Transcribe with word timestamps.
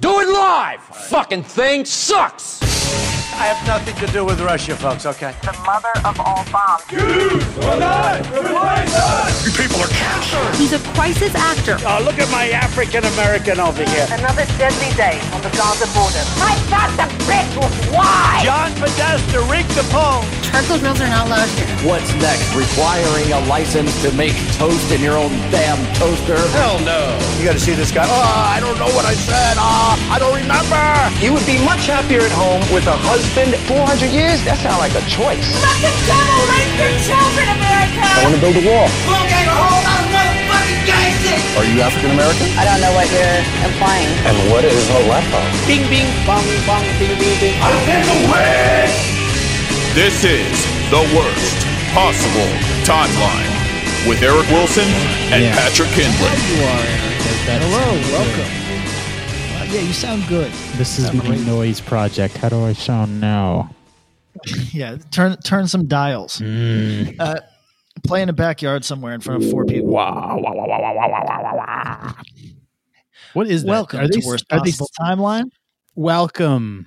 Do 0.00 0.20
it 0.20 0.28
live! 0.28 0.80
Fucking 0.80 1.42
thing 1.42 1.84
sucks! 1.84 2.77
I 3.38 3.46
have 3.54 3.64
nothing 3.68 3.94
to 4.04 4.12
do 4.12 4.24
with 4.24 4.40
Russia, 4.40 4.74
folks, 4.74 5.06
okay? 5.06 5.32
The 5.46 5.54
mother 5.62 5.94
of 6.02 6.18
all 6.18 6.42
bombs. 6.50 6.82
You 6.90 6.98
people 9.54 9.78
are 9.78 9.94
cancer! 9.94 10.42
He's 10.58 10.74
a 10.74 10.82
crisis 10.98 11.30
actor. 11.38 11.78
Oh, 11.86 12.02
look 12.02 12.18
at 12.18 12.26
my 12.34 12.50
African 12.50 13.06
American 13.14 13.62
over 13.62 13.86
here. 13.86 14.10
Another 14.10 14.42
deadly 14.58 14.90
day 14.98 15.22
on 15.30 15.38
the 15.46 15.54
Gaza 15.54 15.86
border. 15.94 16.18
I 16.42 16.58
thought 16.66 16.90
the 16.98 17.06
bitch 17.30 17.54
was 17.54 17.70
why? 17.94 18.42
John 18.42 18.74
Podesta 18.74 19.38
rigged 19.46 19.70
the 19.78 19.86
poll. 19.94 20.26
Charcoal 20.42 20.82
grills 20.82 20.98
are 20.98 21.06
not 21.06 21.30
allowed 21.30 21.46
here. 21.54 21.70
What's 21.86 22.10
next? 22.18 22.50
Requiring 22.58 23.30
a 23.38 23.40
license 23.46 23.94
to 24.02 24.10
make 24.18 24.34
toast 24.58 24.90
in 24.90 24.98
your 24.98 25.14
own 25.14 25.30
damn 25.54 25.78
toaster? 25.94 26.42
Hell 26.58 26.82
no! 26.82 27.14
You 27.38 27.46
gotta 27.46 27.62
see 27.62 27.78
this 27.78 27.94
guy. 27.94 28.02
Oh, 28.02 28.50
I 28.50 28.58
don't 28.58 28.82
know 28.82 28.90
what 28.98 29.06
I 29.06 29.14
said. 29.14 29.54
Ah, 29.62 29.94
I 30.10 30.18
don't 30.18 30.34
remember. 30.34 30.82
You 31.22 31.30
would 31.38 31.46
be 31.46 31.62
much 31.62 31.86
happier 31.86 32.26
at 32.26 32.34
home 32.34 32.66
with 32.74 32.90
a 32.90 32.98
husband. 32.98 33.27
400 33.36 34.08
years? 34.08 34.40
That 34.48 34.56
sounds 34.64 34.80
like 34.80 34.96
a 34.96 35.04
choice. 35.04 35.44
Let 35.60 35.76
the 35.84 35.92
devil 36.08 36.38
rape 36.48 36.72
your 36.80 36.92
children, 37.04 37.44
America! 37.60 38.00
I 38.00 38.24
want 38.24 38.34
to 38.34 38.40
build 38.40 38.56
a 38.56 38.64
wall. 38.64 38.88
We'll 39.04 39.28
get 39.28 39.44
a 39.44 39.52
whole 39.52 39.82
lot 39.84 40.00
of 40.00 40.08
motherfucking 40.08 40.82
gangsters! 40.88 41.42
Are 41.60 41.66
you 41.68 41.76
African 41.84 42.16
American? 42.16 42.48
I 42.56 42.64
don't 42.64 42.80
know 42.80 42.94
what 42.96 43.04
you're 43.12 43.40
implying. 43.68 44.08
And 44.24 44.34
what 44.48 44.64
is 44.64 44.80
a 44.88 45.00
leper? 45.12 45.44
Bing, 45.68 45.84
bing, 45.92 46.08
bong, 46.24 46.44
bong, 46.64 46.84
bing, 46.96 47.12
bing, 47.20 47.36
bing. 47.36 47.56
I 47.60 47.68
take 47.84 48.08
away! 48.24 48.88
This 49.92 50.24
is 50.24 50.48
the 50.88 51.04
worst 51.12 51.58
possible 51.92 52.48
timeline 52.88 53.50
with 54.08 54.24
Eric 54.24 54.48
Wilson 54.48 54.88
and 55.34 55.44
Yeah. 55.44 55.52
Patrick 55.52 55.92
Kindley. 55.92 56.32
You 56.48 56.64
are 56.64 56.80
Eric. 56.80 57.16
That's 57.44 57.60
Hello, 57.60 57.84
good. 57.92 58.08
welcome 58.16 58.67
sound, 59.68 59.80
yeah, 59.80 59.86
you 59.86 59.92
sound 59.92 60.26
good. 60.28 60.52
This 60.76 60.98
is 60.98 61.12
my 61.12 61.26
great. 61.26 61.46
noise 61.46 61.80
project. 61.80 62.36
How 62.36 62.48
do 62.48 62.64
I 62.64 62.72
sound 62.72 63.20
now? 63.20 63.70
yeah, 64.72 64.96
turn 65.10 65.36
turn 65.38 65.66
some 65.68 65.86
dials. 65.86 66.38
Mm. 66.38 67.16
Uh, 67.18 67.40
play 68.04 68.22
in 68.22 68.28
a 68.28 68.32
backyard 68.32 68.84
somewhere 68.84 69.14
in 69.14 69.20
front 69.20 69.44
of 69.44 69.50
four 69.50 69.64
people. 69.64 69.90
Wow, 69.90 70.38
wow, 70.40 70.54
wow, 70.54 70.66
wow, 70.66 70.94
wow, 70.94 71.24
wow, 71.26 71.56
wow. 71.56 72.14
What 73.34 73.48
is 73.48 73.64
that? 73.64 73.70
Welcome 73.70 74.00
are 74.00 74.08
to 74.08 74.20
they, 74.20 74.26
worst 74.26 74.48
possible 74.48 74.88
they, 74.98 75.04
timeline. 75.04 75.50
Welcome. 75.94 76.86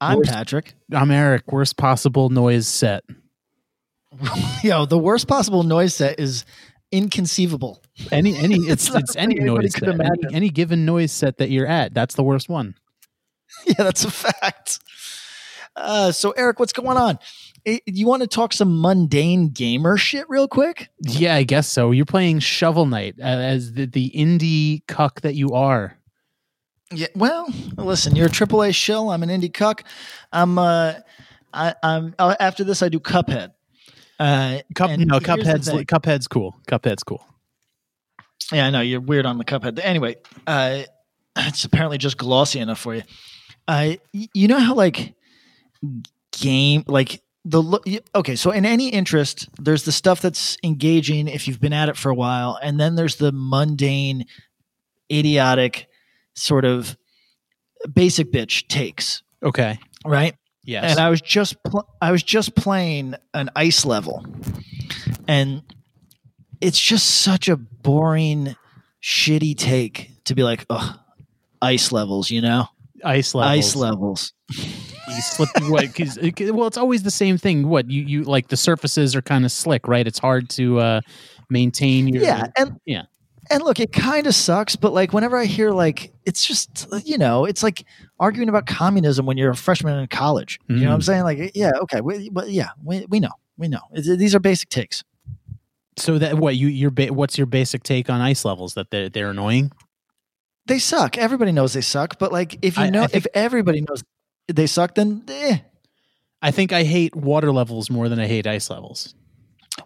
I'm 0.00 0.18
Worst- 0.18 0.30
Patrick. 0.30 0.74
I'm 0.92 1.10
Eric. 1.10 1.52
Worst 1.52 1.76
possible 1.76 2.30
noise 2.30 2.66
set. 2.66 3.04
Yo, 4.62 4.86
the 4.86 4.98
worst 4.98 5.28
possible 5.28 5.62
noise 5.62 5.94
set 5.94 6.18
is 6.18 6.44
inconceivable. 6.90 7.82
Any 8.10 8.36
any 8.36 8.56
it's 8.56 8.88
It's 8.94 8.96
it's 8.96 9.16
any 9.16 9.36
noise 9.36 9.74
set. 9.74 9.88
Any, 9.88 10.34
any 10.34 10.48
given 10.48 10.84
noise 10.84 11.12
set 11.12 11.38
that 11.38 11.50
you're 11.50 11.66
at. 11.66 11.94
That's 11.94 12.14
the 12.14 12.22
worst 12.24 12.48
one. 12.48 12.74
yeah, 13.66 13.74
that's 13.78 14.04
a 14.04 14.10
fact. 14.10 14.80
Uh, 15.76 16.12
so, 16.12 16.32
Eric, 16.32 16.58
what's 16.58 16.72
going 16.72 16.96
on? 16.96 17.18
Eh, 17.64 17.78
you 17.86 18.06
want 18.06 18.22
to 18.22 18.28
talk 18.28 18.52
some 18.52 18.80
mundane 18.80 19.50
gamer 19.50 19.96
shit 19.96 20.28
real 20.28 20.48
quick? 20.48 20.88
Yeah, 21.00 21.36
I 21.36 21.42
guess 21.44 21.68
so. 21.68 21.90
You're 21.90 22.06
playing 22.06 22.40
Shovel 22.40 22.86
Knight 22.86 23.16
uh, 23.20 23.24
as 23.24 23.72
the, 23.74 23.86
the 23.86 24.10
indie 24.10 24.86
cuck 24.88 25.20
that 25.20 25.34
you 25.34 25.50
are. 25.52 25.96
Yeah. 26.92 27.06
Well, 27.14 27.48
listen, 27.76 28.16
you're 28.16 28.26
a 28.26 28.30
AAA 28.30 28.74
shill. 28.74 29.10
I'm 29.10 29.22
an 29.22 29.28
indie 29.28 29.52
cuck. 29.52 29.84
I'm. 30.32 30.58
Uh, 30.58 30.94
I, 31.52 31.74
I'm. 31.82 32.14
Uh, 32.18 32.34
after 32.40 32.64
this, 32.64 32.82
I 32.82 32.88
do 32.88 32.98
Cuphead. 32.98 33.52
Uh, 34.18 34.58
Cup, 34.74 34.98
no, 34.98 35.18
Cuphead's. 35.20 35.68
Cuphead's 35.68 36.28
cool. 36.28 36.56
Cuphead's 36.68 37.02
cool. 37.02 37.24
Yeah, 38.52 38.66
I 38.66 38.70
know 38.70 38.80
you're 38.80 39.00
weird 39.00 39.26
on 39.26 39.38
the 39.38 39.44
Cuphead. 39.44 39.80
Anyway, 39.82 40.16
uh, 40.46 40.82
it's 41.36 41.64
apparently 41.64 41.98
just 41.98 42.16
glossy 42.16 42.58
enough 42.58 42.80
for 42.80 42.94
you. 42.94 43.02
Uh, 43.68 43.94
you 44.12 44.48
know 44.48 44.58
how 44.58 44.74
like 44.74 45.14
game 46.32 46.82
like 46.86 47.22
the 47.44 47.62
look. 47.62 47.86
Okay, 48.14 48.36
so 48.36 48.50
in 48.50 48.66
any 48.66 48.88
interest, 48.88 49.48
there's 49.58 49.84
the 49.84 49.92
stuff 49.92 50.20
that's 50.20 50.58
engaging 50.64 51.28
if 51.28 51.46
you've 51.46 51.60
been 51.60 51.72
at 51.72 51.88
it 51.88 51.96
for 51.96 52.10
a 52.10 52.14
while, 52.14 52.58
and 52.60 52.80
then 52.80 52.96
there's 52.96 53.16
the 53.16 53.30
mundane, 53.32 54.26
idiotic, 55.10 55.86
sort 56.40 56.64
of 56.64 56.96
basic 57.92 58.32
bitch 58.32 58.66
takes. 58.68 59.22
Okay. 59.42 59.78
Right. 60.04 60.34
Yes. 60.64 60.90
And 60.90 61.00
I 61.00 61.10
was 61.10 61.20
just 61.20 61.56
pl- 61.64 61.88
I 62.00 62.10
was 62.12 62.22
just 62.22 62.54
playing 62.54 63.14
an 63.34 63.50
ice 63.56 63.84
level, 63.84 64.24
and 65.26 65.62
it's 66.60 66.78
just 66.80 67.06
such 67.22 67.48
a 67.48 67.56
boring, 67.56 68.54
shitty 69.02 69.56
take 69.56 70.10
to 70.24 70.34
be 70.34 70.42
like, 70.42 70.66
oh, 70.68 70.96
ice 71.62 71.92
levels, 71.92 72.30
you 72.30 72.42
know, 72.42 72.66
ice 73.04 73.34
levels. 73.34 73.58
ice 73.58 73.76
levels. 73.76 74.32
you 74.50 75.20
slip 75.22 75.48
what 75.68 75.92
'cause 75.94 76.18
well 76.52 76.66
it's 76.68 76.76
always 76.76 77.02
the 77.02 77.10
same 77.10 77.36
thing 77.36 77.68
what 77.68 77.90
you 77.90 78.02
you 78.02 78.22
like 78.22 78.46
the 78.48 78.56
surfaces 78.56 79.16
are 79.16 79.22
kind 79.22 79.44
of 79.44 79.50
slick 79.50 79.88
right 79.88 80.06
it's 80.06 80.20
hard 80.20 80.48
to 80.48 80.78
uh 80.78 81.00
maintain 81.48 82.06
your 82.06 82.22
Yeah, 82.22 82.46
and 82.56 82.78
yeah 82.84 83.02
and 83.50 83.62
look, 83.62 83.80
it 83.80 83.92
kind 83.92 84.26
of 84.26 84.34
sucks, 84.34 84.76
but 84.76 84.92
like 84.92 85.12
whenever 85.12 85.36
I 85.36 85.44
hear 85.46 85.70
like 85.72 86.12
it's 86.24 86.46
just 86.46 86.86
you 87.04 87.18
know, 87.18 87.44
it's 87.44 87.62
like 87.62 87.84
arguing 88.18 88.48
about 88.48 88.66
communism 88.66 89.26
when 89.26 89.36
you're 89.36 89.50
a 89.50 89.56
freshman 89.56 89.98
in 89.98 90.06
college. 90.08 90.58
You 90.68 90.76
know 90.76 90.86
what 90.88 90.94
I'm 90.94 91.00
Mm. 91.00 91.04
saying? 91.04 91.22
Like, 91.24 91.52
yeah, 91.54 91.70
okay, 91.82 92.00
we, 92.00 92.28
but 92.30 92.50
yeah, 92.50 92.70
we, 92.82 93.04
we 93.08 93.20
know, 93.20 93.32
we 93.58 93.68
know. 93.68 93.80
It's, 93.92 94.06
these 94.16 94.34
are 94.34 94.40
basic 94.40 94.68
takes. 94.68 95.02
so 95.96 96.18
that 96.18 96.38
what 96.38 96.56
you 96.56 96.68
your 96.68 96.90
ba- 96.90 97.12
what's 97.12 97.36
your 97.36 97.46
basic 97.46 97.82
take 97.82 98.08
on 98.08 98.20
ice 98.20 98.44
levels 98.44 98.74
that 98.74 98.90
they're, 98.90 99.08
they're 99.08 99.30
annoying 99.30 99.72
They 100.66 100.78
suck. 100.78 101.18
Everybody 101.18 101.52
knows 101.52 101.72
they 101.72 101.80
suck, 101.80 102.18
but 102.18 102.30
like 102.32 102.58
if 102.62 102.76
you 102.76 102.84
I- 102.84 102.86
I 102.86 102.90
know, 102.90 103.06
think- 103.06 103.16
if 103.16 103.26
everybody 103.34 103.80
knows 103.80 104.02
they 104.48 104.66
suck, 104.66 104.94
then 104.94 105.22
eh. 105.28 105.58
i 106.42 106.50
think 106.50 106.72
i 106.72 106.82
hate 106.82 107.14
water 107.14 107.52
levels 107.52 107.90
more 107.90 108.08
than 108.08 108.18
i 108.18 108.26
hate 108.26 108.46
ice 108.46 108.70
levels 108.70 109.14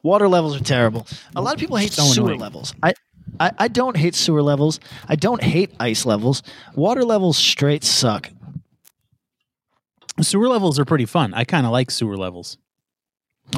Water 0.02 0.28
levels 0.28 0.56
are 0.60 0.64
terrible. 0.64 1.06
A 1.36 1.42
lot 1.42 1.54
of 1.54 1.60
people 1.60 1.76
hate 1.76 1.92
So 1.92 2.02
sewer 2.04 2.24
annoying. 2.26 2.40
levels. 2.40 2.74
I, 2.82 2.94
I 3.40 3.50
I 3.58 3.68
don't 3.68 3.96
hate 3.96 4.14
sewer 4.14 4.42
levels. 4.42 4.80
I 5.08 5.16
don't 5.16 5.42
hate 5.42 5.74
ice 5.80 6.06
levels. 6.06 6.42
Water 6.74 7.04
levels 7.04 7.36
straight 7.36 7.84
suck. 7.84 8.30
sewer 10.20 10.48
levels 10.48 10.78
are 10.78 10.84
pretty 10.84 11.06
fun 11.06 11.34
i 11.34 11.42
kind 11.44 11.66
of 11.66 11.72
like 11.72 11.90
sewer 11.90 12.16
levels 12.16 12.56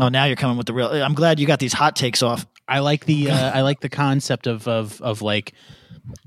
Oh, 0.01 0.09
now 0.09 0.25
you're 0.25 0.35
coming 0.35 0.57
with 0.57 0.67
the 0.67 0.73
real. 0.73 0.89
I'm 0.89 1.15
glad 1.15 1.39
you 1.39 1.47
got 1.47 1.61
these 1.61 1.73
hot 1.73 1.95
takes 1.95 2.21
off. 2.23 2.45
i 2.67 2.81
like 2.81 3.05
the 3.05 3.31
uh, 3.31 3.51
i 3.53 3.61
like 3.61 3.81
the 3.81 3.89
concept 3.89 4.47
of 4.49 4.67
of 4.67 5.01
of 5.03 5.23
like 5.23 5.53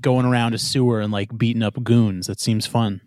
going 0.00 0.24
around 0.24 0.54
a 0.54 0.58
sewer 0.58 1.00
and 1.00 1.12
like 1.12 1.36
beating 1.36 1.62
up 1.62 1.82
goons 1.82 2.26
that 2.28 2.40
seems 2.40 2.66
fun 2.66 3.00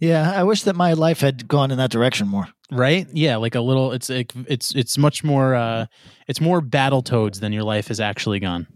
Yeah, 0.00 0.32
I 0.34 0.42
wish 0.44 0.62
that 0.62 0.74
my 0.76 0.94
life 0.94 1.20
had 1.20 1.46
gone 1.48 1.70
in 1.70 1.76
that 1.78 1.90
direction 1.90 2.28
more. 2.28 2.48
right 2.70 3.06
yeah 3.12 3.36
like 3.36 3.54
a 3.56 3.60
little 3.60 3.92
it's 3.92 4.08
like 4.08 4.32
it's 4.48 4.74
it's 4.74 4.96
much 4.96 5.22
more 5.24 5.54
uh 5.54 5.86
it's 6.28 6.40
more 6.40 6.62
Battletoads 6.62 7.40
than 7.40 7.52
your 7.52 7.64
life 7.64 7.88
has 7.88 8.00
actually 8.00 8.40
gone 8.40 8.66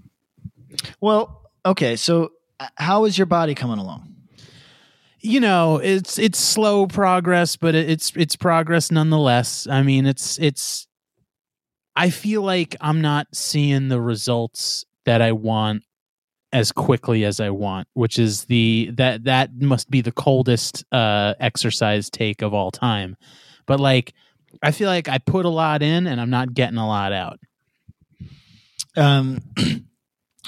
Well, 1.01 1.51
okay, 1.65 1.97
so 1.97 2.33
uh, 2.59 2.69
how 2.77 3.05
is 3.05 3.19
your 3.19 3.27
body 3.27 3.55
coming 3.55 3.79
along? 3.79 4.07
you 5.23 5.39
know 5.39 5.77
it's 5.77 6.19
it's 6.19 6.39
slow 6.39 6.87
progress 6.87 7.55
but 7.55 7.75
it's 7.75 8.11
it's 8.17 8.37
progress 8.37 8.91
nonetheless 8.91 9.67
i 9.71 9.83
mean 9.83 10.07
it's 10.07 10.39
it's 10.39 10.89
I 11.97 12.09
feel 12.09 12.41
like 12.41 12.77
I'm 12.81 13.03
not 13.03 13.27
seeing 13.35 13.89
the 13.89 14.01
results 14.01 14.87
that 15.05 15.21
I 15.21 15.33
want 15.33 15.83
as 16.53 16.73
quickly 16.73 17.25
as 17.25 17.41
I 17.41 17.51
want, 17.51 17.89
which 17.93 18.19
is 18.19 18.45
the 18.45 18.91
that 18.95 19.25
that 19.25 19.61
must 19.61 19.91
be 19.91 20.01
the 20.01 20.11
coldest 20.11 20.83
uh 20.93 21.35
exercise 21.39 22.09
take 22.09 22.41
of 22.41 22.55
all 22.55 22.71
time. 22.71 23.17
But 23.67 23.81
like 23.81 24.15
I 24.63 24.71
feel 24.71 24.89
like 24.89 25.09
I 25.09 25.19
put 25.19 25.45
a 25.45 25.51
lot 25.51 25.83
in 25.83 26.07
and 26.07 26.21
I'm 26.21 26.31
not 26.31 26.55
getting 26.55 26.79
a 26.79 26.87
lot 26.87 27.13
out. 27.13 27.39
Um 28.97 29.41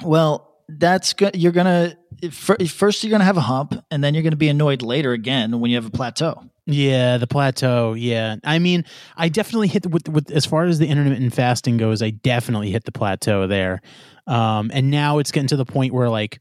well, 0.03 0.53
that's 0.69 1.12
good. 1.12 1.37
You're 1.37 1.53
gonna 1.53 1.97
first 2.31 3.03
you're 3.03 3.11
gonna 3.11 3.25
have 3.25 3.37
a 3.37 3.43
hump, 3.43 3.75
and 3.91 4.03
then 4.03 4.15
you're 4.15 4.23
gonna 4.23 4.37
be 4.37 4.49
annoyed 4.49 4.83
later 4.83 5.12
again 5.12 5.61
when 5.61 5.71
you 5.71 5.77
have 5.77 5.87
a 5.87 5.91
plateau. 5.91 6.43
Yeah, 6.67 7.19
the 7.19 7.27
plateau. 7.27 7.94
Yeah, 7.94 8.37
I 8.44 8.59
mean, 8.59 8.85
I 9.17 9.29
definitely 9.29 9.69
hit 9.69 9.83
the, 9.83 9.89
with 9.89 10.09
with 10.09 10.31
as 10.31 10.47
far 10.47 10.65
as 10.65 10.79
the 10.79 10.87
intermittent 10.87 11.35
fasting 11.35 11.77
goes. 11.77 12.03
I 12.03 12.11
definitely 12.11 12.71
hit 12.71 12.85
the 12.85 12.93
plateau 12.93 13.47
there, 13.47 13.83
um, 14.27 14.71
and 14.73 14.91
now 14.91 15.19
it's 15.19 15.33
getting 15.33 15.49
to 15.49 15.56
the 15.56 15.65
point 15.65 15.93
where 15.93 16.09
like 16.09 16.41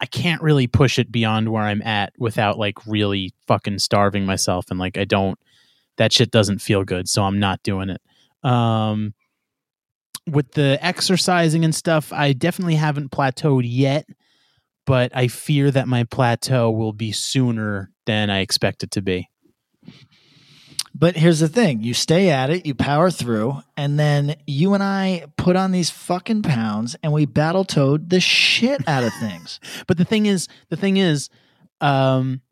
I 0.00 0.06
can't 0.06 0.42
really 0.42 0.66
push 0.66 0.98
it 0.98 1.10
beyond 1.10 1.48
where 1.48 1.62
I'm 1.62 1.82
at 1.82 2.12
without 2.18 2.58
like 2.58 2.86
really 2.86 3.34
fucking 3.48 3.80
starving 3.80 4.26
myself, 4.26 4.66
and 4.70 4.78
like 4.78 4.96
I 4.96 5.04
don't. 5.04 5.38
That 5.98 6.12
shit 6.12 6.30
doesn't 6.30 6.60
feel 6.60 6.84
good, 6.84 7.06
so 7.08 7.22
I'm 7.22 7.38
not 7.38 7.62
doing 7.62 7.90
it. 7.90 8.00
Um, 8.48 9.12
with 10.26 10.52
the 10.52 10.78
exercising 10.80 11.64
and 11.64 11.74
stuff, 11.74 12.12
I 12.12 12.32
definitely 12.32 12.76
haven't 12.76 13.10
plateaued 13.10 13.64
yet, 13.64 14.06
but 14.86 15.14
I 15.14 15.28
fear 15.28 15.70
that 15.70 15.88
my 15.88 16.04
plateau 16.04 16.70
will 16.70 16.92
be 16.92 17.12
sooner 17.12 17.90
than 18.06 18.30
I 18.30 18.40
expect 18.40 18.82
it 18.82 18.90
to 18.92 19.02
be. 19.02 19.28
But 20.94 21.16
here's 21.16 21.40
the 21.40 21.48
thing 21.48 21.82
you 21.82 21.94
stay 21.94 22.30
at 22.30 22.50
it, 22.50 22.66
you 22.66 22.74
power 22.74 23.10
through, 23.10 23.62
and 23.76 23.98
then 23.98 24.36
you 24.46 24.74
and 24.74 24.82
I 24.82 25.26
put 25.36 25.56
on 25.56 25.72
these 25.72 25.90
fucking 25.90 26.42
pounds 26.42 26.96
and 27.02 27.12
we 27.12 27.24
battle 27.24 27.64
toad 27.64 28.10
the 28.10 28.20
shit 28.20 28.86
out 28.86 29.02
of 29.02 29.12
things. 29.14 29.58
but 29.86 29.96
the 29.96 30.04
thing 30.04 30.26
is, 30.26 30.48
the 30.68 30.76
thing 30.76 30.98
is, 30.98 31.30
um, 31.80 32.42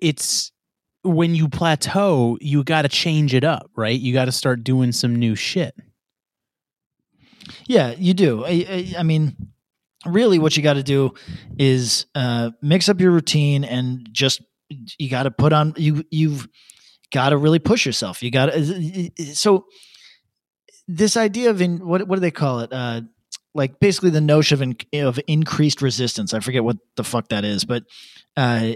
it's 0.00 0.52
when 1.02 1.34
you 1.34 1.48
plateau, 1.48 2.36
you 2.40 2.62
got 2.62 2.82
to 2.82 2.88
change 2.88 3.32
it 3.32 3.44
up, 3.44 3.70
right? 3.74 3.98
You 3.98 4.12
got 4.12 4.26
to 4.26 4.32
start 4.32 4.62
doing 4.62 4.92
some 4.92 5.16
new 5.16 5.34
shit. 5.34 5.74
Yeah, 7.66 7.94
you 7.96 8.14
do. 8.14 8.44
I, 8.44 8.50
I, 8.68 8.94
I 8.98 9.02
mean, 9.02 9.36
really, 10.04 10.38
what 10.38 10.56
you 10.56 10.62
got 10.62 10.74
to 10.74 10.82
do 10.82 11.14
is 11.58 12.06
uh, 12.14 12.50
mix 12.62 12.88
up 12.88 13.00
your 13.00 13.10
routine 13.10 13.64
and 13.64 14.08
just 14.12 14.42
you 14.98 15.10
got 15.10 15.24
to 15.24 15.30
put 15.30 15.52
on 15.52 15.74
you. 15.76 16.04
You've 16.10 16.48
got 17.12 17.30
to 17.30 17.36
really 17.36 17.58
push 17.58 17.86
yourself. 17.86 18.22
You 18.22 18.30
got 18.30 18.46
to. 18.46 19.10
So 19.34 19.66
this 20.88 21.16
idea 21.16 21.50
of 21.50 21.60
in 21.60 21.86
what 21.86 22.06
what 22.06 22.16
do 22.16 22.20
they 22.20 22.30
call 22.30 22.60
it? 22.60 22.72
Uh, 22.72 23.02
like 23.54 23.80
basically 23.80 24.10
the 24.10 24.20
notion 24.20 24.54
of 24.54 24.76
in, 24.92 25.06
of 25.06 25.18
increased 25.26 25.82
resistance. 25.82 26.34
I 26.34 26.40
forget 26.40 26.64
what 26.64 26.76
the 26.96 27.04
fuck 27.04 27.28
that 27.28 27.44
is, 27.44 27.64
but 27.64 27.84
uh, 28.36 28.72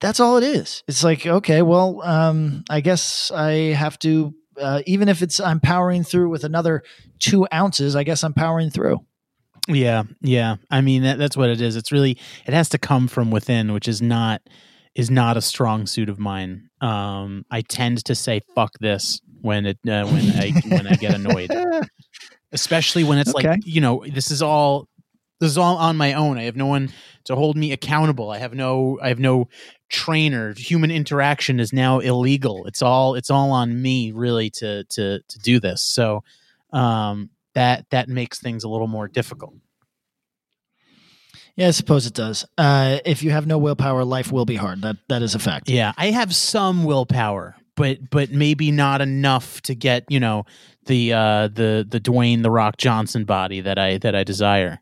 that's 0.00 0.20
all 0.20 0.36
it 0.36 0.44
is. 0.44 0.84
It's 0.86 1.04
like 1.04 1.26
okay, 1.26 1.62
well, 1.62 2.02
um, 2.02 2.64
I 2.70 2.80
guess 2.80 3.30
I 3.30 3.52
have 3.72 3.98
to 4.00 4.34
uh, 4.60 4.82
even 4.86 5.08
if 5.08 5.22
it's 5.22 5.40
I'm 5.40 5.60
powering 5.60 6.04
through 6.04 6.28
with 6.30 6.44
another 6.44 6.82
two 7.18 7.46
ounces, 7.52 7.96
I 7.96 8.04
guess 8.04 8.22
I'm 8.22 8.34
powering 8.34 8.70
through. 8.70 9.00
Yeah, 9.68 10.04
yeah. 10.20 10.56
I 10.70 10.80
mean 10.80 11.02
that, 11.02 11.18
that's 11.18 11.36
what 11.36 11.50
it 11.50 11.60
is. 11.60 11.76
It's 11.76 11.92
really 11.92 12.18
it 12.46 12.54
has 12.54 12.68
to 12.70 12.78
come 12.78 13.08
from 13.08 13.30
within, 13.30 13.72
which 13.72 13.88
is 13.88 14.00
not 14.00 14.42
is 14.94 15.10
not 15.10 15.36
a 15.36 15.42
strong 15.42 15.86
suit 15.86 16.08
of 16.08 16.18
mine. 16.18 16.70
Um, 16.80 17.44
I 17.50 17.60
tend 17.60 18.04
to 18.06 18.14
say 18.14 18.40
"fuck 18.54 18.72
this" 18.80 19.20
when 19.42 19.66
it 19.66 19.78
uh, 19.86 20.06
when 20.06 20.30
I 20.30 20.52
when 20.68 20.86
I 20.86 20.94
get 20.94 21.14
annoyed, 21.14 21.50
especially 22.52 23.04
when 23.04 23.18
it's 23.18 23.34
okay. 23.34 23.48
like 23.50 23.60
you 23.64 23.80
know 23.80 24.04
this 24.10 24.30
is 24.30 24.42
all 24.42 24.88
this 25.40 25.50
is 25.50 25.58
all 25.58 25.76
on 25.76 25.96
my 25.96 26.14
own. 26.14 26.38
I 26.38 26.44
have 26.44 26.56
no 26.56 26.66
one 26.66 26.90
to 27.24 27.36
hold 27.36 27.56
me 27.56 27.72
accountable. 27.72 28.30
I 28.30 28.38
have 28.38 28.54
no 28.54 28.98
I 29.02 29.08
have 29.08 29.20
no 29.20 29.48
trainer. 29.88 30.54
Human 30.54 30.90
interaction 30.90 31.60
is 31.60 31.72
now 31.72 32.00
illegal. 32.00 32.66
It's 32.66 32.82
all 32.82 33.14
it's 33.14 33.30
all 33.30 33.52
on 33.52 33.80
me 33.80 34.12
really 34.12 34.50
to 34.50 34.84
to 34.84 35.20
to 35.20 35.38
do 35.38 35.60
this. 35.60 35.82
So 35.82 36.24
um 36.72 37.30
that 37.54 37.86
that 37.90 38.08
makes 38.08 38.40
things 38.40 38.64
a 38.64 38.68
little 38.68 38.88
more 38.88 39.08
difficult. 39.08 39.54
Yeah, 41.56 41.68
I 41.68 41.72
suppose 41.72 42.06
it 42.06 42.14
does. 42.14 42.44
Uh, 42.56 42.98
if 43.04 43.24
you 43.24 43.32
have 43.32 43.48
no 43.48 43.58
willpower, 43.58 44.04
life 44.04 44.30
will 44.30 44.44
be 44.44 44.54
hard. 44.54 44.82
That 44.82 44.96
that 45.08 45.22
is 45.22 45.34
a 45.34 45.40
fact. 45.40 45.68
Yeah, 45.68 45.92
I 45.96 46.12
have 46.12 46.32
some 46.32 46.84
willpower, 46.84 47.56
but 47.74 48.10
but 48.10 48.30
maybe 48.30 48.70
not 48.70 49.00
enough 49.00 49.60
to 49.62 49.74
get 49.74 50.04
you 50.08 50.20
know 50.20 50.44
the 50.86 51.12
uh, 51.12 51.48
the 51.48 51.84
the 51.88 51.98
Dwayne 51.98 52.44
the 52.44 52.50
Rock 52.50 52.76
Johnson 52.76 53.24
body 53.24 53.60
that 53.60 53.76
I 53.76 53.98
that 53.98 54.14
I 54.14 54.22
desire. 54.22 54.80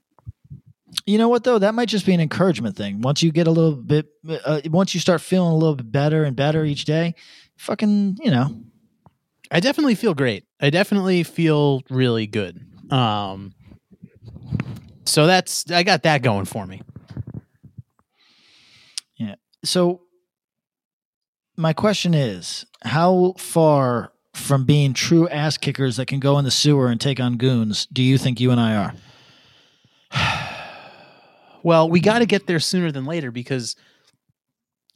You 1.06 1.18
know 1.18 1.28
what 1.28 1.44
though? 1.44 1.60
That 1.60 1.74
might 1.74 1.88
just 1.88 2.04
be 2.04 2.14
an 2.14 2.20
encouragement 2.20 2.76
thing. 2.76 3.00
Once 3.00 3.22
you 3.22 3.30
get 3.30 3.46
a 3.46 3.50
little 3.52 3.76
bit, 3.76 4.08
uh, 4.28 4.60
once 4.66 4.92
you 4.92 4.98
start 4.98 5.20
feeling 5.20 5.52
a 5.52 5.56
little 5.56 5.76
bit 5.76 5.90
better 5.90 6.24
and 6.24 6.34
better 6.34 6.64
each 6.64 6.84
day, 6.84 7.14
fucking, 7.56 8.18
you 8.20 8.32
know. 8.32 8.60
I 9.48 9.60
definitely 9.60 9.94
feel 9.94 10.14
great. 10.14 10.44
I 10.60 10.70
definitely 10.70 11.22
feel 11.22 11.82
really 11.88 12.26
good. 12.26 12.60
Um, 12.90 13.54
so 15.04 15.28
that's 15.28 15.70
I 15.70 15.84
got 15.84 16.02
that 16.02 16.22
going 16.22 16.44
for 16.44 16.66
me. 16.66 16.82
Yeah. 19.14 19.36
So 19.64 20.02
my 21.56 21.72
question 21.72 22.14
is, 22.14 22.66
how 22.82 23.34
far 23.38 24.12
from 24.34 24.64
being 24.64 24.92
true 24.92 25.28
ass 25.28 25.56
kickers 25.56 25.98
that 25.98 26.06
can 26.06 26.18
go 26.18 26.36
in 26.38 26.44
the 26.44 26.50
sewer 26.50 26.88
and 26.88 27.00
take 27.00 27.20
on 27.20 27.36
goons 27.36 27.86
do 27.86 28.02
you 28.02 28.18
think 28.18 28.40
you 28.40 28.50
and 28.50 28.60
I 28.60 28.74
are? 28.74 28.94
Well, 31.66 31.90
we 31.90 31.98
got 31.98 32.20
to 32.20 32.26
get 32.26 32.46
there 32.46 32.60
sooner 32.60 32.92
than 32.92 33.06
later 33.06 33.32
because 33.32 33.74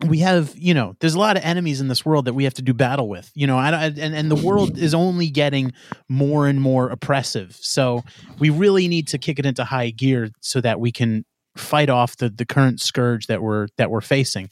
we 0.07 0.21
have, 0.21 0.55
you 0.57 0.73
know, 0.73 0.95
there's 1.01 1.17
a 1.17 1.19
lot 1.19 1.37
of 1.37 1.43
enemies 1.43 1.81
in 1.81 1.89
this 1.89 2.07
world 2.07 2.27
that 2.27 2.35
we 2.35 2.45
have 2.45 2.55
to 2.55 2.63
do 2.63 2.73
battle 2.73 3.09
with. 3.09 3.29
You 3.35 3.49
know, 3.49 3.59
I, 3.59 3.87
and 3.87 4.15
and 4.15 4.31
the 4.31 4.37
world 4.37 4.79
is 4.79 4.95
only 4.95 5.31
getting 5.31 5.73
more 6.09 6.47
and 6.47 6.61
more 6.61 6.89
oppressive. 6.89 7.59
So 7.61 8.05
we 8.39 8.51
really 8.51 8.87
need 8.87 9.09
to 9.09 9.19
kick 9.19 9.41
it 9.41 9.47
into 9.47 9.65
high 9.65 9.91
gear 9.91 10.31
so 10.43 10.61
that 10.61 10.79
we 10.79 10.93
can 10.93 11.25
fight 11.57 11.91
off 11.91 12.17
the 12.19 12.31
the 12.31 12.47
current 12.47 12.81
scourge 12.81 13.27
that 13.27 13.43
we're 13.43 13.67
that 13.77 13.91
we're 13.91 14.01
facing. 14.01 14.49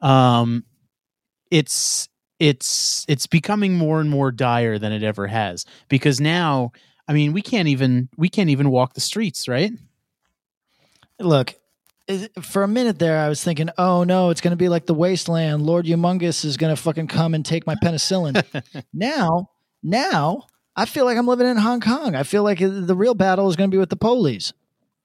Um, 0.00 0.64
it's 1.50 2.08
it's 2.38 3.04
it's 3.08 3.26
becoming 3.26 3.74
more 3.74 4.00
and 4.00 4.08
more 4.08 4.32
dire 4.32 4.78
than 4.78 4.92
it 4.92 5.02
ever 5.02 5.26
has 5.26 5.66
because 5.90 6.18
now, 6.18 6.72
I 7.06 7.12
mean, 7.12 7.34
we 7.34 7.42
can't 7.42 7.68
even 7.68 8.08
we 8.16 8.30
can't 8.30 8.48
even 8.48 8.70
walk 8.70 8.94
the 8.94 9.02
streets, 9.02 9.46
right? 9.46 9.72
Look, 11.20 11.57
for 12.40 12.62
a 12.62 12.68
minute 12.68 12.98
there, 12.98 13.18
I 13.18 13.28
was 13.28 13.42
thinking, 13.42 13.68
oh 13.76 14.04
no, 14.04 14.30
it's 14.30 14.40
going 14.40 14.52
to 14.52 14.56
be 14.56 14.68
like 14.68 14.86
the 14.86 14.94
wasteland. 14.94 15.62
Lord 15.62 15.86
Humungus 15.86 16.44
is 16.44 16.56
going 16.56 16.74
to 16.74 16.80
fucking 16.80 17.08
come 17.08 17.34
and 17.34 17.44
take 17.44 17.66
my 17.66 17.74
penicillin. 17.76 18.42
now, 18.92 19.50
now, 19.82 20.44
I 20.74 20.86
feel 20.86 21.04
like 21.04 21.18
I'm 21.18 21.26
living 21.26 21.46
in 21.46 21.56
Hong 21.56 21.80
Kong. 21.80 22.14
I 22.14 22.22
feel 22.22 22.42
like 22.42 22.58
the 22.60 22.94
real 22.94 23.14
battle 23.14 23.48
is 23.48 23.56
going 23.56 23.70
to 23.70 23.74
be 23.74 23.78
with 23.78 23.90
the 23.90 23.96
police. 23.96 24.52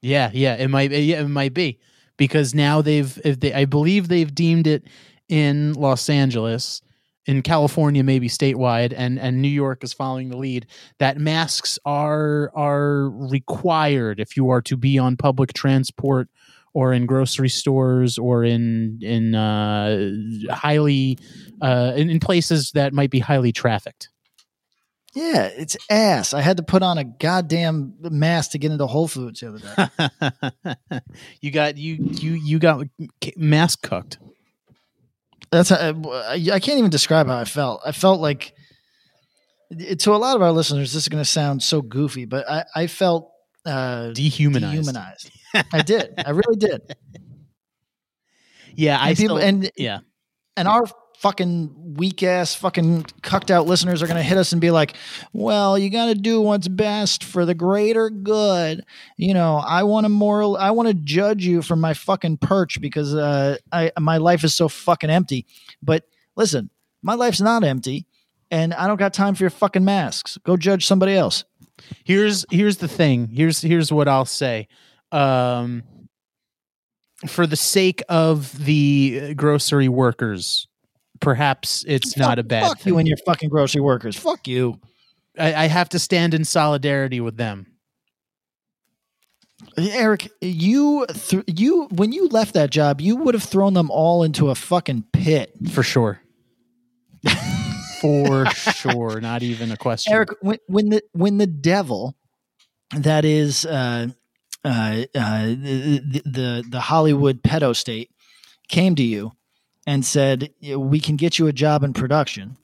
Yeah, 0.01 0.29
yeah, 0.33 0.55
it 0.55 0.67
might. 0.67 0.91
Yeah, 0.91 1.21
it 1.21 1.27
might 1.27 1.53
be 1.53 1.79
because 2.17 2.53
now 2.53 2.81
they've, 2.81 3.19
if 3.23 3.39
they, 3.39 3.53
I 3.53 3.65
believe 3.65 4.07
they've 4.07 4.33
deemed 4.33 4.67
it 4.67 4.83
in 5.29 5.73
Los 5.73 6.09
Angeles 6.09 6.81
in 7.25 7.41
California, 7.41 8.03
maybe 8.03 8.27
statewide, 8.27 8.93
and 8.95 9.17
and 9.17 9.41
New 9.41 9.47
York 9.47 9.83
is 9.83 9.93
following 9.93 10.29
the 10.29 10.37
lead. 10.37 10.67
That 10.99 11.17
masks 11.17 11.79
are 11.85 12.51
are 12.53 13.09
required 13.09 14.19
if 14.19 14.35
you 14.35 14.49
are 14.49 14.61
to 14.63 14.75
be 14.75 14.99
on 14.99 15.15
public 15.15 15.53
transport 15.53 16.27
or 16.73 16.93
in 16.93 17.05
grocery 17.05 17.49
stores 17.49 18.17
or 18.17 18.43
in 18.43 18.99
in 19.01 19.35
uh, 19.35 20.11
highly 20.51 21.17
uh, 21.61 21.93
in, 21.95 22.09
in 22.09 22.19
places 22.19 22.71
that 22.71 22.93
might 22.93 23.11
be 23.11 23.19
highly 23.19 23.51
trafficked. 23.51 24.09
Yeah, 25.13 25.45
it's 25.45 25.77
ass. 25.91 26.33
I 26.33 26.41
had 26.41 26.57
to 26.57 26.63
put 26.63 26.81
on 26.81 26.97
a 26.97 27.03
goddamn 27.03 27.93
mask 28.01 28.51
to 28.51 28.57
get 28.57 28.71
into 28.71 28.87
Whole 28.87 29.07
Foods 29.07 29.41
the 29.41 29.49
other 29.49 30.75
day. 30.89 30.99
you 31.41 31.51
got 31.51 31.77
you 31.77 31.97
you 31.99 32.33
you 32.33 32.59
got 32.59 32.87
mask 33.37 33.83
cooked. 33.83 34.17
That's 35.51 35.69
how, 35.69 35.77
I 35.77 36.59
can't 36.59 36.79
even 36.79 36.89
describe 36.89 37.27
how 37.27 37.37
I 37.37 37.45
felt. 37.45 37.81
I 37.85 37.91
felt 37.91 38.19
like 38.19 38.55
to 39.99 40.11
a 40.11 40.17
lot 40.17 40.35
of 40.35 40.41
our 40.41 40.51
listeners, 40.51 40.93
this 40.93 41.03
is 41.03 41.09
going 41.09 41.23
to 41.23 41.29
sound 41.29 41.61
so 41.61 41.81
goofy, 41.81 42.25
but 42.25 42.49
I, 42.49 42.65
I 42.75 42.87
felt 42.87 43.31
uh, 43.65 44.11
dehumanized. 44.11 44.71
Dehumanized. 44.71 45.31
I 45.53 45.81
did. 45.81 46.13
I 46.25 46.31
really 46.31 46.57
did. 46.57 46.95
Yeah, 48.75 48.95
and 48.95 49.09
I 49.09 49.13
people, 49.13 49.37
still, 49.37 49.47
and 49.47 49.71
yeah, 49.77 49.99
and 50.57 50.67
our 50.67 50.85
fucking 51.19 51.93
weak 51.95 52.21
ass 52.21 52.53
fucking 52.55 53.05
cucked 53.21 53.49
out 53.49 53.65
listeners 53.65 54.01
are 54.01 54.07
going 54.07 54.17
to 54.17 54.23
hit 54.23 54.37
us 54.37 54.51
and 54.51 54.59
be 54.59 54.71
like, 54.71 54.95
well, 55.31 55.77
you 55.77 55.89
got 55.89 56.07
to 56.07 56.15
do 56.15 56.41
what's 56.41 56.67
best 56.67 57.23
for 57.23 57.45
the 57.45 57.53
greater 57.53 58.09
good. 58.09 58.83
You 59.15 59.33
know, 59.33 59.55
I 59.55 59.83
want 59.83 60.03
to 60.03 60.09
moral, 60.09 60.57
I 60.57 60.71
want 60.71 60.89
to 60.89 60.93
judge 60.93 61.45
you 61.45 61.61
from 61.61 61.79
my 61.79 61.93
fucking 61.93 62.37
perch 62.37 62.81
because 62.81 63.15
uh, 63.15 63.55
I, 63.71 63.91
my 63.99 64.17
life 64.17 64.43
is 64.43 64.53
so 64.53 64.67
fucking 64.67 65.09
empty. 65.09 65.45
But 65.81 66.03
listen, 66.35 66.69
my 67.01 67.13
life's 67.13 67.39
not 67.41 67.63
empty. 67.63 68.05
and 68.53 68.71
I 68.73 68.85
don't 68.85 68.97
got 68.97 69.13
time 69.15 69.33
for 69.33 69.43
your 69.43 69.49
fucking 69.49 69.83
masks. 69.83 70.37
Go 70.43 70.57
judge 70.57 70.85
somebody 70.85 71.15
else. 71.15 71.43
Here's 72.03 72.45
here's 72.51 72.77
the 72.77 72.87
thing. 72.87 73.27
Here's 73.29 73.61
here's 73.61 73.91
what 73.91 74.07
I'll 74.07 74.25
say. 74.25 74.67
Um, 75.13 75.83
for 77.27 77.47
the 77.47 77.55
sake 77.55 78.03
of 78.09 78.65
the 78.65 79.33
grocery 79.35 79.87
workers, 79.87 80.67
perhaps 81.21 81.85
it's 81.87 82.17
not 82.17 82.39
a 82.39 82.43
bad 82.43 82.67
Fuck 82.67 82.79
thing. 82.79 82.93
you 82.93 82.99
and 82.99 83.07
your 83.07 83.17
fucking 83.25 83.49
grocery 83.49 83.81
workers. 83.81 84.17
Fuck 84.17 84.47
you. 84.47 84.79
I, 85.37 85.53
I 85.53 85.67
have 85.67 85.89
to 85.89 85.99
stand 85.99 86.33
in 86.33 86.43
solidarity 86.43 87.21
with 87.21 87.37
them. 87.37 87.67
Eric, 89.77 90.29
you 90.41 91.05
th- 91.07 91.45
you 91.47 91.87
when 91.91 92.11
you 92.11 92.27
left 92.27 92.53
that 92.55 92.69
job, 92.69 92.99
you 92.99 93.15
would 93.15 93.33
have 93.33 93.43
thrown 93.43 93.73
them 93.73 93.89
all 93.89 94.23
into 94.23 94.49
a 94.49 94.55
fucking 94.55 95.05
pit. 95.13 95.53
For 95.71 95.83
sure. 95.83 96.19
For 98.01 98.45
sure. 98.47 99.21
Not 99.21 99.43
even 99.43 99.71
a 99.71 99.77
question. 99.77 100.11
Eric, 100.13 100.29
when, 100.41 100.57
when 100.67 100.89
the 100.89 101.01
when 101.13 101.37
the 101.37 101.47
devil 101.47 102.15
that 102.97 103.23
is 103.23 103.65
uh, 103.65 104.07
uh, 104.63 105.03
uh, 105.15 105.45
the, 105.45 106.21
the 106.25 106.65
the 106.69 106.79
Hollywood 106.79 107.43
pedo 107.43 107.75
state 107.75 108.11
came 108.69 108.95
to 108.95 109.03
you 109.03 109.33
and 109.85 110.05
said, 110.05 110.53
"We 110.61 110.99
can 110.99 111.15
get 111.15 111.37
you 111.37 111.47
a 111.47 111.53
job 111.53 111.83
in 111.83 111.93
production, 111.93 112.57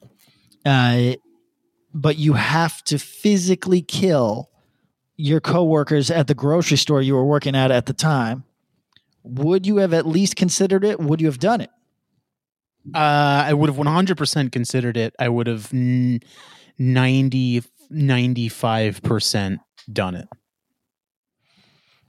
uh, 0.65 1.13
but 1.93 2.17
you 2.17 2.33
have 2.33 2.83
to 2.85 2.97
physically 2.97 3.81
kill 3.81 4.49
your 5.17 5.41
coworkers 5.41 6.09
at 6.09 6.27
the 6.27 6.33
grocery 6.33 6.77
store 6.77 7.01
you 7.01 7.15
were 7.15 7.25
working 7.25 7.55
at 7.55 7.71
at 7.71 7.85
the 7.85 7.93
time." 7.93 8.45
Would 9.23 9.67
you 9.67 9.77
have 9.77 9.93
at 9.93 10.07
least 10.07 10.37
considered 10.37 10.83
it? 10.85 10.99
Would 10.99 11.19
you 11.19 11.27
have 11.27 11.39
done 11.39 11.61
it? 11.61 11.69
Uh, 12.95 13.43
I 13.47 13.53
would 13.53 13.69
have 13.69 13.77
100% 13.77 14.51
considered 14.51 14.95
it. 14.97 15.13
I 15.19 15.27
would 15.29 15.47
have 15.47 15.71
n- 15.73 16.21
90, 16.77 17.61
95% 17.91 19.59
done 19.91 20.15
it. 20.15 20.27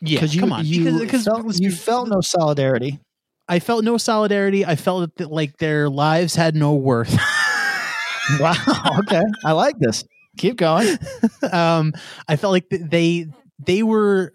Yeah, 0.02 0.24
you, 0.24 0.40
come 0.40 0.52
on. 0.52 0.64
You, 0.64 0.84
because, 0.84 1.00
because 1.00 1.24
felt, 1.24 1.60
you 1.60 1.70
felt 1.70 2.08
no 2.08 2.20
solidarity. 2.20 3.00
I 3.48 3.58
felt 3.58 3.84
no 3.84 3.98
solidarity. 3.98 4.64
I 4.64 4.76
felt 4.76 5.16
that 5.16 5.30
like 5.30 5.58
their 5.58 5.88
lives 5.88 6.34
had 6.34 6.54
no 6.54 6.74
worth. 6.74 7.12
wow. 8.40 8.54
Okay. 9.00 9.22
I 9.44 9.52
like 9.52 9.78
this. 9.78 10.04
Keep 10.38 10.56
going. 10.56 10.98
um, 11.52 11.92
I 12.28 12.36
felt 12.36 12.52
like 12.52 12.66
they 12.70 13.26
they 13.58 13.82
were 13.82 14.32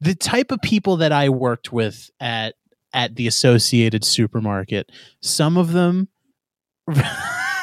the 0.00 0.14
type 0.14 0.52
of 0.52 0.60
people 0.60 0.98
that 0.98 1.10
I 1.10 1.30
worked 1.30 1.72
with 1.72 2.10
at 2.20 2.54
at 2.92 3.16
the 3.16 3.26
associated 3.26 4.04
supermarket. 4.04 4.92
Some 5.22 5.56
of 5.56 5.72
them 5.72 6.08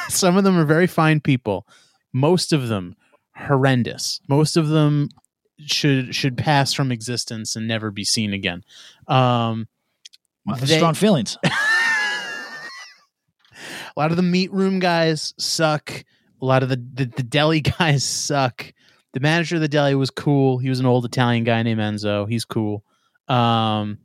some 0.08 0.36
of 0.36 0.44
them 0.44 0.58
are 0.58 0.64
very 0.64 0.86
fine 0.86 1.20
people. 1.20 1.66
Most 2.12 2.52
of 2.52 2.68
them 2.68 2.96
horrendous. 3.36 4.20
Most 4.28 4.56
of 4.56 4.68
them 4.68 5.08
should 5.70 6.14
should 6.14 6.36
pass 6.36 6.72
from 6.72 6.92
existence 6.92 7.56
and 7.56 7.68
never 7.68 7.90
be 7.90 8.04
seen 8.04 8.32
again. 8.32 8.64
Um 9.08 9.68
Wow, 10.44 10.56
strong 10.56 10.94
feelings. 10.94 11.38
a 11.44 11.48
lot 13.96 14.10
of 14.10 14.16
the 14.16 14.22
meat 14.22 14.52
room 14.52 14.80
guys 14.80 15.34
suck. 15.38 15.92
A 16.40 16.44
lot 16.44 16.62
of 16.62 16.68
the, 16.68 16.76
the, 16.76 17.04
the 17.04 17.22
deli 17.22 17.60
guys 17.78 18.04
suck. 18.04 18.72
The 19.12 19.20
manager 19.20 19.56
of 19.56 19.60
the 19.60 19.68
deli 19.68 19.94
was 19.94 20.10
cool. 20.10 20.58
He 20.58 20.68
was 20.68 20.80
an 20.80 20.86
old 20.86 21.04
Italian 21.04 21.44
guy 21.44 21.62
named 21.62 21.80
Enzo. 21.80 22.28
He's 22.28 22.44
cool. 22.44 22.82
Um, 23.28 23.98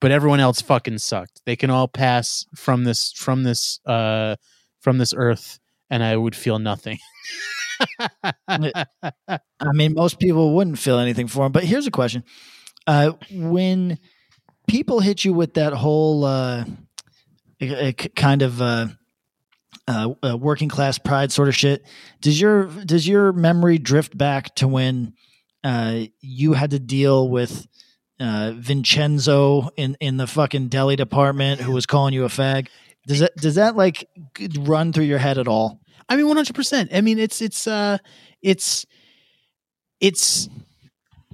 but 0.00 0.10
everyone 0.10 0.40
else 0.40 0.60
fucking 0.60 0.98
sucked. 0.98 1.40
They 1.46 1.56
can 1.56 1.70
all 1.70 1.88
pass 1.88 2.44
from 2.54 2.84
this 2.84 3.12
from 3.12 3.44
this 3.44 3.80
uh 3.86 4.36
from 4.80 4.98
this 4.98 5.14
earth, 5.16 5.60
and 5.88 6.02
I 6.02 6.16
would 6.16 6.34
feel 6.36 6.58
nothing. 6.58 6.98
I 8.48 9.72
mean, 9.72 9.94
most 9.94 10.18
people 10.18 10.54
wouldn't 10.54 10.78
feel 10.78 10.98
anything 10.98 11.28
for 11.28 11.46
him. 11.46 11.52
But 11.52 11.64
here's 11.64 11.86
a 11.86 11.90
question: 11.90 12.24
uh, 12.86 13.12
When 13.30 13.98
people 14.66 15.00
hit 15.00 15.24
you 15.24 15.32
with 15.32 15.54
that 15.54 15.72
whole 15.72 16.24
uh, 16.24 16.64
kind 18.16 18.42
of 18.42 18.62
uh, 18.62 18.86
uh, 19.88 20.14
uh, 20.24 20.36
working 20.36 20.68
class 20.68 20.98
pride 20.98 21.32
sort 21.32 21.48
of 21.48 21.56
shit, 21.56 21.86
does 22.20 22.40
your 22.40 22.66
does 22.66 23.06
your 23.06 23.32
memory 23.32 23.78
drift 23.78 24.16
back 24.16 24.54
to 24.56 24.68
when 24.68 25.14
uh, 25.64 26.00
you 26.20 26.54
had 26.54 26.70
to 26.70 26.78
deal 26.78 27.28
with 27.28 27.66
Vincenzo 28.20 29.70
in 29.76 29.96
in 30.00 30.16
the 30.16 30.26
fucking 30.26 30.68
deli 30.68 30.96
department 30.96 31.60
who 31.60 31.72
was 31.72 31.86
calling 31.86 32.14
you 32.14 32.24
a 32.24 32.28
fag? 32.28 32.68
Does 33.06 33.20
that 33.20 33.36
does 33.36 33.56
that 33.56 33.76
like 33.76 34.08
run 34.60 34.92
through 34.92 35.04
your 35.04 35.18
head 35.18 35.38
at 35.38 35.48
all? 35.48 35.81
I 36.08 36.16
mean, 36.16 36.26
one 36.26 36.36
hundred 36.36 36.54
percent. 36.54 36.90
I 36.92 37.00
mean, 37.00 37.18
it's 37.18 37.40
it's 37.40 37.66
uh, 37.66 37.98
it's 38.42 38.86
it's 40.00 40.48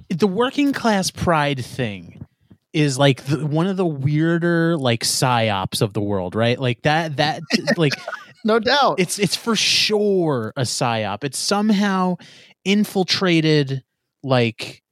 the 0.09 0.27
working 0.27 0.73
class 0.73 1.11
pride 1.11 1.63
thing 1.63 2.25
is 2.73 2.97
like 2.97 3.25
the, 3.25 3.45
one 3.45 3.67
of 3.67 3.77
the 3.77 3.85
weirder 3.85 4.77
like 4.77 5.03
psyops 5.03 5.81
of 5.81 5.93
the 5.93 6.01
world, 6.01 6.35
right? 6.35 6.59
Like 6.59 6.81
that 6.83 7.17
that 7.17 7.41
like 7.77 7.93
no 8.45 8.59
doubt 8.59 8.99
it's 8.99 9.19
it's 9.19 9.35
for 9.35 9.55
sure 9.55 10.53
a 10.55 10.61
psyop. 10.61 11.23
It's 11.23 11.39
somehow 11.39 12.17
infiltrated 12.65 13.83
like 14.23 14.83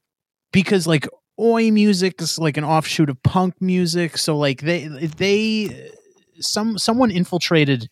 because 0.52 0.86
like 0.86 1.08
oi 1.40 1.70
music 1.70 2.20
is 2.20 2.38
like 2.38 2.56
an 2.56 2.64
offshoot 2.64 3.10
of 3.10 3.22
punk 3.22 3.54
music, 3.60 4.18
so 4.18 4.36
like 4.36 4.60
they 4.62 4.88
they 4.88 5.90
some 6.40 6.78
someone 6.78 7.10
infiltrated 7.10 7.88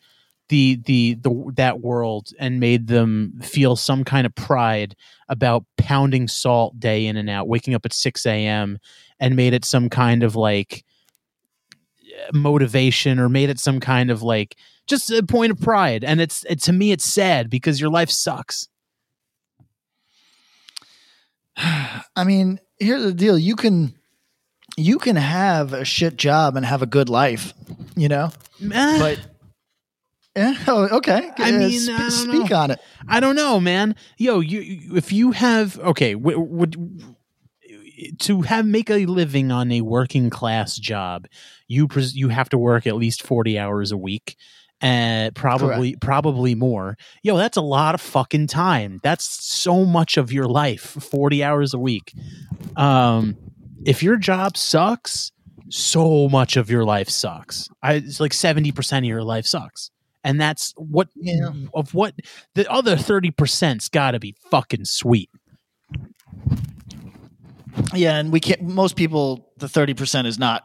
the 0.48 0.80
the 0.84 1.14
the 1.14 1.52
that 1.56 1.80
world 1.80 2.30
and 2.38 2.60
made 2.60 2.86
them 2.86 3.40
feel 3.42 3.76
some 3.76 4.04
kind 4.04 4.26
of 4.26 4.34
pride 4.34 4.94
about 5.28 5.64
pounding 5.76 6.28
salt 6.28 6.78
day 6.78 7.06
in 7.06 7.16
and 7.16 7.28
out, 7.28 7.48
waking 7.48 7.74
up 7.74 7.84
at 7.84 7.92
six 7.92 8.24
a.m. 8.26 8.78
and 9.18 9.36
made 9.36 9.54
it 9.54 9.64
some 9.64 9.88
kind 9.88 10.22
of 10.22 10.36
like 10.36 10.84
motivation 12.32 13.18
or 13.18 13.28
made 13.28 13.50
it 13.50 13.58
some 13.58 13.80
kind 13.80 14.10
of 14.10 14.22
like 14.22 14.56
just 14.86 15.10
a 15.10 15.22
point 15.22 15.52
of 15.52 15.60
pride. 15.60 16.04
And 16.04 16.20
it's 16.20 16.44
it, 16.44 16.62
to 16.62 16.72
me, 16.72 16.92
it's 16.92 17.04
sad 17.04 17.50
because 17.50 17.80
your 17.80 17.90
life 17.90 18.10
sucks. 18.10 18.68
I 21.56 22.24
mean, 22.24 22.60
here's 22.78 23.02
the 23.02 23.12
deal: 23.12 23.38
you 23.38 23.56
can 23.56 23.94
you 24.76 24.98
can 24.98 25.16
have 25.16 25.72
a 25.72 25.84
shit 25.84 26.16
job 26.16 26.56
and 26.56 26.64
have 26.64 26.82
a 26.82 26.86
good 26.86 27.08
life, 27.08 27.52
you 27.96 28.08
know, 28.08 28.30
eh. 28.72 28.98
but. 28.98 29.20
Yeah. 30.36 30.54
Oh, 30.68 30.84
okay. 30.98 31.30
I 31.38 31.48
Uh, 31.54 31.58
mean, 31.58 31.80
sp- 31.80 31.98
I 31.98 32.08
speak 32.10 32.50
know. 32.50 32.56
on 32.56 32.70
it. 32.72 32.80
I 33.08 33.20
don't 33.20 33.36
know, 33.36 33.58
man. 33.58 33.96
Yo, 34.18 34.40
you 34.40 34.94
if 34.96 35.12
you 35.12 35.32
have 35.32 35.78
okay, 35.78 36.12
w- 36.14 36.38
would 36.40 36.76
to 38.18 38.42
have 38.42 38.66
make 38.66 38.90
a 38.90 39.06
living 39.06 39.50
on 39.50 39.72
a 39.72 39.80
working 39.80 40.28
class 40.30 40.76
job, 40.76 41.26
you 41.68 41.88
pres- 41.88 42.14
you 42.14 42.28
have 42.28 42.48
to 42.50 42.58
work 42.58 42.86
at 42.86 42.96
least 42.96 43.22
forty 43.22 43.58
hours 43.58 43.92
a 43.92 43.96
week, 43.96 44.36
and 44.80 45.34
probably 45.34 45.96
probably 45.96 46.54
more. 46.54 46.96
Yo, 47.22 47.36
that's 47.38 47.56
a 47.56 47.62
lot 47.62 47.94
of 47.94 48.00
fucking 48.02 48.48
time. 48.48 49.00
That's 49.02 49.24
so 49.24 49.84
much 49.86 50.16
of 50.18 50.30
your 50.32 50.46
life, 50.46 50.82
forty 50.82 51.42
hours 51.42 51.72
a 51.72 51.78
week. 51.78 52.12
Um, 52.76 53.36
if 53.84 54.02
your 54.02 54.16
job 54.18 54.56
sucks, 54.58 55.32
so 55.70 56.28
much 56.28 56.56
of 56.56 56.68
your 56.70 56.84
life 56.84 57.08
sucks. 57.08 57.68
I, 57.82 57.94
it's 57.94 58.20
like 58.20 58.34
seventy 58.34 58.72
percent 58.72 59.06
of 59.06 59.08
your 59.08 59.22
life 59.24 59.46
sucks 59.46 59.90
and 60.26 60.38
that's 60.38 60.74
what 60.76 61.08
of 61.72 61.94
what 61.94 62.14
the 62.54 62.70
other 62.70 62.96
30%'s 62.96 63.88
got 63.88 64.10
to 64.10 64.18
be 64.20 64.34
fucking 64.50 64.84
sweet 64.84 65.30
Yeah, 67.94 68.18
and 68.18 68.32
we 68.32 68.40
can't. 68.40 68.62
Most 68.62 68.96
people, 68.96 69.50
the 69.58 69.68
thirty 69.68 69.94
percent 69.94 70.26
is 70.26 70.38
not 70.38 70.64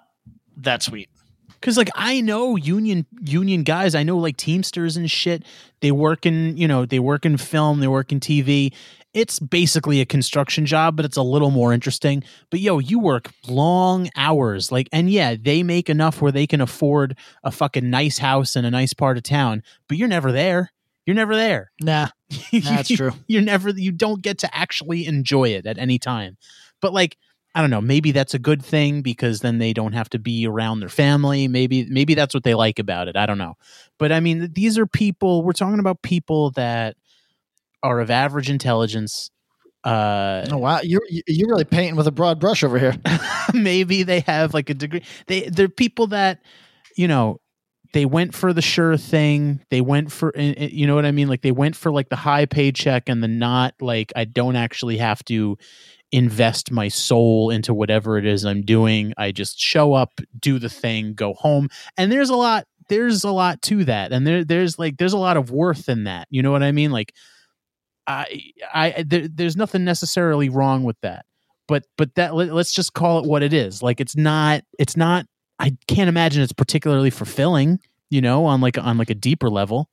that 0.58 0.82
sweet. 0.84 1.10
because 1.54 1.78
like 1.78 1.90
i 1.96 2.22
know 2.22 2.56
union 2.56 3.06
union 3.22 3.64
guys 3.64 3.96
i 3.96 4.04
know 4.04 4.18
like 4.18 4.36
teamsters 4.38 4.98
and 4.98 5.10
shit 5.10 5.44
they 5.82 5.92
work 5.92 6.26
in 6.26 6.58
you 6.58 6.68
know 6.68 6.86
they 6.86 7.00
work 7.00 7.26
in 7.26 7.38
film 7.38 7.80
they 7.80 7.88
work 7.88 8.12
in 8.12 8.20
tv 8.20 8.74
it's 9.14 9.40
basically 9.40 10.02
a 10.02 10.06
construction 10.06 10.66
job 10.66 10.96
but 10.96 11.06
it's 11.06 11.18
a 11.18 11.24
little 11.24 11.52
more 11.52 11.74
interesting. 11.74 12.24
But 12.50 12.60
yo 12.60 12.80
you 12.80 13.00
work 13.00 13.32
long 13.48 14.10
hours 14.16 14.72
like 14.72 14.88
and 14.92 15.10
yeah 15.10 15.36
they 15.40 15.64
make 15.64 15.90
enough 15.90 16.22
where 16.22 16.32
they 16.32 16.48
can 16.48 16.62
afford 16.62 17.18
a 17.44 17.52
fucking 17.52 17.90
nice 17.90 18.18
house 18.18 18.56
in 18.56 18.66
a 18.66 18.72
nice 18.72 18.94
part 18.94 19.18
of 19.18 19.24
town 19.24 19.64
but 19.88 19.98
you're 19.98 20.08
never 20.08 20.32
there. 20.32 20.72
You're 21.06 21.16
never 21.16 21.36
there. 21.36 21.72
Nah, 21.82 22.10
that's 22.54 22.90
true. 22.90 23.12
you're 23.28 23.42
never 23.42 23.70
you 23.70 23.92
don't 23.92 24.22
get 24.22 24.40
to 24.40 24.56
actually 24.56 25.06
enjoy 25.06 25.50
it 25.50 25.66
at 25.66 25.78
any 25.78 26.00
time. 26.00 26.38
But 26.82 26.94
like 26.94 27.18
i 27.54 27.60
don't 27.60 27.70
know 27.70 27.82
maybe 27.82 28.14
that's 28.14 28.34
a 28.34 28.40
good 28.40 28.64
thing 28.64 29.02
because 29.02 29.42
then 29.42 29.58
they 29.58 29.74
don't 29.74 29.92
have 29.92 30.10
to 30.10 30.20
be 30.20 30.48
around 30.48 30.80
their 30.80 30.90
family. 30.90 31.48
Maybe 31.48 31.86
maybe 31.90 32.14
that's 32.14 32.34
what 32.34 32.44
they 32.44 32.54
like 32.54 32.80
about 32.80 33.08
it. 33.08 33.18
I 33.18 33.26
don't 33.26 33.38
know. 33.38 33.56
But 34.00 34.12
i 34.12 34.20
mean 34.20 34.54
these 34.54 34.78
are 34.78 34.86
people 34.86 35.44
we're 35.44 35.52
talking 35.52 35.80
about 35.80 36.02
people 36.02 36.52
that 36.52 36.96
are 37.84 38.00
of 38.00 38.10
average 38.10 38.50
intelligence 38.50 39.30
uh 39.84 40.46
Oh 40.52 40.58
wow, 40.58 40.80
you're 40.84 41.02
you're 41.10 41.50
really 41.50 41.66
painting 41.66 41.96
with 41.96 42.06
a 42.08 42.12
broad 42.12 42.40
brush 42.40 42.64
over 42.64 42.78
here. 42.78 42.96
maybe 43.54 44.04
they 44.04 44.20
have 44.22 44.54
like 44.54 44.70
a 44.70 44.76
degree 44.76 45.04
they 45.28 45.50
they're 45.50 45.70
people 45.70 46.08
that 46.08 46.40
you 46.96 47.08
know 47.08 47.40
they 47.94 48.06
went 48.06 48.34
for 48.34 48.54
the 48.54 48.62
sure 48.62 48.96
thing. 48.96 49.62
They 49.70 49.82
went 49.82 50.12
for 50.12 50.32
eh, 50.36 50.54
eh, 50.56 50.70
you 50.72 50.88
know 50.88 50.96
what 50.96 51.06
I 51.06 51.12
mean? 51.12 51.28
Like 51.28 51.42
they 51.42 51.52
went 51.52 51.76
for 51.76 51.92
like 51.92 52.10
the 52.10 52.16
high 52.16 52.46
paycheck 52.46 53.10
and 53.10 53.24
the 53.24 53.28
not 53.28 53.74
like 53.82 54.14
I 54.16 54.26
don't 54.26 54.56
actually 54.56 54.98
have 54.98 55.24
to 55.26 55.58
invest 56.12 56.72
my 56.72 56.88
soul 56.88 57.50
into 57.50 57.74
whatever 57.74 58.18
it 58.18 58.26
is 58.26 58.46
I'm 58.46 58.62
doing. 58.62 59.14
I 59.18 59.32
just 59.32 59.60
show 59.60 59.94
up, 59.94 60.20
do 60.40 60.60
the 60.60 60.70
thing, 60.70 61.14
go 61.14 61.34
home. 61.34 61.70
And 61.98 62.12
there's 62.12 62.30
a 62.30 62.36
lot 62.36 62.66
there's 62.90 63.24
a 63.24 63.32
lot 63.32 63.62
to 63.64 63.86
that. 63.86 64.12
And 64.12 64.28
there 64.28 64.44
there's 64.44 64.78
like 64.78 64.98
there's 64.98 65.14
a 65.14 65.18
lot 65.18 65.38
of 65.38 65.52
worth 65.52 65.90
in 65.90 66.06
that. 66.06 66.28
You 66.30 66.44
know 66.44 66.52
what 66.52 66.64
I 66.64 66.72
mean? 66.72 66.92
Like 66.92 67.14
I 68.12 68.52
I 68.74 69.04
there, 69.04 69.28
there's 69.28 69.56
nothing 69.56 69.84
necessarily 69.84 70.50
wrong 70.50 70.84
with 70.84 71.00
that. 71.02 71.26
But 71.68 71.86
but 71.98 72.16
that 72.16 72.36
let, 72.36 72.54
let's 72.54 72.74
just 72.74 72.94
call 72.94 73.20
it 73.20 73.26
what 73.26 73.44
it 73.44 73.54
is. 73.54 73.82
Like 73.82 74.02
it's 74.02 74.16
not 74.16 74.64
it's 74.78 74.98
not 74.98 75.26
I 75.60 75.78
can't 75.88 76.10
imagine 76.10 76.42
it's 76.44 76.54
particularly 76.54 77.10
fulfilling, 77.12 77.80
you 78.10 78.22
know, 78.22 78.46
on 78.46 78.62
like 78.62 78.78
on 78.78 78.98
like 78.98 79.10
a 79.10 79.16
deeper 79.16 79.50
level. 79.50 79.90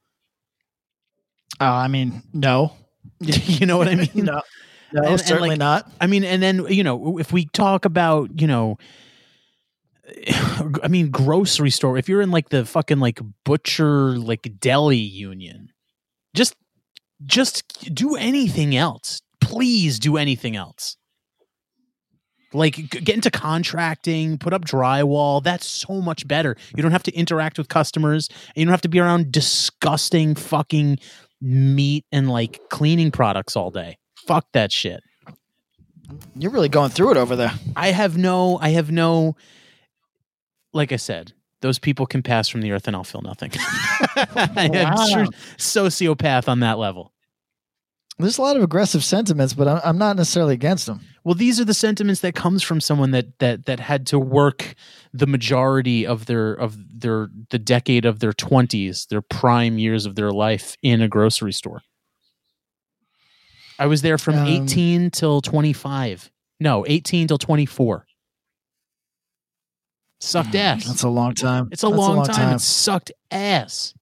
Uh, 1.60 1.64
I 1.64 1.88
mean, 1.88 2.22
no. 2.32 2.72
you 3.20 3.66
know 3.66 3.78
what 3.78 3.88
I 3.88 3.94
mean? 3.94 4.10
no. 4.14 4.42
No, 4.92 5.02
And- 5.02 5.06
and, 5.06 5.20
certainly 5.20 5.50
like, 5.50 5.58
not. 5.58 5.90
I 6.00 6.06
mean, 6.06 6.24
and 6.24 6.42
then 6.42 6.66
you 6.68 6.82
know, 6.82 7.18
if 7.18 7.32
we 7.32 7.46
talk 7.46 7.84
about 7.84 8.40
you 8.40 8.46
know, 8.46 8.78
I 10.82 10.88
mean, 10.88 11.10
grocery 11.10 11.70
store. 11.70 11.98
If 11.98 12.08
you're 12.08 12.22
in 12.22 12.30
like 12.30 12.48
the 12.48 12.64
fucking 12.64 12.98
like 12.98 13.20
butcher 13.44 14.18
like 14.18 14.58
deli 14.60 14.96
union, 14.96 15.70
just 16.34 16.54
just 17.24 17.94
do 17.94 18.16
anything 18.16 18.76
else. 18.76 19.20
Please 19.40 19.98
do 19.98 20.16
anything 20.16 20.56
else. 20.56 20.96
Like 22.52 22.88
get 22.90 23.10
into 23.10 23.30
contracting, 23.30 24.38
put 24.38 24.54
up 24.54 24.64
drywall. 24.64 25.42
That's 25.42 25.66
so 25.68 26.00
much 26.00 26.26
better. 26.26 26.56
You 26.74 26.82
don't 26.82 26.92
have 26.92 27.02
to 27.04 27.12
interact 27.12 27.58
with 27.58 27.68
customers. 27.68 28.28
And 28.48 28.56
you 28.56 28.64
don't 28.64 28.72
have 28.72 28.80
to 28.82 28.88
be 28.88 29.00
around 29.00 29.32
disgusting 29.32 30.34
fucking 30.34 30.98
meat 31.40 32.06
and 32.10 32.30
like 32.30 32.60
cleaning 32.70 33.10
products 33.10 33.54
all 33.54 33.70
day. 33.70 33.98
Fuck 34.26 34.46
that 34.52 34.72
shit. 34.72 35.02
You're 36.34 36.50
really 36.50 36.70
going 36.70 36.90
through 36.90 37.10
it 37.12 37.16
over 37.18 37.36
there. 37.36 37.52
I 37.76 37.88
have 37.88 38.16
no, 38.16 38.58
I 38.58 38.70
have 38.70 38.90
no, 38.90 39.36
like 40.72 40.90
I 40.90 40.96
said, 40.96 41.34
those 41.60 41.78
people 41.78 42.06
can 42.06 42.22
pass 42.22 42.48
from 42.48 42.60
the 42.62 42.72
earth 42.72 42.86
and 42.86 42.94
I'll 42.96 43.04
feel 43.04 43.22
nothing. 43.22 43.50
I 44.16 44.70
am 44.72 44.94
Wow. 44.94 45.06
true 45.12 45.26
sociopath 45.56 46.48
on 46.48 46.60
that 46.60 46.78
level. 46.78 47.12
There's 48.20 48.38
a 48.38 48.42
lot 48.42 48.56
of 48.56 48.64
aggressive 48.64 49.04
sentiments, 49.04 49.54
but 49.54 49.68
I'm, 49.68 49.80
I'm 49.84 49.98
not 49.98 50.16
necessarily 50.16 50.54
against 50.54 50.86
them. 50.86 51.00
Well, 51.22 51.36
these 51.36 51.60
are 51.60 51.64
the 51.64 51.74
sentiments 51.74 52.20
that 52.22 52.34
comes 52.34 52.64
from 52.64 52.80
someone 52.80 53.12
that 53.12 53.38
that 53.38 53.66
that 53.66 53.78
had 53.78 54.06
to 54.08 54.18
work 54.18 54.74
the 55.12 55.26
majority 55.28 56.04
of 56.04 56.26
their 56.26 56.52
of 56.54 56.76
their 57.00 57.28
the 57.50 57.60
decade 57.60 58.04
of 58.04 58.18
their 58.18 58.32
20s, 58.32 59.06
their 59.06 59.20
prime 59.22 59.78
years 59.78 60.04
of 60.04 60.16
their 60.16 60.32
life 60.32 60.76
in 60.82 61.00
a 61.00 61.06
grocery 61.06 61.52
store. 61.52 61.82
I 63.78 63.86
was 63.86 64.02
there 64.02 64.18
from 64.18 64.34
Um, 64.36 64.46
18 64.48 65.10
till 65.12 65.40
25. 65.40 66.30
No, 66.58 66.84
18 66.88 67.28
till 67.28 67.38
24. 67.38 68.04
Sucked 70.20 70.50
mm, 70.50 70.60
ass. 70.60 70.84
That's 70.86 71.02
a 71.02 71.08
long 71.08 71.34
time. 71.34 71.68
It's 71.70 71.82
a, 71.82 71.88
That's 71.88 71.98
long, 71.98 72.24
time. 72.24 72.56
It 72.56 72.60
sucked 72.60 73.12
ass. 73.30 73.94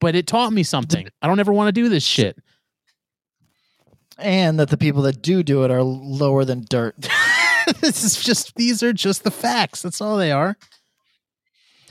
But 0.00 0.14
it 0.14 0.26
taught 0.26 0.52
me 0.52 0.62
something. 0.62 1.08
I 1.22 1.26
don't 1.26 1.40
ever 1.40 1.52
want 1.52 1.68
to 1.68 1.72
do 1.72 1.88
this 1.88 2.04
shit. 2.04 2.38
and 4.18 4.58
that 4.60 4.70
the 4.70 4.76
people 4.76 5.02
that 5.02 5.22
do 5.22 5.42
do 5.42 5.64
it 5.64 5.70
are 5.70 5.82
lower 5.82 6.44
than 6.44 6.64
dirt. 6.68 6.94
this 7.80 8.04
is 8.04 8.22
just 8.22 8.54
these 8.56 8.82
are 8.82 8.92
just 8.92 9.24
the 9.24 9.30
facts. 9.30 9.82
That's 9.82 10.00
all 10.00 10.16
they 10.16 10.32
are. 10.32 10.56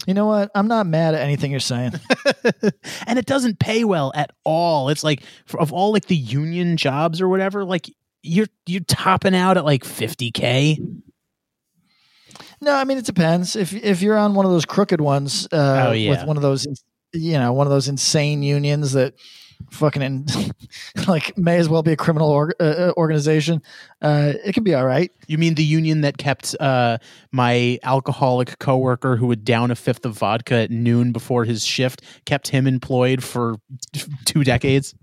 You 0.08 0.13
know 0.13 0.27
what? 0.27 0.51
I'm 0.53 0.67
not 0.67 0.86
mad 0.86 1.15
at 1.15 1.22
anything 1.22 1.51
you're 1.51 1.60
saying. 1.60 1.94
and 3.08 3.17
it 3.17 3.25
doesn't 3.25 3.60
pay 3.60 3.84
well 3.84 4.12
at 4.15 4.32
all. 4.44 4.89
It's 4.89 5.03
like 5.03 5.24
for, 5.46 5.60
of 5.60 5.74
all 5.74 5.91
like 5.94 6.05
the 6.05 6.15
union 6.15 6.77
jobs 6.77 7.22
or 7.22 7.27
whatever, 7.27 7.65
like 7.65 7.89
you're 8.22 8.48
you're 8.67 8.82
topping 8.82 9.36
out 9.36 9.58
at 9.58 9.65
like 9.65 9.84
50k. 9.84 11.01
No, 12.61 12.74
I 12.74 12.83
mean 12.83 12.98
it 12.98 13.05
depends. 13.05 13.55
If 13.55 13.74
if 13.74 14.01
you're 14.01 14.18
on 14.18 14.33
one 14.33 14.46
of 14.46 14.51
those 14.51 14.65
crooked 14.65 15.01
ones, 15.01 15.48
uh, 15.51 15.87
Oh, 15.89 15.91
yeah. 15.91 16.11
with 16.11 16.24
one 16.25 16.37
of 16.37 16.44
those, 16.44 16.65
you 17.13 17.33
know, 17.33 17.53
one 17.53 17.68
of 17.68 17.72
those 17.72 17.87
insane 17.87 18.44
unions 18.44 18.94
that 18.94 19.13
fucking 19.72 20.01
in, 20.01 20.25
like 21.07 21.37
may 21.37 21.57
as 21.57 21.70
well 21.70 21.81
be 21.83 21.91
a 21.91 21.96
criminal 21.96 22.29
org- 22.29 22.55
uh, 22.59 22.63
uh, 22.63 22.94
organization, 22.98 23.61
uh, 24.01 24.33
it 24.46 24.53
can 24.53 24.63
be 24.63 24.75
all 24.75 24.85
right. 24.85 25.11
You 25.27 25.37
mean 25.37 25.55
the 25.55 25.63
union 25.63 26.01
that 26.01 26.18
kept 26.18 26.55
uh, 26.59 26.98
my 27.31 27.79
alcoholic 27.83 28.59
coworker 28.59 29.15
who 29.15 29.27
would 29.27 29.46
down 29.46 29.72
a 29.72 29.75
fifth 29.75 30.05
of 30.05 30.18
vodka 30.18 30.55
at 30.55 30.72
noon 30.72 31.11
before 31.13 31.46
his 31.46 31.65
shift, 31.65 32.01
kept 32.25 32.50
him 32.50 32.68
employed 32.68 33.24
for 33.24 33.55
two 34.25 34.44
decades? 34.44 34.94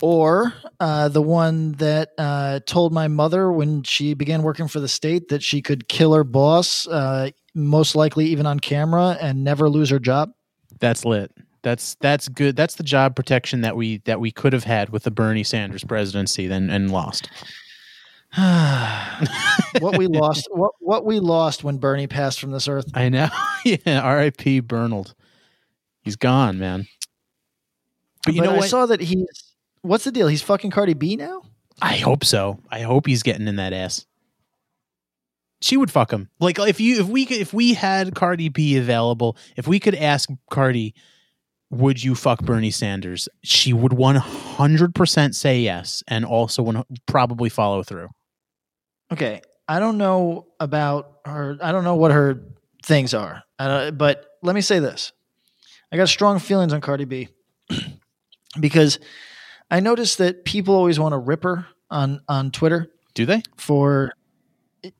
Or 0.00 0.54
uh, 0.78 1.08
the 1.08 1.22
one 1.22 1.72
that 1.72 2.10
uh, 2.18 2.60
told 2.66 2.92
my 2.92 3.08
mother 3.08 3.50
when 3.50 3.82
she 3.82 4.14
began 4.14 4.42
working 4.42 4.68
for 4.68 4.78
the 4.80 4.88
state 4.88 5.28
that 5.28 5.42
she 5.42 5.60
could 5.60 5.88
kill 5.88 6.14
her 6.14 6.24
boss, 6.24 6.86
uh, 6.86 7.30
most 7.54 7.96
likely 7.96 8.26
even 8.26 8.46
on 8.46 8.60
camera, 8.60 9.18
and 9.20 9.42
never 9.42 9.68
lose 9.68 9.90
her 9.90 9.98
job. 9.98 10.30
That's 10.78 11.04
lit. 11.04 11.32
That's 11.62 11.96
that's 11.96 12.28
good. 12.28 12.54
That's 12.54 12.76
the 12.76 12.84
job 12.84 13.16
protection 13.16 13.62
that 13.62 13.76
we 13.76 13.98
that 14.04 14.20
we 14.20 14.30
could 14.30 14.52
have 14.52 14.64
had 14.64 14.90
with 14.90 15.02
the 15.02 15.10
Bernie 15.10 15.42
Sanders 15.42 15.82
presidency, 15.82 16.46
then 16.46 16.70
and 16.70 16.92
lost. 16.92 17.28
what 19.80 19.96
we 19.98 20.06
lost, 20.06 20.46
what 20.52 20.72
what 20.78 21.04
we 21.04 21.18
lost 21.18 21.64
when 21.64 21.78
Bernie 21.78 22.06
passed 22.06 22.38
from 22.38 22.52
this 22.52 22.68
earth. 22.68 22.86
I 22.94 23.08
know. 23.08 23.28
yeah. 23.64 24.00
R.I.P. 24.00 24.60
Bernald. 24.60 25.14
He's 26.02 26.16
gone, 26.16 26.58
man. 26.58 26.86
But 28.24 28.34
you 28.34 28.42
But 28.42 28.46
know 28.46 28.54
I 28.54 28.58
what? 28.58 28.68
saw 28.68 28.86
that 28.86 29.00
he's. 29.00 29.47
What's 29.82 30.04
the 30.04 30.12
deal? 30.12 30.28
He's 30.28 30.42
fucking 30.42 30.70
Cardi 30.70 30.94
B 30.94 31.16
now. 31.16 31.42
I 31.80 31.96
hope 31.96 32.24
so. 32.24 32.60
I 32.70 32.80
hope 32.80 33.06
he's 33.06 33.22
getting 33.22 33.46
in 33.46 33.56
that 33.56 33.72
ass. 33.72 34.06
She 35.60 35.76
would 35.76 35.90
fuck 35.90 36.12
him. 36.12 36.28
Like 36.40 36.58
if 36.58 36.80
you 36.80 37.00
if 37.00 37.06
we 37.08 37.26
could 37.26 37.38
if 37.38 37.52
we 37.52 37.74
had 37.74 38.14
Cardi 38.14 38.48
B 38.48 38.76
available, 38.76 39.36
if 39.56 39.66
we 39.66 39.80
could 39.80 39.94
ask 39.94 40.28
Cardi, 40.50 40.94
would 41.70 42.02
you 42.02 42.14
fuck 42.14 42.42
Bernie 42.42 42.70
Sanders? 42.70 43.28
She 43.42 43.72
would 43.72 43.92
one 43.92 44.16
hundred 44.16 44.94
percent 44.94 45.34
say 45.34 45.60
yes, 45.60 46.02
and 46.06 46.24
also 46.24 46.62
one, 46.62 46.84
probably 47.06 47.48
follow 47.48 47.82
through. 47.82 48.08
Okay, 49.12 49.40
I 49.66 49.80
don't 49.80 49.98
know 49.98 50.46
about 50.60 51.18
her. 51.24 51.58
I 51.60 51.72
don't 51.72 51.84
know 51.84 51.96
what 51.96 52.12
her 52.12 52.40
things 52.84 53.12
are. 53.12 53.42
But 53.58 54.26
let 54.42 54.54
me 54.54 54.60
say 54.60 54.78
this: 54.78 55.12
I 55.90 55.96
got 55.96 56.08
strong 56.08 56.38
feelings 56.38 56.72
on 56.72 56.80
Cardi 56.80 57.04
B 57.04 57.28
because 58.60 59.00
I 59.70 59.80
noticed 59.80 60.18
that 60.18 60.44
people 60.44 60.74
always 60.74 60.98
want 60.98 61.12
to 61.12 61.18
rip 61.18 61.42
her 61.42 61.66
on 61.90 62.20
on 62.28 62.50
Twitter. 62.50 62.90
Do 63.14 63.26
they? 63.26 63.42
For 63.56 64.12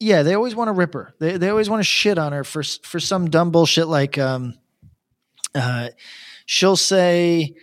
yeah, 0.01 0.23
they 0.23 0.35
always 0.35 0.55
want 0.55 0.69
to 0.69 0.73
rip 0.73 0.95
her. 0.95 1.15
They 1.19 1.37
they 1.37 1.49
always 1.49 1.71
want 1.71 1.81
to 1.81 1.85
shit 1.85 2.19
on 2.19 2.33
her 2.33 2.45
for 2.45 2.63
for 2.63 3.01
some 3.01 3.31
dumb 3.31 3.51
bullshit 3.51 3.89
like 3.89 4.19
um 4.19 4.55
uh 5.55 5.89
she'll 6.47 6.77
say 6.77 7.55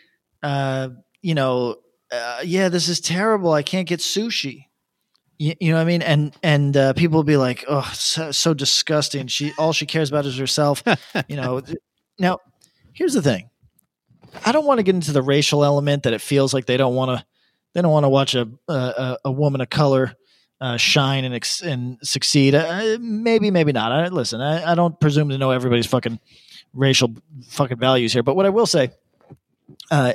uh 0.41 0.89
you 1.21 1.35
know 1.35 1.75
uh, 2.11 2.41
yeah 2.43 2.69
this 2.69 2.87
is 2.87 2.99
terrible 2.99 3.51
I 3.51 3.63
can't 3.63 3.87
get 3.87 3.99
sushi. 3.99 4.65
You, 5.37 5.53
you 5.59 5.71
know 5.71 5.77
what 5.77 5.81
I 5.81 5.85
mean? 5.85 6.01
And 6.01 6.33
and 6.43 6.77
uh, 6.77 6.93
people 6.93 7.17
will 7.17 7.23
be 7.23 7.35
like, 7.35 7.65
"Oh, 7.67 7.89
so, 7.93 8.31
so 8.31 8.53
disgusting." 8.53 9.27
She 9.27 9.51
all 9.57 9.73
she 9.73 9.85
cares 9.85 10.09
about 10.09 10.25
is 10.25 10.37
herself. 10.37 10.81
you 11.27 11.35
know. 11.35 11.61
Now, 12.17 12.39
here's 12.93 13.13
the 13.13 13.21
thing. 13.21 13.49
I 14.43 14.51
don't 14.51 14.65
want 14.65 14.79
to 14.79 14.83
get 14.83 14.95
into 14.95 15.11
the 15.11 15.21
racial 15.21 15.63
element 15.63 16.03
that 16.03 16.13
it 16.13 16.21
feels 16.21 16.53
like 16.53 16.65
they 16.65 16.77
don't 16.77 16.95
want 16.95 17.19
to. 17.19 17.25
They 17.73 17.81
don't 17.81 17.91
want 17.91 18.05
to 18.05 18.09
watch 18.09 18.35
a 18.35 18.49
a, 18.67 19.17
a 19.25 19.31
woman 19.31 19.61
of 19.61 19.69
color 19.69 20.15
uh, 20.61 20.77
shine 20.77 21.25
and 21.25 21.35
ex- 21.35 21.61
and 21.61 21.97
succeed. 22.01 22.55
Uh, 22.55 22.97
maybe, 22.99 23.51
maybe 23.51 23.71
not. 23.71 23.91
I, 23.91 24.07
listen, 24.07 24.41
I, 24.41 24.71
I 24.71 24.75
don't 24.75 24.99
presume 24.99 25.29
to 25.29 25.37
know 25.37 25.51
everybody's 25.51 25.87
fucking 25.87 26.19
racial 26.73 27.15
fucking 27.49 27.77
values 27.77 28.13
here. 28.13 28.23
But 28.23 28.35
what 28.35 28.45
I 28.45 28.49
will 28.49 28.65
say, 28.65 28.91
uh, 29.91 30.13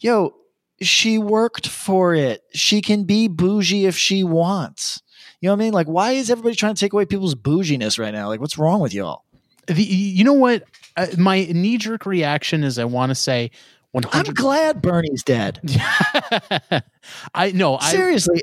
yo, 0.00 0.34
she 0.80 1.18
worked 1.18 1.68
for 1.68 2.14
it. 2.14 2.42
She 2.52 2.82
can 2.82 3.04
be 3.04 3.28
bougie 3.28 3.86
if 3.86 3.96
she 3.96 4.24
wants. 4.24 5.02
You 5.40 5.48
know 5.48 5.52
what 5.52 5.62
I 5.62 5.64
mean? 5.64 5.72
Like, 5.74 5.86
why 5.86 6.12
is 6.12 6.30
everybody 6.30 6.54
trying 6.54 6.74
to 6.74 6.80
take 6.80 6.92
away 6.92 7.04
people's 7.04 7.34
bouginess 7.34 7.98
right 7.98 8.12
now? 8.12 8.28
Like, 8.28 8.40
what's 8.40 8.58
wrong 8.58 8.80
with 8.80 8.94
y'all? 8.94 9.24
The, 9.66 9.82
you 9.82 10.24
know 10.24 10.32
what? 10.32 10.64
Uh, 10.96 11.08
my 11.18 11.44
knee 11.44 11.76
jerk 11.76 12.06
reaction 12.06 12.64
is 12.64 12.78
I 12.78 12.84
want 12.84 13.10
to 13.10 13.14
say 13.14 13.50
one 13.92 14.04
I'm 14.12 14.24
glad 14.34 14.82
Bernie's 14.82 15.22
dead. 15.22 15.60
I 17.34 17.52
no. 17.52 17.76
I, 17.76 17.90
Seriously, 17.90 18.42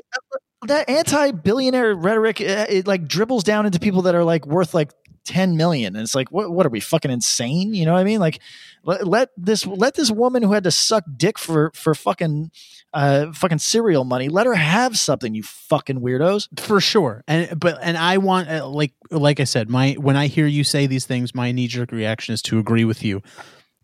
that 0.66 0.88
anti-billionaire 0.88 1.94
rhetoric 1.94 2.40
uh, 2.40 2.66
it 2.68 2.86
like 2.86 3.06
dribbles 3.06 3.44
down 3.44 3.66
into 3.66 3.78
people 3.78 4.02
that 4.02 4.14
are 4.14 4.24
like 4.24 4.46
worth 4.46 4.74
like 4.74 4.92
10 5.24 5.56
million. 5.56 5.96
And 5.96 6.02
it's 6.02 6.14
like 6.14 6.30
what 6.30 6.50
what 6.50 6.66
are 6.66 6.70
we 6.70 6.80
fucking 6.80 7.10
insane? 7.10 7.74
You 7.74 7.86
know 7.86 7.92
what 7.92 8.00
i 8.00 8.04
mean? 8.04 8.20
Like 8.20 8.40
let, 8.84 9.06
let 9.06 9.30
this 9.36 9.66
let 9.66 9.94
this 9.94 10.10
woman 10.10 10.42
who 10.42 10.52
had 10.52 10.64
to 10.64 10.70
suck 10.70 11.04
dick 11.16 11.38
for 11.38 11.70
for 11.74 11.94
fucking 11.94 12.50
uh 12.92 13.32
fucking 13.32 13.58
cereal 13.58 14.04
money 14.04 14.28
let 14.28 14.46
her 14.46 14.54
have 14.54 14.96
something 14.96 15.34
you 15.34 15.42
fucking 15.42 16.00
weirdos. 16.00 16.48
For 16.60 16.80
sure. 16.80 17.24
And 17.26 17.58
but 17.58 17.78
and 17.82 17.96
i 17.96 18.18
want 18.18 18.48
uh, 18.48 18.68
like 18.68 18.92
like 19.10 19.40
i 19.40 19.44
said 19.44 19.68
my 19.70 19.92
when 19.92 20.16
i 20.16 20.26
hear 20.26 20.46
you 20.46 20.64
say 20.64 20.86
these 20.86 21.06
things 21.06 21.34
my 21.34 21.52
knee-jerk 21.52 21.90
reaction 21.90 22.34
is 22.34 22.42
to 22.42 22.58
agree 22.58 22.84
with 22.84 23.02
you. 23.02 23.22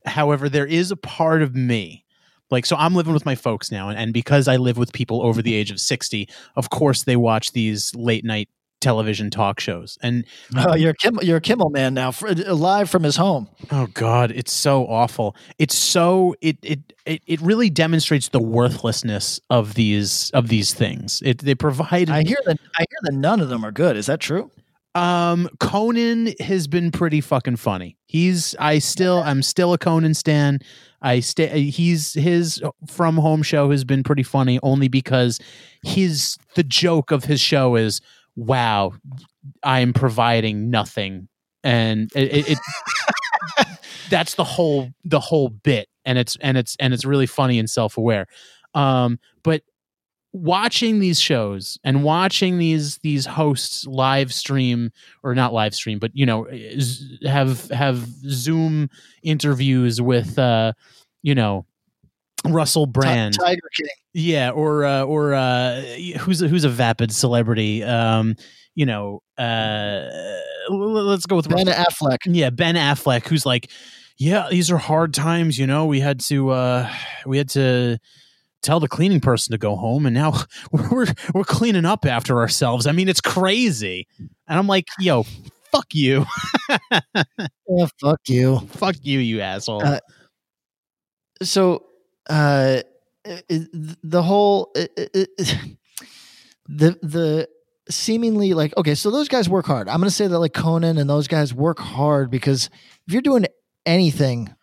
However 0.05 0.49
there 0.49 0.67
is 0.67 0.91
a 0.91 0.97
part 0.97 1.43
of 1.43 1.55
me 1.55 2.05
like 2.51 2.67
so 2.67 2.77
i'm 2.77 2.95
living 2.95 3.13
with 3.13 3.25
my 3.25 3.35
folks 3.35 3.71
now 3.71 3.89
and, 3.89 3.99
and 3.99 4.13
because 4.13 4.49
i 4.49 4.57
live 4.57 4.77
with 4.77 4.93
people 4.93 5.23
over 5.23 5.43
the 5.43 5.55
age 5.55 5.71
of 5.71 5.81
60 5.81 6.29
of 6.57 6.71
course 6.71 7.05
they 7.05 7.17
watch 7.17 7.53
these 7.53 7.95
late 7.95 8.25
night 8.25 8.49
television 8.81 9.31
talk 9.31 9.61
shows. 9.61 9.99
And 10.03 10.25
oh 10.57 10.75
you're 10.77 10.91
a 10.91 10.95
kimmel, 10.95 11.23
you're 11.25 11.37
a 11.37 11.41
kimmel 11.41 11.71
man 11.71 11.95
now 11.95 12.11
for, 12.11 12.33
live 12.35 12.91
from 12.91 13.03
his 13.03 13.17
home. 13.17 13.49
Oh 13.71 13.87
god 13.95 14.31
it's 14.31 14.53
so 14.53 14.87
awful. 14.87 15.37
It's 15.59 15.77
so 15.77 16.35
it 16.41 16.59
it 16.63 16.81
it, 17.07 17.23
it 17.27 17.41
really 17.41 17.71
demonstrates 17.71 18.29
the 18.29 18.41
worthlessness 18.41 19.41
of 19.51 19.75
these 19.75 20.31
of 20.31 20.49
these 20.49 20.75
things. 20.75 21.23
It 21.25 21.39
they 21.39 21.55
provide 21.55 22.11
i 22.11 22.23
hear 22.23 22.39
that 22.47 22.59
i 22.79 22.85
hear 22.89 22.99
that 23.03 23.15
none 23.15 23.41
of 23.41 23.49
them 23.49 23.65
are 23.65 23.73
good. 23.73 23.97
Is 23.97 24.07
that 24.07 24.21
true? 24.21 24.51
Um 24.95 25.49
conan 25.61 26.35
has 26.41 26.67
been 26.67 26.91
pretty 26.91 27.21
fucking 27.21 27.57
funny. 27.57 27.97
He's 28.07 28.55
i 28.59 28.79
still 28.79 29.23
i'm 29.25 29.43
still 29.43 29.73
a 29.73 29.79
conan 29.79 30.15
stan 30.15 30.61
I 31.03 31.21
stay. 31.21 31.65
He's 31.71 32.15
his 32.15 32.63
from 32.87 33.17
home 33.17 33.43
show 33.43 33.71
has 33.71 33.85
been 33.85 34.03
pretty 34.03 34.23
funny 34.23 34.59
only 34.63 34.89
because 34.89 35.39
his 35.83 36.37
the 36.57 36.63
joke 36.63 37.11
of 37.11 37.25
his 37.25 37.41
show 37.41 37.77
is 37.77 38.01
wow, 38.37 38.93
I'm 39.63 39.93
providing 39.93 40.71
nothing, 40.71 41.29
and 41.65 42.11
it, 42.15 42.33
it, 42.33 42.51
it 42.51 43.69
that's 44.11 44.35
the 44.35 44.45
whole 44.45 44.91
the 45.05 45.21
whole 45.21 45.49
bit, 45.49 45.89
and 46.05 46.19
it's 46.19 46.37
and 46.41 46.59
it's 46.59 46.77
and 46.81 46.93
it's 46.93 47.05
really 47.05 47.27
funny 47.27 47.59
and 47.59 47.69
self 47.69 47.97
aware. 47.97 48.27
Um, 48.75 49.19
but 49.43 49.63
watching 50.33 51.01
these 51.01 51.21
shows 51.21 51.79
and 51.83 52.05
watching 52.05 52.59
these 52.59 52.99
these 52.99 53.27
hosts 53.27 53.87
live 53.87 54.33
stream 54.33 54.91
or 55.25 55.35
not 55.35 55.53
live 55.53 55.75
stream 55.75 55.99
but 55.99 56.11
you 56.15 56.25
know 56.25 56.47
have 57.27 57.69
have 57.71 58.07
zoom 58.29 58.89
interviews 59.23 60.01
with 60.01 60.39
uh 60.39 60.73
you 61.23 61.35
know 61.35 61.67
Russell 62.47 62.87
Brand, 62.87 63.35
Tiger 63.39 63.61
King, 63.77 63.89
yeah, 64.15 64.51
or 64.51 64.85
uh, 64.85 65.03
or 65.03 65.35
uh, 65.35 65.83
who's 66.21 66.41
a, 66.41 66.49
who's 66.49 66.65
a 66.65 66.71
vapid 66.71 67.13
celebrity, 67.13 67.83
um, 67.85 68.35
you 68.75 68.87
know, 68.87 69.23
uh, 69.37 70.09
let's 70.71 71.27
go 71.27 71.37
with 71.37 71.49
Ben 71.49 71.67
Affleck, 71.67 72.19
yeah, 72.25 72.51
Ben 72.51 72.77
Affleck, 72.77 73.27
who's 73.27 73.45
like, 73.45 73.71
yeah, 74.17 74.49
these 74.51 74.71
are 74.71 74.79
hard 74.79 75.13
times, 75.13 75.59
you 75.59 75.67
know, 75.67 75.87
we 75.87 76.01
had 76.01 76.21
to 76.21 76.51
uh, 76.51 76.91
we 77.27 77.37
had 77.37 77.51
to 77.51 77.99
tell 78.63 78.81
the 78.81 78.89
cleaning 78.89 79.21
person 79.21 79.53
to 79.53 79.59
go 79.59 79.77
home, 79.77 80.07
and 80.07 80.15
now 80.15 80.35
we're 80.73 81.07
we're 81.35 81.45
cleaning 81.45 81.85
up 81.85 82.05
after 82.07 82.39
ourselves. 82.39 82.87
I 82.87 82.93
mean, 82.93 83.09
it's 83.09 83.21
crazy, 83.21 84.07
and 84.19 84.59
I'm 84.59 84.67
like, 84.67 84.89
yo, 84.99 85.25
fuck 85.73 85.87
you, 85.93 86.27
yeah, 86.91 87.87
fuck 88.01 88.21
you, 88.29 88.61
fuck 88.71 88.97
you, 89.03 89.19
you 89.19 89.41
asshole. 89.41 89.85
Uh, 89.85 90.01
so 91.43 91.85
uh 92.29 92.81
the 93.25 94.23
whole 94.23 94.71
the 94.75 95.67
the 96.69 97.49
seemingly 97.89 98.55
like 98.55 98.77
okay 98.77 98.95
so 98.95 99.11
those 99.11 99.29
guys 99.29 99.49
work 99.49 99.67
hard 99.67 99.89
i'm 99.89 99.99
gonna 99.99 100.11
say 100.11 100.27
that 100.27 100.39
like 100.39 100.55
conan 100.55 100.97
and 100.97 101.11
those 101.11 101.27
guys 101.27 101.53
work 101.53 101.79
hard 101.79 102.31
because 102.31 102.71
if 103.07 103.13
you're 103.13 103.23
doing 103.23 103.47
anything 103.85 104.55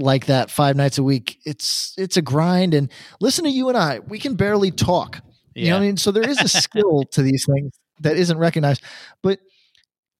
like 0.00 0.26
that 0.26 0.50
five 0.50 0.76
nights 0.76 0.98
a 0.98 1.02
week. 1.02 1.38
It's 1.44 1.94
it's 1.96 2.16
a 2.16 2.22
grind. 2.22 2.74
And 2.74 2.90
listen 3.20 3.44
to 3.44 3.50
you 3.50 3.68
and 3.68 3.76
i 3.76 4.00
we 4.00 4.18
can 4.18 4.34
barely 4.34 4.70
talk. 4.70 5.20
You 5.54 5.68
know 5.68 5.76
what 5.76 5.82
i 5.82 5.86
mean? 5.86 5.96
So 5.96 6.10
there 6.10 6.28
is 6.28 6.40
a 6.40 6.48
skill 6.62 7.04
to 7.12 7.22
these 7.22 7.46
things 7.46 7.72
that 8.00 8.16
isn't 8.16 8.38
recognized. 8.38 8.82
But 9.22 9.40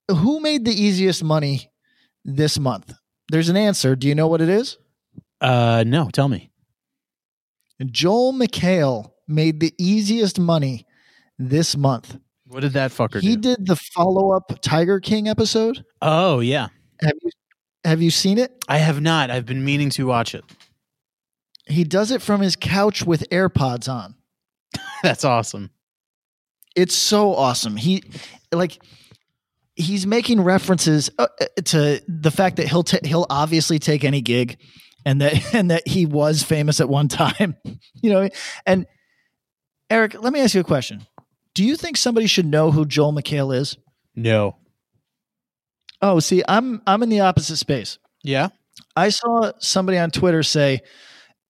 who 0.09 0.39
made 0.39 0.65
the 0.65 0.73
easiest 0.73 1.23
money 1.23 1.71
this 2.25 2.59
month? 2.59 2.93
There's 3.29 3.49
an 3.49 3.57
answer. 3.57 3.95
Do 3.95 4.07
you 4.07 4.15
know 4.15 4.27
what 4.27 4.41
it 4.41 4.49
is? 4.49 4.77
Uh 5.39 5.83
no 5.85 6.09
tell 6.09 6.27
me. 6.27 6.49
Joel 7.85 8.33
McHale 8.33 9.11
made 9.27 9.59
the 9.59 9.73
easiest 9.79 10.39
money 10.39 10.85
this 11.39 11.75
month. 11.75 12.17
What 12.47 12.59
did 12.61 12.73
that 12.73 12.91
fucker 12.91 13.21
he 13.21 13.35
do? 13.35 13.49
He 13.49 13.55
did 13.55 13.65
the 13.65 13.75
follow 13.75 14.35
up 14.35 14.59
Tiger 14.61 14.99
King 14.99 15.27
episode. 15.27 15.83
Oh 16.01 16.41
yeah. 16.41 16.67
Have 17.01 17.13
you 17.21 17.31
have 17.83 18.01
you 18.01 18.11
seen 18.11 18.37
it? 18.37 18.63
I 18.67 18.77
have 18.77 19.01
not. 19.01 19.31
I've 19.31 19.45
been 19.45 19.63
meaning 19.65 19.89
to 19.91 20.05
watch 20.05 20.35
it. 20.35 20.43
He 21.65 21.83
does 21.83 22.11
it 22.11 22.21
from 22.21 22.41
his 22.41 22.55
couch 22.55 23.03
with 23.03 23.29
AirPods 23.29 23.91
on. 23.91 24.15
That's 25.03 25.23
awesome. 25.23 25.71
It's 26.75 26.95
so 26.95 27.33
awesome. 27.35 27.75
He 27.75 28.03
like 28.51 28.81
he's 29.75 30.05
making 30.05 30.41
references 30.41 31.09
uh, 31.17 31.27
to 31.65 32.01
the 32.07 32.31
fact 32.31 32.57
that 32.57 32.67
he'll 32.67 32.83
ta- 32.83 32.99
he'll 33.03 33.27
obviously 33.29 33.79
take 33.79 34.03
any 34.03 34.21
gig 34.21 34.57
and 35.05 35.21
that 35.21 35.53
and 35.53 35.71
that 35.71 35.87
he 35.87 36.05
was 36.05 36.43
famous 36.43 36.79
at 36.79 36.89
one 36.89 37.07
time 37.07 37.55
you 38.01 38.11
know 38.11 38.29
and 38.65 38.85
eric 39.89 40.21
let 40.21 40.33
me 40.33 40.39
ask 40.39 40.53
you 40.53 40.61
a 40.61 40.65
question 40.65 41.01
do 41.53 41.63
you 41.63 41.75
think 41.75 41.97
somebody 41.97 42.27
should 42.27 42.45
know 42.45 42.71
who 42.71 42.85
joel 42.85 43.13
mchale 43.13 43.55
is 43.55 43.77
no 44.15 44.55
oh 46.01 46.19
see 46.19 46.43
i'm 46.47 46.81
i'm 46.87 47.03
in 47.03 47.09
the 47.09 47.19
opposite 47.21 47.57
space. 47.57 47.97
Yeah? 48.23 48.49
I 48.95 49.09
saw 49.09 49.51
somebody 49.59 49.97
on 49.97 50.11
twitter 50.11 50.43
say 50.43 50.81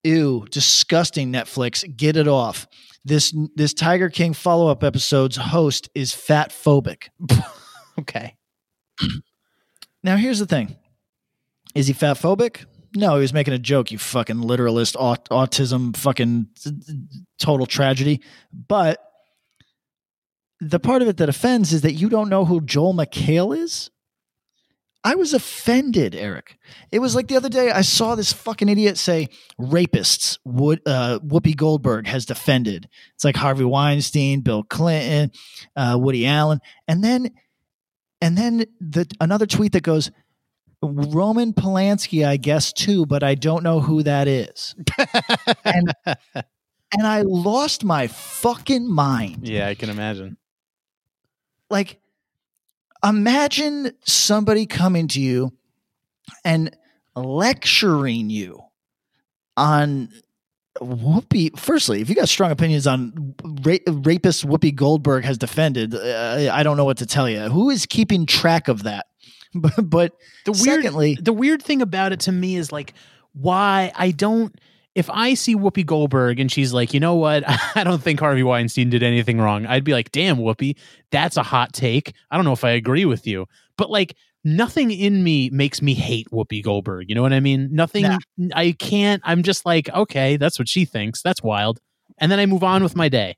ew 0.03 0.45
disgusting 0.51 1.31
netflix 1.31 1.83
get 1.95 2.15
it 2.17 2.27
off. 2.27 2.67
This 3.03 3.35
this 3.55 3.73
tiger 3.73 4.09
king 4.09 4.33
follow-up 4.33 4.83
episode's 4.83 5.35
host 5.37 5.89
is 5.95 6.13
fat 6.13 6.49
phobic. 6.51 7.09
Okay. 7.99 8.35
Now 10.03 10.15
here's 10.15 10.39
the 10.39 10.45
thing. 10.45 10.75
Is 11.75 11.87
he 11.87 11.93
fat 11.93 12.17
phobic? 12.17 12.65
No, 12.95 13.15
he 13.15 13.21
was 13.21 13.33
making 13.33 13.53
a 13.53 13.59
joke, 13.59 13.91
you 13.91 13.97
fucking 13.97 14.41
literalist, 14.41 14.95
aut- 14.97 15.29
autism, 15.29 15.95
fucking 15.95 16.47
total 17.37 17.65
tragedy. 17.65 18.21
But 18.67 18.99
the 20.59 20.79
part 20.79 21.01
of 21.01 21.07
it 21.07 21.17
that 21.17 21.29
offends 21.29 21.71
is 21.73 21.81
that 21.81 21.93
you 21.93 22.09
don't 22.09 22.29
know 22.29 22.43
who 22.45 22.61
Joel 22.61 22.93
McHale 22.93 23.55
is. 23.55 23.91
I 25.03 25.15
was 25.15 25.33
offended, 25.33 26.13
Eric. 26.13 26.59
It 26.91 26.99
was 26.99 27.15
like 27.15 27.27
the 27.27 27.35
other 27.35 27.49
day 27.49 27.71
I 27.71 27.81
saw 27.81 28.13
this 28.15 28.31
fucking 28.31 28.69
idiot 28.69 28.97
say 28.97 29.29
rapists. 29.59 30.37
Would 30.45 30.81
uh, 30.85 31.19
Whoopi 31.19 31.55
Goldberg 31.55 32.05
has 32.07 32.25
defended. 32.25 32.87
It's 33.15 33.23
like 33.23 33.35
Harvey 33.35 33.63
Weinstein, 33.63 34.41
Bill 34.41 34.63
Clinton, 34.63 35.31
uh, 35.75 35.97
Woody 35.99 36.27
Allen, 36.27 36.59
and 36.87 37.03
then 37.03 37.31
and 38.21 38.37
then 38.37 38.65
the 38.79 39.11
another 39.19 39.47
tweet 39.47 39.71
that 39.71 39.83
goes, 39.83 40.11
Roman 40.83 41.53
Polanski, 41.53 42.25
I 42.25 42.37
guess 42.37 42.73
too, 42.73 43.05
but 43.05 43.23
I 43.23 43.35
don't 43.35 43.63
know 43.63 43.79
who 43.79 44.03
that 44.03 44.27
is. 44.27 44.75
and, 45.65 45.93
and 46.05 47.07
I 47.07 47.21
lost 47.21 47.83
my 47.83 48.07
fucking 48.07 48.89
mind. 48.89 49.47
Yeah, 49.47 49.67
I 49.67 49.75
can 49.75 49.89
imagine. 49.89 50.37
Like, 51.69 51.99
imagine 53.03 53.91
somebody 54.05 54.65
coming 54.65 55.07
to 55.09 55.21
you 55.21 55.53
and 56.43 56.75
lecturing 57.15 58.29
you 58.29 58.61
on 59.57 60.09
Whoopi. 60.79 61.57
Firstly, 61.57 62.01
if 62.01 62.09
you 62.09 62.15
got 62.15 62.29
strong 62.29 62.51
opinions 62.51 62.87
on 62.87 63.35
ra- 63.63 63.77
rapist 63.87 64.45
Whoopi 64.45 64.73
Goldberg 64.73 65.25
has 65.25 65.37
defended, 65.37 65.93
uh, 65.93 66.49
I 66.51 66.63
don't 66.63 66.77
know 66.77 66.85
what 66.85 66.97
to 66.97 67.05
tell 67.05 67.29
you. 67.29 67.41
Who 67.49 67.69
is 67.69 67.85
keeping 67.85 68.25
track 68.25 68.67
of 68.67 68.83
that? 68.83 69.07
but, 69.53 69.73
but 69.89 70.13
the 70.45 70.51
weird, 70.51 70.83
secondly, 70.83 71.17
the 71.21 71.33
weird 71.33 71.61
thing 71.61 71.81
about 71.81 72.13
it 72.13 72.21
to 72.21 72.31
me 72.31 72.55
is 72.55 72.71
like 72.71 72.93
why 73.33 73.91
I 73.95 74.11
don't. 74.11 74.55
If 74.93 75.09
I 75.09 75.35
see 75.35 75.55
Whoopi 75.55 75.85
Goldberg 75.85 76.39
and 76.39 76.51
she's 76.51 76.73
like, 76.73 76.93
you 76.93 76.99
know 76.99 77.15
what, 77.15 77.43
I 77.75 77.83
don't 77.83 78.01
think 78.01 78.19
Harvey 78.19 78.43
Weinstein 78.43 78.89
did 78.89 79.03
anything 79.03 79.39
wrong, 79.39 79.65
I'd 79.65 79.83
be 79.83 79.93
like, 79.93 80.11
damn, 80.11 80.37
Whoopi, 80.37 80.75
that's 81.11 81.37
a 81.37 81.43
hot 81.43 81.73
take. 81.73 82.13
I 82.29 82.35
don't 82.35 82.45
know 82.45 82.53
if 82.53 82.63
I 82.63 82.71
agree 82.71 83.05
with 83.05 83.25
you, 83.25 83.47
but 83.77 83.89
like 83.89 84.15
nothing 84.43 84.91
in 84.91 85.23
me 85.23 85.49
makes 85.51 85.81
me 85.81 85.93
hate 85.93 86.29
Whoopi 86.31 86.63
Goldberg. 86.63 87.09
You 87.09 87.15
know 87.15 87.21
what 87.21 87.33
I 87.33 87.39
mean? 87.39 87.69
Nothing. 87.71 88.03
Nah. 88.03 88.17
I 88.53 88.75
can't. 88.77 89.21
I'm 89.25 89.43
just 89.43 89.65
like, 89.65 89.89
okay, 89.89 90.37
that's 90.37 90.59
what 90.59 90.67
she 90.67 90.85
thinks. 90.85 91.21
That's 91.21 91.43
wild. 91.43 91.79
And 92.17 92.31
then 92.31 92.39
I 92.39 92.45
move 92.45 92.63
on 92.63 92.83
with 92.83 92.95
my 92.95 93.09
day. 93.09 93.35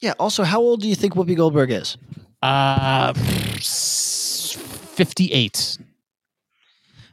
Yeah. 0.00 0.14
Also, 0.18 0.44
how 0.44 0.60
old 0.60 0.82
do 0.82 0.88
you 0.88 0.94
think 0.94 1.14
Whoopi 1.14 1.36
Goldberg 1.36 1.70
is? 1.70 1.96
Uh, 2.42 3.14
58. 3.14 5.78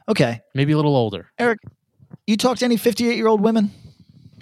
Okay. 0.08 0.40
Maybe 0.54 0.72
a 0.72 0.76
little 0.76 0.96
older. 0.96 1.30
Eric, 1.38 1.60
you 2.26 2.36
talk 2.36 2.58
to 2.58 2.64
any 2.64 2.76
58 2.76 3.16
year 3.16 3.26
old 3.26 3.40
women? 3.40 3.70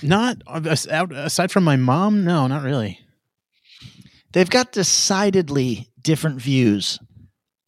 Not 0.02 0.38
aside 0.46 1.52
from 1.52 1.64
my 1.64 1.76
mom. 1.76 2.24
No, 2.24 2.46
not 2.46 2.62
really. 2.62 2.98
They've 4.32 4.50
got 4.50 4.72
decidedly 4.72 5.90
different 6.02 6.40
views 6.40 6.98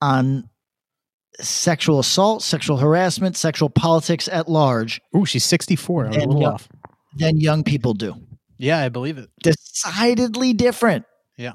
on 0.01 0.49
sexual 1.41 1.99
assault, 1.99 2.43
sexual 2.43 2.79
harassment, 2.79 3.37
sexual 3.37 3.69
politics 3.69 4.29
at 4.29 4.49
large. 4.49 5.01
Oh, 5.15 5.25
she's 5.25 5.45
64. 5.45 6.07
I 6.07 6.09
was 6.09 6.17
a 6.17 6.21
little 6.21 6.41
young, 6.41 6.53
off. 6.55 6.69
Than 7.17 7.39
young 7.39 7.65
people 7.65 7.95
do. 7.95 8.15
Yeah, 8.57 8.79
I 8.79 8.89
believe 8.89 9.19
it. 9.19 9.29
Decidedly 9.43 10.53
different. 10.53 11.05
Yeah. 11.37 11.53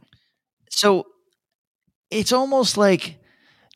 So 0.70 1.06
it's 2.12 2.32
almost 2.32 2.78
like 2.78 3.18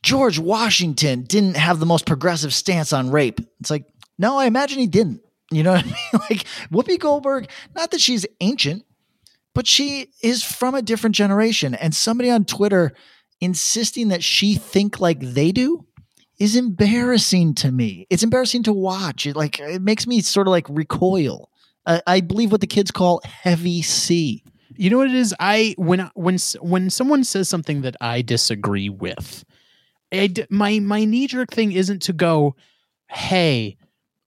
George 0.04 0.40
Washington 0.40 1.24
didn't 1.24 1.56
have 1.56 1.80
the 1.80 1.86
most 1.86 2.06
progressive 2.06 2.54
stance 2.54 2.94
on 2.94 3.10
rape. 3.10 3.40
It's 3.60 3.72
like, 3.72 3.86
no, 4.18 4.38
I 4.38 4.46
imagine 4.46 4.80
he 4.80 4.88
didn't. 4.88 5.22
You 5.52 5.64
know 5.64 5.74
what 5.74 5.86
I 5.86 5.88
mean? 5.88 5.96
Like 6.30 6.46
Whoopi 6.72 7.00
Goldberg, 7.00 7.50
not 7.76 7.92
that 7.92 8.02
she's 8.02 8.26
ancient, 8.40 8.86
but 9.54 9.68
she 9.68 10.08
is 10.22 10.44
from 10.44 10.76
a 10.76 10.82
different 10.82 11.16
generation. 11.16 11.76
And 11.76 11.94
somebody 11.94 12.30
on 12.30 12.46
Twitter 12.46 12.94
insisting 13.40 14.08
that 14.08 14.24
she 14.24 14.56
think 14.56 15.00
like 15.00 15.20
they 15.20 15.52
do 15.52 15.86
is 16.40 16.56
embarrassing 16.56 17.54
to 17.56 17.72
me. 17.72 18.08
It's 18.10 18.24
embarrassing 18.24 18.64
to 18.64 18.74
watch. 18.74 19.26
It 19.26 19.36
like 19.36 19.60
it 19.60 19.82
makes 19.82 20.08
me 20.08 20.22
sort 20.22 20.48
of 20.48 20.52
like 20.52 20.68
recoil. 20.70 21.50
Uh, 21.86 22.00
I 22.08 22.22
believe 22.22 22.52
what 22.52 22.62
the 22.62 22.68
kids 22.68 22.92
call 22.92 23.22
heavy 23.24 23.82
C. 23.82 24.44
You 24.76 24.90
know 24.90 24.98
what 24.98 25.10
it 25.10 25.16
is? 25.16 25.36
I 25.40 25.76
when 25.78 26.10
when 26.16 26.38
when 26.62 26.90
someone 26.90 27.24
says 27.24 27.48
something 27.48 27.82
that 27.82 27.96
I 28.02 28.22
disagree 28.22 28.90
with, 28.90 29.44
I, 30.12 30.34
my 30.50 30.80
my 30.80 31.06
knee 31.06 31.28
jerk 31.28 31.52
thing 31.52 31.74
isn't 31.74 32.02
to 32.04 32.14
go, 32.14 32.56
"Hey, 33.08 33.78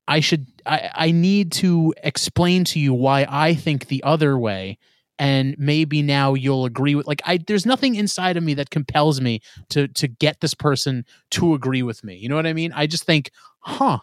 I 0.09 0.21
should 0.21 0.47
I 0.64 0.90
I 0.95 1.11
need 1.11 1.53
to 1.53 1.95
explain 2.03 2.64
to 2.64 2.79
you 2.81 2.95
why 2.95 3.27
I 3.29 3.55
think 3.55 3.87
the 3.87 4.03
other 4.03 4.38
way." 4.38 4.79
and 5.19 5.57
maybe 5.59 6.03
now 6.03 6.35
you'll 6.35 6.64
agree 6.64 6.95
with 6.95 7.07
like 7.07 7.23
I 7.25 7.38
there's 7.38 7.66
nothing 7.66 7.95
inside 7.95 8.37
of 8.37 8.42
me 8.42 8.55
that 8.55 8.71
compels 8.71 9.21
me 9.21 9.40
to 9.71 9.88
to 9.88 10.09
get 10.09 10.40
this 10.40 10.55
person 10.55 11.05
to 11.31 11.55
agree 11.55 11.83
with 11.83 12.05
me. 12.05 12.16
You 12.16 12.29
know 12.29 12.37
what 12.37 12.47
I 12.47 12.53
mean? 12.53 12.73
I 12.73 12.87
just 12.87 13.05
think, 13.05 13.31
"Huh, 13.61 14.01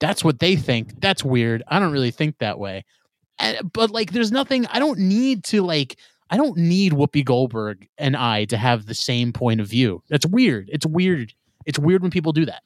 that's 0.00 0.24
what 0.24 0.38
they 0.38 0.56
think. 0.56 1.00
That's 1.00 1.24
weird. 1.24 1.62
I 1.66 1.78
don't 1.78 1.92
really 1.92 2.10
think 2.10 2.38
that 2.38 2.58
way." 2.58 2.84
And, 3.38 3.72
but 3.72 3.90
like 3.90 4.12
there's 4.12 4.32
nothing 4.32 4.66
I 4.66 4.78
don't 4.78 4.98
need 4.98 5.44
to 5.44 5.62
like 5.62 5.96
I 6.30 6.36
don't 6.36 6.56
need 6.56 6.92
Whoopi 6.92 7.24
Goldberg 7.24 7.88
and 7.98 8.16
I 8.16 8.44
to 8.46 8.56
have 8.56 8.86
the 8.86 8.94
same 8.94 9.32
point 9.32 9.60
of 9.60 9.68
view. 9.68 10.02
That's 10.08 10.26
weird. 10.26 10.70
It's 10.72 10.86
weird. 10.86 11.34
It's 11.66 11.78
weird 11.78 12.02
when 12.02 12.10
people 12.10 12.32
do 12.32 12.46
that. 12.46 12.62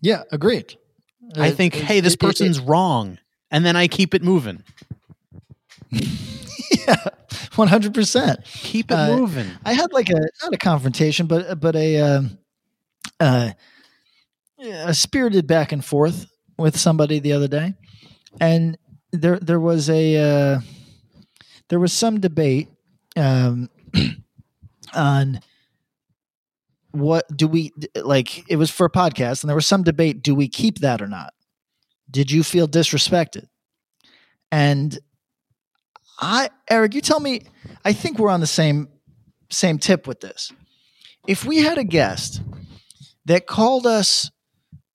Yeah, 0.00 0.22
agreed. 0.30 0.76
I 1.36 1.50
think, 1.50 1.76
it, 1.76 1.84
hey, 1.84 2.00
this 2.00 2.14
it, 2.14 2.20
person's 2.20 2.58
it, 2.58 2.64
wrong, 2.64 3.18
and 3.50 3.64
then 3.64 3.76
I 3.76 3.88
keep 3.88 4.14
it 4.14 4.22
moving. 4.22 4.62
yeah, 5.90 6.96
one 7.56 7.68
hundred 7.68 7.94
percent. 7.94 8.44
Keep 8.44 8.90
it 8.90 8.94
uh, 8.94 9.16
moving. 9.16 9.46
I 9.64 9.72
had 9.72 9.92
like 9.92 10.10
a 10.10 10.20
not 10.42 10.52
a 10.52 10.58
confrontation, 10.58 11.26
but 11.26 11.60
but 11.60 11.76
a 11.76 11.98
uh, 11.98 12.22
uh, 13.20 13.50
a 14.60 14.94
spirited 14.94 15.46
back 15.46 15.72
and 15.72 15.84
forth 15.84 16.26
with 16.56 16.76
somebody 16.76 17.20
the 17.20 17.32
other 17.32 17.48
day, 17.48 17.74
and 18.40 18.76
there 19.12 19.38
there 19.38 19.60
was 19.60 19.88
a 19.88 20.16
uh, 20.16 20.60
there 21.68 21.80
was 21.80 21.92
some 21.92 22.20
debate 22.20 22.68
um, 23.16 23.70
on 24.94 25.40
what 26.92 27.24
do 27.36 27.46
we 27.46 27.72
like 27.94 28.48
it 28.48 28.56
was 28.56 28.70
for 28.70 28.86
a 28.86 28.90
podcast 28.90 29.42
and 29.42 29.48
there 29.48 29.54
was 29.54 29.66
some 29.66 29.82
debate 29.82 30.22
do 30.22 30.34
we 30.34 30.48
keep 30.48 30.78
that 30.78 31.02
or 31.02 31.08
not? 31.08 31.34
Did 32.10 32.30
you 32.30 32.42
feel 32.42 32.68
disrespected? 32.68 33.46
And 34.50 34.98
i 36.20 36.50
eric 36.68 36.94
you 36.94 37.00
tell 37.00 37.20
me 37.20 37.42
i 37.84 37.92
think 37.92 38.18
we're 38.18 38.30
on 38.30 38.40
the 38.40 38.46
same 38.46 38.88
same 39.50 39.78
tip 39.78 40.06
with 40.06 40.20
this. 40.20 40.52
If 41.26 41.44
we 41.44 41.58
had 41.58 41.78
a 41.78 41.84
guest 41.84 42.42
that 43.26 43.46
called 43.46 43.86
us 43.86 44.30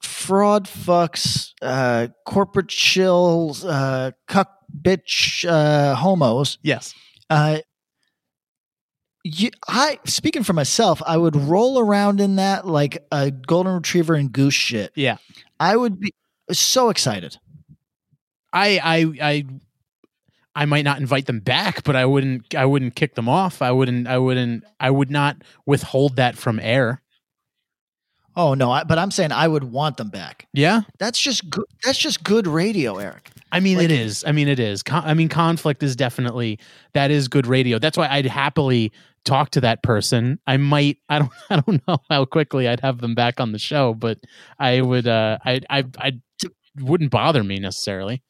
fraud 0.02 0.66
fucks 0.66 1.52
uh 1.62 2.08
corporate 2.26 2.68
chills 2.68 3.64
uh 3.64 4.12
cuck 4.28 4.52
bitch 4.82 5.48
uh 5.48 5.96
homos 5.96 6.58
yes. 6.62 6.94
uh 7.30 7.60
you, 9.24 9.50
I 9.68 10.00
speaking 10.06 10.44
for 10.44 10.54
myself, 10.54 11.02
I 11.06 11.18
would 11.18 11.36
roll 11.36 11.80
around 11.80 12.20
in 12.20 12.36
that 12.36 12.68
like 12.68 13.06
a 13.12 13.32
golden 13.32 13.74
retriever 13.76 14.16
and 14.16 14.32
goose 14.32 14.54
shit. 14.54 14.92
Yeah, 14.96 15.18
I 15.60 15.78
would 15.78 16.00
be 16.00 16.14
so 16.52 16.90
excited. 16.90 17.38
I 18.52 18.80
I 18.84 19.14
I 19.22 19.46
I 20.56 20.66
might 20.66 20.84
not 20.86 21.00
invite 21.00 21.26
them 21.26 21.40
back, 21.40 21.84
but 21.84 21.96
I 21.96 22.06
wouldn't 22.06 22.54
I 22.54 22.66
wouldn't 22.66 22.96
kick 22.96 23.16
them 23.16 23.30
off. 23.30 23.62
I 23.62 23.72
wouldn't 23.72 24.08
I 24.08 24.18
wouldn't 24.18 24.66
I 24.80 24.92
would 24.92 25.10
not 25.10 25.38
withhold 25.66 26.18
that 26.18 26.38
from 26.38 26.60
air. 26.60 27.02
Oh 28.36 28.54
no, 28.56 28.72
I, 28.72 28.84
but 28.84 28.98
I'm 28.98 29.12
saying 29.12 29.32
I 29.32 29.48
would 29.48 29.64
want 29.64 29.98
them 29.98 30.10
back. 30.10 30.48
Yeah, 30.54 30.82
that's 31.00 31.20
just 31.22 31.50
good. 31.50 31.66
That's 31.84 31.98
just 31.98 32.24
good 32.24 32.48
radio, 32.48 32.98
Eric. 32.98 33.30
I 33.54 33.60
mean, 33.60 33.78
like, 33.78 33.86
it 33.86 33.92
is. 33.92 34.24
I 34.26 34.32
mean, 34.32 34.48
it 34.48 34.60
is. 34.60 34.82
Con- 34.82 35.04
I 35.06 35.14
mean, 35.14 35.30
conflict 35.30 35.84
is 35.84 35.96
definitely 35.96 36.60
that 36.94 37.12
is 37.12 37.28
good 37.28 37.46
radio. 37.46 37.78
That's 37.78 37.98
why 37.98 38.08
I'd 38.10 38.26
happily 38.26 38.92
talk 39.26 39.52
to 39.52 39.62
that 39.62 39.84
person. 39.84 40.40
I 40.48 40.58
might. 40.58 40.98
I 41.08 41.20
don't. 41.20 41.32
I 41.52 41.60
don't 41.62 41.88
know 41.88 42.00
how 42.10 42.26
quickly 42.26 42.68
I'd 42.68 42.80
have 42.80 43.00
them 43.00 43.14
back 43.14 43.40
on 43.40 43.52
the 43.52 43.60
show, 43.60 43.94
but 43.94 44.18
I 44.60 44.82
would. 44.82 45.08
Uh, 45.08 45.38
I. 45.46 45.62
I. 45.70 45.86
I 45.98 46.20
wouldn't 46.80 47.12
bother 47.12 47.44
me 47.44 47.60
necessarily. 47.60 48.24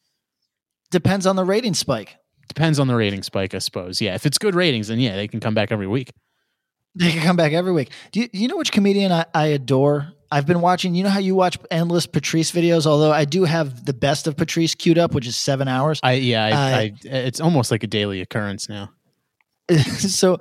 Depends 0.90 1.26
on 1.26 1.36
the 1.36 1.44
rating 1.44 1.72
spike. 1.72 2.16
Depends 2.48 2.78
on 2.78 2.86
the 2.86 2.94
rating 2.94 3.22
spike, 3.22 3.54
I 3.54 3.58
suppose. 3.58 4.02
Yeah, 4.02 4.14
if 4.14 4.26
it's 4.26 4.36
good 4.36 4.54
ratings, 4.54 4.88
then 4.88 5.00
yeah, 5.00 5.16
they 5.16 5.26
can 5.26 5.40
come 5.40 5.54
back 5.54 5.72
every 5.72 5.86
week. 5.86 6.12
They 6.94 7.10
can 7.10 7.22
come 7.22 7.36
back 7.36 7.52
every 7.52 7.72
week. 7.72 7.90
Do 8.12 8.20
you, 8.20 8.28
you 8.32 8.46
know 8.46 8.56
which 8.56 8.70
comedian 8.70 9.10
I, 9.10 9.24
I 9.34 9.46
adore? 9.46 10.12
I've 10.34 10.46
been 10.46 10.60
watching. 10.60 10.96
You 10.96 11.04
know 11.04 11.10
how 11.10 11.20
you 11.20 11.36
watch 11.36 11.56
endless 11.70 12.06
Patrice 12.06 12.50
videos. 12.50 12.86
Although 12.86 13.12
I 13.12 13.24
do 13.24 13.44
have 13.44 13.84
the 13.84 13.92
best 13.92 14.26
of 14.26 14.36
Patrice 14.36 14.74
queued 14.74 14.98
up, 14.98 15.14
which 15.14 15.28
is 15.28 15.36
seven 15.36 15.68
hours. 15.68 16.00
I 16.02 16.14
yeah, 16.14 16.44
I, 16.44 16.50
uh, 16.50 16.78
I, 16.78 16.92
it's 17.04 17.40
almost 17.40 17.70
like 17.70 17.84
a 17.84 17.86
daily 17.86 18.20
occurrence 18.20 18.68
now. 18.68 18.90
so, 19.70 20.40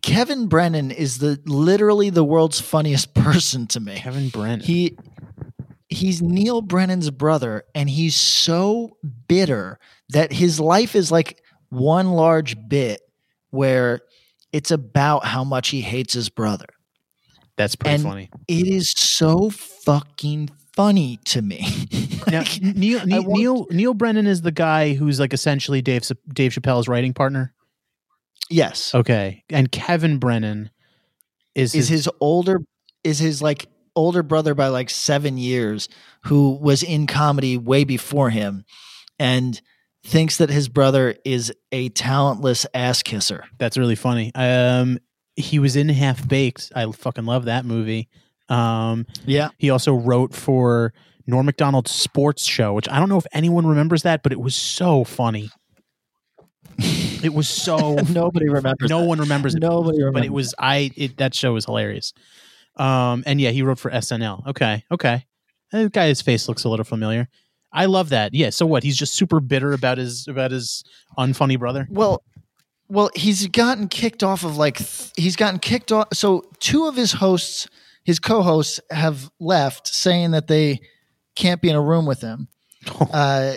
Kevin 0.00 0.46
Brennan 0.46 0.92
is 0.92 1.18
the 1.18 1.40
literally 1.44 2.10
the 2.10 2.22
world's 2.22 2.60
funniest 2.60 3.12
person 3.14 3.66
to 3.66 3.80
me. 3.80 3.96
Kevin 3.96 4.28
Brennan. 4.28 4.60
He 4.60 4.96
he's 5.88 6.22
Neal 6.22 6.62
Brennan's 6.62 7.10
brother, 7.10 7.64
and 7.74 7.90
he's 7.90 8.14
so 8.14 8.96
bitter 9.26 9.80
that 10.10 10.32
his 10.32 10.60
life 10.60 10.94
is 10.94 11.10
like 11.10 11.42
one 11.70 12.12
large 12.12 12.56
bit 12.68 13.00
where 13.50 14.02
it's 14.52 14.70
about 14.70 15.24
how 15.24 15.42
much 15.42 15.70
he 15.70 15.80
hates 15.80 16.14
his 16.14 16.28
brother. 16.28 16.66
That's 17.60 17.76
pretty 17.76 17.96
and 17.96 18.02
funny. 18.02 18.30
It 18.48 18.66
is 18.66 18.90
so 18.90 19.50
fucking 19.50 20.48
funny 20.72 21.18
to 21.26 21.42
me. 21.42 21.66
now, 22.26 22.42
Neil 22.62 23.04
Neal, 23.04 23.22
Neal 23.24 23.66
Neal 23.68 23.92
Brennan 23.92 24.26
is 24.26 24.40
the 24.40 24.50
guy 24.50 24.94
who's 24.94 25.20
like 25.20 25.34
essentially 25.34 25.82
Dave 25.82 26.10
Dave 26.32 26.52
Chappelle's 26.52 26.88
writing 26.88 27.12
partner. 27.12 27.52
Yes. 28.48 28.94
Okay. 28.94 29.44
And 29.50 29.70
Kevin 29.70 30.16
Brennan 30.16 30.70
is 31.54 31.74
is 31.74 31.90
his, 31.90 32.06
his 32.06 32.08
older 32.18 32.60
is 33.04 33.18
his 33.18 33.42
like 33.42 33.66
older 33.94 34.22
brother 34.22 34.54
by 34.54 34.68
like 34.68 34.88
seven 34.88 35.36
years 35.36 35.90
who 36.24 36.52
was 36.62 36.82
in 36.82 37.06
comedy 37.06 37.58
way 37.58 37.84
before 37.84 38.30
him 38.30 38.64
and 39.18 39.60
thinks 40.02 40.38
that 40.38 40.48
his 40.48 40.70
brother 40.70 41.14
is 41.26 41.52
a 41.72 41.90
talentless 41.90 42.64
ass 42.72 43.02
kisser. 43.02 43.44
That's 43.58 43.76
really 43.76 43.96
funny. 43.96 44.32
Um, 44.34 44.98
he 45.36 45.58
was 45.58 45.76
in 45.76 45.88
Half 45.88 46.28
Baked. 46.28 46.72
I 46.74 46.90
fucking 46.90 47.24
love 47.24 47.44
that 47.46 47.64
movie. 47.64 48.08
Um, 48.48 49.06
yeah. 49.24 49.50
He 49.58 49.70
also 49.70 49.94
wrote 49.94 50.34
for 50.34 50.92
Norm 51.26 51.46
Macdonald's 51.46 51.92
sports 51.92 52.44
show, 52.44 52.72
which 52.72 52.88
I 52.88 52.98
don't 52.98 53.08
know 53.08 53.18
if 53.18 53.26
anyone 53.32 53.66
remembers 53.66 54.02
that, 54.02 54.22
but 54.22 54.32
it 54.32 54.40
was 54.40 54.54
so 54.54 55.04
funny. 55.04 55.50
it 56.78 57.32
was 57.32 57.48
so 57.48 57.94
nobody 58.10 58.48
remembers. 58.48 58.90
No 58.90 59.00
that. 59.00 59.06
one 59.06 59.20
remembers 59.20 59.54
it. 59.54 59.60
Nobody 59.60 59.98
remembers. 59.98 60.20
But 60.20 60.26
it 60.26 60.32
was 60.32 60.54
I. 60.58 60.90
It, 60.96 61.16
that 61.18 61.34
show 61.34 61.52
was 61.52 61.64
hilarious. 61.64 62.12
Um, 62.76 63.22
and 63.26 63.40
yeah, 63.40 63.50
he 63.50 63.62
wrote 63.62 63.78
for 63.78 63.90
SNL. 63.90 64.46
Okay, 64.48 64.84
okay. 64.90 65.24
That 65.72 65.92
guy's 65.92 66.20
face 66.20 66.48
looks 66.48 66.64
a 66.64 66.68
little 66.68 66.84
familiar. 66.84 67.28
I 67.72 67.84
love 67.86 68.08
that. 68.08 68.34
Yeah. 68.34 68.50
So 68.50 68.66
what? 68.66 68.82
He's 68.82 68.96
just 68.96 69.14
super 69.14 69.40
bitter 69.40 69.72
about 69.72 69.98
his 69.98 70.26
about 70.26 70.50
his 70.50 70.82
unfunny 71.18 71.58
brother. 71.58 71.86
Well, 71.90 72.22
well, 72.90 73.10
he's 73.14 73.46
gotten 73.48 73.88
kicked 73.88 74.22
off 74.22 74.44
of 74.44 74.56
like 74.56 74.78
th- 74.78 75.12
he's 75.16 75.36
gotten 75.36 75.58
kicked 75.58 75.92
off. 75.92 76.08
So 76.12 76.44
two 76.58 76.86
of 76.86 76.96
his 76.96 77.12
hosts, 77.12 77.68
his 78.04 78.18
co-hosts, 78.18 78.80
have 78.90 79.30
left, 79.38 79.86
saying 79.86 80.32
that 80.32 80.48
they 80.48 80.80
can't 81.36 81.62
be 81.62 81.70
in 81.70 81.76
a 81.76 81.80
room 81.80 82.06
with 82.06 82.20
him. 82.20 82.48
uh, 83.12 83.54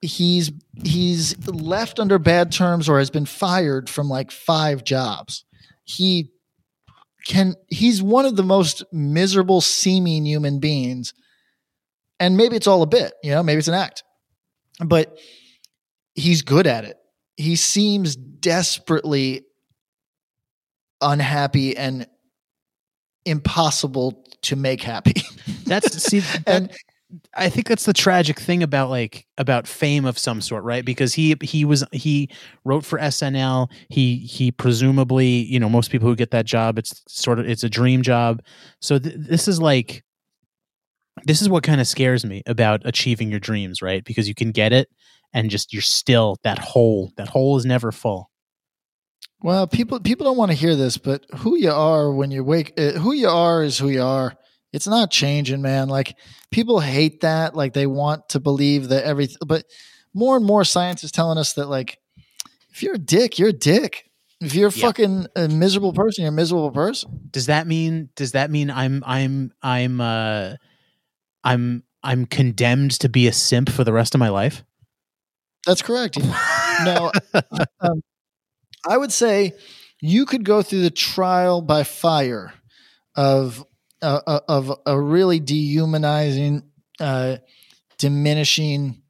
he's 0.00 0.50
he's 0.84 1.36
left 1.46 1.98
under 2.00 2.18
bad 2.18 2.52
terms 2.52 2.88
or 2.88 2.98
has 2.98 3.10
been 3.10 3.26
fired 3.26 3.90
from 3.90 4.08
like 4.08 4.30
five 4.30 4.84
jobs. 4.84 5.44
He 5.84 6.30
can 7.26 7.54
he's 7.68 8.02
one 8.02 8.26
of 8.26 8.36
the 8.36 8.42
most 8.42 8.82
miserable 8.92 9.60
seeming 9.60 10.26
human 10.26 10.58
beings 10.58 11.14
and 12.18 12.36
maybe 12.36 12.56
it's 12.56 12.66
all 12.66 12.82
a 12.82 12.86
bit 12.86 13.12
you 13.22 13.30
know 13.30 13.44
maybe 13.44 13.58
it's 13.58 13.68
an 13.68 13.74
act 13.74 14.02
but 14.84 15.16
he's 16.14 16.42
good 16.42 16.66
at 16.66 16.84
it. 16.84 16.96
He 17.36 17.56
seems 17.56 18.16
desperately 18.16 19.44
unhappy 21.00 21.76
and 21.76 22.06
impossible 23.24 24.24
to 24.42 24.56
make 24.56 24.82
happy. 24.82 25.14
That's 25.64 26.02
see 26.02 26.22
and 26.46 26.72
I 27.34 27.50
think 27.50 27.68
that's 27.68 27.84
the 27.84 27.92
tragic 27.92 28.40
thing 28.40 28.62
about 28.62 28.88
like 28.88 29.26
about 29.36 29.66
fame 29.66 30.04
of 30.04 30.18
some 30.18 30.40
sort, 30.40 30.64
right? 30.64 30.84
Because 30.84 31.12
he 31.12 31.36
he 31.42 31.64
was 31.64 31.84
he 31.92 32.30
wrote 32.64 32.84
for 32.84 32.98
SNL. 32.98 33.70
He 33.90 34.16
he 34.16 34.50
presumably, 34.50 35.26
you 35.26 35.60
know, 35.60 35.68
most 35.68 35.90
people 35.90 36.08
who 36.08 36.16
get 36.16 36.30
that 36.30 36.46
job, 36.46 36.78
it's 36.78 37.02
sort 37.08 37.38
of 37.38 37.48
it's 37.48 37.64
a 37.64 37.68
dream 37.68 38.02
job. 38.02 38.42
So 38.80 38.98
th- 38.98 39.14
this 39.18 39.46
is 39.46 39.60
like 39.60 40.02
this 41.24 41.42
is 41.42 41.48
what 41.48 41.62
kind 41.62 41.80
of 41.80 41.86
scares 41.86 42.24
me 42.24 42.42
about 42.46 42.80
achieving 42.86 43.30
your 43.30 43.40
dreams, 43.40 43.82
right? 43.82 44.02
Because 44.04 44.26
you 44.26 44.34
can 44.34 44.50
get 44.50 44.72
it 44.72 44.88
and 45.32 45.50
just 45.50 45.72
you're 45.72 45.82
still 45.82 46.36
that 46.44 46.58
hole. 46.58 47.12
That 47.16 47.28
hole 47.28 47.56
is 47.56 47.64
never 47.64 47.92
full. 47.92 48.30
Well, 49.42 49.66
people 49.66 49.98
people 50.00 50.24
don't 50.24 50.36
want 50.36 50.52
to 50.52 50.56
hear 50.56 50.76
this, 50.76 50.98
but 50.98 51.24
who 51.38 51.56
you 51.56 51.72
are 51.72 52.12
when 52.12 52.30
you 52.30 52.44
wake, 52.44 52.74
uh, 52.78 52.92
who 52.92 53.12
you 53.12 53.28
are 53.28 53.62
is 53.62 53.78
who 53.78 53.88
you 53.88 54.02
are. 54.02 54.34
It's 54.72 54.86
not 54.86 55.10
changing, 55.10 55.60
man. 55.60 55.88
Like 55.88 56.16
people 56.50 56.80
hate 56.80 57.20
that. 57.22 57.54
Like 57.54 57.72
they 57.72 57.86
want 57.86 58.28
to 58.30 58.40
believe 58.40 58.88
that 58.88 59.04
everything, 59.04 59.38
but 59.46 59.64
more 60.14 60.36
and 60.36 60.46
more 60.46 60.64
science 60.64 61.04
is 61.04 61.12
telling 61.12 61.38
us 61.38 61.54
that 61.54 61.68
like 61.68 61.98
if 62.70 62.82
you're 62.82 62.94
a 62.94 62.98
dick, 62.98 63.38
you're 63.38 63.50
a 63.50 63.52
dick. 63.52 64.08
If 64.40 64.54
you're 64.54 64.70
a 64.70 64.72
yeah. 64.72 64.86
fucking 64.86 65.26
a 65.36 65.48
miserable 65.48 65.92
person, 65.92 66.22
you're 66.22 66.32
a 66.32 66.34
miserable 66.34 66.70
person. 66.70 67.28
Does 67.30 67.46
that 67.46 67.66
mean? 67.66 68.10
Does 68.16 68.32
that 68.32 68.50
mean 68.50 68.70
I'm 68.70 69.02
I'm 69.06 69.52
I'm 69.62 70.00
uh 70.00 70.54
I'm 71.44 71.84
I'm 72.02 72.26
condemned 72.26 72.92
to 73.00 73.08
be 73.08 73.28
a 73.28 73.32
simp 73.32 73.70
for 73.70 73.84
the 73.84 73.92
rest 73.92 74.14
of 74.14 74.18
my 74.18 74.30
life? 74.30 74.64
That's 75.66 75.82
correct. 75.82 76.18
now, 76.84 77.12
um, 77.80 78.02
I 78.86 78.96
would 78.96 79.12
say 79.12 79.52
you 80.00 80.26
could 80.26 80.44
go 80.44 80.62
through 80.62 80.82
the 80.82 80.90
trial 80.90 81.62
by 81.62 81.84
fire 81.84 82.52
of 83.14 83.64
uh, 84.02 84.20
uh, 84.26 84.40
of 84.48 84.72
a 84.84 85.00
really 85.00 85.38
dehumanizing, 85.38 86.64
uh, 86.98 87.36
diminishing 87.98 89.00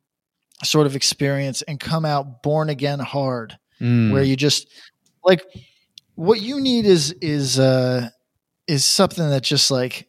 sort 0.62 0.86
of 0.86 0.94
experience 0.94 1.62
and 1.62 1.80
come 1.80 2.04
out 2.04 2.42
born 2.42 2.68
again 2.68 2.98
hard, 2.98 3.58
mm. 3.80 4.12
where 4.12 4.22
you 4.22 4.36
just 4.36 4.68
like 5.24 5.42
what 6.14 6.40
you 6.40 6.60
need 6.60 6.84
is 6.84 7.12
is 7.22 7.58
uh 7.58 8.08
is 8.68 8.84
something 8.84 9.28
that 9.30 9.42
just 9.42 9.70
like 9.70 10.08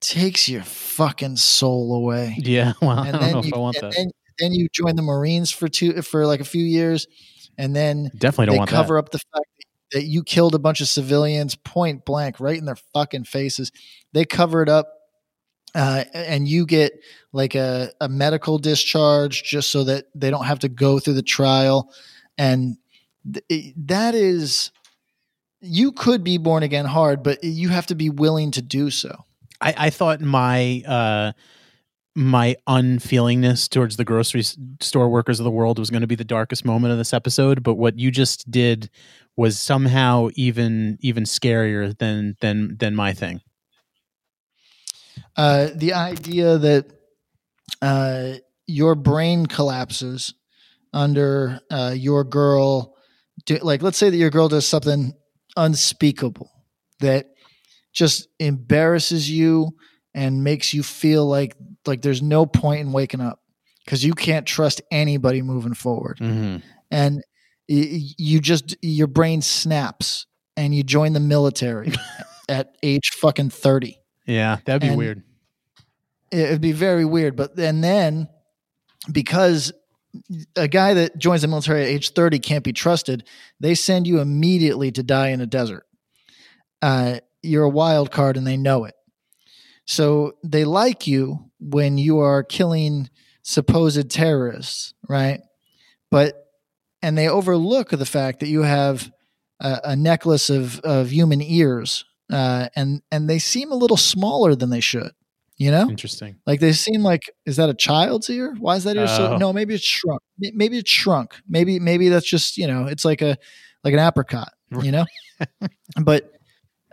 takes 0.00 0.48
your 0.48 0.62
fucking 0.62 1.36
soul 1.36 1.94
away. 1.94 2.36
Yeah, 2.38 2.74
well, 2.82 3.00
and 3.00 3.16
I 3.16 3.20
don't 3.20 3.32
know 3.32 3.42
you, 3.42 3.48
if 3.48 3.54
I 3.54 3.58
want 3.58 3.80
that. 3.80 3.94
Then, 3.96 4.10
then 4.40 4.52
you 4.52 4.68
join 4.72 4.96
the 4.96 5.02
Marines 5.02 5.50
for 5.50 5.68
two 5.68 6.00
for 6.02 6.26
like 6.26 6.40
a 6.40 6.44
few 6.44 6.64
years, 6.64 7.06
and 7.58 7.74
then 7.74 8.10
definitely 8.16 8.46
don't 8.46 8.54
they 8.54 8.58
want 8.58 8.70
cover 8.70 8.94
that. 8.94 9.00
up 9.00 9.10
the 9.10 9.18
fact 9.18 9.46
that 9.92 10.04
you 10.04 10.22
killed 10.22 10.54
a 10.54 10.58
bunch 10.58 10.80
of 10.80 10.88
civilians 10.88 11.54
point 11.56 12.04
blank 12.04 12.40
right 12.40 12.58
in 12.58 12.64
their 12.64 12.78
fucking 12.94 13.24
faces. 13.24 13.72
They 14.12 14.24
cover 14.24 14.62
it 14.62 14.68
up. 14.68 14.88
Uh, 15.72 16.02
and 16.12 16.48
you 16.48 16.66
get 16.66 16.92
like 17.32 17.54
a, 17.54 17.92
a 18.00 18.08
medical 18.08 18.58
discharge 18.58 19.44
just 19.44 19.70
so 19.70 19.84
that 19.84 20.06
they 20.16 20.28
don't 20.28 20.46
have 20.46 20.58
to 20.58 20.68
go 20.68 20.98
through 20.98 21.14
the 21.14 21.22
trial. 21.22 21.94
And 22.36 22.76
th- 23.32 23.74
that 23.76 24.16
is, 24.16 24.72
you 25.60 25.92
could 25.92 26.24
be 26.24 26.38
born 26.38 26.64
again 26.64 26.86
hard, 26.86 27.22
but 27.22 27.44
you 27.44 27.68
have 27.68 27.86
to 27.86 27.94
be 27.94 28.10
willing 28.10 28.50
to 28.52 28.62
do 28.62 28.90
so. 28.90 29.24
I, 29.60 29.74
I 29.76 29.90
thought 29.90 30.20
my 30.20 30.82
uh, 30.86 31.32
my 32.16 32.56
unfeelingness 32.68 33.68
towards 33.68 33.96
the 33.96 34.04
grocery 34.04 34.42
store 34.80 35.08
workers 35.08 35.38
of 35.38 35.44
the 35.44 35.50
world 35.50 35.78
was 35.78 35.90
going 35.90 36.00
to 36.00 36.06
be 36.06 36.16
the 36.16 36.24
darkest 36.24 36.64
moment 36.64 36.92
of 36.92 36.98
this 36.98 37.12
episode, 37.12 37.62
but 37.62 37.74
what 37.74 37.98
you 37.98 38.10
just 38.10 38.50
did 38.50 38.90
was 39.36 39.60
somehow 39.60 40.28
even 40.34 40.98
even 41.00 41.24
scarier 41.24 41.96
than 41.98 42.36
than 42.40 42.76
than 42.78 42.94
my 42.96 43.12
thing. 43.12 43.40
Uh, 45.36 45.68
the 45.74 45.92
idea 45.92 46.58
that 46.58 46.86
uh, 47.80 48.32
your 48.66 48.94
brain 48.94 49.46
collapses 49.46 50.34
under 50.92 51.60
uh, 51.70 51.94
your 51.96 52.24
girl, 52.24 52.96
do, 53.46 53.56
like 53.62 53.82
let's 53.82 53.96
say 53.96 54.10
that 54.10 54.16
your 54.16 54.30
girl 54.30 54.48
does 54.48 54.66
something 54.66 55.14
unspeakable 55.56 56.50
that 56.98 57.26
just 57.92 58.28
embarrasses 58.38 59.30
you 59.30 59.70
and 60.14 60.44
makes 60.44 60.74
you 60.74 60.82
feel 60.82 61.26
like 61.26 61.56
like 61.86 62.02
there's 62.02 62.22
no 62.22 62.46
point 62.46 62.80
in 62.80 62.92
waking 62.92 63.20
up 63.20 63.40
because 63.84 64.04
you 64.04 64.12
can't 64.14 64.46
trust 64.46 64.80
anybody 64.90 65.42
moving 65.42 65.74
forward. 65.74 66.18
Mm-hmm. 66.18 66.58
and 66.90 67.22
you 67.68 68.40
just 68.40 68.76
your 68.82 69.06
brain 69.06 69.42
snaps 69.42 70.26
and 70.56 70.74
you 70.74 70.82
join 70.82 71.12
the 71.12 71.20
military 71.20 71.92
at 72.48 72.74
age 72.82 73.10
fucking 73.20 73.50
30 73.50 73.96
yeah 74.26 74.58
that'd 74.64 74.82
be 74.82 74.88
and 74.88 74.98
weird. 74.98 75.22
it'd 76.32 76.60
be 76.60 76.72
very 76.72 77.04
weird 77.04 77.36
but 77.36 77.56
and 77.56 77.84
then 77.84 78.28
because 79.12 79.72
a 80.56 80.66
guy 80.66 80.94
that 80.94 81.16
joins 81.16 81.42
the 81.42 81.48
military 81.48 81.82
at 81.82 81.88
age 81.88 82.10
30 82.12 82.40
can't 82.40 82.64
be 82.64 82.72
trusted 82.72 83.22
they 83.60 83.76
send 83.76 84.04
you 84.08 84.18
immediately 84.18 84.90
to 84.90 85.04
die 85.04 85.28
in 85.28 85.40
a 85.40 85.46
desert. 85.46 85.86
Uh, 86.82 87.20
you're 87.42 87.62
a 87.62 87.68
wild 87.70 88.10
card 88.10 88.36
and 88.36 88.44
they 88.46 88.56
know 88.56 88.84
it 88.84 88.94
so 89.90 90.36
they 90.44 90.64
like 90.64 91.08
you 91.08 91.50
when 91.58 91.98
you 91.98 92.20
are 92.20 92.44
killing 92.44 93.10
supposed 93.42 94.08
terrorists, 94.08 94.94
right? 95.08 95.40
But 96.12 96.46
and 97.02 97.18
they 97.18 97.28
overlook 97.28 97.90
the 97.90 98.06
fact 98.06 98.38
that 98.38 98.46
you 98.46 98.62
have 98.62 99.10
a, 99.58 99.80
a 99.82 99.96
necklace 99.96 100.48
of 100.48 100.78
of 100.80 101.10
human 101.10 101.42
ears, 101.42 102.04
uh, 102.32 102.68
and 102.76 103.02
and 103.10 103.28
they 103.28 103.40
seem 103.40 103.72
a 103.72 103.74
little 103.74 103.96
smaller 103.96 104.54
than 104.54 104.70
they 104.70 104.78
should. 104.78 105.10
You 105.56 105.72
know, 105.72 105.90
interesting. 105.90 106.36
Like 106.46 106.60
they 106.60 106.72
seem 106.72 107.02
like 107.02 107.28
is 107.44 107.56
that 107.56 107.68
a 107.68 107.74
child's 107.74 108.30
ear? 108.30 108.54
Why 108.60 108.76
is 108.76 108.84
that 108.84 108.96
ear 108.96 109.08
so? 109.08 109.32
Oh. 109.32 109.36
No, 109.38 109.52
maybe 109.52 109.74
it's 109.74 109.82
shrunk. 109.82 110.22
Maybe 110.38 110.78
it's 110.78 110.90
shrunk. 110.90 111.34
Maybe 111.48 111.80
maybe 111.80 112.10
that's 112.10 112.30
just 112.30 112.58
you 112.58 112.68
know 112.68 112.86
it's 112.86 113.04
like 113.04 113.22
a 113.22 113.36
like 113.82 113.92
an 113.92 113.98
apricot. 113.98 114.52
You 114.82 114.92
know, 114.92 115.06
but 116.04 116.39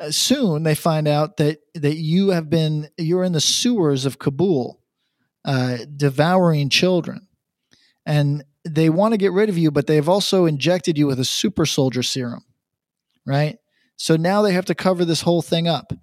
soon 0.10 0.64
they 0.64 0.76
find 0.76 1.08
out 1.08 1.38
that 1.38 1.60
that 1.76 1.96
you 1.96 2.30
have 2.30 2.50
been 2.50 2.90
you're 2.98 3.24
in 3.24 3.34
the 3.34 3.42
sewers 3.42 4.06
of 4.06 4.20
Kabul, 4.20 4.80
uh, 5.46 5.78
devouring 5.96 6.70
children, 6.70 7.28
and 8.06 8.44
they 8.64 8.90
want 8.90 9.14
to 9.14 9.18
get 9.18 9.32
rid 9.32 9.50
of 9.50 9.58
you, 9.58 9.72
but 9.72 9.88
they've 9.88 10.10
also 10.10 10.46
injected 10.46 10.98
you 10.98 11.08
with 11.08 11.20
a 11.20 11.26
super 11.26 11.66
soldier 11.66 12.04
serum, 12.04 12.44
right? 13.26 13.58
So 13.96 14.16
now 14.16 14.42
they 14.42 14.54
have 14.54 14.66
to 14.66 14.76
cover 14.76 15.06
this 15.06 15.22
whole 15.22 15.42
thing 15.42 15.68
up, 15.68 15.94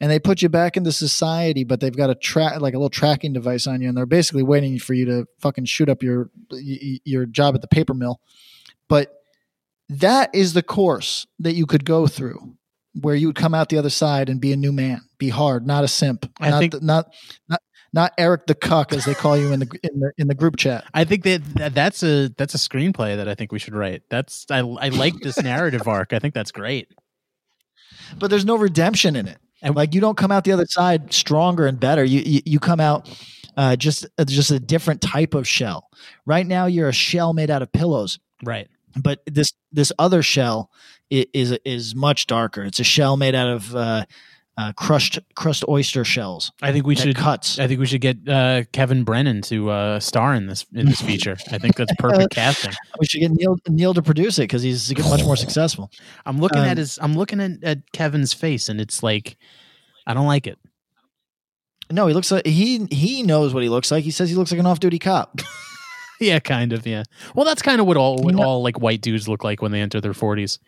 and 0.00 0.10
they 0.10 0.18
put 0.18 0.42
you 0.42 0.48
back 0.48 0.76
into 0.76 0.92
society, 0.92 1.64
but 1.64 1.80
they've 1.80 1.96
got 1.96 2.10
a 2.10 2.14
track 2.14 2.60
like 2.60 2.74
a 2.74 2.78
little 2.78 2.90
tracking 2.90 3.32
device 3.32 3.66
on 3.66 3.80
you, 3.80 3.88
and 3.88 3.96
they're 3.96 4.06
basically 4.06 4.42
waiting 4.42 4.78
for 4.78 4.94
you 4.94 5.06
to 5.06 5.26
fucking 5.40 5.64
shoot 5.64 5.88
up 5.88 6.02
your 6.02 6.30
your 6.50 7.26
job 7.26 7.54
at 7.54 7.62
the 7.62 7.68
paper 7.68 7.94
mill, 7.94 8.20
but 8.88 9.14
that 9.88 10.32
is 10.32 10.52
the 10.52 10.62
course 10.62 11.26
that 11.40 11.54
you 11.54 11.66
could 11.66 11.84
go 11.84 12.06
through 12.06 12.56
where 12.94 13.14
you 13.14 13.28
would 13.28 13.36
come 13.36 13.54
out 13.54 13.68
the 13.68 13.78
other 13.78 13.90
side 13.90 14.28
and 14.28 14.40
be 14.40 14.52
a 14.52 14.56
new 14.56 14.72
man, 14.72 15.02
be 15.18 15.28
hard, 15.28 15.66
not 15.66 15.84
a 15.84 15.88
simp, 15.88 16.30
I 16.40 16.50
not 16.50 16.58
think 16.58 16.72
the, 16.72 16.80
not 16.80 17.12
not 17.48 17.60
not 17.92 18.12
Eric 18.18 18.46
the 18.46 18.54
cuck 18.54 18.92
as 18.92 19.04
they 19.04 19.14
call 19.14 19.36
you 19.36 19.52
in 19.52 19.60
the 19.60 19.80
in 19.82 20.00
the 20.00 20.12
in 20.18 20.28
the 20.28 20.34
group 20.34 20.56
chat. 20.56 20.84
I 20.94 21.04
think 21.04 21.24
that, 21.24 21.44
that 21.56 21.74
that's 21.74 22.02
a 22.02 22.28
that's 22.36 22.54
a 22.54 22.58
screenplay 22.58 23.16
that 23.16 23.28
I 23.28 23.34
think 23.34 23.52
we 23.52 23.58
should 23.58 23.74
write. 23.74 24.02
That's 24.08 24.46
I 24.50 24.58
I 24.58 24.88
like 24.88 25.14
this 25.20 25.40
narrative 25.42 25.86
arc. 25.88 26.12
I 26.12 26.18
think 26.18 26.34
that's 26.34 26.52
great. 26.52 26.88
But 28.18 28.30
there's 28.30 28.44
no 28.44 28.56
redemption 28.56 29.16
in 29.16 29.28
it. 29.28 29.38
And 29.62 29.74
like 29.76 29.94
you 29.94 30.00
don't 30.00 30.16
come 30.16 30.32
out 30.32 30.44
the 30.44 30.52
other 30.52 30.66
side 30.66 31.12
stronger 31.12 31.66
and 31.66 31.78
better. 31.78 32.04
You 32.04 32.20
you, 32.20 32.40
you 32.44 32.60
come 32.60 32.80
out 32.80 33.08
uh, 33.56 33.76
just 33.76 34.06
uh, 34.18 34.24
just 34.24 34.50
a 34.50 34.60
different 34.60 35.00
type 35.00 35.34
of 35.34 35.46
shell. 35.46 35.88
Right 36.26 36.46
now 36.46 36.66
you're 36.66 36.88
a 36.88 36.94
shell 36.94 37.32
made 37.32 37.50
out 37.50 37.62
of 37.62 37.72
pillows. 37.72 38.18
Right. 38.42 38.68
But 38.96 39.20
this 39.26 39.52
this 39.72 39.92
other 39.98 40.22
shell 40.22 40.70
is 41.10 41.52
is 41.64 41.94
much 41.94 42.26
darker. 42.26 42.62
It's 42.62 42.80
a 42.80 42.84
shell 42.84 43.16
made 43.16 43.34
out 43.34 43.48
of 43.48 43.74
uh, 43.76 44.04
uh, 44.56 44.72
crushed 44.72 45.18
crushed 45.34 45.64
oyster 45.68 46.04
shells. 46.04 46.52
I 46.62 46.72
think 46.72 46.86
we 46.86 46.94
should 46.94 47.16
cuts. 47.16 47.58
I 47.58 47.66
think 47.66 47.80
we 47.80 47.86
should 47.86 48.00
get 48.00 48.28
uh, 48.28 48.64
Kevin 48.72 49.04
Brennan 49.04 49.42
to 49.42 49.70
uh, 49.70 50.00
star 50.00 50.34
in 50.34 50.46
this 50.46 50.66
in 50.74 50.86
this 50.86 51.00
feature. 51.00 51.36
I 51.50 51.58
think 51.58 51.76
that's 51.76 51.92
perfect 51.98 52.30
casting. 52.34 52.72
We 52.98 53.06
should 53.06 53.20
get 53.20 53.32
Neal 53.32 53.56
Neal 53.68 53.94
to 53.94 54.02
produce 54.02 54.38
it 54.38 54.42
because 54.42 54.62
he's 54.62 54.96
much 55.08 55.24
more 55.24 55.36
successful. 55.36 55.90
I'm 56.26 56.38
looking 56.38 56.60
Um, 56.60 56.66
at 56.66 56.78
his 56.78 56.98
I'm 57.02 57.14
looking 57.14 57.40
at, 57.40 57.62
at 57.62 57.90
Kevin's 57.92 58.32
face 58.32 58.68
and 58.68 58.80
it's 58.80 59.02
like 59.02 59.36
I 60.06 60.14
don't 60.14 60.26
like 60.26 60.46
it. 60.46 60.58
No, 61.90 62.06
he 62.06 62.14
looks 62.14 62.30
like 62.30 62.46
he 62.46 62.86
he 62.90 63.22
knows 63.24 63.52
what 63.52 63.62
he 63.64 63.68
looks 63.68 63.90
like. 63.90 64.04
He 64.04 64.12
says 64.12 64.28
he 64.30 64.36
looks 64.36 64.52
like 64.52 64.60
an 64.60 64.66
off 64.66 64.78
duty 64.78 65.00
cop. 65.00 65.40
yeah, 66.20 66.38
kind 66.38 66.72
of. 66.72 66.86
Yeah. 66.86 67.02
Well, 67.34 67.44
that's 67.44 67.62
kind 67.62 67.80
of 67.80 67.86
what 67.86 67.96
all 67.96 68.18
what 68.22 68.36
all 68.36 68.62
like 68.62 68.78
white 68.80 69.00
dudes 69.00 69.26
look 69.28 69.42
like 69.42 69.60
when 69.60 69.72
they 69.72 69.80
enter 69.80 70.00
their 70.00 70.12
40s. 70.12 70.58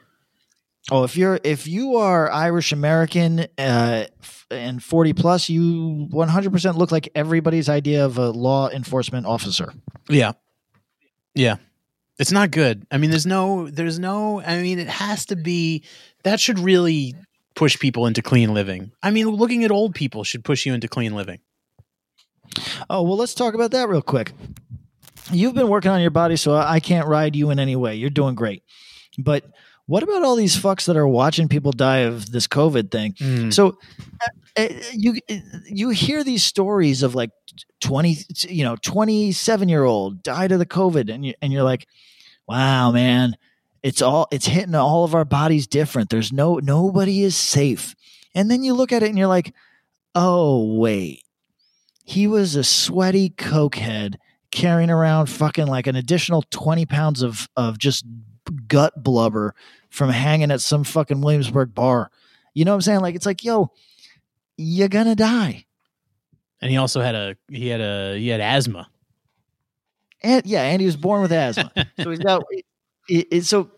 Oh, 0.90 1.04
if 1.04 1.16
you're 1.16 1.38
if 1.44 1.66
you 1.66 1.96
are 1.96 2.30
Irish 2.30 2.72
American 2.72 3.46
uh, 3.56 4.06
and 4.50 4.82
forty 4.82 5.12
plus, 5.12 5.48
you 5.48 6.08
one 6.10 6.28
hundred 6.28 6.52
percent 6.52 6.76
look 6.76 6.90
like 6.90 7.08
everybody's 7.14 7.68
idea 7.68 8.04
of 8.04 8.18
a 8.18 8.30
law 8.30 8.68
enforcement 8.68 9.26
officer. 9.26 9.72
Yeah. 10.08 10.32
Yeah. 11.34 11.56
It's 12.18 12.32
not 12.32 12.50
good. 12.50 12.86
I 12.90 12.98
mean, 12.98 13.10
there's 13.10 13.26
no, 13.26 13.70
there's 13.70 13.98
no. 13.98 14.40
I 14.42 14.60
mean, 14.60 14.78
it 14.78 14.88
has 14.88 15.26
to 15.26 15.36
be. 15.36 15.84
That 16.24 16.40
should 16.40 16.58
really 16.58 17.14
push 17.54 17.78
people 17.78 18.06
into 18.06 18.22
clean 18.22 18.52
living. 18.52 18.92
I 19.02 19.10
mean, 19.10 19.28
looking 19.28 19.64
at 19.64 19.70
old 19.70 19.94
people 19.94 20.24
should 20.24 20.44
push 20.44 20.66
you 20.66 20.74
into 20.74 20.88
clean 20.88 21.14
living. 21.14 21.40
Oh 22.90 23.02
well, 23.02 23.16
let's 23.16 23.34
talk 23.34 23.54
about 23.54 23.70
that 23.70 23.88
real 23.88 24.02
quick. 24.02 24.32
You've 25.30 25.54
been 25.54 25.68
working 25.68 25.90
on 25.90 26.00
your 26.00 26.10
body, 26.10 26.36
so 26.36 26.54
I 26.54 26.80
can't 26.80 27.06
ride 27.06 27.36
you 27.36 27.50
in 27.50 27.58
any 27.58 27.76
way. 27.76 27.94
You're 27.94 28.10
doing 28.10 28.34
great, 28.34 28.62
but 29.16 29.44
what 29.92 30.02
about 30.02 30.22
all 30.22 30.36
these 30.36 30.56
fucks 30.56 30.86
that 30.86 30.96
are 30.96 31.06
watching 31.06 31.48
people 31.48 31.70
die 31.70 31.98
of 31.98 32.32
this 32.32 32.46
COVID 32.46 32.90
thing? 32.90 33.12
Mm. 33.12 33.52
So 33.52 33.76
uh, 34.56 34.62
uh, 34.62 34.68
you 34.94 35.18
you 35.66 35.90
hear 35.90 36.24
these 36.24 36.42
stories 36.42 37.02
of 37.02 37.14
like 37.14 37.28
twenty, 37.78 38.16
you 38.48 38.64
know, 38.64 38.76
twenty 38.76 39.32
seven 39.32 39.68
year 39.68 39.84
old 39.84 40.22
died 40.22 40.50
of 40.50 40.60
the 40.60 40.64
COVID, 40.64 41.12
and 41.12 41.26
you 41.26 41.34
and 41.42 41.52
you're 41.52 41.62
like, 41.62 41.86
wow, 42.48 42.90
man, 42.90 43.36
it's 43.82 44.00
all 44.00 44.28
it's 44.32 44.46
hitting 44.46 44.74
all 44.74 45.04
of 45.04 45.14
our 45.14 45.26
bodies 45.26 45.66
different. 45.66 46.08
There's 46.08 46.32
no 46.32 46.54
nobody 46.54 47.22
is 47.22 47.36
safe, 47.36 47.94
and 48.34 48.50
then 48.50 48.62
you 48.62 48.72
look 48.72 48.92
at 48.92 49.02
it 49.02 49.10
and 49.10 49.18
you're 49.18 49.26
like, 49.26 49.52
oh 50.14 50.74
wait, 50.74 51.22
he 52.06 52.26
was 52.26 52.56
a 52.56 52.64
sweaty 52.64 53.28
cokehead 53.28 54.14
carrying 54.50 54.88
around 54.88 55.26
fucking 55.26 55.66
like 55.66 55.86
an 55.86 55.96
additional 55.96 56.44
20 56.50 56.86
pounds 56.86 57.20
of 57.20 57.46
of 57.58 57.76
just 57.76 58.06
gut 58.68 59.02
blubber 59.02 59.54
from 59.90 60.10
hanging 60.10 60.50
at 60.50 60.60
some 60.60 60.84
fucking 60.84 61.20
Williamsburg 61.20 61.74
bar. 61.74 62.10
You 62.54 62.64
know 62.64 62.72
what 62.72 62.76
I'm 62.76 62.82
saying? 62.82 63.00
Like 63.00 63.14
it's 63.14 63.26
like, 63.26 63.44
yo, 63.44 63.70
you're 64.56 64.88
gonna 64.88 65.14
die. 65.14 65.66
And 66.60 66.70
he 66.70 66.76
also 66.76 67.00
had 67.00 67.14
a 67.14 67.36
he 67.48 67.68
had 67.68 67.80
a 67.80 68.18
he 68.18 68.28
had 68.28 68.40
asthma. 68.40 68.88
And 70.22 70.46
yeah, 70.46 70.62
and 70.62 70.80
he 70.80 70.86
was 70.86 70.96
born 70.96 71.22
with 71.22 71.32
asthma. 71.32 71.72
so 72.00 72.10
he's 72.10 72.20
got 72.20 72.44
it, 73.08 73.26
it, 73.30 73.44
so 73.44 73.70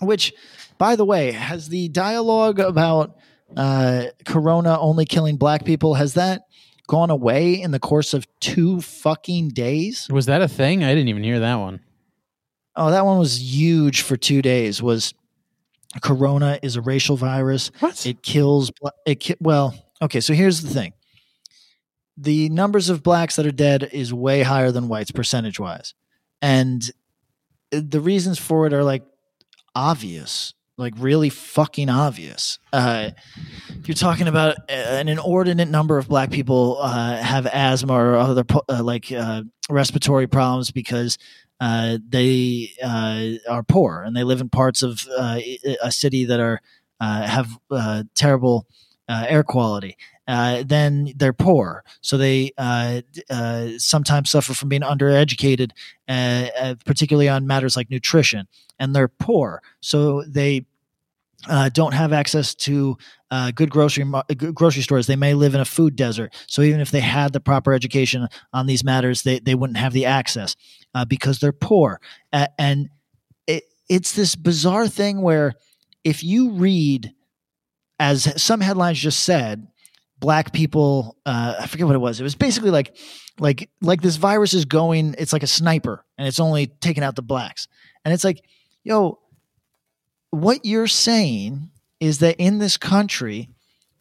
which 0.00 0.32
by 0.78 0.96
the 0.96 1.04
way, 1.04 1.32
has 1.32 1.68
the 1.68 1.88
dialogue 1.88 2.58
about 2.58 3.16
uh 3.56 4.04
corona 4.24 4.78
only 4.78 5.04
killing 5.04 5.36
black 5.36 5.64
people 5.64 5.94
has 5.94 6.14
that 6.14 6.42
gone 6.86 7.10
away 7.10 7.60
in 7.60 7.72
the 7.72 7.78
course 7.78 8.14
of 8.14 8.26
two 8.40 8.80
fucking 8.80 9.48
days? 9.50 10.08
Was 10.10 10.26
that 10.26 10.40
a 10.40 10.48
thing? 10.48 10.82
I 10.82 10.94
didn't 10.94 11.08
even 11.08 11.22
hear 11.22 11.40
that 11.40 11.56
one. 11.56 11.80
Oh, 12.80 12.90
that 12.90 13.04
one 13.04 13.18
was 13.18 13.40
huge 13.40 14.00
for 14.00 14.16
2 14.16 14.40
days 14.40 14.82
was 14.82 15.12
corona 16.00 16.58
is 16.62 16.76
a 16.76 16.80
racial 16.80 17.16
virus. 17.16 17.70
What? 17.80 18.06
It 18.06 18.22
kills 18.22 18.72
it 19.06 19.20
ki- 19.20 19.36
well, 19.38 19.74
okay, 20.00 20.20
so 20.20 20.32
here's 20.32 20.62
the 20.62 20.70
thing. 20.70 20.94
The 22.16 22.48
numbers 22.48 22.88
of 22.88 23.02
blacks 23.02 23.36
that 23.36 23.46
are 23.46 23.52
dead 23.52 23.88
is 23.92 24.14
way 24.14 24.42
higher 24.42 24.72
than 24.72 24.88
whites 24.88 25.10
percentage 25.10 25.60
wise. 25.60 25.94
And 26.40 26.82
the 27.70 28.00
reasons 28.00 28.38
for 28.38 28.66
it 28.66 28.72
are 28.72 28.84
like 28.84 29.02
obvious, 29.74 30.54
like 30.76 30.94
really 30.96 31.28
fucking 31.28 31.88
obvious. 31.90 32.58
Uh, 32.72 33.10
you're 33.84 33.94
talking 33.94 34.26
about 34.26 34.56
uh, 34.70 34.72
an 34.72 35.08
inordinate 35.08 35.68
number 35.68 35.98
of 35.98 36.08
black 36.08 36.30
people 36.30 36.78
uh, 36.80 37.16
have 37.16 37.46
asthma 37.46 37.92
or 37.92 38.16
other 38.16 38.44
uh, 38.68 38.82
like 38.82 39.12
uh, 39.12 39.42
respiratory 39.68 40.26
problems 40.26 40.70
because 40.70 41.18
uh, 41.60 41.98
they 42.08 42.70
uh, 42.82 43.32
are 43.48 43.62
poor 43.62 44.02
and 44.02 44.16
they 44.16 44.24
live 44.24 44.40
in 44.40 44.48
parts 44.48 44.82
of 44.82 45.06
uh, 45.16 45.38
a 45.82 45.92
city 45.92 46.24
that 46.24 46.40
are 46.40 46.60
uh, 47.00 47.22
have 47.22 47.58
terrible 48.14 48.66
air 49.08 49.42
quality. 49.42 49.96
Then 50.26 51.12
they're 51.16 51.32
poor, 51.32 51.84
so 52.00 52.16
they 52.16 52.52
sometimes 53.78 54.30
suffer 54.30 54.54
from 54.54 54.68
being 54.68 54.82
undereducated, 54.82 55.72
particularly 56.06 57.28
on 57.28 57.46
matters 57.46 57.76
like 57.76 57.90
nutrition. 57.90 58.48
And 58.78 58.96
they're 58.96 59.08
poor, 59.08 59.62
so 59.80 60.24
they 60.26 60.64
uh, 61.48 61.68
don't 61.70 61.94
have 61.94 62.12
access 62.12 62.54
to 62.54 62.96
uh, 63.30 63.50
good 63.52 63.70
grocery 63.70 64.04
mar- 64.04 64.24
grocery 64.54 64.82
stores. 64.82 65.06
They 65.06 65.16
may 65.16 65.34
live 65.34 65.54
in 65.54 65.60
a 65.60 65.64
food 65.64 65.96
desert. 65.96 66.34
So 66.46 66.62
even 66.62 66.80
if 66.80 66.90
they 66.90 67.00
had 67.00 67.32
the 67.32 67.40
proper 67.40 67.72
education 67.72 68.28
on 68.52 68.66
these 68.66 68.84
matters, 68.84 69.22
they, 69.22 69.38
they 69.38 69.54
wouldn't 69.54 69.78
have 69.78 69.92
the 69.92 70.06
access 70.06 70.56
uh, 70.94 71.04
because 71.04 71.38
they're 71.38 71.52
poor. 71.52 72.00
Uh, 72.32 72.48
and 72.58 72.88
it, 73.46 73.64
it's 73.88 74.12
this 74.12 74.34
bizarre 74.34 74.88
thing 74.88 75.22
where 75.22 75.54
if 76.04 76.22
you 76.22 76.52
read, 76.52 77.12
as 77.98 78.42
some 78.42 78.60
headlines 78.60 78.98
just 78.98 79.20
said, 79.20 79.66
black 80.18 80.52
people, 80.52 81.16
uh, 81.24 81.54
I 81.60 81.66
forget 81.66 81.86
what 81.86 81.96
it 81.96 82.00
was. 82.00 82.20
It 82.20 82.24
was 82.24 82.34
basically 82.34 82.70
like, 82.70 82.96
like, 83.38 83.70
like 83.80 84.02
this 84.02 84.16
virus 84.16 84.52
is 84.52 84.66
going. 84.66 85.14
It's 85.18 85.32
like 85.32 85.42
a 85.42 85.46
sniper, 85.46 86.04
and 86.18 86.28
it's 86.28 86.40
only 86.40 86.66
taking 86.66 87.02
out 87.02 87.16
the 87.16 87.22
blacks. 87.22 87.68
And 88.04 88.12
it's 88.12 88.24
like, 88.24 88.44
yo, 88.84 89.18
what 90.30 90.64
you're 90.64 90.86
saying 90.86 91.70
is 91.98 92.18
that 92.18 92.36
in 92.36 92.58
this 92.58 92.76
country, 92.76 93.50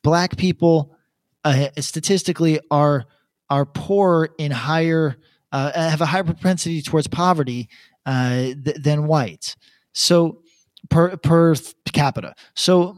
black 0.03 0.37
people 0.37 0.95
uh, 1.43 1.69
statistically 1.79 2.59
are 2.71 3.05
are 3.49 3.65
poor 3.65 4.29
in 4.37 4.51
higher 4.51 5.17
uh, 5.51 5.71
have 5.73 6.01
a 6.01 6.05
higher 6.05 6.23
propensity 6.23 6.81
towards 6.81 7.07
poverty 7.07 7.69
uh, 8.05 8.53
th- 8.63 8.77
than 8.79 9.07
whites. 9.07 9.55
So 9.93 10.41
per 10.89 11.17
per 11.17 11.55
capita. 11.91 12.35
So 12.55 12.97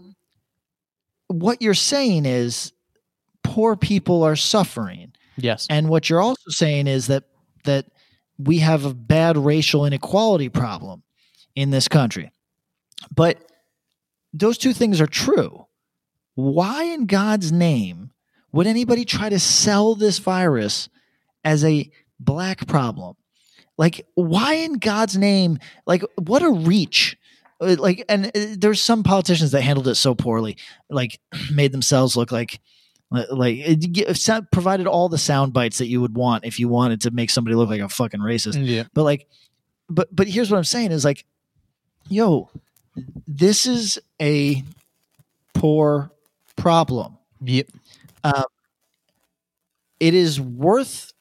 what 1.27 1.61
you're 1.61 1.73
saying 1.73 2.25
is 2.25 2.73
poor 3.43 3.75
people 3.75 4.23
are 4.23 4.35
suffering. 4.35 5.13
Yes. 5.37 5.65
And 5.69 5.89
what 5.89 6.09
you're 6.09 6.21
also 6.21 6.49
saying 6.49 6.87
is 6.87 7.07
that 7.07 7.23
that 7.63 7.85
we 8.37 8.59
have 8.59 8.85
a 8.85 8.93
bad 8.93 9.37
racial 9.37 9.85
inequality 9.85 10.49
problem 10.49 11.03
in 11.55 11.69
this 11.69 11.87
country. 11.87 12.31
But 13.13 13.39
those 14.33 14.57
two 14.57 14.73
things 14.73 15.01
are 15.01 15.07
true. 15.07 15.65
Why 16.35 16.83
in 16.83 17.05
God's 17.05 17.51
name 17.51 18.11
would 18.51 18.67
anybody 18.67 19.05
try 19.05 19.29
to 19.29 19.39
sell 19.39 19.95
this 19.95 20.19
virus 20.19 20.89
as 21.43 21.63
a 21.63 21.89
black 22.19 22.67
problem? 22.67 23.15
Like, 23.77 24.05
why 24.15 24.55
in 24.55 24.73
God's 24.73 25.17
name? 25.17 25.57
Like, 25.85 26.03
what 26.17 26.43
a 26.43 26.49
reach. 26.49 27.17
Uh, 27.59 27.75
Like, 27.79 28.05
and 28.09 28.27
uh, 28.27 28.55
there's 28.57 28.81
some 28.81 29.03
politicians 29.03 29.51
that 29.51 29.61
handled 29.61 29.87
it 29.87 29.95
so 29.95 30.13
poorly, 30.15 30.57
like, 30.89 31.19
made 31.51 31.71
themselves 31.71 32.15
look 32.15 32.31
like, 32.31 32.59
like, 33.11 33.57
it 33.59 34.51
provided 34.51 34.87
all 34.87 35.09
the 35.09 35.17
sound 35.17 35.51
bites 35.51 35.79
that 35.79 35.87
you 35.87 35.99
would 35.99 36.15
want 36.15 36.45
if 36.45 36.59
you 36.59 36.69
wanted 36.69 37.01
to 37.01 37.11
make 37.11 37.29
somebody 37.29 37.55
look 37.55 37.69
like 37.69 37.81
a 37.81 37.89
fucking 37.89 38.21
racist. 38.21 38.65
Yeah. 38.65 38.83
But, 38.93 39.03
like, 39.03 39.27
but, 39.89 40.15
but 40.15 40.27
here's 40.27 40.49
what 40.49 40.57
I'm 40.57 40.63
saying 40.63 40.91
is 40.91 41.03
like, 41.03 41.25
yo, 42.07 42.49
this 43.27 43.65
is 43.65 43.99
a 44.21 44.63
poor 45.53 46.11
problem. 46.55 47.17
Yep. 47.41 47.67
Um, 48.23 48.43
it 49.99 50.13
is 50.13 50.39
worth 50.39 51.13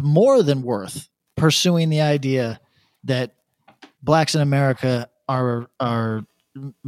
more 0.00 0.42
than 0.42 0.62
worth 0.62 1.08
pursuing 1.36 1.90
the 1.90 2.00
idea 2.00 2.60
that 3.04 3.34
blacks 4.02 4.34
in 4.34 4.40
America 4.40 5.08
are 5.28 5.68
are 5.80 6.24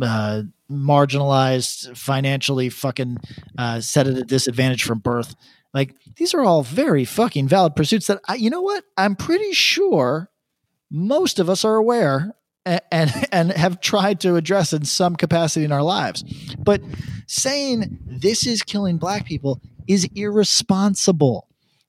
uh, 0.01 0.43
marginalized, 0.71 1.97
financially 1.97 2.69
fucking 2.69 3.19
uh, 3.59 3.81
set 3.81 4.07
at 4.07 4.17
a 4.17 4.25
disadvantage 4.25 4.85
from 4.85 4.99
birth. 4.99 5.35
Like 5.73 5.95
these 6.17 6.35
are 6.35 6.43
all 6.43 6.63
very 6.63 7.05
fucking 7.05 7.49
valid 7.49 7.75
pursuits 7.75 8.07
that 8.07 8.21
I, 8.29 8.35
you 8.35 8.51
know 8.51 8.63
what 8.63 8.85
I'm 8.97 9.17
pretty 9.17 9.53
sure 9.53 10.31
most 10.91 11.39
of 11.39 11.51
us 11.51 11.65
are 11.65 11.75
aware 11.77 12.35
and 12.67 13.13
and 13.33 13.53
have 13.53 13.81
tried 13.81 14.21
to 14.21 14.37
address 14.37 14.73
in 14.73 14.85
some 14.85 15.17
capacity 15.17 15.65
in 15.65 15.73
our 15.73 15.83
lives. 15.83 16.25
But 16.59 16.81
saying 17.27 17.99
this 18.07 18.47
is 18.47 18.63
killing 18.63 18.97
black 18.99 19.27
people 19.27 19.61
is 19.87 20.09
irresponsible. 20.15 21.49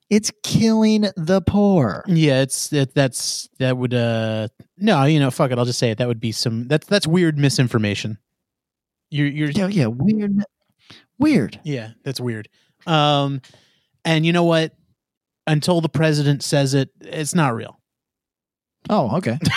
It's 0.09 0.32
killing 0.43 1.05
the 1.15 1.41
poor. 1.41 2.03
Yeah, 2.07 2.41
it's 2.41 2.69
that 2.69 2.93
that's 2.93 3.49
that 3.59 3.78
would 3.78 3.93
uh 3.93 4.49
no, 4.78 5.03
you 5.05 5.19
know, 5.19 5.32
fuck 5.32 5.51
it, 5.51 5.57
I'll 5.57 5.65
just 5.65 5.80
say 5.80 5.91
it. 5.91 5.97
That 5.97 6.07
would 6.07 6.19
be 6.19 6.32
some 6.32 6.67
that's 6.67 6.88
that's 6.88 7.07
weird 7.07 7.38
misinformation. 7.38 8.17
You're 9.09 9.28
you're 9.28 9.49
Yeah, 9.49 9.67
yeah, 9.67 9.88
weird. 9.88 10.43
Weird. 11.17 11.59
Yeah, 11.63 11.91
that's 12.03 12.19
weird. 12.19 12.49
Um 12.86 13.41
and 14.03 14.26
you 14.26 14.34
know 14.34 14.43
what? 14.43 14.76
Until 15.47 15.80
the 15.80 15.89
president 15.89 16.43
says 16.43 16.73
it, 16.73 16.89
it's 17.01 17.34
not 17.36 17.55
real. 17.55 17.80
Oh, 18.90 19.18
okay. 19.18 19.38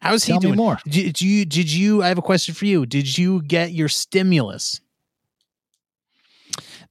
How's 0.00 0.24
he 0.24 0.32
Tell 0.32 0.40
me 0.40 0.46
doing? 0.48 0.56
more. 0.56 0.78
Did 0.86 1.20
you, 1.20 1.44
did 1.44 1.72
you 1.72 2.02
I 2.02 2.08
have 2.08 2.18
a 2.18 2.22
question 2.22 2.54
for 2.54 2.66
you. 2.66 2.84
Did 2.86 3.16
you 3.18 3.42
get 3.42 3.72
your 3.72 3.88
stimulus? 3.88 4.80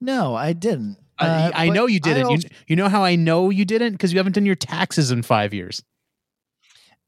No, 0.02 0.36
I 0.36 0.54
didn't. 0.54 0.98
I- 1.20 1.26
Uh, 1.28 1.52
I 1.56 1.68
but 1.68 1.74
know 1.74 1.88
you 1.88 2.00
didn't. 2.00 2.30
you, 2.30 2.50
you 2.68 2.76
know 2.76 2.90
how 2.90 3.04
I 3.04 3.16
know 3.16 3.50
you 3.50 3.66
didn't? 3.66 3.94
Because 3.94 4.14
you 4.14 4.20
haven't 4.20 4.34
done 4.34 4.46
your 4.46 4.56
taxes 4.56 5.10
in 5.12 5.24
five 5.24 5.54
years. 5.54 5.82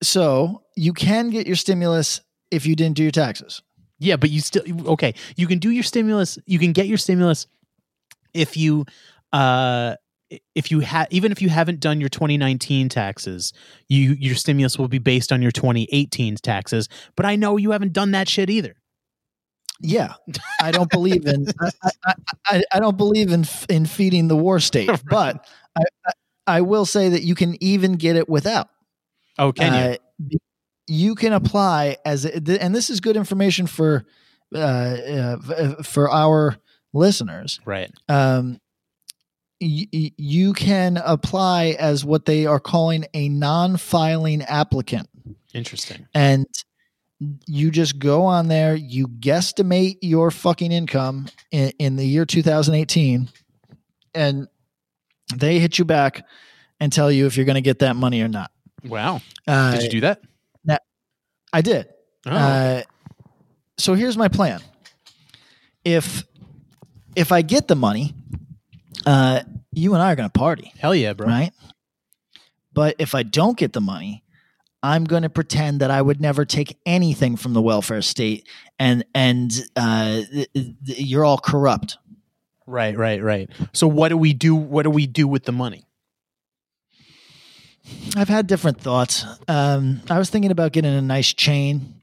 so 0.01 0.63
you 0.75 0.93
can 0.93 1.29
get 1.29 1.45
your 1.45 1.55
stimulus 1.57 2.21
if 2.51 2.65
you 2.65 2.75
didn't 2.75 2.95
do 2.95 3.03
your 3.03 3.11
taxes. 3.11 3.61
Yeah, 3.99 4.15
but 4.15 4.29
you 4.29 4.39
still 4.39 4.63
okay. 4.93 5.13
You 5.35 5.45
can 5.45 5.59
do 5.59 5.69
your 5.71 5.83
stimulus. 5.83 6.39
You 6.45 6.57
can 6.57 6.71
get 6.71 6.87
your 6.87 6.97
stimulus 6.97 7.47
if 8.33 8.55
you 8.57 8.85
uh 9.33 9.95
if 10.55 10.71
you 10.71 10.79
have 10.81 11.07
even 11.09 11.31
if 11.31 11.41
you 11.41 11.49
haven't 11.49 11.79
done 11.79 11.99
your 11.99 12.09
2019 12.09 12.89
taxes, 12.89 13.53
you 13.87 14.15
your 14.19 14.35
stimulus 14.35 14.77
will 14.77 14.87
be 14.87 14.99
based 14.99 15.31
on 15.31 15.41
your 15.41 15.51
2018 15.51 16.35
taxes. 16.35 16.87
But 17.15 17.25
I 17.25 17.35
know 17.35 17.57
you 17.57 17.71
haven't 17.71 17.93
done 17.93 18.11
that 18.11 18.29
shit 18.29 18.49
either. 18.49 18.75
Yeah, 19.81 20.13
I 20.61 20.71
don't 20.71 20.89
believe 20.91 21.25
in 21.25 21.47
I, 21.61 21.91
I, 22.05 22.13
I, 22.47 22.63
I 22.73 22.79
don't 22.79 22.97
believe 22.97 23.31
in 23.31 23.45
in 23.69 23.85
feeding 23.85 24.27
the 24.27 24.35
war 24.35 24.59
state, 24.59 24.89
but 25.09 25.45
I, 25.77 25.83
I 26.45 26.61
will 26.61 26.85
say 26.85 27.09
that 27.09 27.23
you 27.23 27.35
can 27.35 27.61
even 27.63 27.93
get 27.93 28.15
it 28.15 28.27
without. 28.27 28.69
Oh, 29.37 29.53
can 29.53 29.73
you? 29.73 30.35
Uh, 30.35 30.37
you 30.87 31.15
can 31.15 31.33
apply 31.33 31.97
as 32.03 32.25
and 32.25 32.75
this 32.75 32.89
is 32.89 32.99
good 32.99 33.15
information 33.15 33.67
for 33.67 34.05
uh, 34.53 34.57
uh, 34.57 35.83
for 35.83 36.09
our 36.09 36.57
listeners. 36.93 37.59
Right. 37.65 37.91
Um, 38.09 38.59
y- 39.61 40.11
you 40.17 40.53
can 40.53 40.97
apply 40.97 41.75
as 41.79 42.03
what 42.05 42.25
they 42.25 42.45
are 42.45 42.59
calling 42.59 43.05
a 43.13 43.29
non-filing 43.29 44.41
applicant, 44.43 45.07
Interesting. 45.53 46.07
and 46.13 46.45
you 47.47 47.69
just 47.71 47.99
go 47.99 48.23
on 48.25 48.47
there. 48.47 48.75
You 48.75 49.07
guesstimate 49.07 49.97
your 50.01 50.31
fucking 50.31 50.71
income 50.71 51.27
in, 51.51 51.71
in 51.79 51.95
the 51.97 52.05
year 52.05 52.25
2018, 52.25 53.27
and 54.15 54.47
they 55.35 55.59
hit 55.59 55.77
you 55.77 55.85
back 55.85 56.25
and 56.79 56.91
tell 56.93 57.11
you 57.11 57.25
if 57.25 57.35
you're 57.35 57.45
going 57.45 57.55
to 57.55 57.61
get 57.61 57.79
that 57.79 57.95
money 57.95 58.21
or 58.21 58.27
not. 58.29 58.51
Wow. 58.85 59.21
Uh, 59.45 59.73
Did 59.73 59.83
you 59.83 59.89
do 59.89 60.01
that? 60.01 60.21
Now, 60.63 60.77
I 61.51 61.61
did. 61.61 61.89
Oh. 62.25 62.31
Uh, 62.31 62.81
so 63.77 63.93
here's 63.95 64.15
my 64.17 64.29
plan. 64.29 64.61
If 65.83 66.23
if 67.15 67.31
I 67.31 67.41
get 67.41 67.67
the 67.67 67.75
money, 67.75 68.13
uh, 69.05 69.41
you 69.71 69.93
and 69.93 70.01
I 70.03 70.11
are 70.11 70.15
going 70.15 70.29
to 70.29 70.37
party, 70.39 70.73
Hell 70.79 70.95
yeah, 70.95 71.13
bro. 71.13 71.27
right? 71.27 71.51
But 72.73 72.95
if 72.99 73.15
I 73.15 73.23
don't 73.23 73.57
get 73.57 73.73
the 73.73 73.81
money, 73.81 74.23
I'm 74.81 75.03
going 75.03 75.23
to 75.23 75.29
pretend 75.29 75.81
that 75.81 75.91
I 75.91 76.01
would 76.01 76.21
never 76.21 76.45
take 76.45 76.77
anything 76.85 77.35
from 77.35 77.53
the 77.53 77.61
welfare 77.61 78.01
state, 78.01 78.47
and 78.77 79.03
and 79.13 79.51
uh, 79.75 80.21
th- 80.31 80.49
th- 80.53 80.99
you're 80.99 81.25
all 81.25 81.37
corrupt. 81.37 81.97
Right, 82.65 82.95
right, 82.95 83.21
right. 83.21 83.49
So 83.73 83.87
what 83.87 84.09
do 84.09 84.17
we 84.17 84.33
do? 84.33 84.55
What 84.55 84.83
do 84.83 84.89
we 84.91 85.07
do 85.07 85.27
with 85.27 85.43
the 85.43 85.51
money? 85.51 85.85
I've 88.15 88.29
had 88.29 88.47
different 88.47 88.79
thoughts. 88.79 89.25
Um, 89.47 90.01
I 90.09 90.19
was 90.19 90.29
thinking 90.29 90.51
about 90.51 90.71
getting 90.73 90.93
a 90.93 91.01
nice 91.01 91.33
chain. 91.33 92.01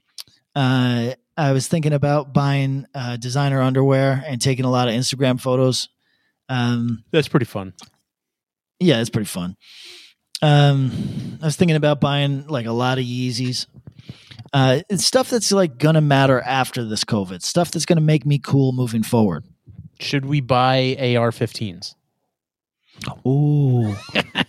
Uh, 0.55 1.13
I 1.37 1.51
was 1.53 1.67
thinking 1.67 1.93
about 1.93 2.33
buying 2.33 2.85
uh, 2.93 3.15
designer 3.17 3.61
underwear 3.61 4.23
and 4.27 4.41
taking 4.41 4.65
a 4.65 4.71
lot 4.71 4.87
of 4.87 4.93
Instagram 4.95 5.39
photos. 5.39 5.87
Um, 6.49 7.03
That's 7.11 7.27
pretty 7.27 7.45
fun. 7.45 7.73
yeah, 8.79 8.99
it's 9.01 9.09
pretty 9.09 9.27
fun. 9.27 9.55
Um, 10.41 10.91
I 11.41 11.45
was 11.45 11.55
thinking 11.55 11.75
about 11.75 11.99
buying 11.99 12.47
like 12.47 12.65
a 12.67 12.71
lot 12.71 12.99
of 12.99 13.05
Yeezys. 13.05 13.65
Uh, 14.53 14.79
it's 14.89 15.03
stuff 15.05 15.29
that's 15.29 15.51
like 15.51 15.77
gonna 15.77 16.01
matter 16.01 16.39
after 16.41 16.85
this 16.85 17.03
COVID. 17.03 17.41
Stuff 17.41 17.71
that's 17.71 17.85
gonna 17.85 18.01
make 18.01 18.25
me 18.25 18.37
cool 18.39 18.71
moving 18.71 19.03
forward. 19.03 19.43
Should 19.99 20.25
we 20.25 20.41
buy 20.41 20.95
AR-15s? 20.99 21.95
Ooh, 23.27 23.95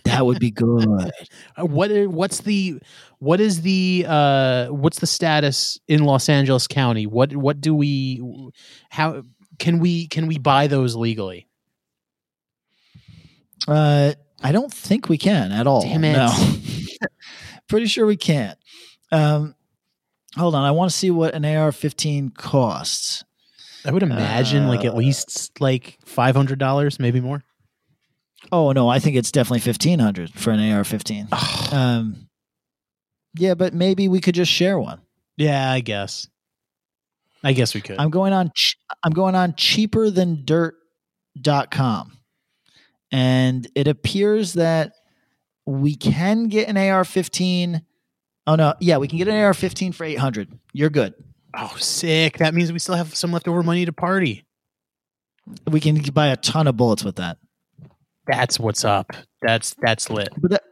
that 0.05 0.25
would 0.25 0.39
be 0.39 0.51
good. 0.51 1.11
What 1.57 1.91
what's 2.07 2.39
the 2.41 2.79
what 3.17 3.41
is 3.41 3.61
the 3.61 4.05
uh 4.07 4.67
what's 4.67 4.99
the 4.99 5.07
status 5.07 5.79
in 5.87 6.03
Los 6.03 6.29
Angeles 6.29 6.67
County? 6.67 7.05
What 7.05 7.35
what 7.35 7.59
do 7.59 7.75
we 7.75 8.21
how 8.89 9.23
can 9.57 9.79
we 9.79 10.07
can 10.07 10.27
we 10.27 10.37
buy 10.37 10.67
those 10.67 10.95
legally? 10.95 11.48
Uh, 13.67 14.13
I 14.41 14.51
don't 14.51 14.73
think 14.73 15.09
we 15.09 15.17
can 15.17 15.51
at 15.51 15.67
all. 15.67 15.81
Damn 15.81 16.03
it. 16.03 16.13
No. 16.13 16.31
Pretty 17.67 17.87
sure 17.87 18.05
we 18.05 18.17
can't. 18.17 18.57
Um, 19.11 19.55
hold 20.35 20.55
on. 20.55 20.63
I 20.63 20.71
want 20.71 20.91
to 20.91 20.97
see 20.97 21.11
what 21.11 21.33
an 21.35 21.45
AR-15 21.45 22.33
costs. 22.35 23.23
I 23.85 23.91
would 23.91 24.03
imagine 24.03 24.67
like 24.67 24.83
at 24.85 24.93
Uh, 24.93 24.97
least 24.97 25.59
like 25.61 25.97
five 26.05 26.35
hundred 26.35 26.59
dollars, 26.59 26.99
maybe 26.99 27.21
more. 27.21 27.43
Oh 28.51 28.73
no, 28.73 28.89
I 28.89 28.99
think 28.99 29.15
it's 29.15 29.31
definitely 29.31 29.61
fifteen 29.61 29.99
hundred 29.99 30.31
for 30.33 30.51
an 30.51 30.59
AR-15. 30.59 31.71
um, 31.73 32.27
yeah, 33.35 33.53
but 33.53 33.73
maybe 33.73 34.09
we 34.09 34.19
could 34.19 34.35
just 34.35 34.51
share 34.51 34.77
one. 34.77 34.99
Yeah, 35.37 35.71
I 35.71 35.79
guess. 35.79 36.27
I 37.41 37.53
guess 37.53 37.73
we 37.73 37.79
could. 37.79 37.97
I'm 37.99 38.09
going 38.09 38.33
on. 38.33 38.51
Ch- 38.53 38.75
I'm 39.01 39.13
going 39.13 39.33
on 39.35 39.53
cheaperthandirt.com, 39.53 42.17
and 43.11 43.67
it 43.75 43.87
appears 43.87 44.53
that 44.53 44.93
we 45.65 45.95
can 45.95 46.47
get 46.47 46.67
an 46.67 46.77
AR-15. 46.77 47.81
Oh 48.47 48.55
no, 48.55 48.73
yeah, 48.79 48.97
we 48.97 49.07
can 49.07 49.17
get 49.17 49.27
an 49.27 49.35
AR-15 49.35 49.93
for 49.93 50.03
eight 50.03 50.17
hundred. 50.19 50.51
You're 50.73 50.89
good. 50.89 51.13
oh, 51.57 51.75
sick! 51.77 52.37
That 52.37 52.53
means 52.53 52.71
we 52.71 52.79
still 52.79 52.95
have 52.95 53.15
some 53.15 53.31
leftover 53.31 53.61
money 53.63 53.85
to 53.85 53.93
party. 53.93 54.45
We 55.67 55.79
can 55.79 55.95
buy 56.13 56.27
a 56.27 56.35
ton 56.37 56.67
of 56.67 56.77
bullets 56.77 57.03
with 57.03 57.15
that. 57.17 57.37
That's 58.27 58.59
what's 58.59 58.85
up. 58.85 59.11
That's 59.41 59.75
that's 59.81 60.09
lit. 60.09 60.29
But 60.37 60.51
that, 60.51 60.63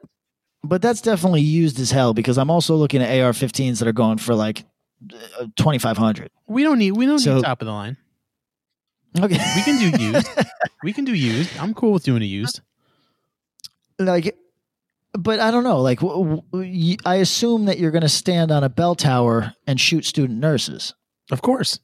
but 0.64 0.82
that's 0.82 1.02
definitely 1.02 1.42
used 1.42 1.80
as 1.80 1.90
hell 1.92 2.14
because 2.14 2.38
I'm 2.38 2.50
also 2.52 2.76
looking 2.76 3.02
at 3.02 3.10
AR-15s 3.20 3.80
that 3.80 3.88
are 3.88 3.94
going 3.94 4.18
for 4.20 4.36
like 4.36 4.66
twenty 5.56 5.78
five 5.80 5.98
hundred. 5.98 6.30
We 6.48 6.64
don't 6.64 6.78
need 6.80 6.92
we 6.92 7.06
don't 7.06 7.20
So- 7.20 7.36
need 7.36 7.44
top 7.44 7.62
of 7.62 7.66
the 7.66 7.72
line. 7.72 7.98
Okay, 9.20 9.54
We 9.56 9.62
can 9.64 9.78
do 9.92 9.98
used. 10.04 10.28
we 10.84 10.94
can 10.94 11.06
do 11.06 11.14
used. 11.14 11.56
I'm 11.58 11.74
cool 11.74 11.92
with 11.94 12.04
doing 12.04 12.22
a 12.22 12.26
used. 12.26 12.62
like, 14.00 14.36
but 15.14 15.40
I 15.40 15.50
don't 15.52 15.64
know. 15.64 15.82
Like, 15.82 16.00
w- 16.02 16.42
w- 16.52 16.92
y- 16.92 16.98
I 17.06 17.16
assume 17.16 17.66
that 17.66 17.80
you're 17.80 17.92
going 17.92 18.04
to 18.04 18.10
stand 18.10 18.52
on 18.52 18.64
a 18.64 18.70
bell 18.70 18.94
tower 18.96 19.54
and 19.66 19.80
shoot 19.80 20.06
student 20.06 20.40
nurses. 20.40 20.94
Of 21.32 21.42
course. 21.42 21.80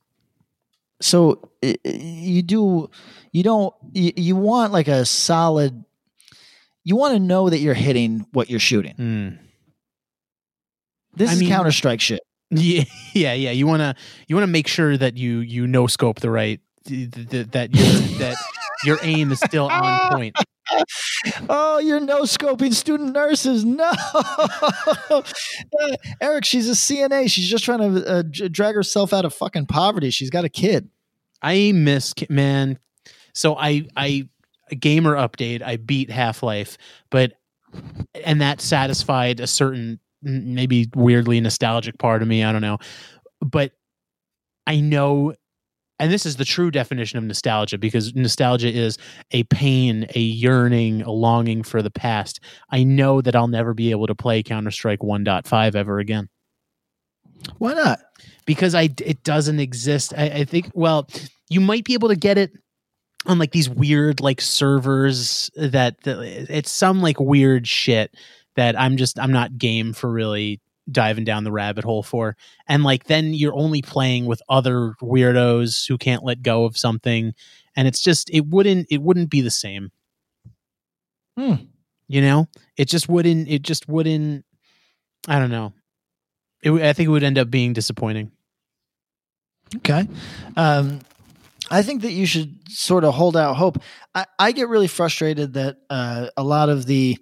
So 1.01 1.49
you 1.83 2.43
do, 2.43 2.89
you 3.31 3.43
don't, 3.43 3.73
you, 3.93 4.11
you 4.15 4.35
want 4.35 4.71
like 4.71 4.87
a 4.87 5.03
solid. 5.05 5.83
You 6.83 6.95
want 6.95 7.13
to 7.13 7.19
know 7.19 7.49
that 7.49 7.59
you're 7.59 7.73
hitting 7.73 8.25
what 8.33 8.49
you're 8.49 8.59
shooting. 8.59 8.93
Mm. 8.95 9.39
This 11.15 11.29
I 11.31 11.33
is 11.33 11.47
Counter 11.47 11.71
Strike 11.71 12.01
shit. 12.01 12.19
Yeah, 12.55 12.83
yeah, 13.15 13.33
yeah. 13.33 13.49
You 13.49 13.65
wanna 13.65 13.95
you 14.27 14.35
wanna 14.35 14.45
make 14.45 14.67
sure 14.67 14.95
that 14.95 15.17
you 15.17 15.39
you 15.39 15.65
no 15.65 15.87
scope 15.87 16.19
the 16.19 16.29
right 16.29 16.59
that 16.85 17.69
your 17.71 18.17
that 18.19 18.37
your 18.83 18.97
aim 19.01 19.31
is 19.31 19.39
still 19.39 19.69
on 19.69 20.09
point. 20.11 20.35
Oh, 21.49 21.79
you're 21.79 21.99
no 21.99 22.23
scoping 22.23 22.73
student 22.73 23.13
nurses. 23.13 23.65
No, 23.65 23.91
Eric, 26.21 26.45
she's 26.45 26.69
a 26.69 26.73
CNA. 26.73 27.29
She's 27.29 27.49
just 27.49 27.63
trying 27.63 27.79
to 27.79 28.07
uh, 28.07 28.23
drag 28.23 28.75
herself 28.75 29.13
out 29.13 29.25
of 29.25 29.33
fucking 29.33 29.67
poverty. 29.67 30.09
She's 30.09 30.29
got 30.29 30.45
a 30.45 30.49
kid. 30.49 30.89
I 31.41 31.73
miss 31.73 32.13
man. 32.29 32.79
So 33.33 33.57
I 33.57 33.87
I 33.95 34.29
gamer 34.79 35.15
update. 35.15 35.61
I 35.61 35.77
beat 35.77 36.09
Half 36.09 36.43
Life, 36.43 36.77
but 37.09 37.33
and 38.23 38.41
that 38.41 38.61
satisfied 38.61 39.39
a 39.39 39.47
certain 39.47 39.99
maybe 40.21 40.89
weirdly 40.95 41.39
nostalgic 41.41 41.97
part 41.97 42.21
of 42.21 42.27
me. 42.27 42.43
I 42.43 42.51
don't 42.51 42.61
know, 42.61 42.77
but 43.41 43.73
I 44.65 44.79
know. 44.79 45.33
And 46.03 46.11
this 46.11 46.25
is 46.25 46.35
the 46.35 46.43
true 46.43 46.69
definition 46.69 47.17
of 47.17 47.23
nostalgia 47.23 47.77
because 47.77 48.13
nostalgia 48.13 48.67
is 48.67 48.97
a 49.31 49.43
pain, 49.43 50.05
a 50.13 50.19
yearning, 50.19 51.01
a 51.01 51.11
longing 51.11 51.63
for 51.63 51.81
the 51.81 51.89
past. 51.89 52.41
I 52.69 52.83
know 52.83 53.21
that 53.21 53.37
I'll 53.37 53.47
never 53.47 53.73
be 53.73 53.91
able 53.91 54.07
to 54.07 54.13
play 54.13 54.43
Counter 54.43 54.69
Strike 54.69 54.99
1.5 54.99 55.75
ever 55.75 55.99
again 55.99 56.27
Why 57.57 57.73
not? 57.73 57.99
because 58.45 58.75
I 58.75 58.89
it 59.05 59.23
doesn't 59.23 59.61
exist. 59.61 60.13
I, 60.17 60.25
I 60.25 60.43
think 60.43 60.71
well, 60.73 61.07
you 61.49 61.61
might 61.61 61.85
be 61.85 61.93
able 61.93 62.09
to 62.09 62.17
get 62.17 62.37
it 62.37 62.51
on 63.25 63.39
like 63.39 63.53
these 63.53 63.69
weird 63.69 64.19
like 64.19 64.41
servers 64.41 65.49
that, 65.55 66.01
that 66.03 66.19
it's 66.49 66.69
some 66.69 67.01
like 67.01 67.17
weird 67.17 67.65
shit 67.65 68.13
that 68.57 68.77
I'm 68.77 68.97
just 68.97 69.17
I'm 69.17 69.31
not 69.31 69.57
game 69.57 69.93
for 69.93 70.11
really 70.11 70.59
diving 70.91 71.23
down 71.23 71.43
the 71.43 71.51
rabbit 71.51 71.83
hole 71.83 72.03
for. 72.03 72.35
And 72.67 72.83
like 72.83 73.05
then 73.05 73.33
you're 73.33 73.55
only 73.55 73.81
playing 73.81 74.25
with 74.25 74.41
other 74.49 74.93
weirdos 75.01 75.87
who 75.87 75.97
can't 75.97 76.23
let 76.23 76.41
go 76.41 76.65
of 76.65 76.77
something 76.77 77.33
and 77.75 77.87
it's 77.87 78.01
just 78.01 78.29
it 78.31 78.45
wouldn't 78.47 78.87
it 78.89 79.01
wouldn't 79.01 79.29
be 79.29 79.41
the 79.41 79.51
same. 79.51 79.91
Hmm. 81.37 81.55
You 82.07 82.21
know? 82.21 82.47
It 82.77 82.87
just 82.89 83.07
wouldn't 83.07 83.47
it 83.47 83.61
just 83.61 83.87
wouldn't 83.87 84.45
I 85.27 85.39
don't 85.39 85.51
know. 85.51 85.73
It, 86.61 86.71
I 86.71 86.93
think 86.93 87.07
it 87.07 87.11
would 87.11 87.23
end 87.23 87.37
up 87.37 87.49
being 87.49 87.73
disappointing. 87.73 88.31
Okay. 89.77 90.07
Um, 90.55 90.99
I 91.71 91.81
think 91.81 92.01
that 92.01 92.11
you 92.11 92.25
should 92.25 92.69
sort 92.69 93.03
of 93.03 93.13
hold 93.13 93.35
out 93.35 93.55
hope. 93.55 93.81
I, 94.13 94.25
I 94.37 94.51
get 94.51 94.67
really 94.67 94.87
frustrated 94.87 95.53
that 95.53 95.77
uh, 95.89 96.27
a 96.37 96.43
lot 96.43 96.69
of 96.69 96.85
the 96.85 97.17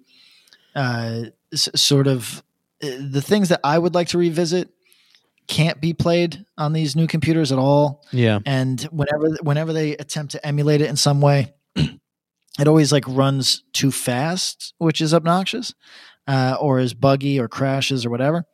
uh, 0.74 1.24
s- 1.52 1.68
sort 1.74 2.06
of 2.06 2.42
the 2.82 3.22
things 3.22 3.48
that 3.48 3.60
I 3.64 3.78
would 3.78 3.94
like 3.94 4.08
to 4.08 4.18
revisit 4.18 4.68
can't 5.46 5.80
be 5.80 5.92
played 5.92 6.44
on 6.58 6.72
these 6.72 6.94
new 6.96 7.06
computers 7.06 7.52
at 7.52 7.58
all. 7.58 8.04
Yeah. 8.12 8.40
And 8.44 8.80
whenever 8.84 9.36
whenever 9.42 9.72
they 9.72 9.96
attempt 9.96 10.32
to 10.32 10.46
emulate 10.46 10.80
it 10.80 10.88
in 10.88 10.96
some 10.96 11.20
way, 11.20 11.54
it 11.76 12.66
always 12.66 12.92
like 12.92 13.04
runs 13.06 13.62
too 13.72 13.90
fast, 13.90 14.74
which 14.78 15.00
is 15.00 15.14
obnoxious, 15.14 15.74
uh, 16.26 16.56
or 16.60 16.80
is 16.80 16.94
buggy 16.94 17.38
or 17.38 17.48
crashes 17.48 18.04
or 18.04 18.10
whatever. 18.10 18.44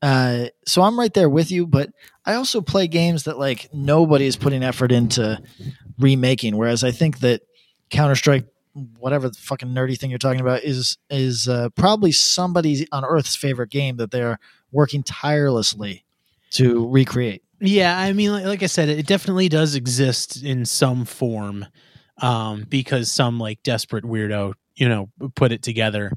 Uh, 0.00 0.46
so 0.66 0.82
I'm 0.82 0.98
right 0.98 1.12
there 1.12 1.28
with 1.28 1.50
you, 1.50 1.66
but 1.66 1.90
I 2.24 2.34
also 2.34 2.60
play 2.60 2.86
games 2.86 3.24
that 3.24 3.38
like 3.38 3.68
nobody 3.72 4.26
is 4.26 4.36
putting 4.36 4.62
effort 4.62 4.92
into 4.92 5.42
remaking. 5.98 6.56
Whereas 6.56 6.84
I 6.84 6.92
think 6.92 7.20
that 7.20 7.42
Counter 7.90 8.14
Strike, 8.14 8.46
whatever 8.98 9.28
the 9.28 9.38
fucking 9.38 9.68
nerdy 9.68 9.98
thing 9.98 10.10
you're 10.10 10.18
talking 10.18 10.40
about, 10.40 10.62
is 10.62 10.96
is 11.10 11.48
uh, 11.48 11.68
probably 11.70 12.12
somebody 12.12 12.86
on 12.92 13.04
Earth's 13.04 13.36
favorite 13.36 13.70
game 13.70 13.96
that 13.96 14.10
they're 14.10 14.38
working 14.72 15.02
tirelessly 15.02 16.04
to 16.50 16.88
recreate. 16.88 17.42
Yeah, 17.60 17.98
I 17.98 18.12
mean, 18.12 18.30
like, 18.30 18.44
like 18.44 18.62
I 18.62 18.66
said, 18.66 18.88
it 18.88 19.06
definitely 19.06 19.48
does 19.48 19.74
exist 19.74 20.42
in 20.42 20.64
some 20.64 21.04
form, 21.04 21.66
um, 22.22 22.64
because 22.68 23.10
some 23.10 23.38
like 23.38 23.62
desperate 23.62 24.04
weirdo, 24.04 24.54
you 24.76 24.88
know, 24.88 25.10
put 25.34 25.52
it 25.52 25.62
together. 25.62 26.12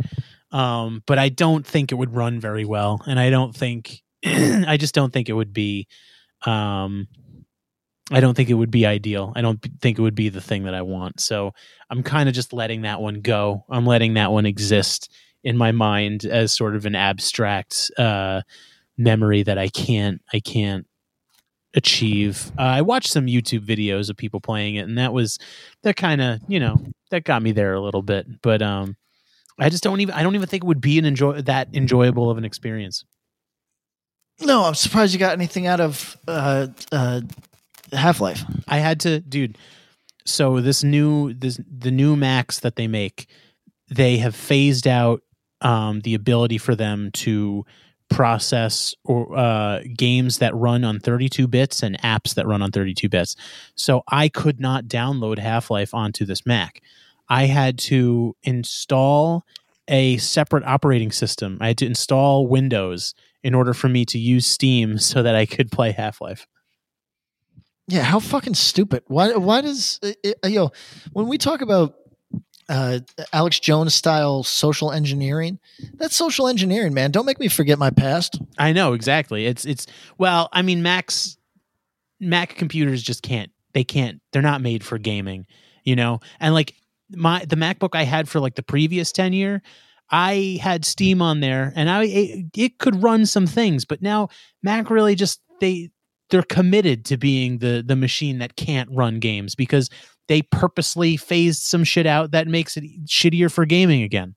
Um, 0.52 1.02
but 1.06 1.18
I 1.18 1.30
don't 1.30 1.66
think 1.66 1.92
it 1.92 1.96
would 1.96 2.14
run 2.14 2.40
very 2.40 2.66
well, 2.66 3.02
and 3.08 3.20
I 3.20 3.30
don't 3.30 3.56
think, 3.56 4.04
I 4.26 4.78
just 4.78 4.94
don't 4.94 5.12
think 5.12 5.30
it 5.30 5.34
would 5.34 5.54
be, 5.54 5.88
um, 6.46 7.08
I 8.12 8.20
don't 8.20 8.36
think 8.36 8.50
it 8.50 8.56
would 8.56 8.72
be 8.72 8.86
ideal. 8.86 9.32
I 9.36 9.42
don't 9.42 9.60
think 9.82 9.98
it 9.98 10.02
would 10.02 10.16
be 10.16 10.30
the 10.30 10.42
thing 10.42 10.64
that 10.64 10.74
I 10.74 10.82
want. 10.82 11.22
So 11.22 11.54
I'm 11.90 12.04
kind 12.04 12.28
of 12.28 12.36
just 12.36 12.52
letting 12.52 12.82
that 12.82 13.02
one 13.02 13.22
go. 13.22 13.64
I'm 13.70 13.86
letting 13.86 14.16
that 14.16 14.32
one 14.32 14.46
exist 14.46 15.10
in 15.44 15.58
my 15.58 15.72
mind 15.72 16.26
as 16.26 16.52
sort 16.52 16.76
of 16.76 16.86
an 16.86 16.96
abstract 16.96 17.90
uh, 17.98 18.42
memory 18.98 19.44
that 19.44 19.58
I 19.58 19.70
can't 19.70 20.22
I 20.34 20.40
can't 20.40 20.86
achieve. 21.74 22.52
Uh, 22.60 22.64
I 22.64 22.82
watched 22.82 23.12
some 23.12 23.28
YouTube 23.28 23.66
videos 23.66 24.10
of 24.10 24.18
people 24.18 24.42
playing 24.42 24.76
it, 24.76 24.88
and 24.88 24.98
that 24.98 25.14
was 25.14 25.40
that 25.84 25.96
kind 25.96 26.22
of 26.22 26.40
you 26.48 26.60
know 26.60 26.78
that 27.12 27.24
got 27.24 27.42
me 27.42 27.54
there 27.54 27.74
a 27.74 27.82
little 27.82 28.02
bit. 28.02 28.42
But 28.42 28.62
um, 28.62 28.98
I 29.58 29.70
just 29.70 29.84
don't 29.84 30.02
even 30.02 30.14
I 30.14 30.24
don't 30.24 30.36
even 30.36 30.48
think 30.48 30.64
it 30.64 30.68
would 30.68 30.82
be 30.82 31.00
an 31.00 31.06
enjoy 31.06 31.42
that 31.44 31.70
enjoyable 31.74 32.30
of 32.30 32.38
an 32.38 32.46
experience. 32.46 33.06
No, 34.42 34.64
I'm 34.64 34.76
surprised 34.76 35.14
you 35.14 35.20
got 35.20 35.34
anything 35.34 35.68
out 35.68 35.80
of 35.80 36.18
uh, 36.28 36.68
uh, 36.92 37.22
Half 37.92 38.22
Life. 38.22 38.44
I 38.68 38.78
had 38.78 39.00
to, 39.02 39.20
dude. 39.20 39.58
So 40.26 40.62
this 40.62 40.84
new 40.84 41.34
this 41.34 41.60
the 41.68 41.92
new 41.92 42.16
Macs 42.16 42.60
that 42.60 42.76
they 42.76 42.88
make, 42.88 43.28
they 43.90 44.18
have 44.18 44.36
phased 44.36 44.88
out 44.88 45.22
um, 45.62 46.02
the 46.02 46.14
ability 46.14 46.58
for 46.58 46.76
them 46.76 47.12
to 47.12 47.66
process 48.10 48.94
or 49.06 49.36
uh, 49.36 49.80
games 49.96 50.40
that 50.40 50.54
run 50.54 50.84
on 50.84 51.00
32 51.00 51.48
bits 51.48 51.82
and 51.82 52.00
apps 52.02 52.36
that 52.36 52.46
run 52.46 52.62
on 52.62 52.70
32 52.70 53.08
bits. 53.10 53.36
So 53.76 54.04
I 54.10 54.28
could 54.28 54.60
not 54.60 54.86
download 54.86 55.40
Half 55.40 55.72
Life 55.72 55.94
onto 55.94 56.26
this 56.26 56.46
Mac. 56.46 56.82
I 57.30 57.46
had 57.46 57.80
to 57.80 58.36
install 58.44 59.46
a 59.88 60.18
separate 60.18 60.66
operating 60.66 61.12
system. 61.12 61.58
I 61.62 61.68
had 61.68 61.78
to 61.80 61.86
install 61.86 62.48
Windows 62.48 63.14
in 63.44 63.56
order 63.56 63.74
for 63.74 63.88
me 63.88 64.06
to 64.06 64.20
use 64.20 64.46
Steam 64.46 64.98
so 65.00 65.24
that 65.24 65.36
I 65.36 65.46
could 65.46 65.72
play 65.72 65.92
Half 65.92 66.22
Life. 66.22 66.46
Yeah, 67.88 68.04
how 68.04 68.20
fucking 68.20 68.54
stupid. 68.54 69.04
Why? 69.08 69.36
Why 69.36 69.62
does 69.62 70.00
it, 70.02 70.38
you 70.46 70.56
know 70.56 70.72
when 71.14 71.28
we 71.28 71.38
talk 71.38 71.62
about 71.62 71.96
uh, 72.70 73.00
Alex 73.34 73.60
Jones 73.60 73.94
style 73.94 74.44
social 74.44 74.92
engineering? 74.92 75.60
That's 75.96 76.16
social 76.16 76.48
engineering, 76.48 76.94
man. 76.94 77.12
Don't 77.12 77.26
make 77.26 77.40
me 77.40 77.48
forget 77.48 77.78
my 77.78 77.90
past. 77.90 78.40
I 78.58 78.72
know 78.72 78.94
exactly. 78.94 79.46
It's 79.46 79.66
it's 79.66 79.88
well, 80.18 80.48
I 80.54 80.62
mean, 80.62 80.84
Macs 80.84 81.38
Mac 82.20 82.56
computers 82.56 83.02
just 83.02 83.24
can't. 83.24 83.52
They 83.74 83.84
can't. 83.84 84.22
They're 84.32 84.42
not 84.42 84.62
made 84.62 84.84
for 84.84 84.98
gaming, 84.98 85.46
you 85.84 85.96
know. 85.96 86.20
And 86.40 86.54
like 86.54 86.76
my 87.10 87.44
the 87.46 87.56
MacBook 87.58 87.90
I 87.94 88.04
had 88.04 88.30
for 88.30 88.40
like 88.40 88.56
the 88.56 88.64
previous 88.64 89.12
ten 89.12 89.34
year, 89.34 89.62
I 90.10 90.60
had 90.62 90.86
Steam 90.86 91.22
on 91.22 91.40
there, 91.40 91.74
and 91.76 91.90
I 91.90 92.04
it, 92.06 92.46
it 92.56 92.78
could 92.78 93.02
run 93.04 93.26
some 93.26 93.48
things, 93.48 93.86
but 93.86 94.02
now 94.02 94.30
Mac 94.62 94.90
really 94.90 95.16
just 95.16 95.42
they 95.60 95.90
they're 96.32 96.42
committed 96.44 97.06
to 97.06 97.18
being 97.18 97.60
the 97.60 97.84
the 97.86 97.96
machine 97.96 98.40
that 98.40 98.56
can't 98.56 98.90
run 98.92 99.20
games 99.20 99.54
because 99.54 99.90
they 100.28 100.42
purposely 100.42 101.18
phased 101.18 101.62
some 101.62 101.84
shit 101.84 102.08
out 102.08 102.32
that 102.32 102.48
makes 102.48 102.78
it 102.78 102.84
shittier 103.06 103.52
for 103.52 103.66
gaming 103.66 104.02
again. 104.02 104.36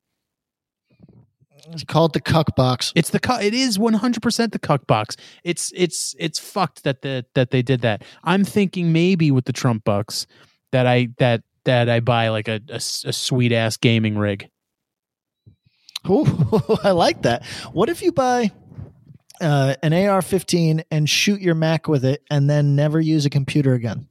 It's 1.70 1.84
called 1.84 2.12
the 2.12 2.20
cuck 2.20 2.54
box. 2.56 2.92
It's 2.94 3.10
the 3.10 3.20
cu- 3.20 3.40
it 3.40 3.54
is 3.54 3.78
100% 3.78 4.52
the 4.52 4.58
cuck 4.58 4.86
box. 4.86 5.16
It's 5.44 5.72
it's 5.74 6.14
it's 6.18 6.38
fucked 6.38 6.84
that 6.84 7.02
the 7.02 7.24
that 7.34 7.50
they 7.50 7.62
did 7.62 7.80
that. 7.82 8.04
I'm 8.22 8.44
thinking 8.44 8.92
maybe 8.92 9.30
with 9.30 9.46
the 9.46 9.52
Trump 9.52 9.84
bucks 9.84 10.26
that 10.72 10.86
I 10.86 11.08
that 11.18 11.42
that 11.64 11.88
I 11.88 12.00
buy 12.00 12.28
like 12.28 12.48
a 12.48 12.60
a, 12.68 12.76
a 12.76 13.12
sweet 13.12 13.52
ass 13.52 13.76
gaming 13.76 14.18
rig. 14.18 14.50
Oh, 16.06 16.78
I 16.84 16.90
like 16.90 17.22
that. 17.22 17.46
What 17.72 17.88
if 17.88 18.02
you 18.02 18.12
buy 18.12 18.52
uh, 19.40 19.74
an 19.82 19.92
AR-15 19.92 20.84
and 20.90 21.08
shoot 21.08 21.40
your 21.40 21.54
Mac 21.54 21.88
with 21.88 22.04
it, 22.04 22.22
and 22.30 22.48
then 22.48 22.76
never 22.76 23.00
use 23.00 23.26
a 23.26 23.30
computer 23.30 23.74
again? 23.74 24.08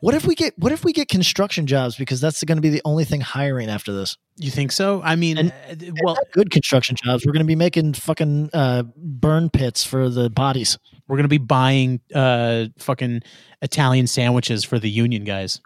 What 0.00 0.14
if 0.14 0.26
we 0.26 0.34
get 0.34 0.52
What 0.58 0.72
if 0.72 0.84
we 0.84 0.92
get 0.92 1.08
construction 1.08 1.66
jobs 1.66 1.96
because 1.96 2.20
that's 2.20 2.42
going 2.44 2.58
to 2.58 2.62
be 2.62 2.68
the 2.68 2.82
only 2.84 3.04
thing 3.04 3.22
hiring 3.22 3.70
after 3.70 3.92
this? 3.92 4.18
You 4.36 4.50
think 4.50 4.72
so? 4.72 5.00
I 5.02 5.16
mean, 5.16 5.38
and, 5.38 5.52
uh, 5.70 5.92
well, 6.02 6.18
good 6.32 6.50
construction 6.50 6.96
jobs. 7.02 7.24
We're 7.24 7.32
going 7.32 7.44
to 7.44 7.46
be 7.46 7.56
making 7.56 7.94
fucking 7.94 8.50
uh, 8.52 8.82
burn 8.96 9.48
pits 9.48 9.82
for 9.82 10.10
the 10.10 10.28
bodies. 10.28 10.78
We're 11.08 11.16
going 11.16 11.24
to 11.24 11.28
be 11.28 11.38
buying 11.38 12.00
uh, 12.14 12.66
fucking 12.78 13.22
Italian 13.62 14.06
sandwiches 14.06 14.64
for 14.64 14.78
the 14.78 14.90
union 14.90 15.24
guys. 15.24 15.60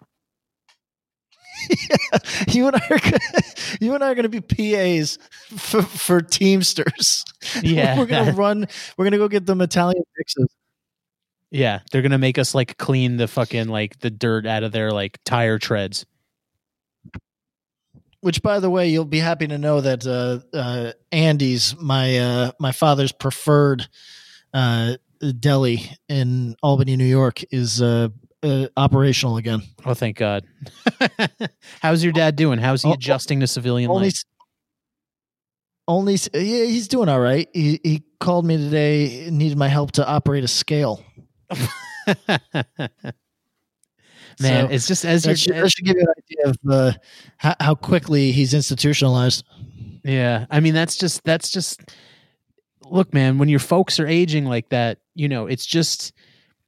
Yeah, 1.69 2.19
you 2.49 2.67
and 2.67 2.75
I 2.75 2.85
are 2.89 2.99
gonna, 2.99 3.19
you 3.81 3.95
and 3.95 4.03
I 4.03 4.11
are 4.11 4.15
going 4.15 4.29
to 4.29 4.41
be 4.41 4.41
PAs 4.41 5.17
for, 5.57 5.81
for 5.81 6.21
Teamsters. 6.21 7.25
Yeah, 7.63 7.97
we're 7.97 8.05
going 8.05 8.25
to 8.25 8.33
run. 8.33 8.67
We're 8.97 9.05
going 9.05 9.13
to 9.13 9.17
go 9.17 9.29
get 9.29 9.45
them 9.45 9.61
Italian 9.61 10.03
fixes. 10.17 10.53
Yeah, 11.51 11.79
they're 11.91 12.01
gonna 12.01 12.19
make 12.19 12.37
us 12.37 12.53
like 12.53 12.77
clean 12.77 13.17
the 13.17 13.27
fucking 13.27 13.69
like 13.69 13.99
the 13.99 14.11
dirt 14.11 14.45
out 14.45 14.63
of 14.63 14.71
their 14.71 14.91
like 14.91 15.17
tire 15.23 15.57
treads. 15.57 16.05
Which, 18.21 18.43
by 18.43 18.59
the 18.59 18.69
way, 18.69 18.89
you'll 18.89 19.05
be 19.05 19.19
happy 19.19 19.47
to 19.47 19.57
know 19.57 19.81
that 19.81 20.05
uh, 20.05 20.55
uh, 20.55 20.91
Andy's 21.11 21.75
my 21.77 22.17
uh, 22.17 22.51
my 22.59 22.71
father's 22.71 23.11
preferred 23.11 23.87
uh, 24.53 24.97
deli 25.39 25.89
in 26.07 26.55
Albany, 26.61 26.97
New 26.97 27.05
York, 27.05 27.41
is 27.51 27.81
uh, 28.43 28.67
operational 28.77 29.37
again. 29.37 29.61
Oh, 29.85 29.93
thank 29.93 30.17
God! 30.17 30.45
How's 31.81 32.03
your 32.03 32.13
dad 32.13 32.35
doing? 32.35 32.59
How's 32.59 32.83
he 32.83 32.91
adjusting 32.91 33.39
to 33.41 33.47
civilian 33.47 33.89
only, 33.89 34.07
life? 34.07 34.23
Only, 35.87 36.17
yeah, 36.33 36.65
he's 36.65 36.87
doing 36.87 37.09
all 37.09 37.19
right. 37.19 37.49
He 37.53 37.79
he 37.83 38.03
called 38.19 38.45
me 38.45 38.57
today, 38.57 39.29
needed 39.31 39.57
my 39.57 39.67
help 39.67 39.93
to 39.93 40.07
operate 40.07 40.43
a 40.43 40.47
scale. 40.47 41.03
Man, 44.41 44.69
So, 44.69 44.73
it's 44.73 44.87
just 44.87 45.03
as 45.03 45.23
that 45.23 45.37
should, 45.37 45.55
that 45.55 45.69
should 45.69 45.85
give 45.85 45.97
you 45.97 46.03
an 46.03 46.13
idea 46.17 46.49
of 46.49 46.57
uh, 46.71 46.97
how, 47.37 47.55
how 47.59 47.75
quickly 47.75 48.31
he's 48.31 48.53
institutionalized. 48.53 49.43
Yeah, 50.03 50.45
I 50.49 50.61
mean 50.61 50.73
that's 50.73 50.95
just 50.95 51.23
that's 51.25 51.49
just 51.49 51.81
look, 52.85 53.13
man. 53.13 53.37
When 53.37 53.49
your 53.49 53.59
folks 53.59 53.99
are 53.99 54.07
aging 54.07 54.45
like 54.45 54.69
that, 54.69 54.99
you 55.13 55.27
know, 55.27 55.47
it's 55.47 55.65
just 55.65 56.13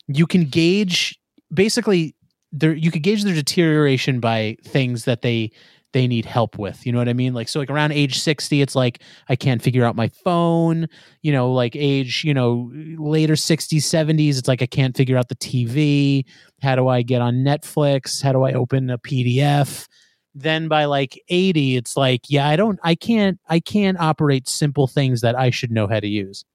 you 0.07 0.27
can 0.27 0.45
gauge 0.45 1.17
basically 1.53 2.15
there. 2.51 2.73
You 2.73 2.91
could 2.91 3.03
gauge 3.03 3.23
their 3.23 3.33
deterioration 3.33 4.19
by 4.19 4.57
things 4.63 5.05
that 5.05 5.21
they 5.21 5.51
they 5.93 6.07
need 6.07 6.25
help 6.25 6.57
with. 6.57 6.85
You 6.85 6.91
know 6.91 6.99
what 6.99 7.09
I 7.09 7.13
mean? 7.13 7.33
Like 7.33 7.49
so, 7.49 7.59
like 7.59 7.69
around 7.69 7.91
age 7.91 8.19
sixty, 8.19 8.61
it's 8.61 8.75
like 8.75 9.01
I 9.29 9.35
can't 9.35 9.61
figure 9.61 9.85
out 9.85 9.95
my 9.95 10.09
phone. 10.23 10.87
You 11.21 11.31
know, 11.31 11.51
like 11.51 11.75
age 11.75 12.23
you 12.23 12.33
know 12.33 12.71
later 12.97 13.35
sixties, 13.35 13.85
seventies, 13.85 14.37
it's 14.37 14.47
like 14.47 14.61
I 14.61 14.67
can't 14.67 14.95
figure 14.95 15.17
out 15.17 15.29
the 15.29 15.35
TV. 15.35 16.25
How 16.61 16.75
do 16.75 16.87
I 16.87 17.01
get 17.01 17.21
on 17.21 17.35
Netflix? 17.37 18.21
How 18.21 18.31
do 18.31 18.43
I 18.43 18.53
open 18.53 18.89
a 18.89 18.97
PDF? 18.97 19.87
then 20.33 20.69
by 20.69 20.85
like 20.85 21.21
80 21.27 21.75
it's 21.75 21.97
like 21.97 22.21
yeah 22.29 22.47
i 22.47 22.55
don't 22.55 22.79
i 22.83 22.95
can't 22.95 23.37
i 23.49 23.59
can't 23.59 23.99
operate 23.99 24.47
simple 24.47 24.87
things 24.87 25.19
that 25.19 25.37
i 25.37 25.49
should 25.49 25.71
know 25.71 25.87
how 25.87 25.99
to 25.99 26.07
use 26.07 26.45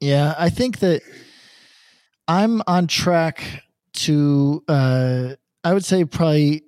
Yeah, 0.00 0.34
I 0.38 0.48
think 0.48 0.78
that 0.78 1.02
I'm 2.30 2.62
on 2.68 2.86
track 2.86 3.64
to 4.04 4.62
uh 4.68 5.34
I 5.64 5.74
would 5.74 5.84
say 5.84 6.04
probably 6.04 6.62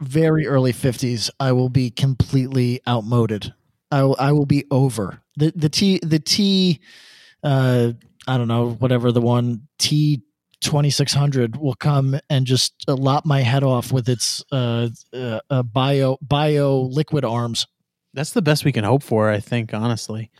very 0.00 0.48
early 0.48 0.72
50s 0.72 1.30
I 1.38 1.52
will 1.52 1.68
be 1.68 1.90
completely 1.90 2.80
outmoded. 2.86 3.54
I 3.92 4.02
will 4.02 4.16
I 4.18 4.32
will 4.32 4.46
be 4.46 4.64
over. 4.72 5.22
The 5.36 5.52
the 5.54 5.68
T 5.68 6.00
the 6.02 6.18
T 6.18 6.80
uh 7.44 7.92
I 8.26 8.36
don't 8.36 8.48
know 8.48 8.70
whatever 8.72 9.12
the 9.12 9.20
one 9.20 9.68
T 9.78 10.22
2600 10.60 11.56
will 11.56 11.76
come 11.76 12.18
and 12.28 12.44
just 12.44 12.74
lop 12.88 13.24
my 13.24 13.42
head 13.42 13.62
off 13.62 13.92
with 13.92 14.08
its 14.08 14.44
uh, 14.50 14.88
uh, 15.14 15.38
uh 15.48 15.62
bio 15.62 16.18
bio 16.20 16.80
liquid 16.80 17.24
arms. 17.24 17.64
that's 18.12 18.32
the 18.32 18.42
best 18.42 18.64
we 18.64 18.72
can 18.72 18.82
hope 18.82 19.04
for 19.04 19.30
i 19.30 19.38
think 19.38 19.72
honestly 19.72 20.32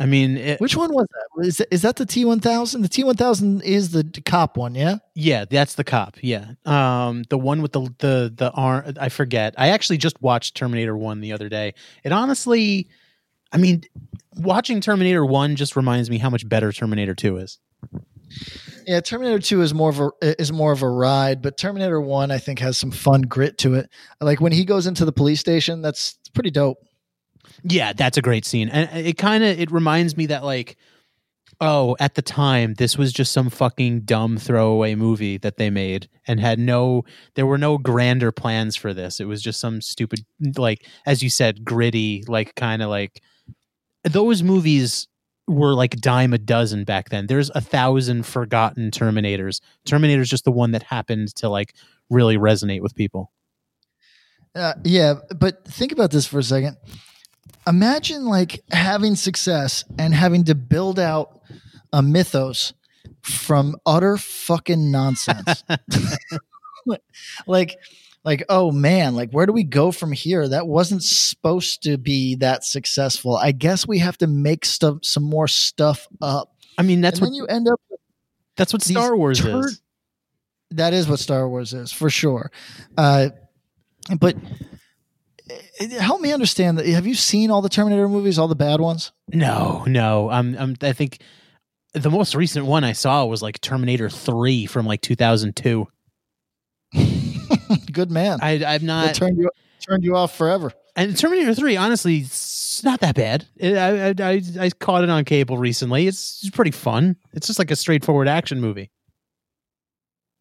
I 0.00 0.06
mean, 0.06 0.38
it, 0.38 0.60
Which 0.62 0.76
one 0.76 0.94
was 0.94 1.06
that? 1.12 1.46
Is 1.46 1.56
that, 1.58 1.68
is 1.70 1.82
that 1.82 1.96
the 1.96 2.06
T 2.06 2.24
one 2.24 2.40
thousand? 2.40 2.80
The 2.80 2.88
T 2.88 3.04
one 3.04 3.16
thousand 3.16 3.62
is 3.62 3.90
the 3.90 4.02
cop 4.24 4.56
one, 4.56 4.74
yeah. 4.74 4.96
yeah, 5.14 5.44
that's 5.44 5.74
the 5.74 5.84
cop. 5.84 6.16
Yeah, 6.22 6.52
um, 6.64 7.24
the 7.28 7.36
one 7.36 7.60
with 7.60 7.72
the 7.72 7.82
the 7.98 8.32
the 8.34 8.50
arm. 8.52 8.94
I 8.98 9.10
forget. 9.10 9.54
I 9.58 9.68
actually 9.68 9.98
just 9.98 10.20
watched 10.22 10.56
Terminator 10.56 10.96
One 10.96 11.20
the 11.20 11.34
other 11.34 11.50
day. 11.50 11.74
It 12.02 12.12
honestly, 12.12 12.88
I 13.52 13.58
mean, 13.58 13.82
watching 14.36 14.80
Terminator 14.80 15.24
One 15.26 15.54
just 15.54 15.76
reminds 15.76 16.08
me 16.08 16.16
how 16.16 16.30
much 16.30 16.48
better 16.48 16.72
Terminator 16.72 17.14
Two 17.14 17.36
is. 17.36 17.58
Yeah, 18.86 19.00
Terminator 19.00 19.38
Two 19.38 19.60
is 19.60 19.74
more 19.74 19.90
of 19.90 20.00
a 20.00 20.40
is 20.40 20.50
more 20.50 20.72
of 20.72 20.82
a 20.82 20.88
ride, 20.88 21.42
but 21.42 21.58
Terminator 21.58 22.00
One 22.00 22.30
I 22.30 22.38
think 22.38 22.58
has 22.60 22.78
some 22.78 22.90
fun 22.90 23.20
grit 23.20 23.58
to 23.58 23.74
it. 23.74 23.90
Like 24.18 24.40
when 24.40 24.52
he 24.52 24.64
goes 24.64 24.86
into 24.86 25.04
the 25.04 25.12
police 25.12 25.40
station, 25.40 25.82
that's 25.82 26.18
pretty 26.32 26.50
dope. 26.50 26.78
Yeah, 27.62 27.92
that's 27.92 28.16
a 28.16 28.22
great 28.22 28.44
scene, 28.44 28.68
and 28.68 29.06
it 29.06 29.18
kind 29.18 29.44
of 29.44 29.58
it 29.58 29.70
reminds 29.70 30.16
me 30.16 30.26
that 30.26 30.44
like, 30.44 30.76
oh, 31.60 31.96
at 32.00 32.14
the 32.14 32.22
time 32.22 32.74
this 32.74 32.96
was 32.96 33.12
just 33.12 33.32
some 33.32 33.50
fucking 33.50 34.00
dumb 34.00 34.38
throwaway 34.38 34.94
movie 34.94 35.36
that 35.38 35.56
they 35.56 35.70
made 35.70 36.08
and 36.26 36.40
had 36.40 36.58
no, 36.58 37.04
there 37.34 37.46
were 37.46 37.58
no 37.58 37.76
grander 37.76 38.32
plans 38.32 38.76
for 38.76 38.94
this. 38.94 39.20
It 39.20 39.26
was 39.26 39.42
just 39.42 39.60
some 39.60 39.80
stupid, 39.80 40.24
like 40.56 40.86
as 41.06 41.22
you 41.22 41.28
said, 41.30 41.64
gritty, 41.64 42.24
like 42.26 42.54
kind 42.54 42.82
of 42.82 42.88
like 42.88 43.22
those 44.04 44.42
movies 44.42 45.06
were 45.46 45.74
like 45.74 45.96
dime 45.96 46.32
a 46.32 46.38
dozen 46.38 46.84
back 46.84 47.10
then. 47.10 47.26
There's 47.26 47.50
a 47.50 47.60
thousand 47.60 48.24
forgotten 48.24 48.90
Terminators. 48.90 49.60
Terminator's 49.84 50.30
just 50.30 50.44
the 50.44 50.52
one 50.52 50.70
that 50.72 50.84
happened 50.84 51.34
to 51.36 51.48
like 51.48 51.74
really 52.08 52.36
resonate 52.36 52.80
with 52.80 52.94
people. 52.94 53.32
Uh, 54.54 54.74
yeah, 54.84 55.14
but 55.36 55.64
think 55.66 55.92
about 55.92 56.10
this 56.10 56.26
for 56.26 56.38
a 56.38 56.42
second. 56.42 56.76
Imagine 57.66 58.24
like 58.26 58.62
having 58.70 59.16
success 59.16 59.84
and 59.98 60.14
having 60.14 60.44
to 60.44 60.54
build 60.54 60.98
out 60.98 61.40
a 61.92 62.02
mythos 62.02 62.72
from 63.22 63.76
utter 63.86 64.16
fucking 64.16 64.90
nonsense. 64.90 65.64
like, 67.46 67.76
like, 68.24 68.44
oh 68.48 68.70
man, 68.70 69.14
like 69.14 69.30
where 69.30 69.46
do 69.46 69.52
we 69.52 69.64
go 69.64 69.90
from 69.92 70.12
here? 70.12 70.48
That 70.48 70.66
wasn't 70.66 71.02
supposed 71.02 71.82
to 71.84 71.96
be 71.96 72.36
that 72.36 72.64
successful. 72.64 73.36
I 73.36 73.52
guess 73.52 73.86
we 73.86 73.98
have 73.98 74.18
to 74.18 74.26
make 74.26 74.64
stuff, 74.64 74.98
some 75.02 75.22
more 75.22 75.48
stuff 75.48 76.06
up. 76.20 76.54
I 76.78 76.82
mean, 76.82 77.00
that's 77.00 77.18
and 77.18 77.28
what 77.28 77.34
you 77.34 77.46
end 77.46 77.68
up. 77.68 77.80
that's 78.56 78.72
what 78.72 78.82
Star 78.82 79.16
Wars 79.16 79.40
turd- 79.40 79.64
is. 79.66 79.80
That 80.72 80.92
is 80.92 81.08
what 81.08 81.18
Star 81.18 81.48
Wars 81.48 81.72
is 81.74 81.90
for 81.92 82.10
sure. 82.10 82.52
Uh, 82.96 83.30
but 84.20 84.36
help 85.98 86.20
me 86.20 86.32
understand 86.32 86.78
that. 86.78 86.86
Have 86.86 87.06
you 87.06 87.14
seen 87.14 87.50
all 87.50 87.62
the 87.62 87.68
Terminator 87.68 88.08
movies, 88.08 88.38
all 88.38 88.48
the 88.48 88.54
bad 88.54 88.80
ones? 88.80 89.12
No, 89.32 89.84
no. 89.86 90.28
I'm, 90.30 90.56
I'm 90.58 90.76
I 90.82 90.92
think 90.92 91.20
the 91.94 92.10
most 92.10 92.34
recent 92.34 92.66
one 92.66 92.84
I 92.84 92.92
saw 92.92 93.24
was 93.24 93.42
like 93.42 93.60
Terminator 93.60 94.08
3 94.10 94.66
from 94.66 94.86
like 94.86 95.00
2002. 95.00 95.86
Good 97.92 98.10
man. 98.10 98.38
I 98.42 98.58
That 98.58 98.82
not 98.82 99.14
turned 99.14 99.38
you 99.38 99.50
turned 99.86 100.04
you 100.04 100.16
off 100.16 100.36
forever. 100.36 100.72
and 100.96 101.16
Terminator 101.16 101.54
3 101.54 101.76
honestly 101.76 102.18
it's 102.18 102.82
not 102.84 103.00
that 103.00 103.14
bad. 103.14 103.46
It, 103.56 103.76
I, 103.76 104.08
I 104.08 104.32
I 104.32 104.42
I 104.66 104.70
caught 104.70 105.04
it 105.04 105.10
on 105.10 105.24
cable 105.24 105.58
recently. 105.58 106.06
It's, 106.06 106.42
it's 106.42 106.54
pretty 106.54 106.70
fun. 106.70 107.16
It's 107.32 107.46
just 107.46 107.58
like 107.58 107.70
a 107.70 107.76
straightforward 107.76 108.28
action 108.28 108.60
movie. 108.60 108.90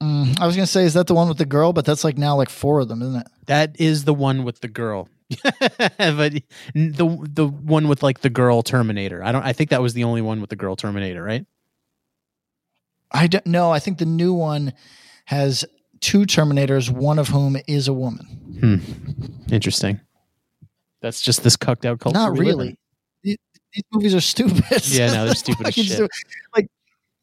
Mm, 0.02 0.40
I 0.40 0.48
was 0.48 0.56
gonna 0.56 0.66
say, 0.68 0.86
is 0.86 0.94
that 0.94 1.08
the 1.08 1.14
one 1.14 1.28
with 1.28 1.38
the 1.38 1.46
girl? 1.46 1.74
But 1.74 1.84
that's 1.86 2.04
like 2.04 2.18
now 2.18 2.36
like 2.38 2.50
four 2.50 2.80
of 2.80 2.88
them, 2.88 3.02
isn't 3.02 3.16
it? 3.18 3.28
That 3.50 3.82
is 3.82 4.04
the 4.04 4.14
one 4.14 4.44
with 4.44 4.62
the 4.62 4.68
girl. 4.68 5.10
but 5.98 6.34
the 6.76 7.28
the 7.34 7.48
one 7.48 7.88
with 7.88 8.04
like 8.04 8.22
the 8.22 8.30
girl 8.30 8.62
Terminator. 8.62 9.24
I 9.24 9.32
don't 9.32 9.44
I 9.44 9.54
think 9.54 9.72
that 9.72 9.82
was 9.82 9.96
the 9.96 10.04
only 10.04 10.22
one 10.22 10.40
with 10.40 10.52
the 10.52 10.56
girl 10.56 10.76
Terminator, 10.76 11.24
right? 11.24 11.48
I 13.12 13.26
don't 13.26 13.48
know. 13.48 13.72
I 13.72 13.80
think 13.80 13.98
the 13.98 14.06
new 14.06 14.34
one 14.34 14.74
has 15.26 15.66
two 16.00 16.22
Terminators, 16.28 16.92
one 16.92 17.18
of 17.18 17.28
whom 17.28 17.58
is 17.68 17.88
a 17.88 17.94
woman. 17.94 18.26
Hmm. 18.60 19.52
Interesting. 19.52 20.00
That's 21.02 21.20
just 21.20 21.42
this 21.44 21.56
cucked 21.56 21.88
out 21.88 22.00
culture. 22.00 22.20
Not 22.20 22.34
we 22.34 22.40
live 22.40 22.48
in. 22.48 22.58
really. 22.58 22.80
These, 23.24 23.38
these 23.74 23.84
movies 23.92 24.14
are 24.14 24.22
stupid. 24.22 24.88
Yeah, 24.90 25.08
no, 25.08 25.26
they're 25.26 25.34
stupid 25.48 25.68
as 25.68 25.74
shit. 25.74 25.88
stupid. 25.88 26.12
Like, 26.56 26.68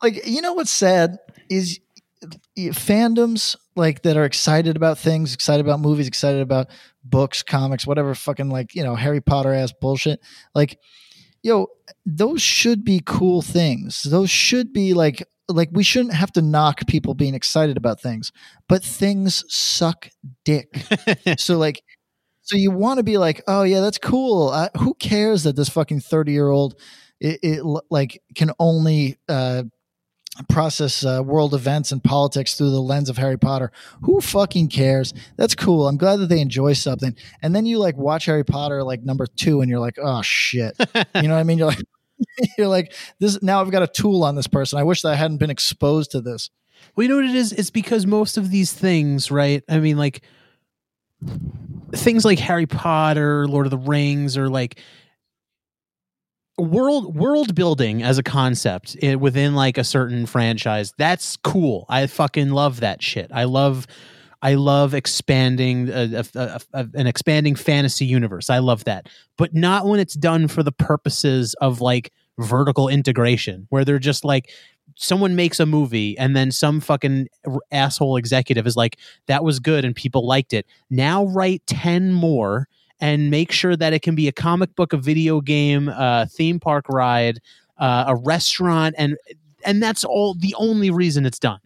like 0.03 0.27
you 0.27 0.43
know 0.43 0.55
what's 0.55 0.73
sad 0.73 1.19
is 1.49 1.79
fandoms 2.57 3.55
like 3.77 4.03
that 4.03 4.17
are 4.17 4.25
excited 4.25 4.77
about 4.77 4.99
things, 4.99 5.35
excited 5.35 5.65
about 5.65 5.81
movies, 5.81 6.09
excited 6.09 6.41
about 6.41 6.69
books, 7.05 7.43
comics, 7.43 7.87
whatever. 7.87 8.15
Fucking 8.15 8.49
like 8.49 8.75
you 8.75 8.83
know 8.83 8.95
Harry 8.95 9.21
Potter 9.21 9.53
ass 9.53 9.73
bullshit. 9.73 10.21
Like, 10.55 10.79
yo, 11.43 11.69
those 12.05 12.43
should 12.43 12.85
be 12.85 13.03
cool 13.05 13.43
things. 13.43 14.03
Those 14.03 14.31
should 14.31 14.73
be 14.73 14.95
like 14.95 15.23
like 15.49 15.69
we 15.73 15.85
shouldn't 15.85 16.15
have 16.15 16.33
to 16.33 16.43
knock 16.43 16.87
people 16.87 17.15
being 17.15 17.35
excited 17.35 17.77
about 17.77 18.01
things, 18.01 18.33
but 18.69 18.83
things 18.83 19.45
suck 19.49 20.09
dick. 20.45 20.69
so 21.39 21.59
like 21.59 21.83
so 22.43 22.57
you 22.57 22.71
want 22.71 22.99
to 22.99 23.05
be 23.05 23.19
like, 23.19 23.43
oh 23.47 23.63
yeah, 23.65 23.81
that's 23.81 23.99
cool. 23.99 24.51
Uh, 24.51 24.69
who 24.79 24.95
cares 24.95 25.43
that 25.45 25.57
this 25.57 25.69
fucking 25.69 26.01
thirty 26.01 26.33
year 26.33 26.49
old 26.49 26.81
it, 27.21 27.41
it 27.43 27.83
like 27.91 28.23
can 28.35 28.51
only 28.59 29.17
uh, 29.29 29.65
process 30.49 31.05
uh, 31.05 31.23
world 31.25 31.55
events 31.55 31.93
and 31.93 32.03
politics 32.03 32.55
through 32.57 32.71
the 32.71 32.81
lens 32.81 33.09
of 33.09 33.19
Harry 33.19 33.39
Potter? 33.39 33.73
Who 34.03 34.21
fucking 34.21 34.69
cares? 34.69 35.13
That's 35.37 35.55
cool. 35.55 35.89
I'm 35.89 35.97
glad 35.97 36.17
that 36.17 36.29
they 36.29 36.41
enjoy 36.41 36.75
something. 36.75 37.17
And 37.43 37.55
then 37.55 37.67
you 37.67 37.79
like 37.79 37.97
watch 37.97 38.27
Harry 38.27 38.45
Potter 38.45 38.83
like 38.83 39.03
number 39.03 39.27
two, 39.27 39.61
and 39.61 39.71
you're 39.71 39.81
like, 39.81 39.99
oh 40.01 40.23
shit. 40.23 40.77
you 41.15 41.23
know 41.23 41.35
what 41.35 41.41
I 41.41 41.45
mean? 41.45 41.59
You're 41.59 41.69
like. 41.69 41.83
You're 42.57 42.69
like 42.69 42.95
this 43.19 43.43
now. 43.43 43.61
I've 43.61 43.71
got 43.71 43.83
a 43.83 43.87
tool 43.87 44.25
on 44.25 44.37
this 44.37 44.47
person. 44.47 44.79
I 44.79 44.85
wish 44.85 45.03
that 45.03 45.13
I 45.13 45.17
hadn't 45.17 45.37
been 45.37 45.51
exposed 45.51 46.13
to 46.13 46.23
this. 46.23 46.49
Well, 46.95 47.03
you 47.05 47.11
know 47.11 47.17
what 47.17 47.27
it 47.27 47.35
is? 47.35 47.53
It's 47.53 47.69
because 47.69 48.07
most 48.07 48.39
of 48.39 48.51
these 48.51 48.73
things, 48.73 49.31
right? 49.31 49.63
I 49.69 49.81
mean, 49.81 49.99
like 49.99 50.23
things 51.93 52.25
like 52.25 52.39
Harry 52.39 52.67
Potter, 52.67 53.47
Lord 53.47 53.67
of 53.67 53.71
the 53.71 53.79
Rings, 53.79 54.37
or 54.37 54.49
like 54.49 54.81
world 56.59 57.15
world 57.17 57.55
building 57.55 58.03
as 58.03 58.19
a 58.19 58.23
concept 58.23 58.97
i- 59.03 59.15
within 59.17 59.55
like 59.55 59.77
a 59.79 59.85
certain 59.85 60.27
franchise. 60.27 60.93
That's 60.99 61.37
cool. 61.39 61.87
I 61.89 62.07
fucking 62.07 62.51
love 62.51 62.81
that 62.81 63.03
shit. 63.03 63.31
I 63.33 63.45
love. 63.45 63.87
I 64.43 64.55
love 64.55 64.93
expanding 64.95 65.89
a- 65.89 66.23
a- 66.35 66.61
a- 66.75 66.89
an 66.95 67.07
expanding 67.07 67.57
fantasy 67.57 68.05
universe. 68.05 68.51
I 68.51 68.59
love 68.59 68.85
that, 68.85 69.09
but 69.39 69.55
not 69.55 69.87
when 69.87 69.99
it's 69.99 70.15
done 70.15 70.47
for 70.47 70.63
the 70.63 70.71
purposes 70.73 71.55
of 71.63 71.81
like 71.81 72.13
vertical 72.39 72.87
integration, 72.89 73.67
where 73.71 73.83
they're 73.85 73.99
just 73.99 74.25
like 74.27 74.51
someone 74.95 75.37
makes 75.37 75.59
a 75.59 75.65
movie 75.67 76.17
and 76.19 76.37
then 76.37 76.53
some 76.53 76.81
fucking 76.81 77.29
asshole 77.73 78.17
executive 78.19 78.67
is 78.67 78.77
like 78.77 78.99
that 79.27 79.43
was 79.43 79.59
good 79.59 79.85
and 79.87 79.97
people 79.97 80.27
liked 80.27 80.53
it 80.53 80.67
now 80.91 81.25
write 81.27 81.63
10 81.67 82.13
more 82.13 82.69
and 83.01 83.31
make 83.31 83.53
sure 83.53 83.77
that 83.77 83.93
it 83.93 84.03
can 84.03 84.15
be 84.15 84.29
a 84.29 84.33
comic 84.33 84.75
book 84.75 84.93
a 84.93 84.97
video 84.97 85.41
game 85.41 85.89
a 85.89 86.27
theme 86.27 86.59
park 86.59 86.87
ride 86.89 87.39
uh, 87.79 88.05
a 88.09 88.17
restaurant 88.17 88.95
and 88.99 89.17
and 89.67 89.83
that's 89.83 90.05
all 90.05 90.35
the 90.35 90.55
only 90.57 90.91
reason 90.91 91.27
it's 91.27 91.39
done. 91.39 91.59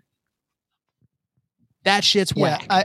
That 1.85 2.03
shit's 2.03 2.35
whack. 2.35 2.67
I, 2.69 2.85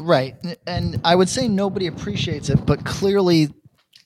right, 0.00 0.34
and 0.66 1.00
I 1.04 1.14
would 1.14 1.28
say 1.28 1.48
nobody 1.48 1.86
appreciates 1.86 2.48
it, 2.48 2.64
but 2.64 2.84
clearly 2.84 3.52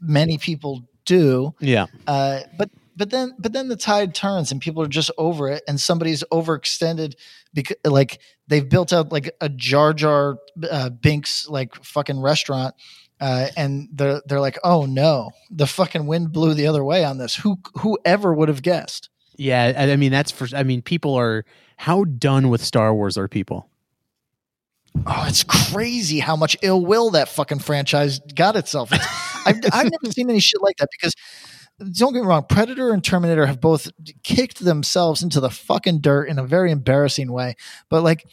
many 0.01 0.39
people 0.39 0.83
do. 1.05 1.55
yeah. 1.61 1.87
Uh, 2.07 2.41
but 2.59 2.71
but 2.97 3.11
then 3.11 3.35
but 3.39 3.53
then 3.53 3.69
the 3.69 3.77
tide 3.77 4.15
turns 4.15 4.51
and 4.51 4.61
people 4.61 4.83
are 4.83 4.89
just 4.89 5.11
over 5.19 5.49
it, 5.49 5.63
and 5.69 5.81
somebody's 5.81 6.25
overextended 6.33 7.15
because 7.55 7.77
like 7.85 8.21
they've 8.49 8.69
built 8.69 8.93
out 8.93 9.13
like 9.13 9.31
a 9.41 9.49
Jar 9.49 9.93
Jar 9.93 10.39
uh, 10.71 10.91
Binks 10.91 11.49
like 11.49 11.75
fucking 11.85 12.21
restaurant. 12.21 12.75
Uh, 13.21 13.49
and 13.57 13.89
they're 13.93 14.23
they're 14.27 14.41
like, 14.41 14.59
oh 14.63 14.87
no, 14.87 15.31
the 15.51 15.67
fucking 15.67 16.07
wind 16.07 16.33
blew 16.33 16.55
the 16.55 16.69
other 16.69 16.85
way 16.85 17.05
on 17.05 17.19
this. 17.19 17.35
Who 17.35 17.59
whoever 17.81 18.33
would 18.33 18.49
have 18.49 18.63
guessed? 18.63 19.11
yeah 19.39 19.73
I, 19.77 19.93
I 19.93 19.97
mean 19.97 20.13
that's 20.13 20.31
for 20.31 20.47
i 20.55 20.63
mean 20.63 20.83
people 20.83 21.15
are 21.15 21.45
how 21.79 22.05
done 22.05 22.51
with 22.51 22.63
star 22.63 22.93
wars 22.93 23.17
are 23.17 23.29
people 23.29 23.71
Oh, 25.07 25.27
it's 25.29 25.45
crazy 25.45 26.19
how 26.19 26.35
much 26.35 26.57
ill 26.61 26.85
will 26.85 27.11
that 27.11 27.29
fucking 27.29 27.61
franchise 27.61 28.19
got 28.35 28.57
itself. 28.57 28.91
It's, 28.91 29.07
I've, 29.47 29.57
I've 29.73 29.91
never 29.93 30.11
seen 30.13 30.29
any 30.29 30.41
shit 30.41 30.61
like 30.61 30.77
that 30.79 30.89
because 30.91 31.15
don't 31.93 32.15
get 32.15 32.23
me 32.23 32.27
wrong, 32.27 32.47
Predator 32.49 32.93
and 32.93 33.05
Terminator 33.05 33.47
have 33.47 33.61
both 33.61 33.89
kicked 34.25 34.59
themselves 34.59 35.23
into 35.23 35.39
the 35.39 35.51
fucking 35.51 36.01
dirt 36.01 36.25
in 36.25 36.39
a 36.39 36.43
very 36.43 36.73
embarrassing 36.73 37.31
way. 37.31 37.55
But 37.89 38.03
like, 38.03 38.25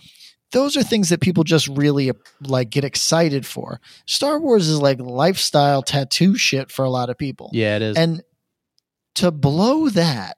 those 0.55 0.77
are 0.77 0.83
things 0.83 1.09
that 1.09 1.19
people 1.19 1.43
just 1.43 1.67
really 1.67 2.11
like 2.39 2.69
get 2.69 2.85
excited 2.85 3.45
for. 3.45 3.81
Star 4.07 4.39
Wars 4.39 4.69
is 4.69 4.79
like 4.79 5.01
lifestyle 5.01 5.83
tattoo 5.83 6.37
shit 6.37 6.71
for 6.71 6.85
a 6.85 6.89
lot 6.89 7.09
of 7.09 7.17
people. 7.17 7.49
yeah 7.51 7.75
it 7.75 7.81
is 7.81 7.97
And 7.97 8.23
to 9.15 9.31
blow 9.31 9.89
that, 9.89 10.37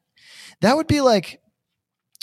that 0.62 0.76
would 0.76 0.88
be 0.88 1.02
like 1.02 1.40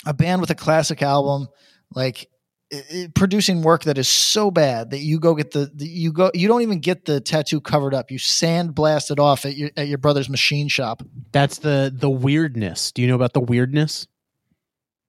a 0.05 0.13
band 0.13 0.41
with 0.41 0.49
a 0.49 0.55
classic 0.55 1.01
album, 1.01 1.47
like 1.89 2.29
uh, 2.73 3.07
producing 3.15 3.61
work 3.61 3.83
that 3.83 3.97
is 3.97 4.09
so 4.09 4.51
bad 4.51 4.89
that 4.89 4.99
you 4.99 5.17
go 5.17 5.33
get 5.33 5.51
the, 5.51 5.71
the 5.73 5.87
you 5.87 6.11
go 6.11 6.31
you 6.33 6.49
don't 6.49 6.63
even 6.63 6.79
get 6.79 7.05
the 7.05 7.21
tattoo 7.21 7.61
covered 7.61 7.93
up. 7.93 8.11
You 8.11 8.19
sandblast 8.19 9.09
it 9.09 9.19
off 9.19 9.45
at 9.45 9.55
your 9.55 9.71
at 9.77 9.87
your 9.87 9.99
brother's 9.99 10.29
machine 10.29 10.67
shop. 10.67 11.01
That's 11.31 11.59
the 11.59 11.93
the 11.95 12.09
weirdness. 12.09 12.91
Do 12.91 13.01
you 13.01 13.07
know 13.07 13.15
about 13.15 13.31
the 13.31 13.39
weirdness? 13.39 14.05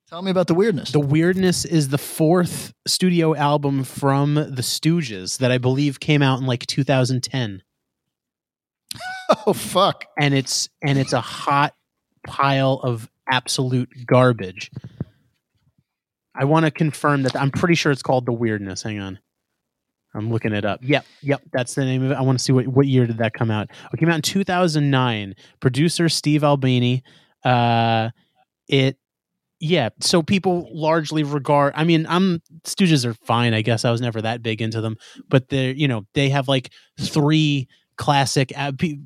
Tell 0.08 0.22
me 0.22 0.30
about 0.30 0.46
the 0.46 0.54
weirdness. 0.54 0.92
The 0.92 1.00
weirdness 1.00 1.64
is 1.64 1.88
the 1.88 1.98
fourth 1.98 2.72
studio 2.86 3.34
album 3.34 3.82
from 3.82 4.34
the 4.34 4.62
Stooges 4.62 5.38
that 5.38 5.50
I 5.50 5.58
believe 5.58 5.98
came 5.98 6.22
out 6.22 6.38
in 6.38 6.46
like 6.46 6.64
2010. 6.66 7.62
oh 9.46 9.52
fuck. 9.52 10.04
And 10.16 10.32
it's 10.32 10.68
and 10.80 10.96
it's 10.96 11.12
a 11.12 11.20
hot 11.20 11.74
pile 12.24 12.74
of 12.84 13.10
absolute 13.28 13.90
garbage. 14.06 14.70
I 16.36 16.44
want 16.44 16.66
to 16.66 16.70
confirm 16.70 17.24
that 17.24 17.34
I'm 17.34 17.50
pretty 17.50 17.74
sure 17.74 17.90
it's 17.90 18.02
called 18.02 18.26
The 18.26 18.32
Weirdness. 18.32 18.84
Hang 18.84 19.00
on. 19.00 19.18
I'm 20.14 20.30
looking 20.30 20.52
it 20.52 20.64
up. 20.64 20.80
Yep, 20.82 21.04
yep, 21.20 21.42
that's 21.52 21.74
the 21.74 21.84
name 21.84 22.04
of 22.04 22.12
it. 22.12 22.14
I 22.14 22.22
want 22.22 22.38
to 22.38 22.44
see 22.44 22.52
what 22.52 22.68
what 22.68 22.86
year 22.86 23.08
did 23.08 23.18
that 23.18 23.34
come 23.34 23.50
out. 23.50 23.70
It 23.92 23.96
came 23.96 24.08
out 24.08 24.14
in 24.14 24.22
2009. 24.22 25.34
Producer 25.58 26.08
Steve 26.08 26.44
Albini. 26.44 27.02
Uh 27.44 28.10
it 28.68 28.98
yeah, 29.58 29.88
so 30.00 30.22
people 30.22 30.68
largely 30.72 31.22
regard 31.22 31.72
I 31.76 31.84
mean, 31.84 32.06
I'm 32.08 32.42
Stooges 32.64 33.04
are 33.06 33.14
fine, 33.14 33.54
I 33.54 33.62
guess. 33.62 33.84
I 33.84 33.90
was 33.90 34.00
never 34.00 34.20
that 34.22 34.42
big 34.42 34.60
into 34.60 34.80
them, 34.80 34.96
but 35.28 35.48
they're, 35.48 35.72
you 35.72 35.88
know, 35.88 36.06
they 36.14 36.28
have 36.28 36.48
like 36.48 36.72
three 37.00 37.68
classic 37.96 38.52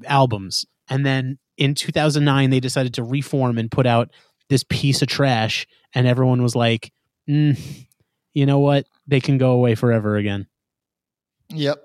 albums 0.07 0.67
and 0.89 1.07
then 1.07 1.39
in 1.57 1.75
2009 1.75 2.51
they 2.51 2.59
decided 2.59 2.95
to 2.95 3.05
reform 3.05 3.59
and 3.59 3.71
put 3.71 3.87
out 3.87 4.11
this 4.49 4.65
piece 4.69 5.01
of 5.01 5.07
trash 5.07 5.65
and 5.95 6.09
everyone 6.09 6.43
was 6.43 6.57
like 6.57 6.93
mm, 7.29 7.87
you 8.35 8.47
know 8.47 8.59
what? 8.59 8.87
They 9.07 9.21
can 9.21 9.39
go 9.39 9.53
away 9.53 9.77
forever 9.77 10.17
again. 10.17 10.47
Yep. 11.51 11.83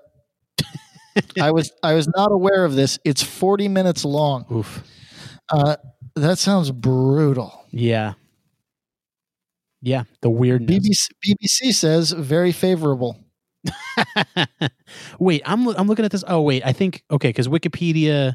I 1.40 1.50
was 1.50 1.72
i 1.82 1.94
was 1.94 2.08
not 2.08 2.32
aware 2.32 2.64
of 2.64 2.74
this. 2.74 2.98
It's 3.04 3.22
40 3.22 3.68
minutes 3.68 4.04
long. 4.04 4.44
Oof. 4.52 4.82
Uh, 5.48 5.76
that 6.16 6.38
sounds 6.38 6.72
brutal. 6.72 7.64
Yeah 7.70 8.14
yeah 9.86 10.02
the 10.20 10.30
weirdness 10.30 11.08
bbc, 11.24 11.36
BBC 11.38 11.72
says 11.72 12.10
very 12.10 12.52
favorable 12.52 13.18
wait 15.18 15.42
i'm 15.46 15.68
i'm 15.68 15.86
looking 15.86 16.04
at 16.04 16.10
this 16.10 16.24
oh 16.26 16.42
wait 16.42 16.64
i 16.66 16.72
think 16.72 17.02
okay 17.10 17.32
cuz 17.32 17.48
wikipedia 17.48 18.34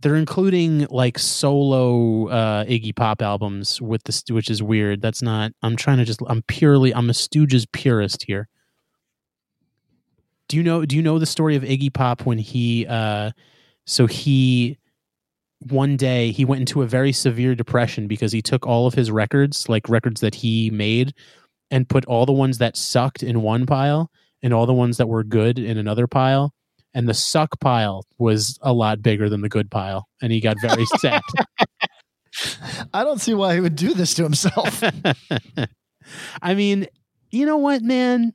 they're 0.00 0.16
including 0.16 0.86
like 0.90 1.16
solo 1.16 2.26
uh, 2.26 2.64
Iggy 2.64 2.94
Pop 2.94 3.22
albums 3.22 3.80
with 3.80 4.02
the 4.02 4.34
which 4.34 4.50
is 4.50 4.60
weird. 4.60 5.00
That's 5.00 5.22
not. 5.22 5.52
I'm 5.62 5.76
trying 5.76 5.98
to 5.98 6.04
just. 6.04 6.20
I'm 6.26 6.42
purely. 6.42 6.92
I'm 6.92 7.08
a 7.08 7.12
Stooges 7.12 7.66
purist 7.70 8.24
here. 8.24 8.48
Do 10.48 10.56
you 10.56 10.64
know? 10.64 10.84
Do 10.84 10.96
you 10.96 11.02
know 11.02 11.20
the 11.20 11.26
story 11.26 11.54
of 11.54 11.62
Iggy 11.62 11.94
Pop 11.94 12.26
when 12.26 12.38
he? 12.38 12.84
Uh, 12.84 13.30
so 13.86 14.06
he 14.06 14.76
one 15.70 15.96
day 15.96 16.30
he 16.30 16.44
went 16.44 16.60
into 16.60 16.82
a 16.82 16.86
very 16.86 17.12
severe 17.12 17.54
depression 17.54 18.08
because 18.08 18.32
he 18.32 18.42
took 18.42 18.66
all 18.66 18.86
of 18.86 18.94
his 18.94 19.10
records, 19.10 19.68
like 19.68 19.88
records 19.88 20.20
that 20.20 20.34
he 20.34 20.70
made, 20.70 21.14
and 21.70 21.88
put 21.88 22.04
all 22.06 22.26
the 22.26 22.32
ones 22.32 22.58
that 22.58 22.76
sucked 22.76 23.22
in 23.22 23.42
one 23.42 23.66
pile 23.66 24.10
and 24.42 24.52
all 24.52 24.66
the 24.66 24.72
ones 24.72 24.96
that 24.96 25.08
were 25.08 25.24
good 25.24 25.58
in 25.58 25.78
another 25.78 26.06
pile 26.06 26.52
and 26.94 27.08
the 27.08 27.14
suck 27.14 27.58
pile 27.60 28.04
was 28.18 28.58
a 28.62 28.72
lot 28.72 29.02
bigger 29.02 29.28
than 29.28 29.40
the 29.40 29.48
good 29.48 29.70
pile, 29.70 30.08
and 30.20 30.32
he 30.32 30.40
got 30.40 30.56
very 30.60 30.84
sad. 30.98 31.22
I 32.92 33.04
don't 33.04 33.20
see 33.20 33.34
why 33.34 33.54
he 33.54 33.60
would 33.60 33.76
do 33.76 33.94
this 33.94 34.14
to 34.14 34.22
himself. 34.22 34.82
I 36.42 36.54
mean, 36.54 36.86
you 37.30 37.46
know 37.46 37.56
what, 37.56 37.82
man? 37.82 38.34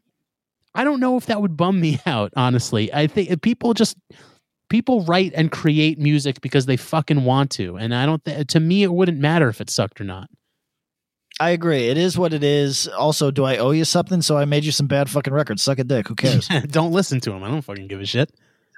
I 0.73 0.83
don't 0.83 0.99
know 0.99 1.17
if 1.17 1.27
that 1.27 1.41
would 1.41 1.57
bum 1.57 1.79
me 1.79 1.99
out, 2.05 2.33
honestly. 2.35 2.93
I 2.93 3.07
think 3.07 3.41
people 3.41 3.73
just 3.73 3.97
people 4.69 5.03
write 5.03 5.33
and 5.35 5.51
create 5.51 5.99
music 5.99 6.41
because 6.41 6.65
they 6.65 6.77
fucking 6.77 7.23
want 7.23 7.51
to, 7.51 7.77
and 7.77 7.93
I 7.93 8.05
don't. 8.05 8.23
Th- 8.23 8.47
to 8.47 8.59
me, 8.59 8.83
it 8.83 8.91
wouldn't 8.93 9.19
matter 9.19 9.49
if 9.49 9.61
it 9.61 9.69
sucked 9.69 10.01
or 10.01 10.03
not. 10.03 10.29
I 11.39 11.51
agree. 11.51 11.87
It 11.87 11.97
is 11.97 12.17
what 12.17 12.33
it 12.33 12.43
is. 12.43 12.87
Also, 12.87 13.29
do 13.29 13.45
I 13.45 13.57
owe 13.57 13.71
you 13.71 13.85
something? 13.85 14.23
So 14.23 14.37
I 14.37 14.45
made 14.45 14.63
you 14.63 14.71
some 14.71 14.87
bad 14.87 15.09
fucking 15.09 15.33
records. 15.33 15.61
Suck 15.61 15.77
a 15.77 15.83
dick. 15.83 16.07
Who 16.07 16.15
cares? 16.15 16.47
don't 16.67 16.91
listen 16.91 17.19
to 17.21 17.31
him. 17.31 17.43
I 17.43 17.49
don't 17.49 17.61
fucking 17.61 17.87
give 17.87 18.01
a 18.01 18.05
shit 18.05 18.31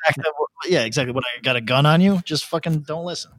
exactly, 0.07 0.33
yeah, 0.67 0.83
exactly. 0.83 1.13
What 1.13 1.23
I 1.25 1.41
got 1.41 1.55
a 1.55 1.61
gun 1.61 1.85
on 1.85 2.01
you? 2.01 2.21
Just 2.23 2.45
fucking 2.45 2.81
don't 2.81 3.05
listen. 3.05 3.31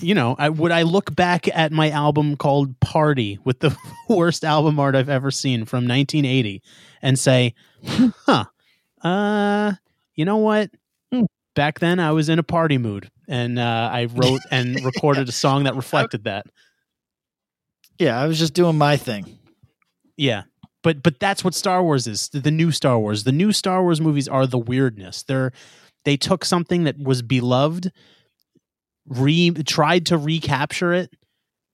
You 0.00 0.14
know, 0.14 0.34
I 0.38 0.48
would 0.48 0.72
I 0.72 0.82
look 0.82 1.14
back 1.14 1.48
at 1.48 1.72
my 1.72 1.90
album 1.90 2.36
called 2.36 2.78
Party 2.80 3.38
with 3.44 3.60
the 3.60 3.76
worst 4.08 4.44
album 4.44 4.78
art 4.78 4.94
I've 4.94 5.08
ever 5.08 5.30
seen 5.30 5.64
from 5.64 5.86
1980 5.86 6.62
and 7.00 7.18
say, 7.18 7.54
"Huh, 7.84 8.44
uh, 9.02 9.72
you 10.14 10.24
know 10.24 10.38
what? 10.38 10.70
Back 11.54 11.80
then 11.80 12.00
I 12.00 12.12
was 12.12 12.28
in 12.28 12.38
a 12.38 12.42
party 12.42 12.78
mood, 12.78 13.10
and 13.28 13.58
uh, 13.58 13.90
I 13.92 14.06
wrote 14.06 14.40
and 14.50 14.82
recorded 14.84 15.28
a 15.28 15.32
song 15.32 15.64
that 15.64 15.74
reflected 15.74 16.24
that." 16.24 16.46
Yeah, 17.98 18.20
I 18.20 18.26
was 18.26 18.38
just 18.38 18.54
doing 18.54 18.78
my 18.78 18.96
thing. 18.96 19.38
Yeah, 20.16 20.44
but 20.82 21.02
but 21.02 21.20
that's 21.20 21.44
what 21.44 21.54
Star 21.54 21.82
Wars 21.82 22.06
is. 22.06 22.28
The 22.30 22.50
new 22.50 22.72
Star 22.72 22.98
Wars. 22.98 23.24
The 23.24 23.32
new 23.32 23.52
Star 23.52 23.82
Wars 23.82 24.00
movies 24.00 24.28
are 24.28 24.46
the 24.46 24.58
weirdness. 24.58 25.22
They're 25.22 25.52
they 26.04 26.16
took 26.16 26.44
something 26.44 26.84
that 26.84 26.98
was 26.98 27.22
beloved, 27.22 27.92
re 29.06 29.50
tried 29.50 30.06
to 30.06 30.16
recapture 30.18 30.92
it, 30.92 31.14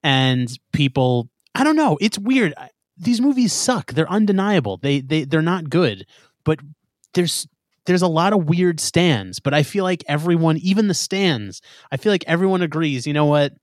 and 0.03 0.49
people. 0.73 1.31
I 1.55 1.65
don't 1.65 1.77
know. 1.77 1.99
It's 2.01 2.19
weird. 2.19 2.55
These 2.97 3.21
movies 3.21 3.53
suck. 3.53 3.93
They're 3.93 4.11
undeniable. 4.11 4.77
They 4.77 5.01
they 5.01 5.25
they're 5.25 5.43
not 5.43 5.71
good. 5.71 6.07
But 6.45 6.61
there's 7.15 7.47
there's 7.89 8.03
a 8.03 8.09
lot 8.09 8.35
of 8.35 8.49
weird 8.49 8.79
stands. 8.79 9.41
But 9.41 9.55
I 9.55 9.65
feel 9.65 9.83
like 9.83 10.05
everyone, 10.07 10.59
even 10.59 10.87
the 10.87 10.95
stands, 10.95 11.61
I 11.91 11.97
feel 11.97 12.13
like 12.13 12.25
everyone 12.27 12.63
agrees. 12.63 13.07
You 13.07 13.15
know 13.15 13.25
what? 13.25 13.55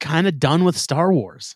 Kind 0.00 0.26
of 0.26 0.40
done 0.40 0.64
with 0.64 0.76
Star 0.76 1.12
Wars. 1.12 1.54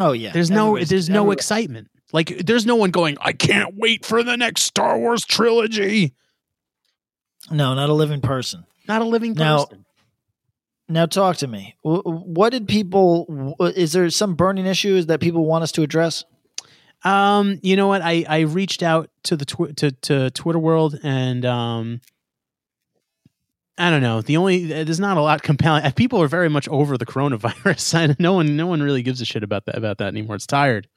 Oh 0.00 0.12
yeah. 0.12 0.32
There's 0.32 0.50
no 0.50 0.82
there's 0.82 1.10
no 1.10 1.30
excitement. 1.30 1.90
Like 2.12 2.38
there's 2.38 2.66
no 2.66 2.76
one 2.76 2.90
going, 2.90 3.16
I 3.20 3.32
can't 3.32 3.76
wait 3.76 4.04
for 4.04 4.22
the 4.22 4.36
next 4.36 4.62
Star 4.62 4.98
Wars 4.98 5.24
trilogy. 5.24 6.14
No, 7.50 7.74
not 7.74 7.90
a 7.90 7.94
living 7.94 8.22
person. 8.22 8.64
Not 8.88 9.02
a 9.02 9.04
living 9.04 9.34
person. 9.34 9.84
Now, 10.88 11.02
now 11.02 11.06
talk 11.06 11.36
to 11.38 11.46
me. 11.46 11.76
What 11.82 12.50
did 12.50 12.66
people? 12.66 13.56
Is 13.60 13.92
there 13.92 14.08
some 14.10 14.34
burning 14.34 14.66
issues 14.66 15.06
that 15.06 15.20
people 15.20 15.44
want 15.44 15.64
us 15.64 15.72
to 15.72 15.82
address? 15.82 16.24
Um, 17.04 17.58
you 17.62 17.76
know 17.76 17.88
what? 17.88 18.02
I 18.02 18.24
I 18.28 18.40
reached 18.40 18.82
out 18.82 19.10
to 19.24 19.36
the 19.36 19.44
tw- 19.44 19.76
to 19.78 19.92
to 19.92 20.30
Twitter 20.30 20.58
world 20.58 20.98
and 21.02 21.44
um, 21.44 22.00
I 23.78 23.90
don't 23.90 24.02
know. 24.02 24.20
The 24.20 24.36
only 24.36 24.66
there's 24.66 25.00
not 25.00 25.16
a 25.16 25.22
lot 25.22 25.42
compelling. 25.42 25.90
People 25.96 26.22
are 26.22 26.28
very 26.28 26.48
much 26.48 26.68
over 26.68 26.96
the 26.96 27.06
coronavirus. 27.06 27.94
And 28.02 28.16
no 28.18 28.34
one 28.34 28.56
no 28.56 28.66
one 28.66 28.82
really 28.82 29.02
gives 29.02 29.20
a 29.20 29.24
shit 29.24 29.42
about 29.42 29.66
that 29.66 29.76
about 29.76 29.98
that 29.98 30.08
anymore. 30.08 30.36
It's 30.36 30.46
tired. 30.46 30.88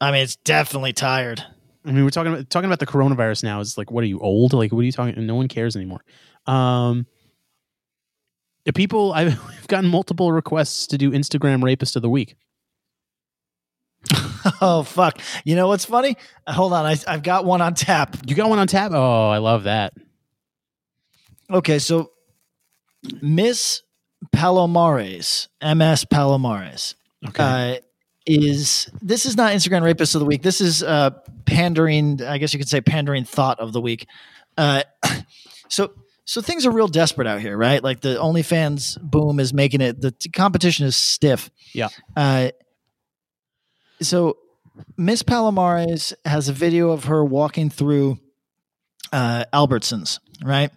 I 0.00 0.10
mean, 0.10 0.22
it's 0.22 0.36
definitely 0.36 0.92
tired. 0.92 1.44
I 1.84 1.92
mean, 1.92 2.04
we're 2.04 2.10
talking 2.10 2.32
about 2.32 2.48
talking 2.50 2.66
about 2.66 2.78
the 2.78 2.86
coronavirus 2.86 3.44
now. 3.44 3.60
It's 3.60 3.76
like, 3.76 3.90
what 3.90 4.04
are 4.04 4.06
you 4.06 4.20
old? 4.20 4.52
Like, 4.52 4.72
what 4.72 4.80
are 4.80 4.84
you 4.84 4.92
talking? 4.92 5.26
No 5.26 5.34
one 5.34 5.48
cares 5.48 5.76
anymore. 5.76 6.04
Um, 6.46 7.06
the 8.64 8.72
people 8.72 9.12
I've 9.14 9.38
gotten 9.68 9.90
multiple 9.90 10.32
requests 10.32 10.86
to 10.88 10.98
do 10.98 11.10
Instagram 11.10 11.62
rapist 11.62 11.96
of 11.96 12.02
the 12.02 12.10
week. 12.10 12.36
oh 14.60 14.82
fuck! 14.82 15.18
You 15.44 15.56
know 15.56 15.68
what's 15.68 15.84
funny? 15.84 16.16
Hold 16.46 16.72
on, 16.72 16.86
I, 16.86 16.96
I've 17.06 17.22
got 17.22 17.44
one 17.44 17.60
on 17.60 17.74
tap. 17.74 18.16
You 18.26 18.34
got 18.34 18.48
one 18.48 18.58
on 18.58 18.66
tap? 18.66 18.92
Oh, 18.92 19.28
I 19.28 19.38
love 19.38 19.64
that. 19.64 19.94
Okay, 21.50 21.78
so 21.78 22.10
Miss 23.20 23.82
Palomares, 24.34 25.48
MS 25.62 26.04
Palomares. 26.04 26.94
Okay. 27.28 27.76
Uh, 27.76 27.80
is 28.24 28.88
this 29.00 29.26
is 29.26 29.36
not 29.36 29.52
Instagram 29.52 29.82
rapist 29.82 30.14
of 30.14 30.20
the 30.20 30.26
week. 30.26 30.42
This 30.42 30.60
is 30.60 30.82
uh, 30.82 31.10
pandering. 31.44 32.22
I 32.22 32.38
guess 32.38 32.52
you 32.52 32.58
could 32.58 32.68
say 32.68 32.80
pandering 32.80 33.24
thought 33.24 33.58
of 33.60 33.72
the 33.72 33.80
week. 33.80 34.06
Uh, 34.56 34.82
so 35.68 35.92
so 36.24 36.40
things 36.40 36.64
are 36.66 36.70
real 36.70 36.88
desperate 36.88 37.26
out 37.26 37.40
here, 37.40 37.56
right? 37.56 37.82
Like 37.82 38.00
the 38.00 38.16
OnlyFans 38.16 39.00
boom 39.00 39.40
is 39.40 39.52
making 39.52 39.80
it. 39.80 40.00
The 40.00 40.14
competition 40.32 40.86
is 40.86 40.96
stiff. 40.96 41.50
Yeah. 41.72 41.88
Uh, 42.16 42.50
so 44.02 44.36
Miss 44.96 45.22
Palomares 45.22 46.12
has 46.24 46.48
a 46.48 46.52
video 46.52 46.90
of 46.90 47.04
her 47.04 47.24
walking 47.24 47.70
through 47.70 48.18
uh, 49.12 49.44
Albertsons, 49.52 50.18
right? 50.44 50.70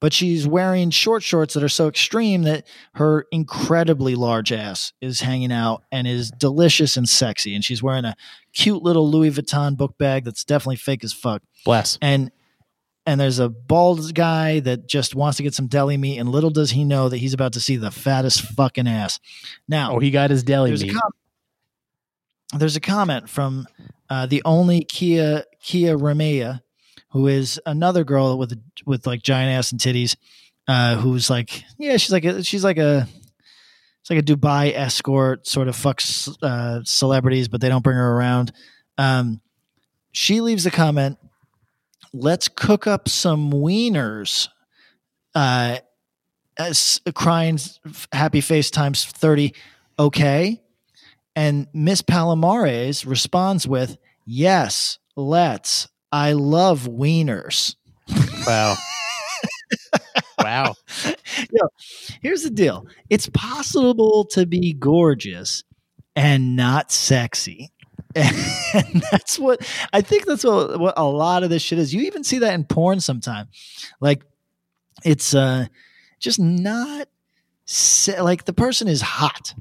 but 0.00 0.12
she's 0.12 0.46
wearing 0.46 0.90
short 0.90 1.22
shorts 1.22 1.54
that 1.54 1.62
are 1.62 1.68
so 1.68 1.88
extreme 1.88 2.42
that 2.42 2.66
her 2.94 3.26
incredibly 3.32 4.14
large 4.14 4.52
ass 4.52 4.92
is 5.00 5.20
hanging 5.20 5.52
out 5.52 5.82
and 5.90 6.06
is 6.06 6.30
delicious 6.30 6.96
and 6.96 7.08
sexy. 7.08 7.54
And 7.54 7.64
she's 7.64 7.82
wearing 7.82 8.04
a 8.04 8.14
cute 8.52 8.82
little 8.82 9.10
Louis 9.10 9.30
Vuitton 9.30 9.76
book 9.76 9.96
bag 9.98 10.24
that's 10.24 10.44
definitely 10.44 10.76
fake 10.76 11.02
as 11.02 11.12
fuck. 11.12 11.42
Bless. 11.64 11.98
And 12.02 12.30
and 13.08 13.20
there's 13.20 13.38
a 13.38 13.48
bald 13.48 14.14
guy 14.14 14.58
that 14.60 14.88
just 14.88 15.14
wants 15.14 15.36
to 15.36 15.44
get 15.44 15.54
some 15.54 15.68
deli 15.68 15.96
meat, 15.96 16.18
and 16.18 16.28
little 16.28 16.50
does 16.50 16.72
he 16.72 16.82
know 16.82 17.08
that 17.08 17.18
he's 17.18 17.34
about 17.34 17.52
to 17.52 17.60
see 17.60 17.76
the 17.76 17.92
fattest 17.92 18.40
fucking 18.40 18.88
ass. 18.88 19.20
Now, 19.68 19.94
oh, 19.94 19.98
he 20.00 20.10
got 20.10 20.30
his 20.30 20.42
deli 20.42 20.72
meat. 20.72 20.92
Com- 20.92 21.12
there's 22.54 22.76
a 22.76 22.80
comment 22.80 23.28
from 23.28 23.66
uh, 24.08 24.26
the 24.26 24.42
only 24.44 24.84
Kia 24.84 25.44
Kia 25.60 25.96
Ramea, 25.96 26.60
who 27.10 27.26
is 27.26 27.60
another 27.66 28.04
girl 28.04 28.38
with 28.38 28.58
with 28.84 29.06
like 29.06 29.22
giant 29.22 29.50
ass 29.50 29.72
and 29.72 29.80
titties, 29.80 30.16
uh, 30.68 30.96
who's 30.96 31.28
like 31.28 31.64
yeah 31.78 31.96
she's 31.96 32.12
like 32.12 32.24
a, 32.24 32.42
she's 32.42 32.64
like 32.64 32.78
a 32.78 33.08
it's 34.00 34.10
like 34.10 34.20
a 34.20 34.22
Dubai 34.22 34.72
escort 34.72 35.46
sort 35.46 35.68
of 35.68 35.76
fucks 35.76 36.36
uh, 36.42 36.84
celebrities, 36.84 37.48
but 37.48 37.60
they 37.60 37.68
don't 37.68 37.82
bring 37.82 37.96
her 37.96 38.12
around. 38.12 38.52
Um, 38.98 39.40
she 40.12 40.40
leaves 40.40 40.64
a 40.64 40.70
comment. 40.70 41.18
Let's 42.12 42.48
cook 42.48 42.86
up 42.86 43.08
some 43.08 43.50
wieners. 43.52 44.48
Uh, 45.34 45.78
as 46.58 47.00
crying 47.14 47.58
happy 48.12 48.40
face 48.40 48.70
times 48.70 49.04
30 49.04 49.52
okay 49.98 50.62
and 51.36 51.68
miss 51.72 52.02
palomares 52.02 53.06
responds 53.06 53.68
with 53.68 53.98
yes 54.24 54.98
let's. 55.14 55.88
I 56.12 56.32
love 56.32 56.82
wieners. 56.88 57.76
Wow. 58.46 58.74
Wow. 60.38 60.74
Yo, 61.04 61.68
here's 62.22 62.42
the 62.42 62.50
deal. 62.50 62.86
It's 63.10 63.28
possible 63.30 64.26
to 64.32 64.46
be 64.46 64.74
gorgeous 64.74 65.64
and 66.14 66.54
not 66.56 66.92
sexy. 66.92 67.70
And 68.74 69.02
that's 69.10 69.38
what 69.38 69.60
i 69.92 70.00
think 70.00 70.24
that's 70.26 70.44
what, 70.44 70.78
what 70.78 70.94
a 70.96 71.04
lot 71.04 71.42
of 71.42 71.50
this 71.50 71.62
shit 71.62 71.78
is. 71.78 71.92
You 71.94 72.02
even 72.02 72.24
see 72.24 72.38
that 72.38 72.54
in 72.54 72.64
porn 72.64 73.00
sometimes. 73.00 73.48
like 74.00 74.22
it's 75.04 75.34
uh 75.34 75.66
just 76.18 76.38
not 76.40 77.08
se- 77.64 78.20
like 78.20 78.44
the 78.44 78.52
person 78.54 78.88
is 78.88 79.00
hot, 79.02 79.54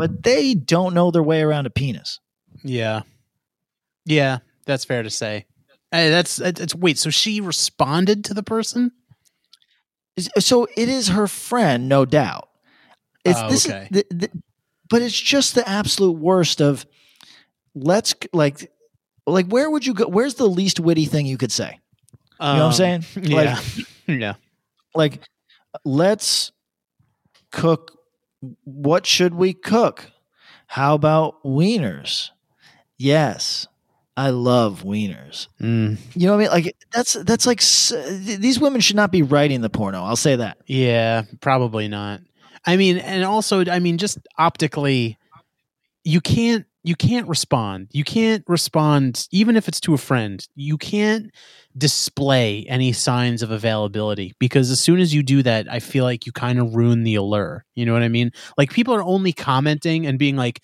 but 0.00 0.22
they 0.22 0.54
don't 0.54 0.94
know 0.94 1.10
their 1.10 1.22
way 1.22 1.42
around 1.42 1.66
a 1.66 1.70
penis. 1.70 2.18
Yeah, 2.64 3.02
yeah, 4.04 4.38
that's 4.66 4.84
fair 4.84 5.02
to 5.02 5.10
say. 5.10 5.46
Hey, 5.92 6.10
that's 6.10 6.40
it's 6.40 6.74
wait. 6.74 6.98
So 6.98 7.10
she 7.10 7.40
responded 7.40 8.24
to 8.24 8.34
the 8.34 8.42
person. 8.42 8.92
So 10.38 10.66
it 10.76 10.88
is 10.88 11.08
her 11.08 11.26
friend, 11.26 11.88
no 11.88 12.04
doubt. 12.04 12.48
It's 13.24 13.38
Oh, 13.40 13.48
this, 13.48 13.66
okay. 13.68 13.88
the, 13.90 14.04
the, 14.10 14.30
but 14.88 15.02
it's 15.02 15.18
just 15.18 15.54
the 15.54 15.68
absolute 15.68 16.12
worst 16.18 16.60
of. 16.60 16.86
Let's 17.74 18.14
like, 18.32 18.70
like 19.26 19.46
where 19.46 19.70
would 19.70 19.86
you 19.86 19.94
go? 19.94 20.08
Where's 20.08 20.34
the 20.34 20.48
least 20.48 20.80
witty 20.80 21.04
thing 21.04 21.26
you 21.26 21.36
could 21.38 21.52
say? 21.52 21.78
You 22.40 22.46
know 22.46 22.52
what 22.54 22.58
I'm 22.58 22.62
Um, 22.66 22.72
saying? 22.72 23.04
Yeah, 23.22 23.36
Like, 23.36 23.86
yeah. 24.08 24.34
like 24.94 25.20
let's 25.84 26.50
cook 27.52 27.96
what 28.64 29.06
should 29.06 29.34
we 29.34 29.52
cook? 29.52 30.10
How 30.66 30.94
about 30.94 31.42
wieners? 31.44 32.30
Yes 32.96 33.66
i 34.20 34.28
love 34.28 34.82
wieners. 34.82 35.48
Mm. 35.62 35.96
you 36.14 36.26
know 36.26 36.36
what 36.36 36.40
i 36.40 36.42
mean? 36.42 36.64
Like 36.64 36.76
that's 36.92 37.14
that's 37.24 37.46
like 37.46 37.60
these 37.60 38.60
women 38.60 38.82
should 38.82 38.96
not 38.96 39.10
be 39.10 39.22
writing 39.22 39.62
the 39.62 39.70
porno 39.70 40.02
i'll 40.02 40.16
say 40.16 40.36
that. 40.36 40.58
Yeah, 40.66 41.22
probably 41.40 41.88
not. 41.88 42.20
I 42.66 42.76
mean, 42.76 42.98
and 42.98 43.24
also, 43.24 43.64
I 43.64 43.78
mean, 43.78 43.96
just 43.96 44.18
optically, 44.36 45.16
you 46.04 46.20
can't 46.20 46.66
you 46.82 46.96
can't 46.96 47.28
respond. 47.28 47.88
You 47.92 48.04
can't 48.04 48.42
respond 48.46 49.28
even 49.30 49.56
if 49.56 49.68
it's 49.68 49.80
to 49.80 49.94
a 49.94 49.98
friend. 49.98 50.46
You 50.54 50.78
can't 50.78 51.30
display 51.76 52.64
any 52.68 52.92
signs 52.92 53.42
of 53.42 53.50
availability 53.50 54.34
because 54.38 54.70
as 54.70 54.80
soon 54.80 54.98
as 54.98 55.14
you 55.14 55.22
do 55.22 55.42
that, 55.42 55.70
I 55.70 55.78
feel 55.78 56.04
like 56.04 56.24
you 56.26 56.32
kind 56.32 56.58
of 56.58 56.74
ruin 56.74 57.02
the 57.04 57.16
allure. 57.16 57.64
You 57.74 57.84
know 57.84 57.92
what 57.92 58.02
I 58.02 58.08
mean? 58.08 58.32
Like 58.56 58.72
people 58.72 58.94
are 58.94 59.02
only 59.02 59.32
commenting 59.32 60.06
and 60.06 60.18
being 60.18 60.36
like, 60.36 60.62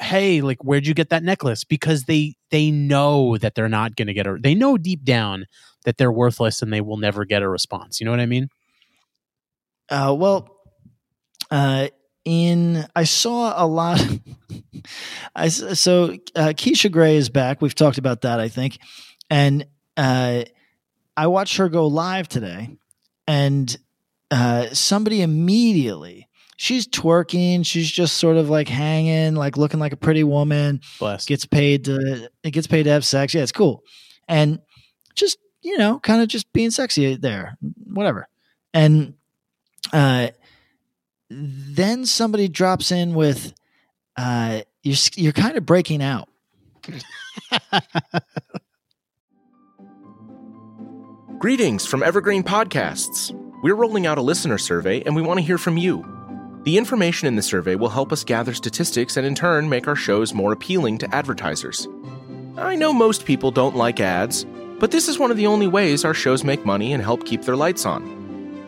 "Hey, 0.00 0.40
like 0.40 0.62
where'd 0.62 0.86
you 0.86 0.94
get 0.94 1.10
that 1.10 1.24
necklace?" 1.24 1.64
because 1.64 2.04
they 2.04 2.36
they 2.50 2.70
know 2.70 3.36
that 3.38 3.54
they're 3.56 3.68
not 3.68 3.96
going 3.96 4.08
to 4.08 4.14
get 4.14 4.26
a 4.26 4.38
they 4.40 4.54
know 4.54 4.78
deep 4.78 5.04
down 5.04 5.46
that 5.84 5.96
they're 5.96 6.12
worthless 6.12 6.62
and 6.62 6.72
they 6.72 6.80
will 6.80 6.96
never 6.98 7.24
get 7.24 7.42
a 7.42 7.48
response. 7.48 8.00
You 8.00 8.04
know 8.04 8.12
what 8.12 8.20
I 8.20 8.26
mean? 8.26 8.48
uh, 9.90 10.14
well 10.16 10.56
uh, 11.50 11.88
in 12.28 12.86
i 12.94 13.04
saw 13.04 13.54
a 13.56 13.66
lot 13.66 14.00
i 15.34 15.48
so 15.48 16.10
uh, 16.36 16.52
keisha 16.54 16.92
grey 16.92 17.16
is 17.16 17.30
back. 17.30 17.62
We've 17.62 17.74
talked 17.74 17.96
about 17.98 18.20
that 18.22 18.38
i 18.38 18.48
think. 18.48 18.78
And 19.30 19.66
uh, 19.96 20.44
i 21.16 21.26
watched 21.26 21.56
her 21.56 21.68
go 21.70 21.86
live 21.86 22.28
today 22.28 22.76
and 23.26 23.76
uh, 24.30 24.66
somebody 24.74 25.22
immediately 25.22 26.28
she's 26.58 26.86
twerking 26.86 27.64
she's 27.64 27.90
just 27.90 28.18
sort 28.18 28.36
of 28.36 28.50
like 28.50 28.68
hanging 28.68 29.34
like 29.34 29.56
looking 29.56 29.80
like 29.80 29.92
a 29.92 29.96
pretty 29.96 30.24
woman 30.24 30.80
Bless. 30.98 31.24
gets 31.24 31.46
paid 31.46 31.86
to 31.86 32.28
it 32.42 32.50
gets 32.50 32.66
paid 32.66 32.82
to 32.82 32.90
have 32.90 33.04
sex. 33.06 33.32
Yeah 33.32 33.42
it's 33.42 33.52
cool. 33.52 33.82
And 34.28 34.58
just 35.14 35.38
you 35.62 35.78
know 35.78 35.98
kind 36.00 36.20
of 36.20 36.28
just 36.28 36.52
being 36.52 36.70
sexy 36.70 37.16
there 37.16 37.56
whatever. 37.86 38.28
And 38.74 39.14
uh 39.92 40.28
then 41.30 42.04
somebody 42.06 42.48
drops 42.48 42.90
in 42.90 43.14
with 43.14 43.54
uh 44.16 44.60
you're 44.82 44.96
you're 45.14 45.32
kind 45.32 45.56
of 45.56 45.66
breaking 45.66 46.02
out 46.02 46.28
Greetings 51.38 51.86
from 51.86 52.02
Evergreen 52.02 52.42
Podcasts. 52.42 53.32
We're 53.62 53.76
rolling 53.76 54.08
out 54.08 54.18
a 54.18 54.22
listener 54.22 54.58
survey 54.58 55.02
and 55.02 55.14
we 55.14 55.22
want 55.22 55.38
to 55.38 55.46
hear 55.46 55.56
from 55.56 55.76
you. 55.76 56.04
The 56.64 56.76
information 56.76 57.28
in 57.28 57.36
the 57.36 57.42
survey 57.42 57.76
will 57.76 57.90
help 57.90 58.12
us 58.12 58.24
gather 58.24 58.52
statistics 58.52 59.16
and 59.16 59.24
in 59.24 59.36
turn 59.36 59.68
make 59.68 59.86
our 59.86 59.94
shows 59.94 60.34
more 60.34 60.52
appealing 60.52 60.98
to 60.98 61.14
advertisers. 61.14 61.86
I 62.56 62.74
know 62.74 62.92
most 62.92 63.24
people 63.24 63.52
don't 63.52 63.76
like 63.76 64.00
ads, 64.00 64.46
but 64.80 64.90
this 64.90 65.06
is 65.06 65.20
one 65.20 65.30
of 65.30 65.36
the 65.36 65.46
only 65.46 65.68
ways 65.68 66.04
our 66.04 66.12
shows 66.12 66.42
make 66.42 66.66
money 66.66 66.92
and 66.92 67.00
help 67.00 67.24
keep 67.24 67.42
their 67.42 67.54
lights 67.54 67.86
on. 67.86 68.17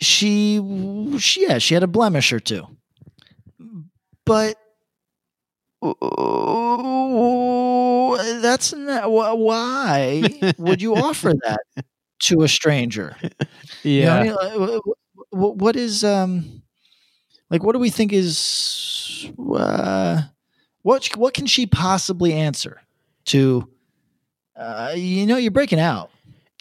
she, 0.00 0.60
she 1.18 1.42
yeah 1.42 1.58
she 1.58 1.74
had 1.74 1.82
a 1.82 1.86
blemish 1.86 2.32
or 2.32 2.40
two 2.40 2.66
but 4.24 4.56
that's 8.42 8.72
not 8.72 9.10
why 9.10 10.46
would 10.56 10.80
you 10.82 10.94
offer 10.94 11.32
that 11.44 11.60
to 12.20 12.42
a 12.42 12.48
stranger 12.48 13.16
You 13.98 14.06
know 14.06 14.12
Yeah. 14.12 14.32
what 14.32 14.42
I 14.42 14.56
mean? 14.58 14.68
Like, 14.68 14.80
wh- 14.84 15.30
wh- 15.30 15.56
what 15.62 15.76
is 15.76 16.04
um 16.04 16.62
like 17.50 17.62
what 17.62 17.72
do 17.74 17.78
we 17.78 17.90
think 17.90 18.12
is 18.12 19.30
uh 19.54 20.22
what 20.82 21.06
what 21.16 21.34
can 21.34 21.46
she 21.46 21.66
possibly 21.66 22.32
answer 22.32 22.80
to 23.26 23.68
uh 24.56 24.92
you 24.96 25.26
know 25.26 25.36
you're 25.36 25.50
breaking 25.50 25.80
out 25.80 26.10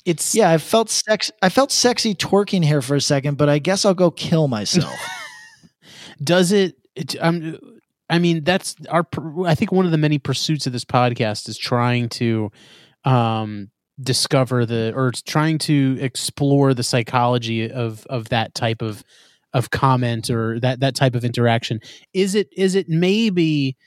it's 0.05 0.35
yeah 0.35 0.51
i 0.51 0.57
felt 0.57 0.89
sex 0.89 1.31
i 1.41 1.49
felt 1.49 1.71
sexy 1.71 2.15
twerking 2.15 2.63
here 2.63 2.81
for 2.81 2.95
a 2.95 3.01
second 3.01 3.37
but 3.37 3.49
i 3.49 3.59
guess 3.59 3.85
i'll 3.85 3.93
go 3.93 4.11
kill 4.11 4.47
myself. 4.47 4.93
Does 6.23 6.53
it, 6.53 6.75
it 6.95 7.15
um, 7.19 7.59
i 8.09 8.19
mean 8.19 8.43
that's 8.43 8.75
our 8.89 9.05
i 9.45 9.55
think 9.55 9.71
one 9.71 9.85
of 9.85 9.91
the 9.91 9.97
many 9.97 10.17
pursuits 10.17 10.65
of 10.67 10.73
this 10.73 10.85
podcast 10.85 11.49
is 11.49 11.57
trying 11.57 12.09
to 12.09 12.51
um 13.03 13.69
discover 14.01 14.65
the 14.65 14.93
or 14.95 15.11
trying 15.25 15.57
to 15.57 15.97
explore 15.99 16.73
the 16.73 16.83
psychology 16.83 17.69
of 17.71 18.05
of 18.07 18.29
that 18.29 18.53
type 18.53 18.81
of 18.81 19.03
of 19.53 19.69
comment 19.69 20.29
or 20.29 20.59
that 20.59 20.81
that 20.81 20.95
type 20.95 21.15
of 21.15 21.23
interaction. 21.23 21.79
Is 22.13 22.35
it 22.35 22.49
is 22.55 22.75
it 22.75 22.89
maybe 22.89 23.77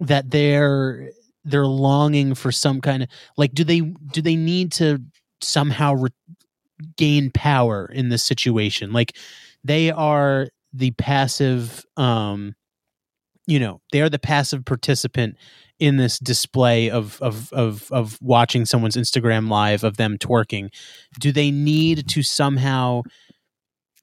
that 0.00 0.30
they're 0.30 1.10
they're 1.44 1.66
longing 1.66 2.34
for 2.34 2.52
some 2.52 2.80
kind 2.80 3.02
of 3.02 3.08
like 3.36 3.52
do 3.52 3.64
they 3.64 3.80
do 3.80 4.22
they 4.22 4.36
need 4.36 4.70
to 4.72 5.02
somehow 5.40 5.94
re- 5.94 6.10
gain 6.96 7.30
power 7.30 7.86
in 7.92 8.08
this 8.08 8.22
situation. 8.22 8.92
Like 8.92 9.16
they 9.64 9.90
are 9.90 10.48
the 10.72 10.90
passive 10.92 11.84
um 11.96 12.54
you 13.46 13.58
know 13.58 13.80
they 13.92 14.02
are 14.02 14.10
the 14.10 14.18
passive 14.18 14.64
participant 14.64 15.36
in 15.78 15.96
this 15.96 16.18
display 16.18 16.90
of 16.90 17.20
of 17.22 17.52
of 17.52 17.90
of 17.90 18.18
watching 18.20 18.66
someone's 18.66 18.96
Instagram 18.96 19.48
live 19.48 19.84
of 19.84 19.96
them 19.96 20.18
twerking. 20.18 20.68
Do 21.18 21.32
they 21.32 21.50
need 21.50 22.08
to 22.08 22.22
somehow 22.22 23.02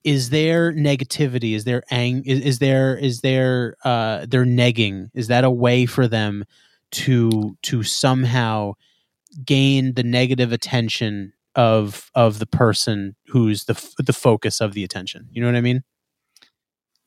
is 0.04 0.30
there 0.30 0.72
negativity? 0.72 1.56
Is 1.56 1.64
there 1.64 1.84
ang 1.92 2.24
is, 2.26 2.42
is 2.42 2.60
there 2.60 2.98
is 2.98 3.22
there 3.22 3.76
uh 3.84 4.26
their 4.28 4.46
negging? 4.46 5.10
Is 5.14 5.28
that 5.28 5.44
a 5.44 5.52
way 5.52 5.86
for 5.86 6.08
them 6.08 6.46
to 6.92 7.56
to 7.64 7.84
somehow 7.84 8.74
gain 9.44 9.94
the 9.94 10.04
negative 10.04 10.52
attention 10.52 11.34
of 11.56 12.12
of 12.16 12.40
the 12.40 12.46
person 12.46 13.16
who's 13.28 13.66
the 13.66 13.74
f- 13.74 13.94
the 13.98 14.14
focus 14.14 14.62
of 14.62 14.74
the 14.74 14.84
attention. 14.84 15.28
You 15.32 15.42
know 15.42 15.48
what 15.48 15.56
I 15.56 15.62
mean? 15.62 15.84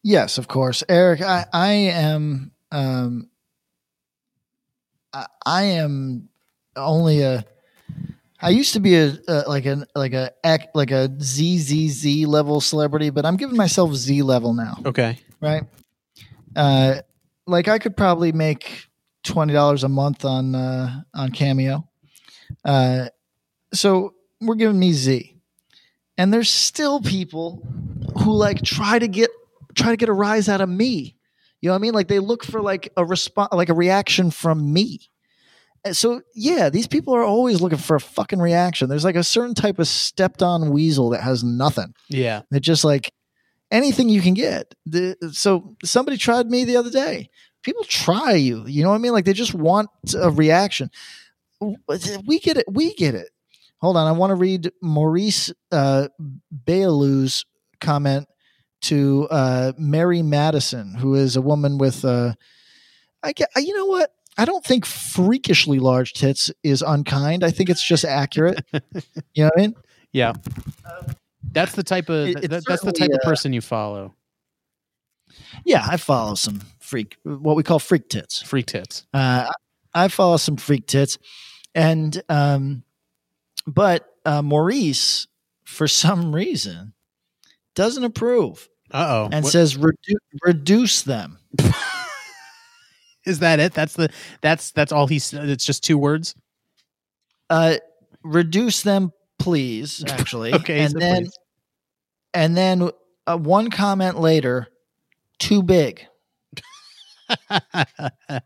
Yes, 0.03 0.39
of 0.39 0.49
course, 0.49 0.83
Eric. 0.89 1.20
I 1.22 1.47
I 1.53 1.72
am 1.72 2.53
um 2.72 3.29
I, 5.12 5.26
I 5.45 5.62
am 5.64 6.29
only 6.76 7.22
a. 7.22 7.45
I 8.41 8.51
used 8.51 8.74
to 8.74 8.81
be 8.81 8.95
a, 8.95 9.18
a 9.26 9.45
like 9.49 9.66
a 9.66 9.85
like 9.97 10.12
a 10.12 10.31
like 10.74 10.91
a 10.93 11.11
ZZZ 11.20 12.26
level 12.26 12.61
celebrity, 12.61 13.11
but 13.11 13.26
I'm 13.26 13.37
giving 13.37 13.57
myself 13.57 13.93
Z 13.95 14.22
level 14.22 14.55
now. 14.55 14.79
Okay. 14.87 15.18
Right. 15.41 15.64
Uh, 16.55 17.01
like 17.47 17.68
I 17.68 17.79
could 17.79 17.97
probably 17.97 18.31
make 18.31 18.87
twenty 19.24 19.53
dollars 19.53 19.83
a 19.83 19.89
month 19.89 20.24
on 20.24 20.55
uh, 20.55 21.03
on 21.14 21.31
Cameo. 21.33 21.88
Uh, 22.64 23.09
so 23.72 24.14
we're 24.40 24.55
giving 24.55 24.78
me 24.78 24.92
Z, 24.92 25.36
and 26.16 26.32
there's 26.32 26.51
still 26.51 27.01
people 27.01 27.66
who 28.22 28.32
like 28.32 28.62
try 28.62 28.99
to 28.99 29.09
get 29.09 29.30
try 29.74 29.90
to 29.90 29.96
get 29.96 30.09
a 30.09 30.12
rise 30.12 30.49
out 30.49 30.61
of 30.61 30.68
me. 30.68 31.16
You 31.61 31.68
know 31.68 31.72
what 31.72 31.80
I 31.80 31.82
mean? 31.82 31.94
Like 31.94 32.09
they 32.09 32.18
look 32.18 32.44
for 32.44 32.61
like 32.61 32.92
a 32.96 33.05
response, 33.05 33.53
like 33.53 33.68
a 33.68 33.74
reaction 33.74 34.30
from 34.30 34.72
me. 34.72 35.11
And 35.84 35.96
so 35.96 36.22
yeah, 36.34 36.70
these 36.70 36.86
people 36.86 37.14
are 37.14 37.22
always 37.22 37.61
looking 37.61 37.78
for 37.78 37.96
a 37.96 38.01
fucking 38.01 38.40
reaction. 38.40 38.88
There's 38.88 39.05
like 39.05 39.16
a 39.16 39.24
certain 39.24 39.55
type 39.55 39.78
of 39.78 39.88
stepped 39.88 40.42
on 40.42 40.70
weasel 40.70 41.11
that 41.11 41.22
has 41.22 41.42
nothing. 41.42 41.94
Yeah. 42.09 42.42
They're 42.51 42.61
just 42.61 42.84
like 42.84 43.12
anything 43.70 44.09
you 44.09 44.20
can 44.20 44.34
get. 44.34 44.74
The, 44.86 45.16
so 45.32 45.76
somebody 45.84 46.16
tried 46.16 46.51
me 46.51 46.64
the 46.64 46.76
other 46.76 46.90
day. 46.90 47.30
People 47.62 47.84
try 47.84 48.32
you. 48.32 48.64
You 48.66 48.82
know 48.82 48.90
what 48.90 48.96
I 48.96 48.99
mean? 48.99 49.12
Like 49.12 49.24
they 49.24 49.32
just 49.32 49.55
want 49.55 49.90
a 50.16 50.30
reaction. 50.30 50.90
We 51.61 52.38
get 52.38 52.56
it. 52.56 52.64
We 52.68 52.94
get 52.94 53.14
it. 53.14 53.30
Hold 53.80 53.96
on. 53.96 54.06
I 54.06 54.12
want 54.12 54.30
to 54.30 54.34
read 54.34 54.72
Maurice 54.82 55.52
uh, 55.72 56.09
Baylou's 56.64 57.44
comment 57.80 58.28
to 58.82 59.26
uh, 59.30 59.72
Mary 59.78 60.22
Madison, 60.22 60.94
who 60.94 61.14
is 61.14 61.36
a 61.36 61.42
woman 61.42 61.78
with, 61.78 62.04
uh, 62.04 62.34
I 63.22 63.32
get, 63.32 63.48
you 63.56 63.76
know 63.76 63.86
what? 63.86 64.12
I 64.36 64.44
don't 64.44 64.64
think 64.64 64.86
freakishly 64.86 65.80
large 65.80 66.12
tits 66.12 66.50
is 66.62 66.82
unkind. 66.82 67.42
I 67.42 67.50
think 67.50 67.70
it's 67.70 67.86
just 67.86 68.04
accurate. 68.04 68.64
you 68.72 68.80
know 69.42 69.46
what 69.46 69.59
I 69.59 69.61
mean? 69.61 69.74
Yeah. 70.12 70.34
That's 71.50 71.72
the 71.72 71.82
type 71.82 72.09
of 72.09 72.28
It- 72.28 72.50
that, 72.50 72.64
that's 72.66 72.82
the 72.82 72.92
type 72.92 73.09
certainly, 73.09 73.14
of 73.14 73.20
uh, 73.24 73.28
person 73.28 73.52
you 73.52 73.61
follow. 73.61 74.14
Yeah, 75.64 75.84
I 75.88 75.96
follow 75.96 76.34
some 76.34 76.61
freak, 76.78 77.16
what 77.24 77.56
we 77.56 77.62
call 77.62 77.78
freak 77.78 78.09
tits. 78.09 78.42
Freak 78.42 78.66
tits. 78.66 79.06
Uh, 79.12 79.50
I 79.94 80.09
follow 80.09 80.36
some 80.36 80.56
freak 80.56 80.86
tits, 80.86 81.18
and 81.74 82.22
um, 82.28 82.82
but 83.66 84.08
uh, 84.24 84.42
Maurice, 84.42 85.26
for 85.64 85.86
some 85.88 86.34
reason, 86.34 86.92
doesn't 87.74 88.04
approve 88.04 88.68
Uh 88.90 89.06
oh. 89.08 89.28
and 89.32 89.46
says 89.46 89.76
redu- 89.76 90.16
reduce 90.44 91.02
them. 91.02 91.38
Is 93.24 93.40
that 93.40 93.60
it? 93.60 93.74
That's 93.74 93.94
the 93.94 94.08
that's 94.40 94.70
that's 94.72 94.92
all 94.92 95.06
he's. 95.06 95.32
It's 95.34 95.64
just 95.64 95.84
two 95.84 95.98
words. 95.98 96.34
Uh, 97.50 97.76
reduce 98.22 98.82
them, 98.82 99.12
please. 99.38 100.04
Actually, 100.08 100.54
Okay, 100.54 100.80
and 100.80 100.94
then 100.94 101.24
please. 101.24 101.38
and 102.34 102.56
then 102.56 102.90
uh, 103.26 103.36
one 103.36 103.70
comment 103.70 104.18
later, 104.18 104.68
too 105.38 105.62
big. 105.62 106.06
well, 107.50 108.40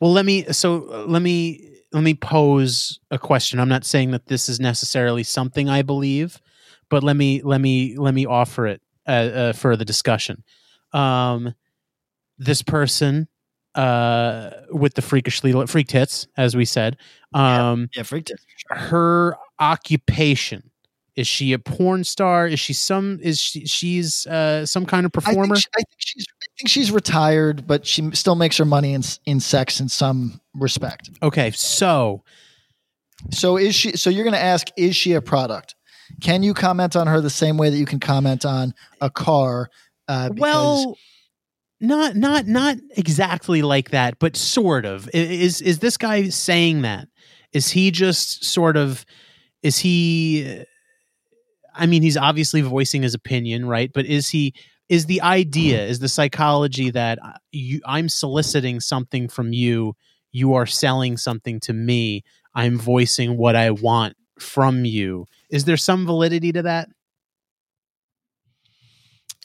let 0.00 0.24
me. 0.24 0.44
So 0.52 0.88
uh, 0.92 1.04
let 1.06 1.22
me 1.22 1.69
let 1.92 2.02
me 2.02 2.14
pose 2.14 3.00
a 3.10 3.18
question. 3.18 3.58
I'm 3.60 3.68
not 3.68 3.84
saying 3.84 4.12
that 4.12 4.26
this 4.26 4.48
is 4.48 4.60
necessarily 4.60 5.22
something 5.22 5.68
I 5.68 5.82
believe, 5.82 6.40
but 6.88 7.02
let 7.02 7.16
me 7.16 7.42
let 7.42 7.60
me 7.60 7.96
let 7.96 8.14
me 8.14 8.26
offer 8.26 8.66
it 8.66 8.80
uh, 9.06 9.10
uh, 9.10 9.52
for 9.52 9.76
the 9.76 9.84
discussion. 9.84 10.44
Um, 10.92 11.54
this 12.38 12.62
person 12.62 13.28
uh 13.76 14.50
with 14.70 14.94
the 14.94 15.02
freakishly 15.02 15.52
freak 15.68 15.86
tits 15.86 16.26
as 16.36 16.56
we 16.56 16.64
said 16.64 16.96
um 17.34 17.88
Yeah, 17.94 18.02
freak 18.02 18.24
tits. 18.24 18.44
her 18.70 19.36
occupation 19.60 20.70
is 21.14 21.28
she 21.28 21.52
a 21.52 21.58
porn 21.60 22.02
star 22.02 22.48
is 22.48 22.58
she 22.58 22.72
some 22.72 23.20
is 23.22 23.38
she 23.40 23.64
she's 23.66 24.26
uh 24.26 24.66
some 24.66 24.84
kind 24.86 25.06
of 25.06 25.12
I 25.18 25.20
think, 25.20 25.26
performer 25.36 25.54
she- 25.54 25.66
I 25.76 25.82
think 25.82 25.86
she's 25.98 26.26
she's 26.66 26.90
retired, 26.92 27.66
but 27.66 27.86
she 27.86 28.10
still 28.12 28.34
makes 28.34 28.56
her 28.58 28.64
money 28.64 28.94
in 28.94 29.02
in 29.26 29.40
sex 29.40 29.80
in 29.80 29.88
some 29.88 30.40
respect. 30.54 31.10
okay 31.22 31.50
so 31.52 32.22
So 33.30 33.56
is 33.58 33.74
she? 33.74 33.92
So 33.96 34.08
you're 34.10 34.24
going 34.24 34.34
to 34.34 34.42
ask, 34.42 34.68
is 34.76 34.96
she 34.96 35.12
a 35.12 35.20
product? 35.20 35.74
Can 36.22 36.42
you 36.42 36.54
comment 36.54 36.96
on 36.96 37.06
her 37.06 37.20
the 37.20 37.30
same 37.30 37.56
way 37.58 37.70
that 37.70 37.76
you 37.76 37.84
can 37.86 38.00
comment 38.00 38.44
on 38.44 38.72
a 39.00 39.10
car? 39.10 39.68
Uh, 40.08 40.28
because- 40.30 40.40
well 40.40 40.96
not 41.82 42.14
not 42.16 42.46
not 42.46 42.76
exactly 42.96 43.62
like 43.62 43.88
that 43.90 44.18
but 44.18 44.36
sort 44.36 44.84
of 44.84 45.08
is 45.14 45.62
is 45.62 45.78
this 45.78 45.96
guy 45.96 46.28
saying 46.28 46.82
that 46.82 47.08
is 47.54 47.70
he 47.70 47.90
just 47.90 48.44
sort 48.44 48.76
of 48.76 49.06
is 49.62 49.78
he 49.78 50.62
i 51.74 51.86
mean 51.86 52.02
he's 52.02 52.18
obviously 52.18 52.60
voicing 52.60 53.00
his 53.02 53.14
opinion 53.14 53.64
right 53.64 53.92
but 53.94 54.04
is 54.04 54.28
he 54.28 54.52
is 54.90 55.06
the 55.06 55.22
idea 55.22 55.82
is 55.86 56.00
the 56.00 56.08
psychology 56.08 56.90
that 56.90 57.18
uh, 57.24 57.32
you 57.52 57.80
i'm 57.86 58.08
soliciting 58.08 58.78
something 58.80 59.28
from 59.28 59.52
you 59.54 59.94
you 60.32 60.52
are 60.54 60.66
selling 60.66 61.16
something 61.16 61.58
to 61.60 61.72
me 61.72 62.22
i'm 62.54 62.76
voicing 62.78 63.36
what 63.38 63.56
i 63.56 63.70
want 63.70 64.14
from 64.38 64.84
you. 64.86 65.26
Is 65.50 65.66
there 65.66 65.76
some 65.76 66.06
validity 66.06 66.50
to 66.52 66.62
that? 66.62 66.88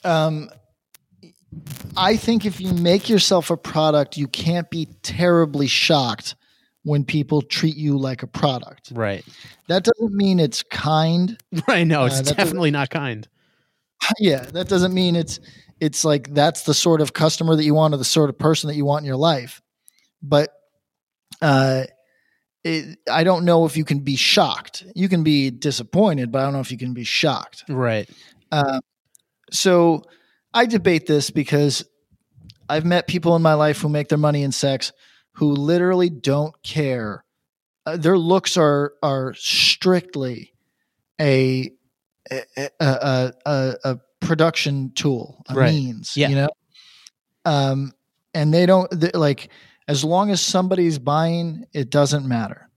Um, 0.04 0.48
I 1.96 2.16
think 2.16 2.44
if 2.46 2.60
you 2.60 2.72
make 2.72 3.08
yourself 3.08 3.50
a 3.50 3.56
product, 3.58 4.16
you 4.16 4.26
can't 4.28 4.70
be 4.70 4.86
terribly 5.02 5.66
shocked 5.66 6.34
when 6.82 7.04
people 7.04 7.42
treat 7.42 7.76
you 7.76 7.98
like 7.98 8.22
a 8.22 8.26
product. 8.26 8.92
right. 8.94 9.24
That 9.68 9.82
doesn't 9.84 10.14
mean 10.14 10.38
it's 10.40 10.62
kind. 10.62 11.36
right 11.68 11.86
no 11.86 12.02
Uh, 12.02 12.06
it's 12.06 12.20
doesn't- 12.20 12.36
definitely 12.36 12.70
not 12.70 12.90
kind 12.90 13.28
Yeah, 14.18 14.42
that 14.42 14.68
doesn't 14.68 14.94
mean 14.94 15.16
it's 15.16 15.40
it's 15.80 16.04
like 16.04 16.32
that's 16.32 16.62
the 16.62 16.74
sort 16.74 17.00
of 17.00 17.12
customer 17.12 17.56
that 17.56 17.64
you 17.64 17.74
want 17.74 17.94
or 17.94 17.98
the 17.98 18.04
sort 18.04 18.30
of 18.30 18.38
person 18.38 18.68
that 18.68 18.76
you 18.76 18.84
want 18.84 19.02
in 19.02 19.06
your 19.06 19.16
life. 19.16 19.60
But 20.22 20.50
uh 21.42 21.84
it, 22.64 22.98
I 23.10 23.24
don't 23.24 23.44
know 23.44 23.64
if 23.66 23.76
you 23.76 23.84
can 23.84 24.00
be 24.00 24.16
shocked. 24.16 24.84
You 24.94 25.08
can 25.08 25.22
be 25.22 25.50
disappointed, 25.50 26.32
but 26.32 26.40
I 26.40 26.44
don't 26.44 26.54
know 26.54 26.60
if 26.60 26.72
you 26.72 26.78
can 26.78 26.94
be 26.94 27.04
shocked. 27.04 27.64
right 27.68 28.08
Uh, 28.52 28.80
so 29.52 30.02
I 30.54 30.66
debate 30.66 31.06
this 31.06 31.30
because 31.30 31.84
I've 32.68 32.84
met 32.84 33.06
people 33.06 33.36
in 33.36 33.42
my 33.42 33.54
life 33.54 33.80
who 33.80 33.88
make 33.88 34.08
their 34.08 34.18
money 34.18 34.42
in 34.42 34.52
sex 34.52 34.92
who 35.34 35.52
literally 35.52 36.10
don't 36.10 36.54
care. 36.62 37.24
Uh, 37.86 37.96
their 37.96 38.18
looks 38.18 38.56
are 38.56 38.94
are 39.02 39.34
strictly 39.34 40.52
a 41.20 41.70
a 42.30 42.70
a, 42.80 43.32
a, 43.44 43.74
a 43.84 43.98
production 44.20 44.92
tool, 44.94 45.44
a 45.48 45.54
Right. 45.54 45.72
means. 45.72 46.16
Yeah. 46.16 46.28
You 46.28 46.34
know, 46.36 46.48
um, 47.44 47.92
and 48.34 48.52
they 48.52 48.66
don't 48.66 49.14
like 49.14 49.50
as 49.88 50.04
long 50.04 50.30
as 50.30 50.40
somebody's 50.40 50.98
buying, 50.98 51.64
it 51.72 51.90
doesn't 51.90 52.26
matter. 52.26 52.68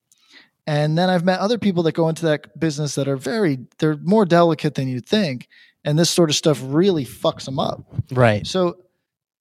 And 0.67 0.97
then 0.97 1.09
I've 1.09 1.25
met 1.25 1.39
other 1.39 1.57
people 1.57 1.83
that 1.83 1.93
go 1.93 2.09
into 2.09 2.25
that 2.27 2.59
business 2.59 2.95
that 2.95 3.07
are 3.07 3.17
very 3.17 3.59
they're 3.79 3.97
more 3.97 4.25
delicate 4.25 4.75
than 4.75 4.87
you'd 4.87 5.07
think, 5.07 5.47
and 5.83 5.97
this 5.97 6.09
sort 6.11 6.29
of 6.29 6.35
stuff 6.35 6.61
really 6.63 7.05
fucks 7.05 7.45
them 7.45 7.57
up. 7.59 7.81
right 8.11 8.45
So 8.45 8.77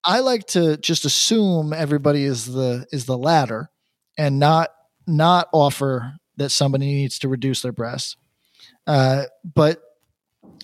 I 0.04 0.20
like 0.20 0.46
to 0.48 0.78
just 0.78 1.04
assume 1.04 1.72
everybody 1.74 2.24
is 2.24 2.46
the 2.46 2.86
is 2.92 3.04
the 3.04 3.18
latter 3.18 3.70
and 4.16 4.38
not 4.38 4.70
not 5.06 5.48
offer 5.52 6.14
that 6.38 6.50
somebody 6.50 6.86
needs 6.86 7.18
to 7.18 7.28
reduce 7.28 7.60
their 7.62 7.72
breasts. 7.72 8.16
Uh, 8.86 9.24
but 9.44 9.82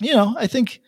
you 0.01 0.13
know, 0.13 0.35
I 0.37 0.47
think 0.47 0.81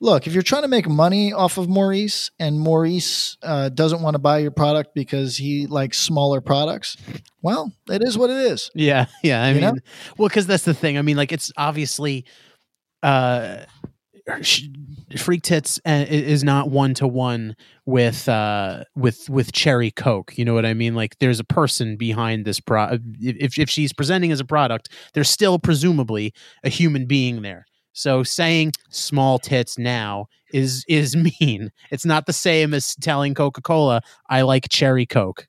look, 0.00 0.26
if 0.26 0.34
you're 0.34 0.42
trying 0.42 0.62
to 0.62 0.68
make 0.68 0.88
money 0.88 1.32
off 1.32 1.56
of 1.56 1.68
Maurice 1.68 2.30
and 2.38 2.60
Maurice 2.60 3.36
uh, 3.42 3.70
doesn't 3.70 4.02
want 4.02 4.14
to 4.14 4.18
buy 4.18 4.38
your 4.38 4.50
product 4.50 4.94
because 4.94 5.36
he 5.36 5.66
likes 5.66 5.98
smaller 5.98 6.40
products, 6.40 6.96
well, 7.42 7.72
it 7.88 8.02
is 8.02 8.18
what 8.18 8.28
it 8.30 8.36
is. 8.36 8.70
Yeah, 8.74 9.06
yeah. 9.22 9.42
I 9.42 9.48
You 9.48 9.54
mean, 9.54 9.62
know? 9.62 9.74
well, 10.18 10.28
because 10.28 10.46
that's 10.46 10.64
the 10.64 10.74
thing. 10.74 10.98
I 10.98 11.02
mean, 11.02 11.16
like, 11.16 11.32
it's 11.32 11.52
obviously, 11.56 12.26
uh, 13.02 13.64
freak 15.16 15.42
tits 15.42 15.78
uh, 15.86 16.04
is 16.08 16.42
not 16.42 16.70
one 16.70 16.94
to 16.94 17.06
one 17.06 17.54
with 17.84 18.26
uh 18.28 18.84
with 18.96 19.28
with 19.28 19.52
cherry 19.52 19.90
coke. 19.90 20.36
You 20.38 20.44
know 20.46 20.54
what 20.54 20.64
I 20.64 20.72
mean? 20.74 20.94
Like, 20.94 21.18
there's 21.18 21.40
a 21.40 21.44
person 21.44 21.96
behind 21.96 22.44
this 22.44 22.60
pro. 22.60 22.98
If 23.20 23.58
if 23.58 23.68
she's 23.68 23.92
presenting 23.92 24.32
as 24.32 24.40
a 24.40 24.44
product, 24.44 24.88
there's 25.12 25.28
still 25.28 25.58
presumably 25.58 26.32
a 26.62 26.68
human 26.70 27.06
being 27.06 27.42
there. 27.42 27.66
So 27.94 28.22
saying 28.22 28.72
small 28.90 29.38
tits 29.38 29.78
now 29.78 30.26
is 30.52 30.84
is 30.88 31.16
mean. 31.40 31.70
It's 31.90 32.04
not 32.04 32.26
the 32.26 32.32
same 32.32 32.74
as 32.74 32.94
telling 32.96 33.34
Coca 33.34 33.62
Cola 33.62 34.02
I 34.28 34.42
like 34.42 34.68
cherry 34.68 35.06
coke. 35.06 35.48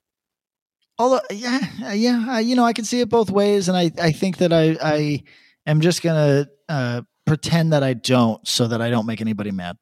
although 0.98 1.20
yeah, 1.30 1.60
uh, 1.84 1.90
yeah, 1.90 2.38
you 2.38 2.56
know, 2.56 2.64
I 2.64 2.72
can 2.72 2.86
see 2.86 3.00
it 3.00 3.10
both 3.10 3.30
ways, 3.30 3.68
and 3.68 3.76
I 3.76 3.90
I 4.00 4.12
think 4.12 4.38
that 4.38 4.52
I 4.52 4.78
I 4.82 5.22
am 5.66 5.80
just 5.82 6.02
gonna 6.02 6.46
uh, 6.68 7.02
pretend 7.26 7.72
that 7.72 7.82
I 7.82 7.92
don't, 7.92 8.46
so 8.48 8.68
that 8.68 8.80
I 8.80 8.88
don't 8.88 9.06
make 9.06 9.20
anybody 9.20 9.50
mad. 9.50 9.76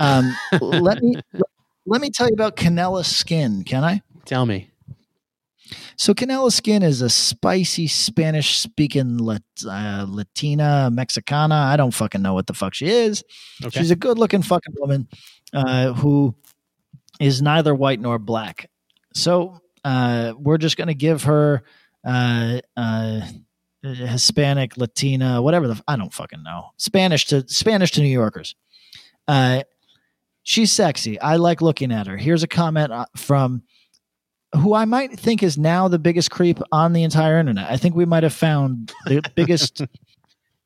Um, 0.00 0.34
let 0.60 1.00
me 1.02 1.14
let 1.86 2.00
me 2.00 2.10
tell 2.10 2.26
you 2.26 2.34
about 2.34 2.56
Canela 2.56 3.04
Skin. 3.04 3.64
Can 3.64 3.84
I? 3.84 4.02
Tell 4.24 4.46
me. 4.46 4.71
So 5.96 6.14
Canela 6.14 6.52
Skin 6.52 6.82
is 6.82 7.02
a 7.02 7.10
spicy 7.10 7.86
Spanish 7.86 8.58
speaking 8.58 9.18
Lat- 9.18 9.42
uh, 9.66 10.06
Latina 10.08 10.90
Mexicana. 10.92 11.54
I 11.54 11.76
don't 11.76 11.92
fucking 11.92 12.22
know 12.22 12.34
what 12.34 12.46
the 12.46 12.54
fuck 12.54 12.74
she 12.74 12.88
is. 12.88 13.24
Okay. 13.64 13.80
She's 13.80 13.90
a 13.90 13.96
good 13.96 14.18
looking 14.18 14.42
fucking 14.42 14.74
woman 14.78 15.08
uh, 15.52 15.92
who 15.92 16.34
is 17.20 17.42
neither 17.42 17.74
white 17.74 18.00
nor 18.00 18.18
black. 18.18 18.70
So 19.14 19.60
uh, 19.84 20.32
we're 20.36 20.58
just 20.58 20.76
going 20.76 20.88
to 20.88 20.94
give 20.94 21.24
her 21.24 21.62
uh, 22.04 22.60
uh, 22.76 23.20
Hispanic, 23.82 24.76
Latina, 24.76 25.42
whatever 25.42 25.68
the 25.68 25.82
I 25.88 25.96
don't 25.96 26.12
fucking 26.12 26.42
know. 26.42 26.70
Spanish 26.76 27.26
to 27.26 27.46
Spanish 27.48 27.90
to 27.92 28.00
New 28.00 28.08
Yorkers. 28.08 28.54
Uh, 29.28 29.62
she's 30.42 30.72
sexy. 30.72 31.20
I 31.20 31.36
like 31.36 31.60
looking 31.60 31.92
at 31.92 32.06
her. 32.06 32.16
Here's 32.16 32.42
a 32.42 32.48
comment 32.48 32.92
uh, 32.92 33.06
from 33.16 33.62
who 34.54 34.74
I 34.74 34.84
might 34.84 35.18
think 35.18 35.42
is 35.42 35.56
now 35.56 35.88
the 35.88 35.98
biggest 35.98 36.30
creep 36.30 36.58
on 36.70 36.92
the 36.92 37.02
entire 37.02 37.38
internet. 37.38 37.70
I 37.70 37.76
think 37.76 37.94
we 37.94 38.04
might 38.04 38.22
have 38.22 38.34
found 38.34 38.92
the 39.06 39.22
biggest, 39.34 39.82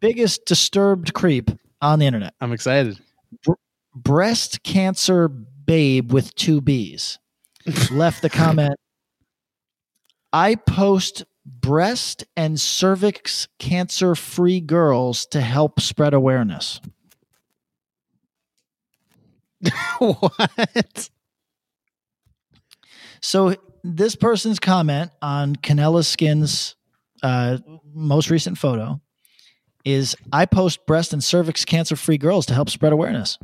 biggest 0.01 0.45
disturbed 0.45 1.15
creep 1.15 1.51
on 1.81 1.99
the 1.99 2.07
internet. 2.07 2.35
I'm 2.41 2.53
excited. 2.53 2.99
Br- 3.45 3.53
breast 3.95 4.63
cancer 4.63 5.29
babe 5.29 6.13
with 6.13 6.35
two 6.35 6.61
B's 6.61 7.19
left 7.91 8.23
the 8.23 8.31
comment. 8.31 8.75
I 10.33 10.57
post 10.57 11.25
breast 11.45 12.25
and 12.37 12.61
cervix 12.61 13.47
cancer 13.59 14.15
free 14.15 14.61
girls 14.61 15.27
to 15.27 15.41
help 15.41 15.81
spread 15.81 16.13
awareness. 16.13 16.81
what? 19.99 21.11
So 23.21 23.55
this 23.95 24.17
person's 24.17 24.59
comment 24.59 25.11
on 25.23 25.55
Canela 25.57 26.05
Skin's 26.05 26.75
uh, 27.23 27.59
most 27.95 28.31
recent 28.31 28.59
photo 28.59 29.01
is 29.85 30.17
I 30.33 30.47
post 30.47 30.85
breast 30.87 31.13
and 31.13 31.23
cervix 31.23 31.65
cancer 31.65 31.95
free 31.95 32.19
girls 32.19 32.47
to 32.47 32.55
help 32.55 32.69
spread 32.69 32.93
awareness. 32.93 33.39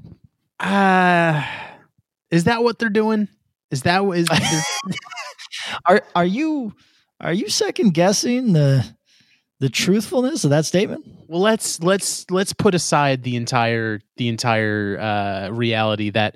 Uh 0.59 1.45
is 2.31 2.45
that 2.45 2.63
what 2.63 2.79
they're 2.79 2.89
doing? 2.89 3.29
Is 3.71 3.83
that 3.83 4.05
what 4.05 4.19
is, 4.19 4.29
is 4.31 4.67
are 5.87 6.03
are 6.15 6.25
you 6.25 6.75
are 7.21 7.33
you 7.33 7.49
second 7.49 7.95
guessing 7.95 8.53
the 8.53 8.85
the 9.61 9.69
truthfulness 9.69 10.43
of 10.45 10.51
that 10.51 10.65
statement? 10.65 11.07
Well, 11.29 11.41
let's 11.41 11.81
let's 11.81 12.29
let's 12.31 12.53
put 12.53 12.75
aside 12.75 13.23
the 13.23 13.37
entire 13.37 14.01
the 14.17 14.29
entire 14.29 14.99
uh 14.99 15.49
reality 15.51 16.11
that 16.11 16.35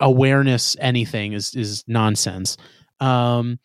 awareness 0.00 0.76
anything 0.80 1.34
is 1.34 1.54
is 1.54 1.84
nonsense. 1.86 2.56
Um 3.00 3.58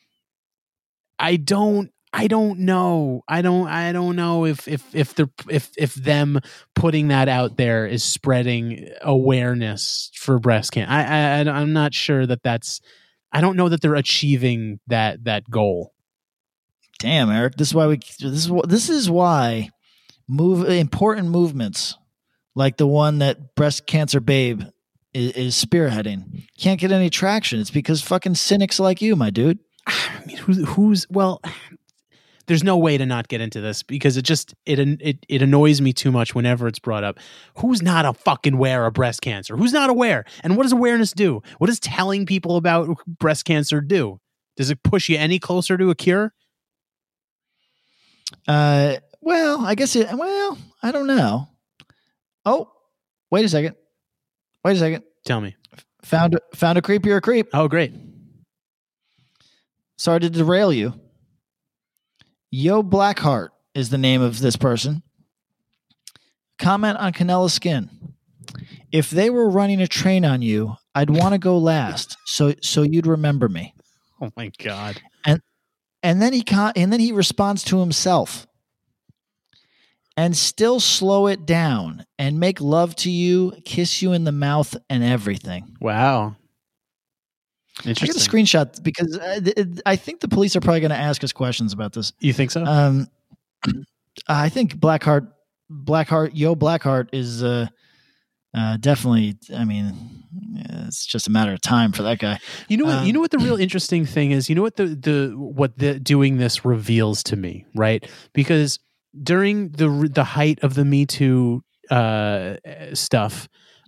I 1.18 1.36
don't 1.36 1.92
I 2.12 2.28
don't 2.28 2.60
know. 2.62 3.24
I 3.28 3.42
don't 3.42 3.68
I 3.68 3.92
don't 3.92 4.16
know 4.16 4.46
if 4.46 4.68
if 4.68 4.96
if 4.96 5.14
the 5.14 5.30
if 5.50 5.70
if 5.78 5.94
them 5.94 6.40
putting 6.74 7.10
that 7.10 7.30
out 7.30 7.58
there 7.58 7.86
is 7.86 8.04
spreading 8.04 8.90
awareness 9.02 10.12
for 10.16 10.40
breast 10.40 10.72
cancer. 10.72 10.92
I, 10.92 11.04
I 11.04 11.40
I'm 11.42 11.74
not 11.74 11.94
sure 11.94 12.26
that 12.26 12.42
that's 12.42 12.82
I 13.32 13.42
don't 13.42 13.58
know 13.58 13.70
that 13.70 13.82
they're 13.82 13.96
achieving 13.96 14.80
that 14.88 15.26
that 15.26 15.50
goal. 15.50 15.94
Damn, 16.98 17.30
Eric, 17.30 17.56
this 17.56 17.70
is 17.70 17.76
why 17.76 17.88
we 17.88 17.98
this 17.98 18.22
is 18.22 18.52
this 18.68 18.90
is 18.90 19.10
why 19.10 19.70
move 20.28 20.68
important 20.68 21.30
movements 21.30 21.96
like 22.56 22.78
the 22.78 22.88
one 22.88 23.20
that 23.20 23.56
breast 23.56 23.86
cancer 23.86 24.20
babe 24.20 24.64
is, 25.14 25.32
is 25.34 25.66
spearheading 25.66 26.44
can't 26.60 26.80
get 26.80 26.92
any 26.92 27.10
traction. 27.10 27.60
It's 27.60 27.72
because 27.72 28.02
fucking 28.02 28.36
cynics 28.36 28.80
like 28.80 29.02
you, 29.02 29.16
my 29.16 29.30
dude. 29.30 29.60
I 29.88 30.24
mean, 30.26 30.38
who's 30.38 30.68
who's 30.70 31.08
well 31.10 31.42
there's 32.48 32.64
no 32.64 32.78
way 32.78 32.98
to 32.98 33.06
not 33.06 33.28
get 33.28 33.42
into 33.42 33.62
this 33.62 33.84
because 33.84 34.18
it 34.18 34.24
just 34.24 34.54
it 34.66 34.80
it 34.80 35.26
it 35.28 35.42
annoys 35.42 35.82
me 35.82 35.94
too 35.94 36.12
much 36.12 36.36
whenever 36.36 36.68
it's 36.68 36.80
brought 36.80 37.04
up. 37.04 37.20
Who's 37.58 37.82
not 37.82 38.06
a 38.06 38.14
fucking 38.14 38.56
aware 38.56 38.86
of 38.86 38.94
breast 38.94 39.22
cancer? 39.22 39.56
Who's 39.56 39.74
not 39.74 39.90
aware? 39.90 40.26
And 40.44 40.58
what 40.58 40.64
does 40.64 40.74
awareness 40.74 41.12
do? 41.12 41.42
What 41.58 41.68
does 41.68 41.80
telling 41.80 42.26
people 42.26 42.58
about 42.58 42.98
breast 43.08 43.46
cancer 43.46 43.82
do? 43.82 44.20
Does 44.58 44.70
it 44.70 44.84
push 44.84 45.10
you 45.10 45.18
any 45.18 45.40
closer 45.40 45.78
to 45.78 45.90
a 45.90 45.96
cure? 45.96 46.34
Uh, 48.48 48.98
well, 49.22 49.66
I 49.66 49.76
guess 49.76 49.96
it. 49.96 50.10
Well, 50.12 50.58
I 50.84 50.92
don't 50.92 51.08
know. 51.08 51.48
Oh, 52.46 52.72
wait 53.32 53.46
a 53.46 53.50
second. 53.50 53.76
Wait 54.64 54.76
a 54.76 54.80
second. 54.80 55.04
Tell 55.26 55.42
me. 55.42 55.56
Found 56.04 56.40
found 56.56 56.78
a 56.78 56.82
creep. 56.82 57.06
You're 57.06 57.18
a 57.18 57.22
creep. 57.22 57.48
Oh, 57.54 57.68
great. 57.68 57.94
Sorry 59.98 60.20
to 60.22 60.30
derail 60.30 60.72
you. 60.72 60.94
Yo 62.52 62.82
Blackheart 62.82 63.50
is 63.76 63.90
the 63.90 63.98
name 63.98 64.22
of 64.22 64.40
this 64.40 64.56
person. 64.56 65.04
Comment 66.58 66.98
on 66.98 67.14
Canela 67.14 67.50
Skin. 67.50 67.90
If 68.92 69.10
they 69.10 69.30
were 69.30 69.50
running 69.50 69.82
a 69.82 69.88
train 69.88 70.26
on 70.26 70.42
you, 70.42 70.76
I'd 70.96 71.10
want 71.10 71.34
to 71.34 71.38
go 71.38 71.58
last, 71.58 72.18
so 72.26 72.54
so 72.62 72.82
you'd 72.82 73.08
remember 73.08 73.48
me. 73.48 73.74
Oh 74.22 74.32
my 74.36 74.52
god. 74.58 75.00
And 75.26 75.42
and 76.02 76.22
then 76.22 76.34
he 76.34 76.44
con- 76.44 76.74
and 76.76 76.92
then 76.92 77.00
he 77.00 77.12
responds 77.12 77.64
to 77.66 77.80
himself. 77.80 78.48
And 80.20 80.36
still 80.36 80.82
slow 80.82 81.28
it 81.28 81.46
down 81.46 82.06
and 82.18 82.42
make 82.42 82.60
love 82.60 82.94
to 82.98 83.10
you, 83.10 83.54
kiss 83.64 84.02
you 84.02 84.12
in 84.12 84.26
the 84.26 84.34
mouth 84.34 84.76
and 84.90 85.02
everything. 85.02 85.78
Wow. 85.80 86.36
I 87.86 87.94
got 87.94 88.02
a 88.02 88.20
screenshot 88.20 88.84
because 88.84 89.18
I, 89.18 89.92
I 89.94 89.96
think 89.96 90.20
the 90.20 90.28
police 90.28 90.58
are 90.58 90.60
probably 90.60 90.82
going 90.82 90.92
to 90.92 90.98
ask 90.98 91.24
us 91.24 91.32
questions 91.32 91.72
about 91.72 91.94
this. 91.94 92.12
You 92.20 92.34
think 92.34 92.52
so? 92.52 92.66
Um, 92.66 93.08
I 94.28 94.50
think 94.50 94.76
Blackheart, 94.76 95.32
Blackheart, 95.72 96.32
Yo 96.34 96.54
Blackheart 96.54 97.08
is 97.14 97.42
uh, 97.42 97.68
uh, 98.54 98.76
definitely. 98.76 99.38
I 99.56 99.64
mean, 99.64 99.94
it's 100.56 101.06
just 101.06 101.28
a 101.28 101.32
matter 101.32 101.54
of 101.54 101.62
time 101.62 101.94
for 101.94 102.04
that 102.04 102.20
guy. 102.20 102.40
You 102.68 102.76
know 102.76 102.86
what? 102.86 102.96
Um, 102.96 103.06
you 103.06 103.14
know 103.14 103.22
what 103.22 103.32
the 103.32 103.38
real 103.38 103.56
interesting 103.60 104.06
thing 104.06 104.32
is. 104.32 104.50
You 104.50 104.56
know 104.56 104.64
what 104.64 104.76
the 104.76 104.88
the 104.88 105.34
what 105.38 105.78
the 105.78 105.98
doing 105.98 106.38
this 106.38 106.66
reveals 106.66 107.24
to 107.24 107.38
me, 107.38 107.66
right? 107.74 108.06
Because 108.34 108.80
during 109.22 109.70
the 109.70 110.10
the 110.14 110.24
height 110.24 110.60
of 110.62 110.76
the 110.76 110.86
Me 110.86 111.06
Too 111.06 111.64
uh, 111.90 112.58
stuff, 112.94 113.48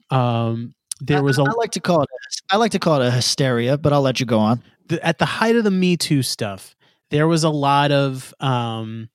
um, 0.09 0.73
there 0.99 1.23
was 1.23 1.37
a. 1.37 1.43
I 1.43 1.51
like 1.51 1.71
to 1.71 1.79
call 1.79 2.01
it. 2.01 2.09
I 2.51 2.57
like 2.57 2.71
to 2.71 2.79
call 2.79 3.01
it 3.01 3.07
a 3.07 3.11
hysteria, 3.11 3.77
but 3.77 3.93
I'll 3.93 4.01
let 4.01 4.19
you 4.19 4.25
go 4.25 4.39
on. 4.39 4.63
The, 4.87 5.05
at 5.05 5.19
the 5.19 5.25
height 5.25 5.55
of 5.55 5.63
the 5.63 5.71
Me 5.71 5.97
Too 5.97 6.23
stuff, 6.23 6.75
there 7.09 7.27
was 7.27 7.43
a 7.43 7.49
lot 7.49 7.91
of. 7.91 8.33
Um, 8.39 9.09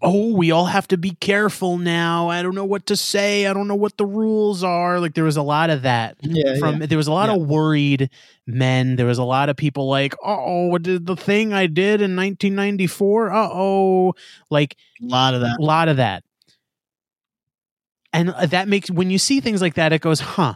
oh, 0.00 0.32
we 0.34 0.50
all 0.50 0.66
have 0.66 0.86
to 0.88 0.96
be 0.96 1.10
careful 1.10 1.76
now. 1.78 2.28
I 2.28 2.42
don't 2.42 2.54
know 2.54 2.64
what 2.64 2.86
to 2.86 2.96
say. 2.96 3.46
I 3.46 3.52
don't 3.52 3.66
know 3.68 3.74
what 3.74 3.96
the 3.96 4.06
rules 4.06 4.62
are. 4.62 5.00
Like 5.00 5.14
there 5.14 5.24
was 5.24 5.36
a 5.36 5.42
lot 5.42 5.70
of 5.70 5.82
that. 5.82 6.16
Yeah, 6.20 6.58
From 6.58 6.80
yeah. 6.80 6.86
there 6.86 6.98
was 6.98 7.08
a 7.08 7.12
lot 7.12 7.28
Yeah. 7.28 7.36
of 7.36 7.46
worried 7.48 8.10
men. 8.46 8.96
There 8.96 9.06
was 9.06 9.18
a 9.18 9.24
lot 9.24 9.48
of 9.48 9.56
people 9.56 9.88
like, 9.88 10.14
oh, 10.24 10.66
what 10.68 10.82
did 10.82 11.06
the 11.06 11.16
thing 11.16 11.52
I 11.52 11.66
did 11.66 12.00
in 12.00 12.14
1994? 12.16 13.32
Uh 13.32 13.48
oh, 13.52 14.14
like 14.50 14.76
A 15.02 15.06
lot 15.06 15.34
of 15.34 15.40
that. 15.40 15.56
a 15.58 15.62
lot 15.62 15.88
of 15.88 15.96
that. 15.96 16.22
And 18.12 18.30
uh, 18.30 18.46
that 18.46 18.68
makes 18.68 18.90
when 18.90 19.10
you 19.10 19.18
see 19.18 19.40
things 19.40 19.60
like 19.60 19.74
that, 19.74 19.92
it 19.92 20.00
goes, 20.00 20.20
huh? 20.20 20.54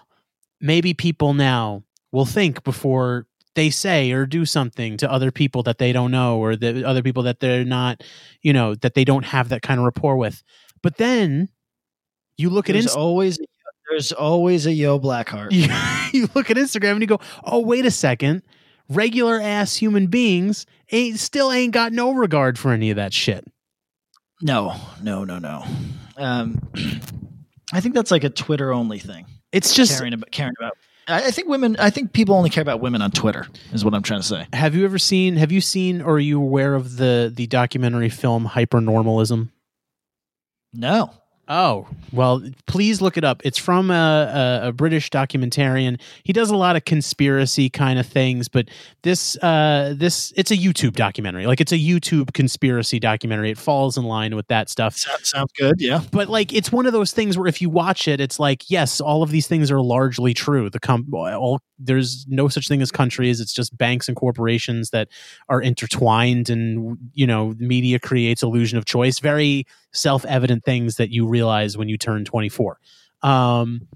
Maybe 0.60 0.94
people 0.94 1.35
now 1.35 1.82
will 2.12 2.24
think 2.27 2.62
before 2.64 3.27
they 3.54 3.70
say 3.70 4.12
or 4.12 4.26
do 4.26 4.44
something 4.44 4.96
to 4.98 5.10
other 5.10 5.30
people 5.30 5.62
that 5.64 5.78
they 5.78 5.92
don't 5.92 6.10
know 6.10 6.38
or 6.38 6.56
the 6.56 6.84
other 6.86 7.02
people 7.02 7.22
that 7.24 7.40
they're 7.40 7.64
not, 7.64 8.02
you 8.40 8.52
know, 8.52 8.74
that 8.76 8.94
they 8.94 9.04
don't 9.04 9.24
have 9.24 9.50
that 9.50 9.62
kind 9.62 9.78
of 9.78 9.84
rapport 9.84 10.16
with. 10.16 10.42
But 10.82 10.96
then 10.96 11.48
you 12.36 12.50
look 12.50 12.68
at 12.68 12.72
There's 12.72 12.86
Inst- 12.86 12.96
always 12.96 13.38
there's 13.90 14.12
always 14.12 14.64
a 14.66 14.72
Yo 14.72 14.98
Blackheart. 14.98 15.52
you, 15.52 15.68
you 16.18 16.28
look 16.34 16.50
at 16.50 16.56
Instagram 16.56 16.92
and 16.92 17.00
you 17.02 17.06
go, 17.06 17.20
"Oh, 17.44 17.60
wait 17.60 17.84
a 17.84 17.90
second. 17.90 18.42
Regular 18.88 19.40
ass 19.40 19.76
human 19.76 20.06
beings 20.06 20.66
ain't 20.90 21.18
still 21.18 21.52
ain't 21.52 21.72
got 21.72 21.92
no 21.92 22.12
regard 22.12 22.58
for 22.58 22.72
any 22.72 22.90
of 22.90 22.96
that 22.96 23.12
shit." 23.12 23.44
No, 24.40 24.74
no, 25.02 25.24
no, 25.24 25.38
no. 25.38 25.64
Um, 26.16 26.60
I 27.72 27.80
think 27.80 27.94
that's 27.94 28.10
like 28.10 28.24
a 28.24 28.30
Twitter 28.30 28.72
only 28.72 28.98
thing. 28.98 29.26
It's 29.52 29.74
just 29.74 29.98
caring 29.98 30.14
about 30.14 30.30
caring 30.30 30.54
about. 30.58 30.76
I, 31.08 31.30
think 31.30 31.48
women. 31.48 31.76
I 31.78 31.90
think 31.90 32.12
people 32.12 32.34
only 32.34 32.50
care 32.50 32.62
about 32.62 32.80
women 32.80 33.02
on 33.02 33.10
Twitter. 33.10 33.46
Is 33.72 33.84
what 33.84 33.94
I'm 33.94 34.02
trying 34.02 34.20
to 34.20 34.26
say. 34.26 34.46
Have 34.52 34.74
you 34.74 34.84
ever 34.84 34.98
seen? 34.98 35.36
Have 35.36 35.52
you 35.52 35.60
seen, 35.60 36.00
or 36.00 36.14
are 36.14 36.18
you 36.18 36.40
aware 36.40 36.74
of 36.74 36.96
the 36.96 37.32
the 37.34 37.46
documentary 37.46 38.08
film 38.08 38.46
Hypernormalism? 38.46 39.50
No. 40.72 41.12
Oh, 41.48 41.89
well, 42.12 42.40
please 42.66 43.02
look 43.02 43.16
it 43.16 43.24
up. 43.24 43.43
It's 43.44 43.59
from 43.59 43.90
a, 43.90 44.62
a, 44.62 44.69
a, 44.69 44.73
British 44.73 45.10
documentarian. 45.10 46.01
He 46.23 46.32
does 46.32 46.51
a 46.51 46.56
lot 46.56 46.77
of 46.77 46.85
conspiracy 46.85 47.69
kind 47.69 47.98
of 47.98 48.06
things, 48.06 48.47
but 48.47 48.69
this 49.02 49.36
uh, 49.43 49.94
this 49.97 50.32
it's 50.36 50.52
a 50.52 50.56
YouTube 50.56 50.93
documentary. 50.93 51.47
Like 51.47 51.60
it's 51.60 51.73
a 51.73 51.78
YouTube 51.78 52.32
conspiracy 52.32 53.01
documentary. 53.01 53.51
It 53.51 53.59
falls 53.59 53.98
in 53.98 54.05
line 54.05 54.36
with 54.36 54.47
that 54.48 54.70
stuff. 54.70 54.97
sounds 54.97 55.51
good, 55.59 55.81
yeah. 55.81 56.02
But 56.12 56.28
like 56.28 56.52
it's 56.52 56.70
one 56.70 56.86
of 56.86 56.93
those 56.93 57.12
things 57.12 57.36
where 57.36 57.48
if 57.48 57.60
you 57.60 57.69
watch 57.69 58.06
it, 58.06 58.20
it's 58.20 58.39
like, 58.39 58.70
yes, 58.70 59.01
all 59.01 59.24
of 59.24 59.31
these 59.31 59.48
things 59.48 59.69
are 59.70 59.81
largely 59.81 60.35
true. 60.35 60.70
The 60.70 60.81
com- 60.81 61.12
all 61.12 61.60
there's 61.77 62.24
no 62.28 62.47
such 62.47 62.69
thing 62.69 62.82
as 62.82 62.93
countries. 62.93 63.40
It's 63.40 63.52
just 63.52 63.77
banks 63.77 64.06
and 64.06 64.16
corporations 64.16 64.90
that 64.90 65.09
are 65.48 65.60
intertwined 65.60 66.51
and 66.51 66.98
you 67.14 67.27
know, 67.27 67.55
media 67.59 67.98
creates 67.98 68.44
illusion 68.44 68.78
of 68.78 68.85
choice. 68.85 69.19
Very 69.19 69.66
self-evident 69.93 70.64
things 70.64 70.97
that 70.97 71.10
you 71.10 71.28
realize 71.32 71.76
when 71.76 71.88
you 71.88 71.96
turn 71.98 72.24
24 72.24 72.78
um, 73.22 73.88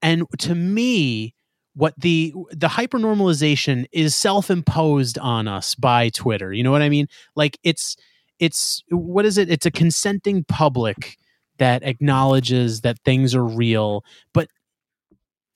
and 0.00 0.24
to 0.38 0.54
me 0.54 1.34
what 1.74 1.94
the 1.98 2.32
the 2.50 2.68
hypernormalization 2.68 3.86
is 3.92 4.14
self-imposed 4.14 5.18
on 5.18 5.48
us 5.48 5.74
by 5.74 6.08
twitter 6.10 6.52
you 6.52 6.62
know 6.62 6.70
what 6.70 6.82
i 6.82 6.88
mean? 6.88 7.06
Like 7.34 7.58
it's 7.62 7.96
it's 8.40 8.82
what 8.90 9.24
is 9.24 9.38
it? 9.38 9.48
It's 9.48 9.66
a 9.66 9.70
consenting 9.70 10.44
public 10.44 11.16
that 11.58 11.84
acknowledges 11.84 12.80
that 12.80 12.98
things 13.04 13.34
are 13.34 13.44
real 13.44 14.04
but 14.32 14.48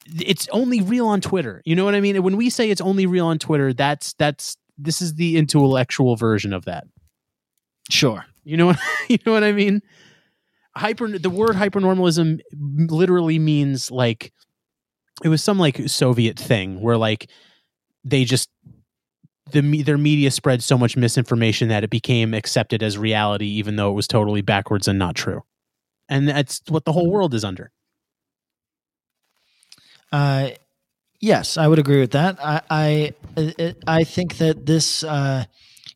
it's 0.06 0.48
only 0.52 0.80
real 0.80 1.06
on 1.06 1.20
twitter 1.20 1.62
you 1.64 1.76
know 1.76 1.84
what 1.84 1.94
i 1.94 2.00
mean? 2.00 2.22
When 2.22 2.36
we 2.36 2.50
say 2.50 2.70
it's 2.70 2.80
only 2.80 3.06
real 3.06 3.26
on 3.26 3.38
twitter 3.38 3.72
that's 3.72 4.14
that's 4.14 4.56
this 4.78 5.02
is 5.02 5.14
the 5.14 5.36
intellectual 5.36 6.16
version 6.16 6.52
of 6.52 6.64
that. 6.66 6.86
Sure. 7.90 8.24
You 8.44 8.56
know 8.56 8.66
what 8.66 8.78
you 9.08 9.18
know 9.26 9.32
what 9.32 9.44
I 9.44 9.52
mean? 9.52 9.82
Hyper 10.76 11.18
the 11.18 11.30
word 11.30 11.56
hypernormalism 11.56 12.40
literally 12.90 13.38
means 13.38 13.90
like 13.90 14.32
it 15.24 15.28
was 15.28 15.42
some 15.42 15.58
like 15.58 15.88
Soviet 15.88 16.38
thing 16.38 16.80
where 16.80 16.96
like 16.96 17.30
they 18.04 18.24
just 18.24 18.48
the 19.50 19.82
their 19.82 19.98
media 19.98 20.30
spread 20.30 20.62
so 20.62 20.78
much 20.78 20.96
misinformation 20.96 21.68
that 21.68 21.84
it 21.84 21.90
became 21.90 22.34
accepted 22.34 22.82
as 22.82 22.98
reality 22.98 23.46
even 23.46 23.76
though 23.76 23.90
it 23.90 23.94
was 23.94 24.06
totally 24.06 24.42
backwards 24.42 24.86
and 24.86 24.98
not 24.98 25.14
true. 25.14 25.42
And 26.08 26.28
that's 26.28 26.62
what 26.68 26.84
the 26.84 26.92
whole 26.92 27.10
world 27.10 27.34
is 27.34 27.44
under. 27.44 27.70
Uh 30.12 30.50
yes, 31.20 31.56
I 31.56 31.66
would 31.68 31.78
agree 31.78 32.00
with 32.00 32.12
that. 32.12 32.38
I 32.40 32.62
I 32.70 33.74
I 33.86 34.04
think 34.04 34.38
that 34.38 34.66
this 34.66 35.02
uh 35.04 35.44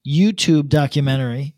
YouTube 0.06 0.68
documentary 0.68 1.54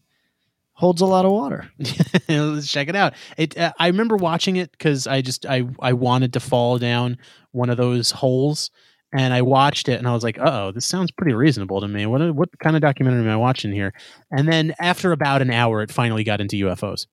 holds 0.74 1.01
a 1.01 1.06
lot 1.06 1.24
of 1.24 1.32
water. 1.32 1.70
Let's 2.28 2.70
check 2.70 2.88
it 2.88 2.96
out. 2.96 3.14
It. 3.36 3.56
Uh, 3.56 3.72
I 3.78 3.86
remember 3.88 4.16
watching 4.16 4.56
it 4.56 4.70
because 4.72 5.06
I 5.06 5.22
just 5.22 5.46
I 5.46 5.64
I 5.80 5.92
wanted 5.94 6.34
to 6.34 6.40
fall 6.40 6.78
down 6.78 7.18
one 7.52 7.70
of 7.70 7.76
those 7.76 8.10
holes, 8.10 8.70
and 9.12 9.32
I 9.32 9.42
watched 9.42 9.88
it, 9.88 9.98
and 9.98 10.06
I 10.06 10.12
was 10.12 10.24
like, 10.24 10.38
"Oh, 10.38 10.72
this 10.72 10.86
sounds 10.86 11.10
pretty 11.10 11.34
reasonable 11.34 11.80
to 11.80 11.88
me. 11.88 12.06
What 12.06 12.34
what 12.34 12.59
kind 12.59 12.76
of 12.76 12.82
documentary 12.82 13.22
am 13.22 13.30
I 13.30 13.36
watching 13.36 13.72
here?" 13.72 13.94
And 14.30 14.46
then 14.46 14.74
after 14.78 15.12
about 15.12 15.42
an 15.42 15.51
hour, 15.51 15.82
it 15.82 15.92
finally 15.92 16.24
got 16.24 16.40
into 16.40 16.56
UFOs. 16.66 17.06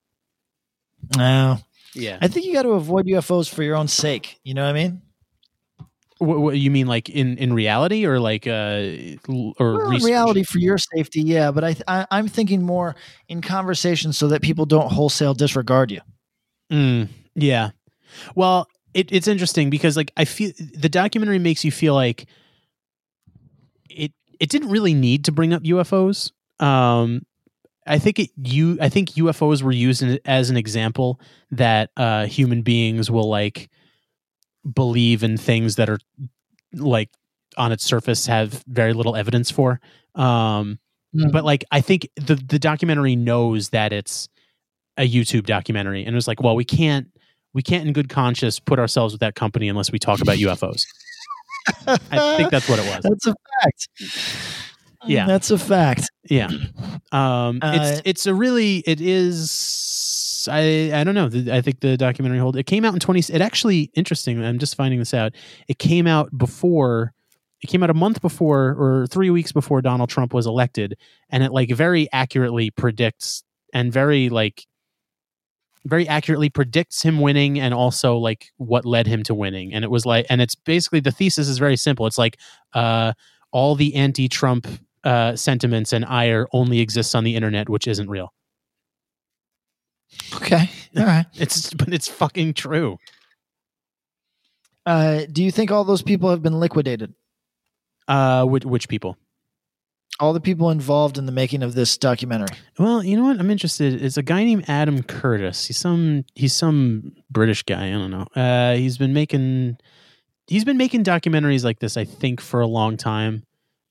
No. 1.16 1.58
Yeah. 1.94 2.18
I 2.20 2.28
think 2.28 2.46
you 2.46 2.52
got 2.52 2.62
to 2.62 2.70
avoid 2.70 3.06
UFOs 3.06 3.52
for 3.52 3.62
your 3.62 3.76
own 3.76 3.88
sake. 3.88 4.38
You 4.44 4.54
know 4.54 4.62
what 4.62 4.70
I 4.70 4.72
mean? 4.72 5.02
What, 6.22 6.40
what, 6.40 6.58
you 6.58 6.70
mean, 6.70 6.86
like 6.86 7.08
in 7.08 7.36
in 7.38 7.52
reality, 7.52 8.06
or 8.06 8.20
like 8.20 8.46
uh, 8.46 8.86
or 9.58 9.88
reality 9.90 10.44
for 10.44 10.58
your 10.58 10.78
safety? 10.78 11.20
Yeah, 11.20 11.50
but 11.50 11.64
I, 11.64 11.76
I 11.88 12.06
I'm 12.10 12.28
thinking 12.28 12.62
more 12.62 12.94
in 13.28 13.40
conversation 13.40 14.12
so 14.12 14.28
that 14.28 14.40
people 14.40 14.64
don't 14.64 14.90
wholesale 14.90 15.34
disregard 15.34 15.90
you. 15.90 16.00
Mm, 16.70 17.08
yeah. 17.34 17.70
Well, 18.34 18.68
it, 18.94 19.10
it's 19.10 19.26
interesting 19.26 19.70
because 19.70 19.96
like 19.96 20.12
I 20.16 20.24
feel 20.24 20.52
the 20.58 20.88
documentary 20.88 21.38
makes 21.38 21.64
you 21.64 21.72
feel 21.72 21.94
like 21.94 22.26
it 23.90 24.12
it 24.38 24.48
didn't 24.48 24.70
really 24.70 24.94
need 24.94 25.24
to 25.26 25.32
bring 25.32 25.52
up 25.52 25.62
UFOs. 25.62 26.30
Um, 26.60 27.22
I 27.86 27.98
think 27.98 28.18
it 28.18 28.30
you 28.36 28.78
I 28.80 28.88
think 28.88 29.10
UFOs 29.10 29.62
were 29.62 29.72
used 29.72 30.02
in, 30.02 30.18
as 30.24 30.50
an 30.50 30.56
example 30.56 31.20
that 31.50 31.90
uh, 31.96 32.26
human 32.26 32.62
beings 32.62 33.10
will 33.10 33.28
like 33.28 33.70
believe 34.70 35.22
in 35.22 35.36
things 35.36 35.76
that 35.76 35.88
are 35.88 35.98
like 36.74 37.10
on 37.56 37.72
its 37.72 37.84
surface 37.84 38.26
have 38.26 38.62
very 38.66 38.92
little 38.92 39.16
evidence 39.16 39.50
for. 39.50 39.80
Um, 40.14 40.78
mm. 41.14 41.30
But 41.32 41.44
like, 41.44 41.64
I 41.70 41.80
think 41.80 42.08
the 42.16 42.34
the 42.34 42.58
documentary 42.58 43.16
knows 43.16 43.70
that 43.70 43.92
it's 43.92 44.28
a 44.96 45.08
YouTube 45.08 45.46
documentary, 45.46 46.04
and 46.04 46.16
it's 46.16 46.28
like, 46.28 46.42
well, 46.42 46.56
we 46.56 46.64
can't 46.64 47.08
we 47.54 47.62
can't 47.62 47.86
in 47.86 47.92
good 47.92 48.08
conscience 48.08 48.58
put 48.58 48.78
ourselves 48.78 49.12
with 49.12 49.20
that 49.20 49.34
company 49.34 49.68
unless 49.68 49.92
we 49.92 49.98
talk 49.98 50.20
about 50.20 50.36
UFOs. 50.36 50.84
I 51.86 52.36
think 52.36 52.50
that's 52.50 52.68
what 52.68 52.78
it 52.78 52.86
was. 52.86 53.02
That's 53.02 53.26
a 53.26 53.34
fact. 53.62 53.88
Yeah, 55.06 55.26
that's 55.26 55.50
a 55.50 55.58
fact. 55.58 56.10
Yeah, 56.28 56.48
um, 57.10 57.58
uh, 57.62 57.72
it's 57.74 58.02
it's 58.04 58.26
a 58.26 58.34
really 58.34 58.78
it 58.86 59.00
is 59.00 59.50
I 60.48 60.90
I 60.92 61.04
don't 61.04 61.14
know. 61.14 61.30
I 61.52 61.60
think 61.60 61.80
the 61.80 61.96
documentary 61.96 62.38
hold 62.38 62.56
it 62.56 62.64
came 62.64 62.84
out 62.84 62.94
in 62.94 63.00
twenty. 63.00 63.20
It 63.20 63.40
actually 63.40 63.90
interesting. 63.94 64.42
I'm 64.44 64.58
just 64.58 64.76
finding 64.76 64.98
this 64.98 65.14
out. 65.14 65.32
It 65.68 65.78
came 65.78 66.06
out 66.06 66.36
before. 66.36 67.12
It 67.62 67.68
came 67.68 67.82
out 67.82 67.90
a 67.90 67.94
month 67.94 68.20
before 68.20 68.74
or 68.76 69.06
three 69.06 69.30
weeks 69.30 69.52
before 69.52 69.82
Donald 69.82 70.10
Trump 70.10 70.34
was 70.34 70.46
elected, 70.46 70.96
and 71.30 71.42
it 71.42 71.52
like 71.52 71.70
very 71.70 72.08
accurately 72.12 72.70
predicts 72.70 73.44
and 73.72 73.92
very 73.92 74.28
like 74.28 74.66
very 75.84 76.06
accurately 76.06 76.48
predicts 76.48 77.02
him 77.02 77.20
winning 77.20 77.58
and 77.58 77.74
also 77.74 78.16
like 78.16 78.52
what 78.56 78.84
led 78.84 79.06
him 79.06 79.22
to 79.24 79.34
winning. 79.34 79.74
And 79.74 79.84
it 79.84 79.90
was 79.90 80.06
like, 80.06 80.26
and 80.30 80.40
it's 80.40 80.54
basically 80.54 81.00
the 81.00 81.10
thesis 81.10 81.48
is 81.48 81.58
very 81.58 81.76
simple. 81.76 82.06
It's 82.06 82.18
like 82.18 82.38
uh, 82.72 83.14
all 83.50 83.74
the 83.74 83.94
anti-Trump 83.96 84.68
uh, 85.04 85.34
sentiments 85.34 85.92
and 85.92 86.04
ire 86.04 86.46
only 86.52 86.80
exists 86.80 87.14
on 87.14 87.24
the 87.24 87.34
internet, 87.34 87.68
which 87.68 87.88
isn't 87.88 88.08
real. 88.08 88.32
Okay. 90.36 90.70
All 90.96 91.04
right. 91.04 91.26
it's 91.34 91.72
but 91.74 91.92
it's 91.92 92.08
fucking 92.08 92.54
true. 92.54 92.98
Uh, 94.84 95.22
do 95.30 95.44
you 95.44 95.50
think 95.50 95.70
all 95.70 95.84
those 95.84 96.02
people 96.02 96.30
have 96.30 96.42
been 96.42 96.58
liquidated? 96.58 97.14
Uh, 98.08 98.44
which, 98.44 98.64
which 98.64 98.88
people? 98.88 99.16
All 100.20 100.32
the 100.32 100.40
people 100.40 100.70
involved 100.70 101.18
in 101.18 101.26
the 101.26 101.32
making 101.32 101.62
of 101.62 101.74
this 101.74 101.96
documentary. 101.96 102.56
Well, 102.78 103.02
you 103.02 103.16
know 103.16 103.24
what? 103.24 103.40
I'm 103.40 103.50
interested. 103.50 104.02
It's 104.02 104.16
a 104.16 104.22
guy 104.22 104.44
named 104.44 104.64
Adam 104.68 105.02
Curtis. 105.02 105.66
He's 105.66 105.78
some 105.78 106.24
he's 106.34 106.52
some 106.52 107.12
British 107.30 107.62
guy. 107.62 107.88
I 107.88 107.92
don't 107.92 108.10
know. 108.10 108.26
Uh, 108.36 108.74
he's 108.74 108.98
been 108.98 109.14
making 109.14 109.78
he's 110.46 110.64
been 110.64 110.76
making 110.76 111.04
documentaries 111.04 111.64
like 111.64 111.78
this. 111.78 111.96
I 111.96 112.04
think 112.04 112.40
for 112.40 112.60
a 112.60 112.66
long 112.66 112.96
time. 112.96 113.44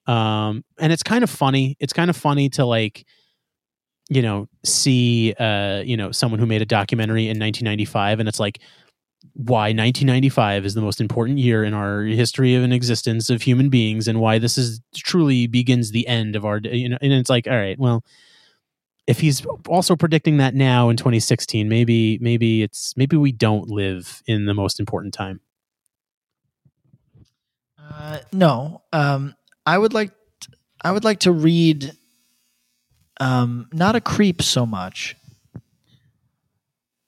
Um, 0.08 0.64
and 0.80 0.94
it's 0.94 1.04
kind 1.04 1.24
of 1.24 1.30
funny. 1.30 1.76
It's 1.80 1.94
kind 1.94 2.10
of 2.10 2.16
funny 2.16 2.50
to 2.50 2.66
like 2.66 3.06
you 4.12 4.22
know, 4.22 4.50
see, 4.66 5.34
uh, 5.40 5.82
you 5.86 5.96
know, 5.96 6.12
someone 6.12 6.38
who 6.38 6.46
made 6.46 6.62
a 6.62 6.66
documentary 6.66 7.24
in 7.24 7.40
1995, 7.40 8.20
and 8.20 8.28
it's 8.28 8.42
like, 8.42 8.60
why 9.36 9.70
1995 9.70 10.66
is 10.66 10.74
the 10.74 10.82
most 10.82 11.00
important 11.00 11.40
year 11.40 11.64
in 11.64 11.74
our 11.74 12.02
history 12.02 12.56
of 12.56 12.64
an 12.64 12.74
existence 12.74 13.30
of 13.30 13.42
human 13.42 13.70
beings, 13.70 14.10
and 14.10 14.20
why 14.20 14.38
this 14.38 14.58
is 14.58 14.82
truly 14.94 15.48
begins 15.48 15.92
the 15.92 16.06
end 16.10 16.36
of 16.36 16.44
our, 16.44 16.60
you 16.62 16.90
know, 16.90 16.98
and 17.02 17.14
it's 17.14 17.30
like, 17.30 17.48
all 17.48 17.56
right, 17.56 17.80
well, 17.80 18.04
if 19.08 19.22
he's 19.22 19.46
also 19.70 19.96
predicting 19.96 20.38
that 20.38 20.56
now 20.56 20.90
in 20.90 20.98
2016, 20.98 21.70
maybe, 21.70 22.18
maybe 22.20 22.64
it's 22.64 22.94
maybe 22.98 23.16
we 23.16 23.32
don't 23.32 23.70
live 23.70 24.22
in 24.28 24.44
the 24.44 24.54
most 24.54 24.78
important 24.78 25.14
time. 25.14 25.40
Uh, 27.80 28.20
no, 28.34 28.82
um, 28.92 29.36
I 29.66 29.78
would 29.78 29.94
like, 29.94 30.12
I 30.82 30.92
would 30.92 31.06
like 31.06 31.22
to 31.22 31.32
read 31.32 31.96
um, 33.22 33.70
not 33.72 33.96
a 33.96 34.02
creep 34.02 34.42
so 34.42 34.66
much, 34.66 35.16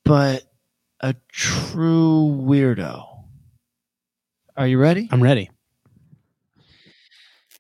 but 0.06 0.44
a 1.00 1.16
true 1.32 2.40
weirdo. 2.46 3.04
Are 4.56 4.68
you 4.68 4.78
ready? 4.78 5.10
I'm 5.12 5.24
ready. 5.24 5.50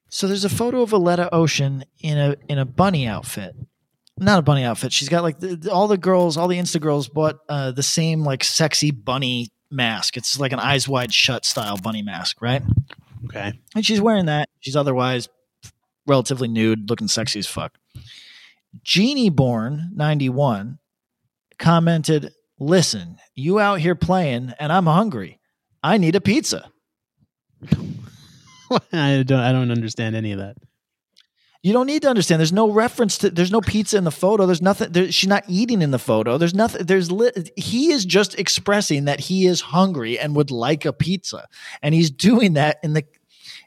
So 0.09 0.27
there's 0.27 0.45
a 0.45 0.49
photo 0.49 0.83
of 0.83 0.93
Aletta 0.93 1.33
Ocean 1.33 1.83
in 1.99 2.19
a 2.19 2.35
in 2.47 2.59
a 2.59 2.65
bunny 2.65 3.07
outfit. 3.07 3.55
Not 4.19 4.37
a 4.37 4.43
bunny 4.43 4.63
outfit. 4.63 4.93
She's 4.93 5.09
got 5.09 5.23
like 5.23 5.39
the, 5.39 5.71
all 5.71 5.87
the 5.87 5.97
girls, 5.97 6.37
all 6.37 6.47
the 6.47 6.59
Insta 6.59 6.79
girls 6.79 7.09
bought 7.09 7.39
uh, 7.49 7.71
the 7.71 7.81
same 7.81 8.23
like 8.23 8.43
sexy 8.43 8.91
bunny 8.91 9.49
mask. 9.71 10.15
It's 10.15 10.39
like 10.39 10.51
an 10.51 10.59
eyes 10.59 10.87
wide 10.87 11.11
shut 11.11 11.43
style 11.43 11.77
bunny 11.77 12.03
mask, 12.03 12.39
right? 12.39 12.61
Okay. 13.25 13.53
And 13.75 13.83
she's 13.83 13.99
wearing 13.99 14.27
that. 14.27 14.49
She's 14.59 14.75
otherwise 14.75 15.27
relatively 16.05 16.47
nude, 16.47 16.91
looking 16.91 17.07
sexy 17.07 17.39
as 17.39 17.47
fuck. 17.47 17.79
Genie 18.81 19.29
Born 19.29 19.91
91 19.93 20.79
commented, 21.59 22.31
Listen, 22.59 23.17
you 23.35 23.59
out 23.59 23.79
here 23.79 23.95
playing 23.95 24.53
and 24.59 24.71
I'm 24.71 24.85
hungry. 24.85 25.39
I 25.81 25.97
need 25.97 26.15
a 26.15 26.21
pizza. 26.21 26.71
I 28.91 29.23
don't 29.23 29.39
I 29.39 29.51
don't 29.51 29.71
understand 29.71 30.15
any 30.15 30.31
of 30.31 30.39
that. 30.39 30.55
You 31.61 31.71
don't 31.71 31.87
need 31.87 32.01
to 32.01 32.09
understand. 32.09 32.39
There's 32.39 32.51
no 32.51 32.69
reference 32.71 33.17
to. 33.19 33.29
There's 33.29 33.51
no 33.51 33.61
pizza 33.61 33.97
in 33.97 34.03
the 34.03 34.11
photo. 34.11 34.45
There's 34.45 34.61
nothing. 34.61 34.91
There, 34.91 35.09
she's 35.11 35.29
not 35.29 35.45
eating 35.47 35.81
in 35.81 35.91
the 35.91 35.99
photo. 35.99 36.37
There's 36.37 36.53
nothing. 36.53 36.85
There's 36.85 37.09
li- 37.09 37.31
he 37.55 37.91
is 37.91 38.03
just 38.03 38.37
expressing 38.37 39.05
that 39.05 39.21
he 39.21 39.45
is 39.45 39.61
hungry 39.61 40.19
and 40.19 40.35
would 40.35 40.51
like 40.51 40.83
a 40.83 40.91
pizza, 40.91 41.47
and 41.81 41.95
he's 41.95 42.11
doing 42.11 42.53
that 42.53 42.79
in 42.83 42.93
the 42.93 43.05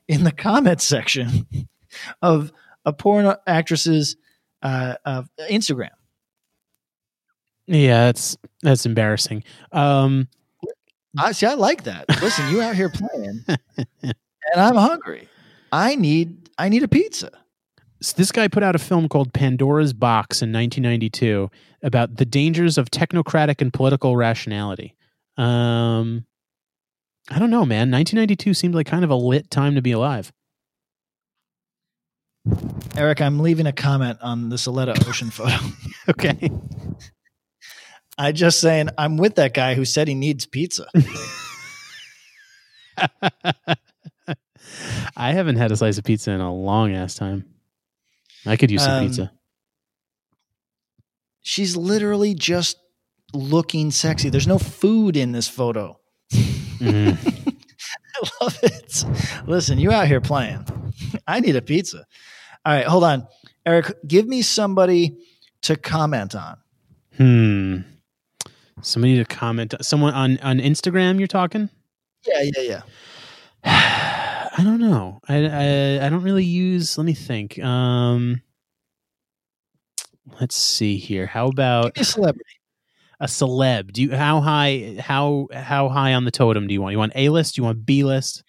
in 0.08 0.24
the 0.24 0.32
comment 0.32 0.82
section 0.82 1.46
of 2.22 2.52
a 2.84 2.92
porn 2.92 3.34
actress's 3.46 4.16
uh, 4.62 4.94
uh, 5.04 5.22
Instagram. 5.50 5.90
Yeah, 7.66 8.06
that's 8.06 8.36
that's 8.62 8.86
embarrassing. 8.86 9.42
Um, 9.72 10.28
I 11.18 11.32
see. 11.32 11.46
I 11.46 11.54
like 11.54 11.84
that. 11.84 12.04
Listen, 12.22 12.50
you 12.50 12.60
out 12.62 12.76
here 12.76 12.90
playing, 12.90 13.44
and 14.02 14.14
I'm 14.56 14.76
hungry. 14.76 15.28
I 15.72 15.96
need 15.96 16.50
I 16.58 16.68
need 16.68 16.82
a 16.82 16.88
pizza. 16.88 17.30
So 18.02 18.14
this 18.16 18.30
guy 18.30 18.46
put 18.48 18.62
out 18.62 18.76
a 18.76 18.78
film 18.78 19.08
called 19.08 19.32
Pandora's 19.32 19.92
Box 19.92 20.42
in 20.42 20.52
1992 20.52 21.50
about 21.82 22.16
the 22.16 22.26
dangers 22.26 22.76
of 22.78 22.90
technocratic 22.90 23.60
and 23.60 23.72
political 23.72 24.16
rationality. 24.16 24.94
Um, 25.36 26.26
I 27.30 27.38
don't 27.38 27.50
know, 27.50 27.64
man. 27.64 27.90
1992 27.90 28.54
seemed 28.54 28.74
like 28.74 28.86
kind 28.86 29.02
of 29.02 29.10
a 29.10 29.16
lit 29.16 29.50
time 29.50 29.74
to 29.74 29.82
be 29.82 29.92
alive. 29.92 30.32
Eric, 32.96 33.20
I'm 33.20 33.40
leaving 33.40 33.66
a 33.66 33.72
comment 33.72 34.18
on 34.22 34.48
the 34.48 34.56
Saletta 34.56 35.06
Ocean 35.08 35.30
photo. 35.30 35.56
okay. 36.08 36.50
I 38.18 38.32
just 38.32 38.60
saying 38.60 38.88
I'm 38.96 39.16
with 39.18 39.34
that 39.36 39.52
guy 39.54 39.74
who 39.74 39.84
said 39.84 40.08
he 40.08 40.14
needs 40.14 40.46
pizza. 40.46 40.86
I 45.16 45.32
haven't 45.32 45.56
had 45.56 45.70
a 45.72 45.76
slice 45.76 45.98
of 45.98 46.04
pizza 46.04 46.30
in 46.30 46.40
a 46.40 46.54
long 46.54 46.94
ass 46.94 47.14
time. 47.14 47.44
I 48.44 48.56
could 48.56 48.70
use 48.70 48.82
some 48.84 48.92
Um, 49.00 49.06
pizza. 49.06 49.32
She's 51.42 51.76
literally 51.76 52.34
just 52.34 52.78
looking 53.32 53.90
sexy. 53.90 54.28
There's 54.30 54.46
no 54.46 54.58
food 54.58 55.16
in 55.16 55.32
this 55.32 55.48
photo. 55.48 55.98
Mhm. 56.32 57.16
I 58.16 58.28
love 58.40 58.58
it. 58.62 59.04
Listen, 59.46 59.78
you 59.78 59.92
out 59.92 60.06
here 60.08 60.20
playing. 60.20 60.64
I 61.26 61.40
need 61.40 61.54
a 61.56 61.62
pizza. 61.62 62.06
All 62.66 62.72
right, 62.72 62.84
hold 62.84 63.04
on. 63.04 63.28
Eric, 63.64 63.92
give 64.08 64.26
me 64.26 64.42
somebody 64.42 65.16
to 65.62 65.76
comment 65.76 66.34
on. 66.34 66.56
Hmm. 67.16 67.76
Somebody 68.82 69.18
to 69.18 69.24
comment. 69.24 69.74
Someone 69.82 70.12
on 70.14 70.38
on 70.38 70.58
Instagram. 70.58 71.18
You're 71.18 71.28
talking. 71.28 71.70
Yeah, 72.26 72.42
yeah, 72.56 72.82
yeah. 73.64 74.50
I 74.58 74.64
don't 74.64 74.80
know. 74.80 75.20
I, 75.28 75.46
I 75.46 76.06
I 76.06 76.08
don't 76.08 76.24
really 76.24 76.44
use. 76.44 76.98
Let 76.98 77.04
me 77.04 77.14
think. 77.14 77.56
Um. 77.60 78.42
Let's 80.40 80.56
see 80.56 80.96
here. 80.96 81.26
How 81.26 81.46
about 81.46 81.96
a 81.96 82.02
celebrity. 82.04 82.50
a 83.20 83.26
celeb? 83.26 83.92
Do 83.92 84.02
you 84.02 84.16
how 84.16 84.40
high 84.40 84.96
how 84.98 85.46
how 85.52 85.88
high 85.88 86.14
on 86.14 86.24
the 86.24 86.32
totem 86.32 86.66
do 86.66 86.74
you 86.74 86.82
want? 86.82 86.94
You 86.94 86.98
want 86.98 87.12
A 87.14 87.28
list? 87.28 87.54
Do 87.54 87.60
you 87.60 87.64
want 87.66 87.86
B 87.86 88.02
list? 88.02 88.42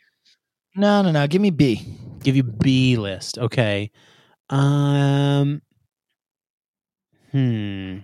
No, 0.77 1.01
no, 1.01 1.11
no. 1.11 1.27
Give 1.27 1.41
me 1.41 1.49
B. 1.49 1.81
Give 2.23 2.35
you 2.35 2.43
B 2.43 2.97
list. 2.97 3.37
Okay. 3.37 3.91
Um. 4.49 5.61
Hmm. 7.31 7.99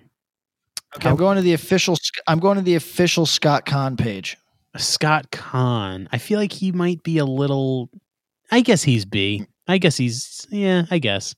Okay, 0.96 1.10
I'm 1.10 1.16
going 1.16 1.38
to 1.38 1.42
the 1.42 1.54
official. 1.54 1.98
I'm 2.28 2.40
going 2.40 2.58
to 2.58 2.64
the 2.64 2.76
official 2.76 3.26
Scott 3.26 3.66
Caan 3.66 3.98
page. 3.98 4.38
Scott 4.78 5.32
Caan. 5.32 6.08
I 6.12 6.18
feel 6.18 6.40
like 6.40 6.52
he 6.52 6.72
might 6.72 7.02
be 7.04 7.18
a 7.18 7.26
little. 7.26 7.90
I 8.52 8.62
guess 8.62 8.84
he's 8.84 9.06
B. 9.06 9.46
I 9.68 9.78
guess 9.78 9.96
he's 9.98 10.46
yeah. 10.52 10.84
I 10.92 11.00
guess 11.00 11.34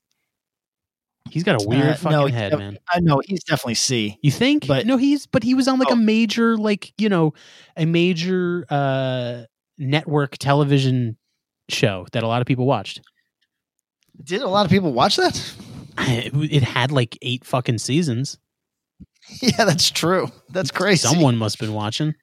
he's 1.29 1.43
got 1.43 1.61
a 1.63 1.67
weird 1.67 1.85
Uh, 1.85 1.95
fucking 1.95 2.11
no, 2.11 2.27
head, 2.27 2.53
uh, 2.53 2.57
man. 2.57 2.77
I 2.91 2.99
know 2.99 3.21
he's 3.25 3.43
definitely 3.43 3.75
C. 3.75 4.17
You 4.21 4.31
think? 4.31 4.67
But- 4.67 4.85
no, 4.85 4.97
he's 4.97 5.25
but 5.27 5.43
he 5.43 5.53
was 5.53 5.67
on 5.67 5.79
like 5.79 5.89
Oh. 5.91 5.93
a 5.93 5.97
major 5.97 6.57
like 6.57 6.91
you 6.97 7.07
know 7.07 7.33
a 7.77 7.85
major 7.85 8.65
uh 8.69 9.43
network 9.77 10.37
television 10.37 11.17
show 11.69 12.05
that 12.11 12.23
a 12.23 12.27
lot 12.27 12.41
of 12.41 12.47
people 12.47 12.65
watched. 12.65 13.01
Did 14.23 14.41
a 14.41 14.47
lot 14.47 14.65
of 14.65 14.71
people 14.71 14.93
watch 14.93 15.17
that? 15.17 15.55
It 15.97 16.63
had 16.63 16.91
like 16.91 17.17
eight 17.21 17.45
fucking 17.45 17.77
seasons. 17.79 18.37
yeah, 19.41 19.65
that's 19.65 19.89
true. 19.91 20.29
That's 20.49 20.71
crazy. 20.71 21.07
Someone 21.07 21.37
must 21.37 21.59
have 21.59 21.67
been 21.67 21.75
watching. 21.75 22.15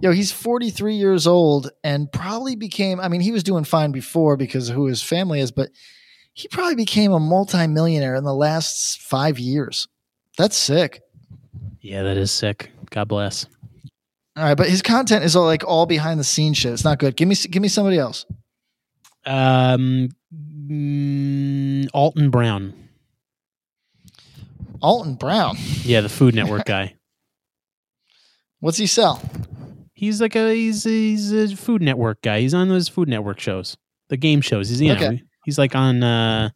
Yo, 0.00 0.12
he's 0.12 0.32
43 0.32 0.94
years 0.94 1.26
old 1.26 1.70
and 1.82 2.10
probably 2.10 2.56
became, 2.56 3.00
I 3.00 3.08
mean, 3.08 3.20
he 3.20 3.32
was 3.32 3.42
doing 3.42 3.64
fine 3.64 3.92
before 3.92 4.36
because 4.36 4.68
of 4.68 4.76
who 4.76 4.86
his 4.86 5.02
family 5.02 5.40
is, 5.40 5.52
but 5.52 5.70
he 6.32 6.48
probably 6.48 6.74
became 6.74 7.12
a 7.12 7.20
multimillionaire 7.20 8.16
in 8.16 8.24
the 8.24 8.34
last 8.34 9.00
five 9.00 9.38
years. 9.38 9.86
That's 10.36 10.56
sick. 10.56 11.02
Yeah, 11.80 12.02
that 12.02 12.16
is 12.16 12.32
sick. 12.32 12.70
God 12.90 13.08
bless. 13.08 13.46
All 14.36 14.42
right, 14.44 14.56
but 14.56 14.68
his 14.68 14.82
content 14.82 15.24
is 15.24 15.36
all 15.36 15.44
like 15.44 15.64
all 15.64 15.86
behind 15.86 16.18
the 16.18 16.24
scenes 16.24 16.58
shit. 16.58 16.72
It's 16.72 16.84
not 16.84 16.98
good. 16.98 17.16
Give 17.16 17.28
me, 17.28 17.36
give 17.36 17.62
me 17.62 17.68
somebody 17.68 17.98
else. 17.98 18.26
Um, 19.24 20.08
mm, 20.34 21.88
Alton 21.94 22.30
Brown. 22.30 22.74
Alton 24.82 25.14
Brown. 25.14 25.56
Yeah, 25.82 26.00
the 26.00 26.08
Food 26.08 26.34
Network 26.34 26.64
guy. 26.66 26.96
What's 28.60 28.78
he 28.78 28.86
sell? 28.86 29.22
He's 29.94 30.20
like 30.20 30.34
a 30.34 30.52
he's 30.52 30.84
he's 30.84 31.32
a 31.32 31.54
Food 31.56 31.80
Network 31.80 32.20
guy. 32.22 32.40
He's 32.40 32.54
on 32.54 32.68
those 32.68 32.88
Food 32.88 33.08
Network 33.08 33.38
shows, 33.38 33.76
the 34.08 34.16
game 34.16 34.40
shows. 34.40 34.68
He's 34.68 34.80
you 34.80 34.94
know 34.94 35.18
he's 35.44 35.58
like 35.58 35.74
on 35.74 36.02
uh 36.02 36.50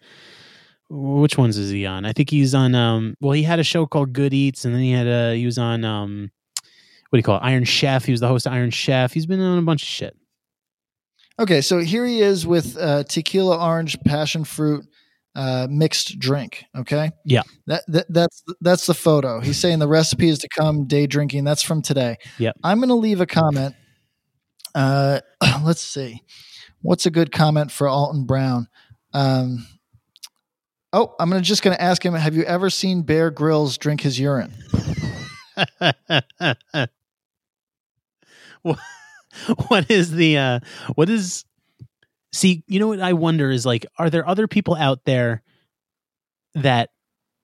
which 0.91 1.39
ones 1.39 1.57
is 1.57 1.71
he 1.71 1.87
on? 1.87 2.05
I 2.05 2.13
think 2.13 2.31
he's 2.31 2.55
on 2.55 2.75
um 2.75 3.15
well 3.21 3.33
he 3.33 3.45
had 3.45 3.59
a 3.61 3.65
show 3.65 3.87
called 3.87 4.13
Good 4.13 4.35
Eats 4.35 4.65
and 4.65 4.75
then 4.75 4.83
he 4.83 4.91
had 4.91 5.07
a 5.07 5.37
he 5.37 5.47
was 5.47 5.59
on 5.59 5.85
um 5.85 6.31
what 7.11 7.17
do 7.17 7.19
you 7.19 7.23
call 7.23 7.37
it? 7.37 7.43
Iron 7.43 7.65
Chef. 7.65 8.05
He 8.05 8.13
was 8.13 8.21
the 8.21 8.29
host 8.29 8.47
of 8.47 8.53
Iron 8.53 8.71
Chef. 8.71 9.13
He's 9.13 9.27
been 9.27 9.41
on 9.41 9.59
a 9.59 9.63
bunch 9.63 9.83
of 9.83 9.89
shit. 9.89 10.17
Okay, 11.41 11.61
so 11.61 11.79
here 11.79 12.05
he 12.05 12.21
is 12.21 12.47
with 12.47 12.77
uh, 12.77 13.05
tequila, 13.05 13.57
orange, 13.65 13.97
passion 14.05 14.43
fruit, 14.45 14.85
uh, 15.37 15.69
mixed 15.71 16.19
drink. 16.19 16.65
Okay, 16.77 17.11
Yeah. 17.25 17.43
that, 17.67 17.85
that 17.89 18.07
that's 18.09 18.43
that's 18.61 18.87
the 18.87 18.95
photo. 18.95 19.39
He's 19.41 19.57
saying 19.61 19.79
the 19.79 19.87
recipe 19.89 20.29
is 20.29 20.41
to 20.41 20.49
come 20.49 20.87
day 20.87 21.07
drinking. 21.07 21.45
That's 21.45 21.63
from 21.63 21.81
today. 21.81 22.17
Yep. 22.39 22.57
I'm 22.65 22.79
going 22.79 22.89
to 22.89 22.95
leave 22.97 23.21
a 23.21 23.27
comment. 23.27 23.77
Uh, 24.75 25.21
let's 25.65 25.81
see, 25.81 26.23
what's 26.83 27.07
a 27.07 27.11
good 27.11 27.31
comment 27.31 27.71
for 27.71 27.87
Alton 27.89 28.25
Brown? 28.27 28.67
Um, 29.15 29.65
oh, 30.93 31.15
I'm 31.21 31.31
gonna 31.31 31.41
just 31.41 31.63
going 31.63 31.77
to 31.77 31.83
ask 31.83 32.05
him. 32.05 32.15
Have 32.15 32.35
you 32.35 32.43
ever 32.43 32.69
seen 32.69 33.03
Bear 33.03 33.31
Grylls 33.31 33.79
drink 33.79 34.01
his 34.01 34.19
urine? 34.19 34.53
what, 38.63 38.79
what 39.69 39.91
is 39.91 40.13
the 40.13 40.39
uh 40.39 40.61
what 40.95 41.09
is 41.09 41.45
see 42.33 42.63
you 42.67 42.79
know 42.79 42.89
what 42.89 43.01
i 43.01 43.13
wonder 43.13 43.51
is 43.51 43.65
like 43.65 43.87
are 43.99 44.11
there 44.11 44.27
other 44.29 44.47
people 44.47 44.75
out 44.75 45.05
there 45.05 45.43
that 46.55 46.91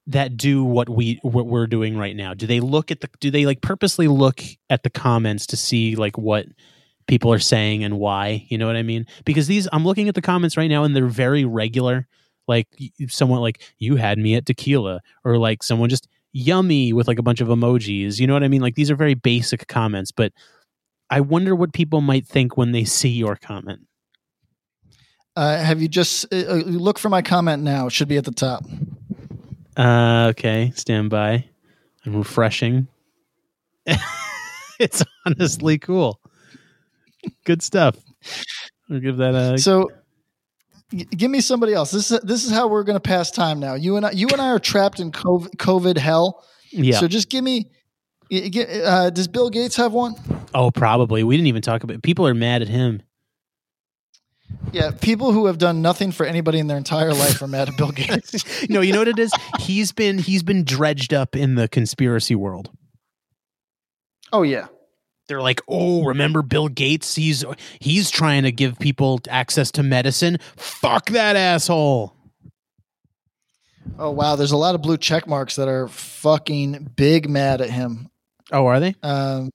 that 0.07 0.37
do 0.37 0.65
what 0.65 0.89
we 0.89 1.19
what 1.23 1.47
we're 1.47 1.67
doing 1.67 1.97
right 1.97 2.15
now? 2.15 2.35
Do 2.35 2.47
they 2.47 2.61
look 2.61 2.91
at 2.91 3.01
the 3.01 3.09
do 3.21 3.31
they 3.31 3.47
like 3.47 3.63
purposely 3.63 4.09
look 4.09 4.43
at 4.69 4.83
the 4.83 4.91
comments 4.91 5.47
to 5.47 5.57
see 5.57 5.97
like 5.97 6.19
what 6.19 6.47
people 7.07 7.33
are 7.33 7.39
saying 7.39 7.85
and 7.85 7.99
why? 7.99 8.47
You 8.49 8.59
know 8.59 8.67
what 8.67 8.77
i 8.77 8.83
mean? 8.83 9.07
Because 9.25 9.47
these 9.47 9.67
i'm 9.73 9.85
looking 9.85 10.09
at 10.09 10.15
the 10.15 10.23
comments 10.23 10.57
right 10.57 10.69
now 10.69 10.85
and 10.85 10.95
they're 10.95 11.07
very 11.07 11.45
regular. 11.45 12.07
Like 12.47 12.69
someone 13.09 13.41
like 13.41 13.63
you 13.79 13.97
had 13.97 14.19
me 14.19 14.35
at 14.35 14.45
tequila 14.45 15.01
or 15.25 15.39
like 15.39 15.63
someone 15.63 15.89
just 15.89 16.09
yummy 16.33 16.93
with 16.93 17.09
like 17.09 17.19
a 17.19 17.23
bunch 17.23 17.41
of 17.41 17.49
emojis. 17.49 18.21
You 18.21 18.27
know 18.27 18.35
what 18.35 18.45
i 18.45 18.49
mean? 18.49 18.61
Like 18.61 18.75
these 18.75 18.91
are 18.91 18.97
very 18.97 19.15
basic 19.15 19.67
comments 19.69 20.13
but 20.13 20.33
i 21.11 21.21
wonder 21.21 21.55
what 21.55 21.73
people 21.73 22.01
might 22.01 22.27
think 22.27 22.57
when 22.57 22.73
they 22.73 22.85
see 22.85 23.11
your 23.11 23.37
comment 23.37 23.81
Uh, 25.37 25.59
have 25.59 25.83
you 25.83 25.89
just 25.89 26.33
uh, 26.33 26.37
uh, 26.37 26.55
look 26.65 26.97
for 26.97 27.09
my 27.09 27.21
comment 27.21 27.61
now? 27.65 27.87
It 27.89 27.93
should 27.93 28.07
be 28.07 28.17
at 28.17 28.25
the 28.25 28.31
top. 28.33 28.63
uh 29.77 30.29
okay 30.31 30.71
stand 30.77 31.11
by 31.11 31.45
i'm 32.07 32.15
refreshing 32.17 32.87
it's 34.79 35.03
honestly 35.27 35.77
cool 35.79 36.21
good 37.45 37.63
stuff 37.63 37.97
i'll 38.91 39.01
give 39.01 39.17
that 39.17 39.35
a 39.35 39.59
So, 39.59 39.91
g- 40.95 41.05
give 41.17 41.31
me 41.31 41.41
somebody 41.41 41.73
else. 41.75 41.91
This 41.91 42.11
is 42.11 42.21
this 42.21 42.45
is 42.45 42.53
how 42.53 42.69
we're 42.69 42.85
going 42.85 42.97
to 42.97 43.09
pass 43.09 43.31
time 43.31 43.59
now. 43.59 43.75
You 43.75 43.97
and 43.97 44.07
I, 44.07 44.11
you 44.13 44.29
and 44.29 44.41
I 44.41 44.49
are 44.51 44.59
trapped 44.61 45.01
in 45.01 45.11
COVID, 45.11 45.57
COVID 45.57 45.99
hell. 45.99 46.45
yeah 46.71 46.99
So 47.01 47.09
just 47.09 47.29
give 47.29 47.43
me. 47.45 47.67
Uh, 48.33 49.11
does 49.11 49.29
Bill 49.29 49.51
Gates 49.51 49.77
have 49.77 49.93
one? 49.93 50.15
oh 50.55 50.71
probably 50.71 51.23
we 51.25 51.37
didn't 51.37 51.49
even 51.49 51.63
talk 51.63 51.83
about 51.83 51.97
It. 51.97 52.03
people 52.03 52.27
are 52.27 52.35
mad 52.35 52.63
at 52.63 52.69
him 52.69 53.03
Yeah, 54.73 54.91
people 54.93 55.33
who 55.33 55.47
have 55.47 55.59
done 55.59 55.83
nothing 55.83 56.13
for 56.13 56.25
anybody 56.27 56.59
in 56.59 56.67
their 56.69 56.77
entire 56.77 57.13
life 57.13 57.41
are 57.43 57.49
mad 57.49 57.69
at 57.69 57.77
Bill 57.77 57.91
Gates. 57.95 58.69
no 58.69 58.81
you 58.81 58.93
know 58.93 59.01
what 59.01 59.09
it 59.09 59.19
is 59.19 59.33
he's 59.61 59.93
been 59.93 60.19
he's 60.19 60.43
been 60.43 60.65
dredged 60.65 61.13
up 61.13 61.35
in 61.37 61.55
the 61.57 61.69
conspiracy 61.69 62.35
world 62.35 62.71
oh 64.33 64.43
yeah, 64.43 64.67
they're 65.29 65.41
like, 65.43 65.61
"Oh, 65.69 66.05
remember 66.05 66.43
Bill 66.43 66.67
Gates? 66.69 67.15
He's 67.15 67.45
he's 67.79 68.11
trying 68.11 68.43
to 68.43 68.51
give 68.53 68.79
people 68.81 69.21
access 69.31 69.71
to 69.73 69.83
medicine. 69.85 70.39
Fuck 70.57 71.11
that 71.11 71.35
asshole." 71.37 72.15
Oh 73.99 74.11
wow, 74.11 74.35
there's 74.37 74.51
a 74.53 74.57
lot 74.57 74.75
of 74.75 74.83
blue 74.83 74.97
check 74.99 75.27
marks 75.29 75.57
that 75.57 75.69
are 75.69 75.87
fucking 75.89 76.91
big 76.97 77.29
mad 77.31 77.61
at 77.61 77.71
him. 77.71 78.11
Oh, 78.53 78.67
are 78.67 78.81
they? 78.81 78.95
Um, 79.03 79.51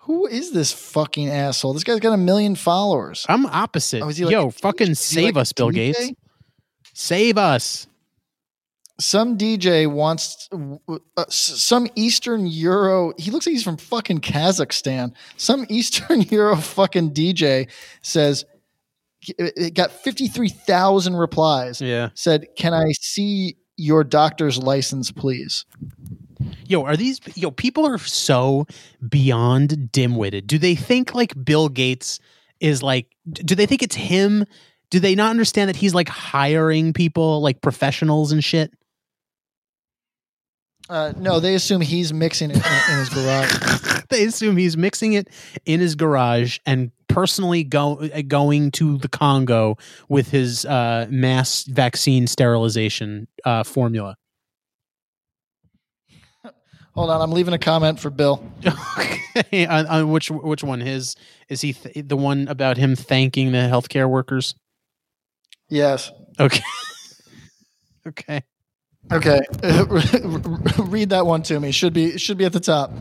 who 0.00 0.26
is 0.26 0.52
this 0.52 0.72
fucking 0.72 1.28
asshole? 1.28 1.74
This 1.74 1.84
guy's 1.84 2.00
got 2.00 2.12
a 2.12 2.18
million 2.18 2.56
followers. 2.56 3.24
I'm 3.28 3.46
opposite. 3.46 4.02
Oh, 4.02 4.06
like 4.06 4.18
Yo, 4.18 4.50
fucking 4.50 4.94
save 4.94 5.36
us, 5.36 5.52
Bill 5.52 5.70
DJ? 5.70 5.74
Gates. 5.74 6.10
Save 6.92 7.38
us. 7.38 7.86
Some 9.00 9.38
DJ 9.38 9.90
wants 9.90 10.48
uh, 10.52 11.24
some 11.28 11.88
Eastern 11.96 12.46
Euro. 12.46 13.12
He 13.16 13.30
looks 13.30 13.46
like 13.46 13.52
he's 13.52 13.64
from 13.64 13.76
fucking 13.76 14.20
Kazakhstan. 14.20 15.14
Some 15.36 15.66
Eastern 15.68 16.20
Euro 16.30 16.56
fucking 16.56 17.12
DJ 17.12 17.70
says 18.02 18.44
it 19.26 19.74
got 19.74 19.92
fifty 19.92 20.28
three 20.28 20.50
thousand 20.50 21.16
replies. 21.16 21.80
Yeah. 21.80 22.10
Said, 22.14 22.48
"Can 22.56 22.74
I 22.74 22.92
see 23.00 23.56
your 23.76 24.04
doctor's 24.04 24.58
license, 24.58 25.10
please?" 25.10 25.64
Yo, 26.72 26.84
are 26.84 26.96
these 26.96 27.20
yo 27.34 27.50
people 27.50 27.86
are 27.86 27.98
so 27.98 28.66
beyond 29.06 29.92
dim-witted. 29.92 30.46
Do 30.46 30.56
they 30.56 30.74
think 30.74 31.14
like 31.14 31.34
Bill 31.44 31.68
Gates 31.68 32.18
is 32.60 32.82
like 32.82 33.14
do 33.30 33.54
they 33.54 33.66
think 33.66 33.82
it's 33.82 33.94
him? 33.94 34.46
Do 34.88 34.98
they 34.98 35.14
not 35.14 35.28
understand 35.28 35.68
that 35.68 35.76
he's 35.76 35.94
like 35.94 36.08
hiring 36.08 36.94
people 36.94 37.42
like 37.42 37.60
professionals 37.60 38.32
and 38.32 38.42
shit? 38.42 38.72
Uh, 40.88 41.12
no, 41.18 41.40
they 41.40 41.54
assume 41.54 41.82
he's 41.82 42.10
mixing 42.10 42.50
it 42.50 42.56
in, 42.56 42.92
in 42.92 42.98
his 42.98 43.08
garage. 43.10 44.02
they 44.08 44.24
assume 44.24 44.56
he's 44.56 44.76
mixing 44.76 45.12
it 45.12 45.28
in 45.66 45.78
his 45.78 45.94
garage 45.94 46.58
and 46.64 46.90
personally 47.08 47.64
go 47.64 47.98
uh, 47.98 48.22
going 48.26 48.70
to 48.70 48.96
the 48.96 49.08
Congo 49.08 49.76
with 50.08 50.30
his 50.30 50.64
uh, 50.64 51.06
mass 51.10 51.64
vaccine 51.64 52.26
sterilization 52.26 53.28
uh, 53.44 53.62
formula. 53.62 54.16
Hold 56.94 57.10
on, 57.10 57.20
I'm 57.22 57.32
leaving 57.32 57.54
a 57.54 57.58
comment 57.58 57.98
for 57.98 58.10
Bill. 58.10 58.44
on, 59.52 59.86
on 59.86 60.10
which 60.10 60.30
which 60.30 60.62
one? 60.62 60.80
His 60.80 61.16
is 61.48 61.62
he 61.62 61.72
th- 61.72 62.06
the 62.06 62.16
one 62.16 62.48
about 62.48 62.76
him 62.76 62.96
thanking 62.96 63.52
the 63.52 63.58
healthcare 63.58 64.08
workers? 64.08 64.54
Yes. 65.68 66.12
Okay. 66.38 66.62
okay. 68.06 68.42
Okay. 69.10 69.40
Read 70.78 71.10
that 71.10 71.24
one 71.24 71.42
to 71.44 71.58
me. 71.58 71.72
Should 71.72 71.94
be 71.94 72.18
should 72.18 72.36
be 72.36 72.44
at 72.44 72.52
the 72.52 72.60
top. 72.60 72.92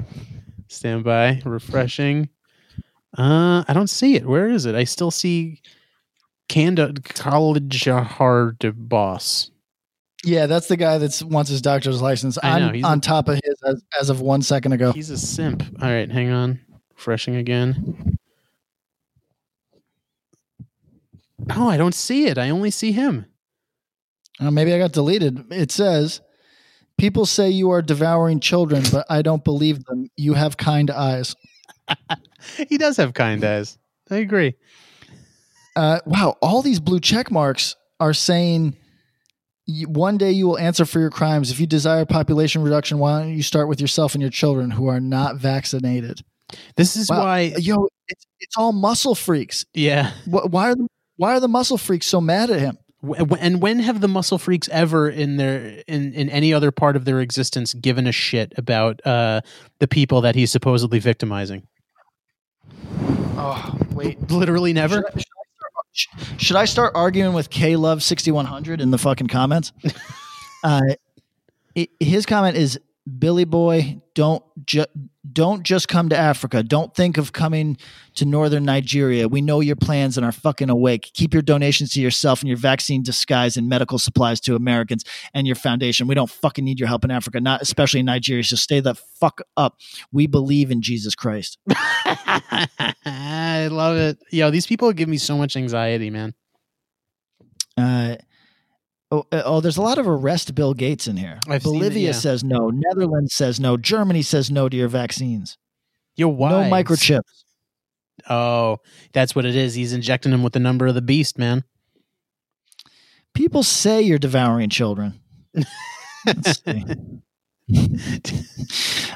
Stand 0.68 1.03
by. 1.03 1.41
Refreshing. 1.43 2.30
Uh, 3.18 3.65
I 3.68 3.73
don't 3.73 3.89
see 3.89 4.15
it. 4.15 4.26
Where 4.26 4.47
is 4.47 4.65
it? 4.65 4.73
I 4.73 4.85
still 4.85 5.11
see 5.11 5.61
Canda 6.47 6.93
College 7.03 7.85
Hard 7.85 8.73
Boss. 8.76 9.50
Yeah, 10.23 10.45
that's 10.45 10.68
the 10.68 10.77
guy 10.77 10.98
that 10.99 11.22
wants 11.26 11.49
his 11.49 11.61
doctor's 11.61 12.02
license. 12.02 12.38
I 12.43 12.60
know, 12.60 12.68
I'm 12.69 12.85
on 12.85 12.98
a- 12.99 13.02
top 13.02 13.27
of 13.27 13.39
his 13.43 13.56
as, 13.65 13.84
as 13.99 14.10
of 14.10 14.22
one 14.22 14.41
second 14.43 14.73
ago. 14.73 14.91
He's 14.91 15.10
a 15.10 15.18
simp. 15.18 15.64
All 15.81 15.89
right, 15.89 16.10
hang 16.11 16.30
on. 16.31 16.60
Refreshing 16.95 17.35
again. 17.35 18.18
Oh, 21.56 21.68
I 21.68 21.77
don't 21.77 21.95
see 21.95 22.26
it. 22.27 22.38
I 22.38 22.49
only 22.49 22.72
see 22.72 22.91
him. 22.91 23.26
Uh, 24.39 24.52
maybe 24.52 24.73
I 24.73 24.77
got 24.77 24.91
deleted. 24.91 25.52
It 25.52 25.72
says, 25.72 26.22
"People 26.98 27.26
say 27.26 27.49
you 27.49 27.72
are 27.72 27.81
devouring 27.81 28.39
children, 28.39 28.84
but 28.91 29.06
I 29.10 29.22
don't 29.22 29.43
believe 29.43 29.84
them. 29.85 30.10
You 30.15 30.34
have 30.35 30.57
kind 30.57 30.89
eyes." 30.91 31.35
He 32.69 32.77
does 32.80 32.98
have 32.98 33.14
kind 33.14 33.43
eyes. 33.43 33.77
I 34.10 34.15
agree. 34.18 34.56
Uh, 35.76 35.99
wow, 36.07 36.38
all 36.41 36.64
these 36.64 36.80
blue 36.80 36.99
check 36.99 37.30
marks 37.30 37.76
are 37.99 38.14
saying 38.15 38.64
"Y- 38.73 38.77
one 39.88 40.18
day 40.18 40.31
you 40.31 40.48
will 40.48 40.57
answer 40.57 40.85
for 40.85 40.99
your 40.99 41.10
crimes. 41.10 41.52
If 41.52 41.60
you 41.60 41.68
desire 41.68 42.06
population 42.06 42.61
reduction, 42.61 42.99
why 42.99 43.22
don't 43.22 43.34
you 43.35 43.43
start 43.43 43.68
with 43.68 43.80
yourself 43.81 44.14
and 44.15 44.22
your 44.22 44.31
children 44.31 44.72
who 44.72 44.88
are 44.88 44.99
not 44.99 45.35
vaccinated? 45.38 46.22
This 46.76 46.95
is 46.95 47.10
Wow. 47.10 47.19
why. 47.23 47.53
yo, 47.57 47.88
it's, 48.07 48.26
it's 48.39 48.57
all 48.57 48.73
muscle 48.73 49.15
freaks. 49.15 49.65
Yeah. 49.73 50.11
Wh- 50.26 50.52
Why 50.52 50.69
are 50.72 50.76
the, 50.76 50.88
why 51.18 51.35
are 51.35 51.39
the 51.39 51.48
muscle 51.48 51.77
freaks 51.77 52.07
so 52.07 52.19
mad 52.22 52.49
at 52.49 52.60
him? 52.60 52.77
And 53.39 53.61
when 53.61 53.80
have 53.80 53.99
the 53.99 54.07
muscle 54.07 54.38
freaks 54.38 54.69
ever 54.69 55.10
in 55.10 55.38
their 55.38 55.81
in, 55.88 56.14
in 56.14 56.30
any 56.30 56.53
other 56.53 56.69
part 56.72 56.95
of 56.95 57.03
their 57.06 57.19
existence 57.19 57.73
given 57.73 58.06
a 58.06 58.11
shit 58.11 58.53
about 58.57 59.03
uh, 59.07 59.41
the 59.80 59.88
people 59.88 60.22
that 60.22 60.35
he's 60.35 60.52
supposedly 60.52 60.99
victimizing? 60.99 61.68
Oh, 63.38 63.76
wait. 63.93 64.19
Literally 64.30 64.73
never. 64.73 64.98
Should 64.98 65.06
I, 65.06 65.10
should 65.10 65.18
I 65.18 65.22
start, 65.22 65.22
sh- 65.22 65.40
should 66.37 66.55
I 66.55 66.65
start 66.65 66.93
arguing 66.95 67.33
with 67.33 67.49
K 67.49 67.75
Love 67.75 68.03
6100 68.03 68.81
in 68.81 68.91
the 68.91 68.97
fucking 68.97 69.27
comments? 69.27 69.71
uh, 70.63 70.81
i- 71.77 71.89
his 71.99 72.25
comment 72.25 72.57
is 72.57 72.79
Billy 73.17 73.45
boy, 73.45 74.01
don't 74.13 74.43
ju- 74.65 74.85
don't 75.31 75.63
just 75.63 75.87
come 75.87 76.09
to 76.09 76.17
Africa. 76.17 76.61
Don't 76.61 76.93
think 76.95 77.17
of 77.17 77.33
coming 77.33 77.77
to 78.15 78.25
northern 78.25 78.63
Nigeria. 78.63 79.27
We 79.27 79.41
know 79.41 79.59
your 79.59 79.75
plans 79.75 80.17
and 80.17 80.25
are 80.25 80.31
fucking 80.31 80.69
awake. 80.69 81.09
Keep 81.13 81.33
your 81.33 81.41
donations 81.41 81.91
to 81.93 82.01
yourself 82.01 82.41
and 82.41 82.47
your 82.47 82.57
vaccine 82.57 83.01
disguise 83.01 83.57
and 83.57 83.67
medical 83.67 83.97
supplies 83.97 84.39
to 84.41 84.55
Americans 84.55 85.03
and 85.33 85.47
your 85.47 85.55
foundation. 85.55 86.07
We 86.07 86.15
don't 86.15 86.29
fucking 86.29 86.63
need 86.63 86.79
your 86.79 86.87
help 86.87 87.03
in 87.03 87.11
Africa, 87.11 87.39
not 87.39 87.61
especially 87.61 88.01
in 88.01 88.05
Nigeria. 88.05 88.43
So 88.43 88.55
stay 88.55 88.79
the 88.79 88.95
fuck 88.95 89.41
up. 89.57 89.77
We 90.11 90.27
believe 90.27 90.69
in 90.69 90.81
Jesus 90.81 91.15
Christ. 91.15 91.57
I 93.05 93.67
love 93.71 93.97
it. 93.97 94.19
Yo, 94.29 94.51
these 94.51 94.67
people 94.67 94.91
give 94.93 95.09
me 95.09 95.17
so 95.17 95.37
much 95.37 95.55
anxiety, 95.55 96.09
man. 96.11 96.33
Uh, 97.77 98.15
oh, 99.11 99.25
uh, 99.31 99.41
oh, 99.45 99.61
there's 99.61 99.77
a 99.77 99.81
lot 99.81 99.97
of 99.97 100.07
arrest 100.07 100.55
Bill 100.55 100.73
Gates 100.73 101.07
in 101.07 101.17
here. 101.17 101.39
I've 101.47 101.63
seen 101.63 101.75
it, 101.75 101.77
Bolivia 101.77 102.07
yeah. 102.07 102.11
says 102.13 102.43
no. 102.43 102.69
Netherlands 102.69 103.33
says 103.33 103.59
no. 103.59 103.77
Germany 103.77 104.21
says 104.21 104.49
no 104.49 104.69
to 104.69 104.77
your 104.77 104.88
vaccines. 104.88 105.57
Yo, 106.15 106.27
why? 106.27 106.49
No 106.49 106.69
microchips. 106.69 107.43
Oh, 108.29 108.77
that's 109.13 109.35
what 109.35 109.45
it 109.45 109.55
is. 109.55 109.73
He's 109.73 109.93
injecting 109.93 110.31
them 110.31 110.43
with 110.43 110.53
the 110.53 110.59
number 110.59 110.88
of 110.88 110.95
the 110.95 111.01
beast, 111.01 111.38
man. 111.38 111.63
People 113.33 113.63
say 113.63 114.01
you're 114.01 114.19
devouring 114.19 114.69
children. 114.69 115.19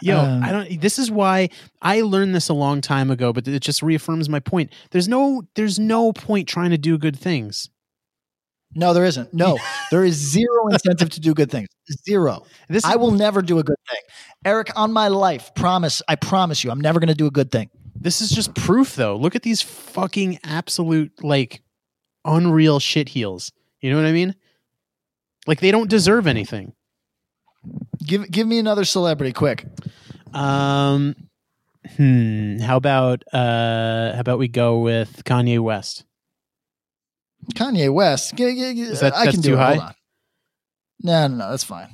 Yo, 0.02 0.20
Um, 0.20 0.44
I 0.44 0.52
don't. 0.52 0.82
This 0.82 0.98
is 0.98 1.12
why 1.12 1.50
I 1.82 2.02
learned 2.02 2.34
this 2.34 2.50
a 2.50 2.54
long 2.54 2.82
time 2.82 3.12
ago, 3.12 3.34
but 3.34 3.48
it 3.48 3.60
just 3.60 3.84
reaffirms 3.84 4.30
my 4.30 4.40
point. 4.40 4.72
There's 4.92 5.08
no, 5.08 5.44
there's 5.56 5.78
no 5.78 6.14
point 6.14 6.48
trying 6.48 6.72
to 6.72 6.78
do 6.78 6.98
good 6.98 7.18
things. 7.18 7.70
No, 8.76 8.94
there 8.94 9.06
isn't. 9.06 9.34
No, 9.34 9.58
there 9.92 10.04
is 10.04 10.16
zero 10.16 10.68
incentive 10.68 11.10
to 11.12 11.20
do 11.22 11.34
good 11.34 11.50
things. 11.50 11.70
Zero. 12.06 12.46
This 12.68 12.84
I 12.84 12.98
will 12.98 13.12
never 13.12 13.42
do 13.42 13.58
a 13.60 13.64
good 13.64 13.78
thing. 13.90 14.02
Eric, 14.44 14.72
on 14.76 14.92
my 14.92 15.08
life, 15.08 15.56
promise, 15.56 16.02
I 16.08 16.16
promise 16.16 16.64
you, 16.64 16.72
I'm 16.72 16.82
never 16.82 17.00
going 17.00 17.08
to 17.08 17.16
do 17.16 17.26
a 17.26 17.32
good 17.32 17.52
thing. 17.52 17.70
This 17.96 18.22
is 18.22 18.30
just 18.30 18.54
proof, 18.54 18.96
though. 18.96 19.16
Look 19.16 19.36
at 19.36 19.44
these 19.44 19.62
fucking 19.62 20.40
absolute 20.44 21.24
like 21.24 21.64
unreal 22.26 22.80
shit 22.80 23.10
heels. 23.10 23.52
You 23.80 23.92
know 23.92 23.98
what 23.98 24.06
I 24.06 24.12
mean? 24.12 24.36
Like 25.48 25.60
they 25.62 25.72
don't 25.72 25.90
deserve 25.90 26.28
anything. 26.28 26.74
Give 28.06 28.30
give 28.30 28.48
me 28.48 28.60
another 28.60 28.84
celebrity, 28.84 29.32
quick. 29.32 29.66
Um, 30.34 31.16
hmm. 31.96 32.60
How 32.60 32.78
about 32.78 33.24
uh, 33.32 34.14
how 34.14 34.20
about 34.20 34.40
we 34.40 34.48
go 34.48 34.80
with 34.80 35.24
Kanye 35.24 35.60
West? 35.60 36.04
Kanye 37.54 37.94
West. 37.94 38.36
G- 38.36 38.56
g- 38.56 38.74
g- 38.76 38.82
Is 38.82 39.00
that- 39.02 39.16
I 39.16 39.26
can 39.32 39.42
do 39.42 39.50
too 39.50 39.54
it. 39.56 39.58
high? 39.58 39.74
Hold 39.76 39.88
on. 39.90 39.96
No, 41.04 41.28
no, 41.28 41.36
no, 41.36 41.50
that's 41.52 41.64
fine. 41.64 41.90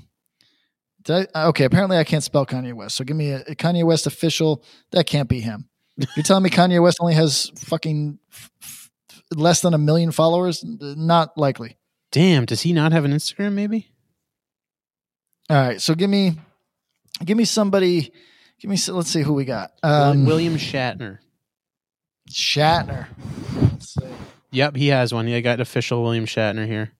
Did 1.03 1.27
I- 1.33 1.45
okay, 1.47 1.63
apparently 1.65 1.97
I 1.97 2.03
can't 2.03 2.23
spell 2.23 2.45
Kanye 2.45 2.73
West. 2.73 2.95
So 2.95 3.03
give 3.03 3.17
me 3.17 3.31
a, 3.31 3.41
a 3.41 3.55
Kanye 3.55 3.83
West 3.83 4.05
official. 4.07 4.63
That 4.91 5.05
can't 5.07 5.27
be 5.27 5.41
him. 5.41 5.67
You're 6.15 6.23
telling 6.23 6.43
me 6.43 6.49
Kanye 6.51 6.81
West 6.81 6.97
only 7.01 7.15
has 7.15 7.51
fucking 7.57 8.19
f- 8.31 8.51
f- 8.63 8.89
less 9.35 9.61
than 9.61 9.73
a 9.73 9.77
million 9.77 10.11
followers? 10.11 10.63
Not 10.65 11.37
likely. 11.37 11.77
Damn, 12.11 12.45
does 12.45 12.61
he 12.61 12.71
not 12.73 12.91
have 12.91 13.03
an 13.05 13.11
Instagram? 13.11 13.53
Maybe. 13.53 13.87
All 15.49 15.57
right, 15.57 15.81
so 15.81 15.95
give 15.95 16.09
me, 16.09 16.37
give 17.25 17.35
me 17.37 17.45
somebody. 17.45 18.13
Give 18.59 18.69
me. 18.69 18.77
Let's 18.89 19.09
see 19.09 19.21
who 19.21 19.33
we 19.33 19.43
got. 19.43 19.71
Um, 19.81 20.25
William 20.25 20.55
Shatner. 20.55 21.17
Shatner. 22.29 23.07
Let's 23.59 23.93
see. 23.95 24.07
Yep, 24.51 24.75
he 24.75 24.87
has 24.87 25.13
one. 25.13 25.27
Yeah, 25.27 25.37
I 25.37 25.41
got 25.41 25.59
official 25.61 26.03
William 26.03 26.25
Shatner 26.25 26.67
here. 26.67 26.91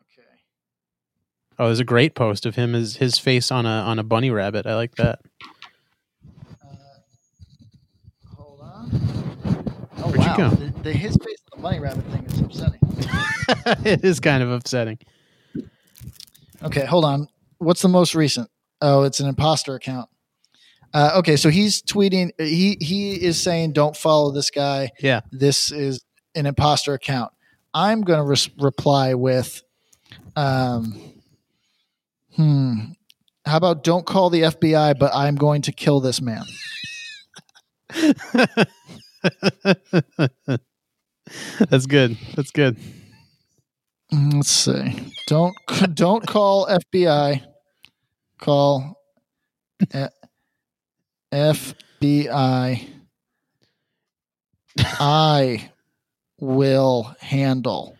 Okay. 0.00 0.28
Oh, 1.58 1.66
there's 1.66 1.80
a 1.80 1.84
great 1.84 2.14
post 2.14 2.46
of 2.46 2.54
him 2.54 2.74
as 2.74 2.96
his 2.96 3.18
face 3.18 3.50
on 3.50 3.66
a 3.66 3.68
on 3.68 3.98
a 3.98 4.02
bunny 4.02 4.30
rabbit. 4.30 4.66
I 4.66 4.74
like 4.74 4.94
that. 4.96 5.20
Uh, 6.64 6.76
hold 8.34 8.60
on. 8.62 8.90
Oh 9.98 10.10
Where'd 10.10 10.14
you 10.14 10.20
wow, 10.20 10.36
go? 10.36 10.50
The, 10.50 10.82
the 10.82 10.92
his 10.92 11.16
face 11.16 11.38
on 11.52 11.58
the 11.58 11.62
bunny 11.62 11.80
rabbit 11.80 12.04
thing 12.06 12.24
is 12.24 12.40
upsetting. 12.40 12.80
it 13.84 14.02
is 14.02 14.18
kind 14.18 14.42
of 14.42 14.50
upsetting. 14.50 14.98
Okay, 16.62 16.86
hold 16.86 17.04
on. 17.04 17.28
What's 17.58 17.82
the 17.82 17.88
most 17.88 18.14
recent? 18.14 18.50
Oh, 18.80 19.02
it's 19.02 19.20
an 19.20 19.28
imposter 19.28 19.74
account. 19.74 20.08
Uh, 20.94 21.12
okay, 21.16 21.36
so 21.36 21.50
he's 21.50 21.82
tweeting. 21.82 22.30
He 22.38 22.76
he 22.80 23.14
is 23.14 23.40
saying, 23.40 23.72
"Don't 23.72 23.96
follow 23.96 24.32
this 24.32 24.50
guy. 24.50 24.90
Yeah. 25.00 25.20
This 25.30 25.70
is 25.70 26.02
an 26.34 26.46
imposter 26.46 26.94
account." 26.94 27.32
I'm 27.74 28.00
going 28.00 28.18
to 28.18 28.24
res- 28.24 28.50
reply 28.58 29.14
with, 29.14 29.62
Um, 30.34 30.98
hmm. 32.34 32.74
How 33.44 33.56
about 33.58 33.84
don't 33.84 34.06
call 34.06 34.30
the 34.30 34.42
FBI, 34.42 34.98
but 34.98 35.14
I'm 35.14 35.36
going 35.36 35.62
to 35.62 35.72
kill 35.72 36.00
this 36.00 36.20
man. 36.20 36.44
That's 41.68 41.86
good. 41.86 42.16
That's 42.34 42.50
good. 42.50 42.76
Mm, 44.12 44.34
Let's 44.34 44.50
see. 44.50 45.12
Don't 45.26 45.54
don't 45.94 46.26
call 46.26 46.66
FBI. 46.66 47.42
Call 48.38 48.98
eh, 49.92 50.08
FBI. 51.32 52.88
I 55.00 55.70
will 56.40 57.14
handle. 57.20 57.96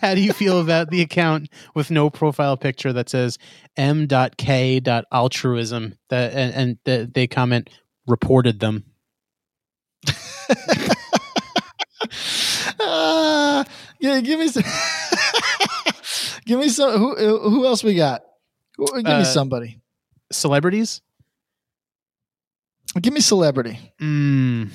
How 0.00 0.14
do 0.14 0.20
you 0.20 0.32
feel 0.32 0.60
about 0.60 0.90
the 0.90 1.02
account 1.02 1.48
with 1.74 1.90
no 1.90 2.10
profile 2.10 2.56
picture 2.56 2.92
that 2.92 3.08
says 3.08 3.38
m.k.altruism 3.76 5.98
that 6.08 6.32
and, 6.32 6.54
and 6.54 6.78
the, 6.84 7.10
they 7.12 7.26
comment 7.26 7.70
reported 8.06 8.60
them? 8.60 8.84
Ah, 12.80 13.64
yeah, 14.00 14.20
give 14.20 14.38
me 14.38 14.48
some. 14.48 14.62
give 16.44 16.60
me 16.60 16.68
some. 16.68 16.98
Who 16.98 17.50
who 17.50 17.66
else 17.66 17.82
we 17.82 17.94
got? 17.94 18.22
Give 18.78 19.06
Uh, 19.06 19.18
me 19.18 19.24
somebody. 19.24 19.80
Celebrities? 20.32 21.00
Give 23.00 23.12
me 23.12 23.20
celebrity. 23.20 23.78
Mm. 24.00 24.70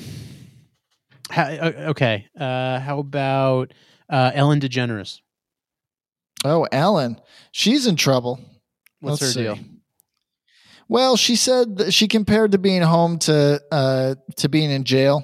How, 1.29 1.43
uh, 1.43 1.71
okay. 1.89 2.27
Uh, 2.37 2.79
how 2.79 2.99
about 2.99 3.73
uh, 4.09 4.31
Ellen 4.33 4.59
DeGeneres? 4.59 5.21
Oh, 6.43 6.67
Ellen, 6.71 7.19
she's 7.51 7.87
in 7.87 7.95
trouble. 7.95 8.39
What's 9.01 9.21
Let's 9.21 9.35
her 9.35 9.41
deal? 9.41 9.59
Well, 10.87 11.17
she 11.17 11.35
said 11.35 11.77
that 11.77 11.93
she 11.93 12.07
compared 12.07 12.53
to 12.53 12.57
being 12.57 12.81
home 12.81 13.19
to 13.19 13.61
uh, 13.71 14.15
to 14.37 14.49
being 14.49 14.71
in 14.71 14.83
jail. 14.85 15.23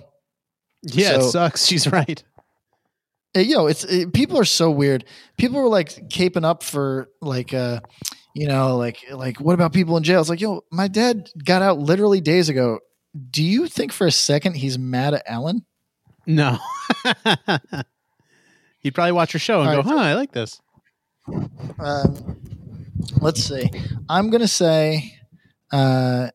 Yeah, 0.83 1.15
it 1.17 1.23
sucks. 1.23 1.65
She's 1.67 1.91
right. 1.91 2.23
You 3.35 3.55
know, 3.55 3.65
it's 3.67 3.83
it, 3.83 4.13
people 4.13 4.37
are 4.37 4.45
so 4.45 4.69
weird. 4.69 5.03
People 5.37 5.59
were 5.61 5.67
like 5.67 6.07
caping 6.09 6.45
up 6.45 6.61
for 6.61 7.09
like 7.21 7.53
uh 7.55 7.79
you 8.35 8.47
know, 8.47 8.75
like 8.75 8.99
like 9.11 9.39
what 9.39 9.53
about 9.53 9.71
people 9.71 9.95
in 9.95 10.03
jail? 10.03 10.19
It's 10.19 10.29
like, 10.29 10.41
yo, 10.41 10.61
my 10.69 10.89
dad 10.89 11.29
got 11.43 11.61
out 11.61 11.79
literally 11.79 12.19
days 12.19 12.49
ago. 12.49 12.79
Do 13.31 13.41
you 13.41 13.67
think 13.67 13.93
for 13.93 14.05
a 14.05 14.11
second 14.11 14.57
he's 14.57 14.77
mad 14.77 15.13
at 15.13 15.23
Ellen? 15.25 15.65
No. 16.27 16.57
He'd 18.81 18.93
probably 18.93 19.13
watch 19.13 19.31
her 19.31 19.39
show 19.39 19.61
and 19.61 19.69
All 19.69 19.83
go, 19.83 19.89
right. 19.89 19.97
huh, 19.97 20.03
I 20.03 20.13
like 20.15 20.33
this. 20.33 20.61
Um, 21.79 22.37
let's 23.21 23.41
see. 23.41 23.69
I'm 24.09 24.29
gonna 24.29 24.49
say 24.49 25.17
uh 25.71 26.27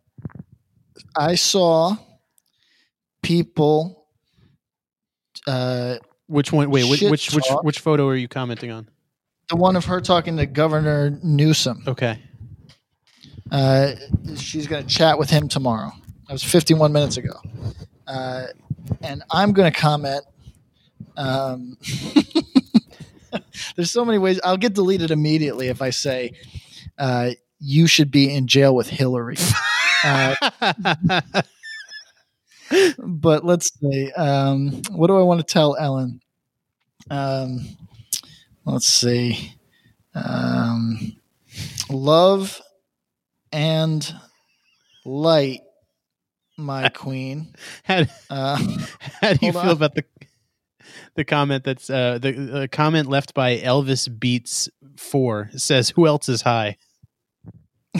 I 1.16 1.34
saw 1.34 1.96
people 3.22 4.06
uh 5.46 5.96
Which 6.28 6.50
one? 6.50 6.70
Wait, 6.70 6.88
which 6.88 7.02
which 7.02 7.34
which, 7.34 7.46
which 7.62 7.80
photo 7.80 8.08
are 8.08 8.16
you 8.16 8.26
commenting 8.26 8.70
on? 8.70 8.88
The 9.50 9.56
one 9.56 9.76
of 9.76 9.84
her 9.84 10.00
talking 10.00 10.36
to 10.38 10.46
Governor 10.46 11.18
Newsom. 11.22 11.82
Okay. 11.86 12.18
Uh, 13.50 13.92
she's 14.36 14.66
going 14.68 14.86
to 14.86 14.88
chat 14.88 15.18
with 15.18 15.28
him 15.28 15.48
tomorrow. 15.48 15.90
That 16.28 16.34
was 16.34 16.44
51 16.44 16.92
minutes 16.92 17.16
ago. 17.16 17.34
Uh, 18.06 18.46
and 19.02 19.24
I'm 19.30 19.52
going 19.52 19.70
to 19.70 19.76
comment. 19.78 20.22
Um, 21.16 21.76
there's 23.76 23.90
so 23.90 24.04
many 24.04 24.18
ways. 24.18 24.40
I'll 24.44 24.56
get 24.56 24.74
deleted 24.74 25.10
immediately 25.10 25.66
if 25.66 25.82
I 25.82 25.90
say 25.90 26.32
uh, 26.96 27.32
you 27.58 27.88
should 27.88 28.12
be 28.12 28.32
in 28.32 28.46
jail 28.46 28.74
with 28.74 28.88
Hillary. 28.88 29.36
Uh, 30.02 30.34
but 32.98 33.44
let's 33.44 33.70
see. 33.78 34.10
Um, 34.12 34.80
what 34.92 35.08
do 35.08 35.18
I 35.18 35.22
want 35.22 35.40
to 35.40 35.44
tell 35.44 35.76
Ellen? 35.76 36.22
Um, 37.10 37.76
let's 38.64 38.86
see. 38.86 39.54
Um, 40.14 41.16
love 41.88 42.60
and 43.52 44.12
light, 45.04 45.60
my 46.56 46.88
queen. 46.90 47.54
How, 47.84 48.04
Uh, 48.28 48.56
how 49.20 49.32
do 49.34 49.46
you 49.46 49.52
feel 49.52 49.60
on. 49.60 49.68
about 49.70 49.94
the 49.94 50.04
the 51.14 51.24
comment 51.24 51.64
that's 51.64 51.88
uh, 51.90 52.18
the 52.18 52.62
uh, 52.62 52.66
comment 52.70 53.08
left 53.08 53.32
by 53.34 53.58
Elvis 53.58 54.08
Beats 54.18 54.68
Four 54.96 55.50
says, 55.56 55.90
"Who 55.90 56.06
else 56.06 56.28
is 56.28 56.42
high?" 56.42 56.76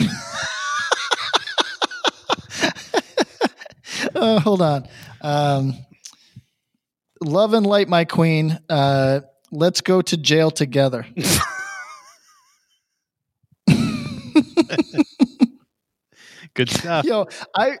uh, 4.15 4.39
hold 4.39 4.61
on. 4.61 4.87
Um, 5.21 5.73
love 7.23 7.53
and 7.53 7.65
light, 7.65 7.87
my 7.87 8.05
queen. 8.05 8.59
Uh, 8.69 9.21
let's 9.51 9.81
go 9.81 10.01
to 10.01 10.17
jail 10.17 10.51
together. 10.51 11.05
Good 16.53 16.69
stuff. 16.69 17.05
Yo, 17.05 17.27
I 17.55 17.77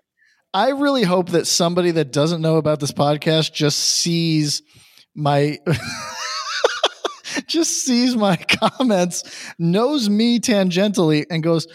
I 0.53 0.69
really 0.69 1.03
hope 1.03 1.29
that 1.29 1.47
somebody 1.47 1.91
that 1.91 2.11
doesn't 2.11 2.41
know 2.41 2.57
about 2.57 2.79
this 2.79 2.91
podcast 2.91 3.53
just 3.53 3.77
sees 3.79 4.61
my 5.15 5.59
just 7.47 7.85
sees 7.85 8.15
my 8.15 8.35
comments, 8.47 9.23
knows 9.57 10.09
me 10.09 10.39
tangentially, 10.39 11.25
and 11.29 11.43
goes, 11.43 11.67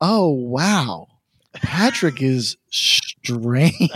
"Oh 0.00 0.30
wow, 0.30 1.08
Patrick 1.54 2.22
is 2.22 2.56
strange." 2.70 3.90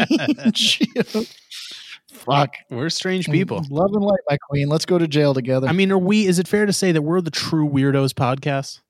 Fuck, 2.28 2.54
We're 2.70 2.90
strange 2.90 3.26
people. 3.26 3.64
Love 3.70 3.92
and 3.92 4.04
light, 4.04 4.20
my 4.28 4.36
queen. 4.48 4.68
Let's 4.68 4.86
go 4.86 4.98
to 4.98 5.08
jail 5.08 5.34
together. 5.34 5.66
I 5.68 5.72
mean, 5.72 5.90
are 5.90 5.98
we? 5.98 6.26
Is 6.26 6.38
it 6.38 6.46
fair 6.46 6.66
to 6.66 6.72
say 6.72 6.92
that 6.92 7.02
we're 7.02 7.20
the 7.20 7.30
true 7.30 7.68
weirdos 7.68 8.12
podcast? 8.12 8.80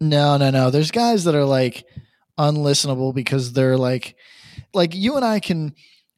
No, 0.00 0.36
no, 0.36 0.50
no. 0.50 0.70
There's 0.70 0.90
guys 0.90 1.24
that 1.24 1.34
are 1.34 1.44
like 1.44 1.84
unlistenable 2.38 3.14
because 3.14 3.52
they're 3.52 3.76
like, 3.76 4.16
like 4.74 4.94
you 4.94 5.16
and 5.16 5.24
I 5.24 5.40
can 5.40 5.74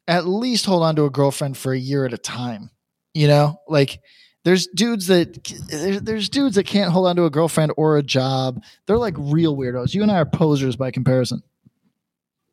at 0.07 0.27
least 0.27 0.67
hold 0.67 0.83
on 0.83 0.97
to 0.97 1.05
a 1.05 1.11
girlfriend 1.11 1.57
for 1.57 1.73
a 1.73 1.79
year 1.79 2.05
at 2.05 2.13
a 2.13 2.19
time. 2.19 2.71
You 3.15 3.29
know, 3.29 3.61
like 3.67 4.01
there's 4.45 4.67
dudes 4.67 5.07
that 5.07 5.45
there's, 5.69 6.03
there's 6.03 6.29
dudes 6.29 6.57
that 6.57 6.65
can't 6.65 6.93
hold 6.93 7.07
on 7.07 7.17
to 7.17 7.25
a 7.25 7.31
girlfriend 7.31 7.73
or 7.77 7.97
a 7.97 8.03
job. 8.03 8.63
They're 8.87 8.99
like 8.99 9.15
real 9.17 9.57
weirdos. 9.57 9.95
You 9.95 10.03
and 10.03 10.11
I 10.11 10.19
are 10.19 10.27
posers 10.27 10.77
by 10.77 10.91
comparison. 10.91 11.43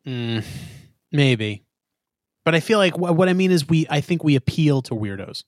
Mm, 0.06 0.44
maybe, 1.12 1.64
but 2.46 2.54
I 2.54 2.60
feel 2.60 2.78
like 2.78 2.94
wh- 2.94 3.14
what 3.14 3.28
I 3.28 3.34
mean 3.34 3.50
is 3.50 3.68
we. 3.68 3.86
I 3.90 4.00
think 4.00 4.24
we 4.24 4.34
appeal 4.36 4.80
to 4.82 4.94
weirdos. 4.94 5.44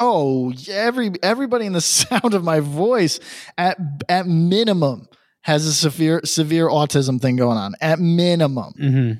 Oh, 0.00 0.50
yeah, 0.50 0.74
every 0.74 1.12
everybody 1.22 1.64
in 1.64 1.72
the 1.72 1.80
sound 2.02 2.34
of 2.34 2.44
my 2.44 2.60
voice 2.60 3.18
at 3.56 3.78
at 4.10 4.26
minimum 4.26 5.08
has 5.42 5.64
a 5.64 5.72
severe 5.72 6.20
severe 6.24 6.68
autism 6.68 7.18
thing 7.18 7.36
going 7.36 7.56
on. 7.56 7.74
At 7.80 7.98
minimum, 7.98 8.74
Mm-hmm. 8.78 9.14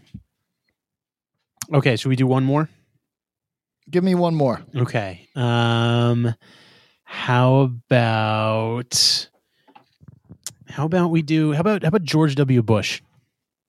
Okay, 1.76 1.96
should 1.96 2.08
we 2.10 2.16
do 2.16 2.26
one 2.26 2.44
more? 2.44 2.68
give 3.90 4.04
me 4.04 4.14
one 4.14 4.34
more. 4.34 4.60
Okay. 4.76 5.26
Um 5.34 6.34
how 7.04 7.60
about 7.60 9.28
how 10.68 10.84
about 10.84 11.10
we 11.10 11.22
do 11.22 11.54
how 11.54 11.60
about 11.60 11.82
how 11.82 11.88
about 11.88 12.02
George 12.02 12.34
W. 12.34 12.62
Bush? 12.62 13.00
Do 13.00 13.04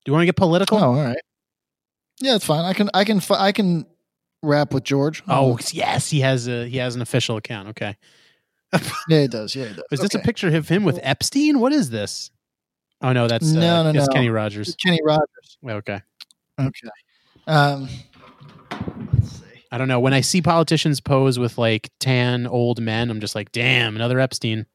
you 0.08 0.14
want 0.14 0.24
to 0.24 0.26
get 0.26 0.36
political? 0.36 0.78
Oh, 0.78 0.84
all 0.96 0.96
right. 0.96 1.18
Yeah, 2.22 2.36
it's 2.36 2.46
fine. 2.46 2.66
I 2.66 2.74
can 2.74 2.90
I 2.94 3.04
can 3.04 3.22
I 3.32 3.52
can 3.52 3.86
rap 4.42 4.74
with 4.74 4.84
George. 4.84 5.24
Oh, 5.28 5.58
yes, 5.72 6.10
he 6.10 6.22
has 6.22 6.48
a 6.48 6.68
he 6.68 6.78
has 6.78 6.96
an 6.96 7.02
official 7.02 7.38
account. 7.38 7.70
Okay. 7.70 7.96
yeah, 9.10 9.20
it 9.20 9.32
does. 9.32 9.56
Yeah, 9.56 9.66
it 9.66 9.76
does. 9.76 9.86
Is 9.92 10.00
this 10.02 10.16
a 10.16 10.20
picture 10.20 10.56
of 10.56 10.68
him 10.68 10.84
with 10.84 11.00
Epstein? 11.02 11.60
What 11.60 11.74
is 11.74 11.90
this? 11.90 12.32
Oh 13.02 13.14
no, 13.14 13.28
that's 13.28 13.56
uh, 13.56 13.60
No, 13.60 13.84
no, 13.84 13.92
no. 13.92 14.08
Kenny 14.08 14.30
Rogers. 14.30 14.76
Kenny 14.76 15.00
Rogers. 15.04 15.58
Okay. 15.66 16.02
Okay. 16.60 16.90
Um, 17.48 17.88
I 19.72 19.78
don't 19.78 19.88
know. 19.88 20.00
When 20.00 20.14
I 20.14 20.22
see 20.22 20.42
politicians 20.42 21.00
pose 21.00 21.40
with 21.40 21.58
like 21.58 21.92
tan 22.00 22.48
old 22.48 22.82
men, 22.82 23.10
I'm 23.10 23.20
just 23.20 23.36
like, 23.36 23.52
damn, 23.52 23.96
another 23.96 24.20
Epstein. 24.20 24.66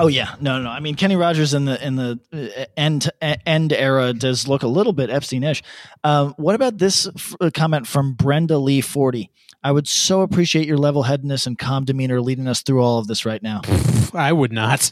Oh 0.00 0.06
yeah, 0.06 0.34
no, 0.40 0.62
no. 0.62 0.70
I 0.70 0.80
mean, 0.80 0.94
Kenny 0.94 1.14
Rogers 1.14 1.52
in 1.52 1.66
the 1.66 1.86
in 1.86 1.96
the 1.96 2.18
uh, 2.32 2.64
end 2.76 3.10
uh, 3.20 3.36
end 3.44 3.72
era 3.72 4.14
does 4.14 4.48
look 4.48 4.62
a 4.62 4.66
little 4.66 4.94
bit 4.94 5.10
Epstein-ish. 5.10 5.62
Um, 6.02 6.34
what 6.38 6.54
about 6.54 6.78
this 6.78 7.06
f- 7.06 7.36
uh, 7.38 7.50
comment 7.52 7.86
from 7.86 8.14
Brenda 8.14 8.56
Lee 8.56 8.80
forty? 8.80 9.30
I 9.62 9.72
would 9.72 9.86
so 9.86 10.22
appreciate 10.22 10.66
your 10.66 10.78
level 10.78 11.02
headedness 11.02 11.46
and 11.46 11.58
calm 11.58 11.84
demeanor 11.84 12.22
leading 12.22 12.48
us 12.48 12.62
through 12.62 12.82
all 12.82 12.98
of 12.98 13.08
this 13.08 13.26
right 13.26 13.42
now. 13.42 13.60
I 14.14 14.32
would 14.32 14.52
not. 14.52 14.90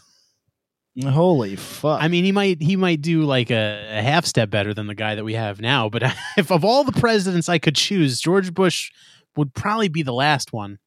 Holy 1.02 1.56
fuck! 1.56 2.02
I 2.02 2.08
mean, 2.08 2.24
he 2.24 2.32
might 2.32 2.60
he 2.60 2.76
might 2.76 3.00
do 3.00 3.22
like 3.22 3.50
a, 3.50 3.98
a 3.98 4.02
half 4.02 4.26
step 4.26 4.50
better 4.50 4.74
than 4.74 4.88
the 4.88 4.94
guy 4.94 5.14
that 5.14 5.24
we 5.24 5.34
have 5.34 5.58
now. 5.60 5.88
But 5.88 6.02
if 6.36 6.50
of 6.50 6.66
all 6.66 6.84
the 6.84 6.92
presidents 6.92 7.48
I 7.48 7.58
could 7.58 7.76
choose, 7.76 8.20
George 8.20 8.52
Bush 8.52 8.90
would 9.36 9.54
probably 9.54 9.88
be 9.88 10.02
the 10.02 10.12
last 10.12 10.52
one. 10.52 10.78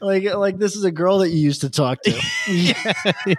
like, 0.01 0.24
like 0.35 0.56
this 0.59 0.77
is 0.77 0.85
a 0.85 0.90
girl 0.90 1.19
that 1.19 1.28
you 1.28 1.40
used 1.40 1.61
to 1.61 1.69
talk 1.69 1.98
to. 2.05 3.36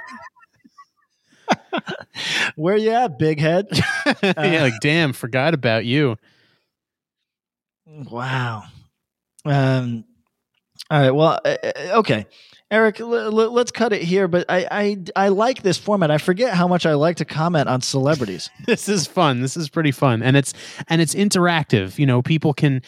Where 2.55 2.77
you 2.77 2.91
at, 2.91 3.17
big 3.17 3.39
head? 3.39 3.65
yeah, 4.22 4.61
like 4.61 4.73
damn, 4.81 5.11
forgot 5.11 5.55
about 5.55 5.85
you. 5.85 6.17
Wow. 7.85 8.63
Um. 9.45 10.05
All 10.89 10.99
right. 11.01 11.11
Well. 11.11 11.39
uh, 11.43 11.55
uh, 11.63 11.99
okay. 11.99 12.25
Eric, 12.71 12.99
let's 12.99 13.71
cut 13.71 13.93
it 13.93 14.01
here. 14.01 14.27
But 14.27 14.45
I, 14.49 14.67
I, 14.71 14.97
I 15.15 15.27
like 15.27 15.61
this 15.61 15.77
format. 15.77 16.09
I 16.09 16.17
forget 16.17 16.55
how 16.55 16.67
much 16.67 16.85
I 16.85 16.95
like 16.95 17.17
to 17.17 17.25
comment 17.25 17.69
on 17.69 17.81
celebrities. 17.81 18.49
This 18.65 18.89
is 18.89 19.05
fun. 19.05 19.41
This 19.41 19.55
is 19.55 19.69
pretty 19.69 19.91
fun, 19.91 20.23
and 20.23 20.35
it's 20.35 20.53
and 20.87 20.99
it's 20.99 21.13
interactive. 21.13 21.99
You 21.99 22.07
know, 22.07 22.21
people 22.23 22.53
can 22.53 22.81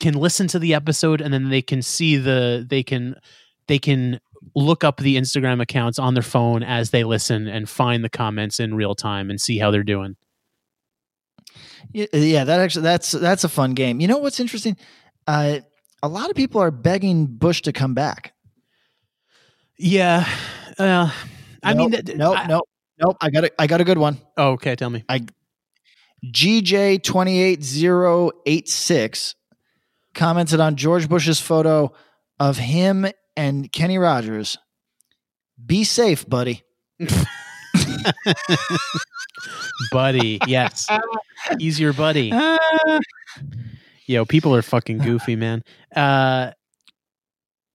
can 0.00 0.14
listen 0.14 0.48
to 0.48 0.58
the 0.58 0.72
episode, 0.74 1.20
and 1.20 1.32
then 1.32 1.50
they 1.50 1.60
can 1.62 1.82
see 1.82 2.16
the 2.16 2.66
they 2.68 2.82
can 2.82 3.16
they 3.68 3.78
can 3.78 4.18
look 4.54 4.82
up 4.82 4.98
the 4.98 5.16
Instagram 5.16 5.60
accounts 5.60 5.98
on 5.98 6.14
their 6.14 6.22
phone 6.22 6.62
as 6.62 6.90
they 6.90 7.04
listen 7.04 7.46
and 7.48 7.68
find 7.68 8.02
the 8.02 8.08
comments 8.08 8.58
in 8.60 8.74
real 8.74 8.94
time 8.94 9.28
and 9.28 9.40
see 9.40 9.58
how 9.58 9.70
they're 9.70 9.82
doing. 9.82 10.16
Yeah, 11.92 12.06
yeah, 12.12 12.44
that 12.44 12.60
actually 12.60 12.82
that's 12.82 13.12
that's 13.12 13.44
a 13.44 13.48
fun 13.48 13.74
game. 13.74 14.00
You 14.00 14.08
know 14.08 14.18
what's 14.18 14.40
interesting? 14.40 14.76
Uh, 15.26 15.60
a 16.02 16.08
lot 16.08 16.30
of 16.30 16.36
people 16.36 16.60
are 16.60 16.70
begging 16.70 17.26
Bush 17.26 17.62
to 17.62 17.72
come 17.72 17.94
back. 17.94 18.32
Yeah. 19.78 20.26
Uh, 20.78 21.10
I 21.62 21.74
mean, 21.74 21.90
Nope, 21.90 22.04
th- 22.06 22.16
nope, 22.18 22.38
I- 22.38 22.46
nope, 22.46 22.68
nope. 22.98 23.16
I 23.20 23.30
got 23.30 23.44
a, 23.44 23.50
I 23.60 23.66
got 23.66 23.80
a 23.80 23.84
good 23.84 23.98
one. 23.98 24.18
Oh, 24.36 24.52
okay. 24.52 24.76
Tell 24.76 24.90
me. 24.90 25.04
I 25.08 25.26
GJ 26.24 27.02
twenty 27.02 27.40
eight 27.40 27.62
zero 27.62 28.30
eight 28.46 28.68
six 28.68 29.34
commented 30.14 30.60
on 30.60 30.76
George 30.76 31.08
Bush's 31.08 31.40
photo 31.40 31.92
of 32.40 32.56
him 32.56 33.06
and 33.36 33.70
Kenny 33.70 33.98
Rogers. 33.98 34.56
Be 35.64 35.84
safe, 35.84 36.28
buddy. 36.28 36.62
buddy. 39.90 40.38
Yes, 40.46 40.88
he's 41.58 41.78
your 41.80 41.92
buddy. 41.92 42.32
Yo, 44.06 44.24
people 44.24 44.54
are 44.54 44.62
fucking 44.62 44.98
goofy, 44.98 45.36
man. 45.36 45.62
Uh, 45.94 46.52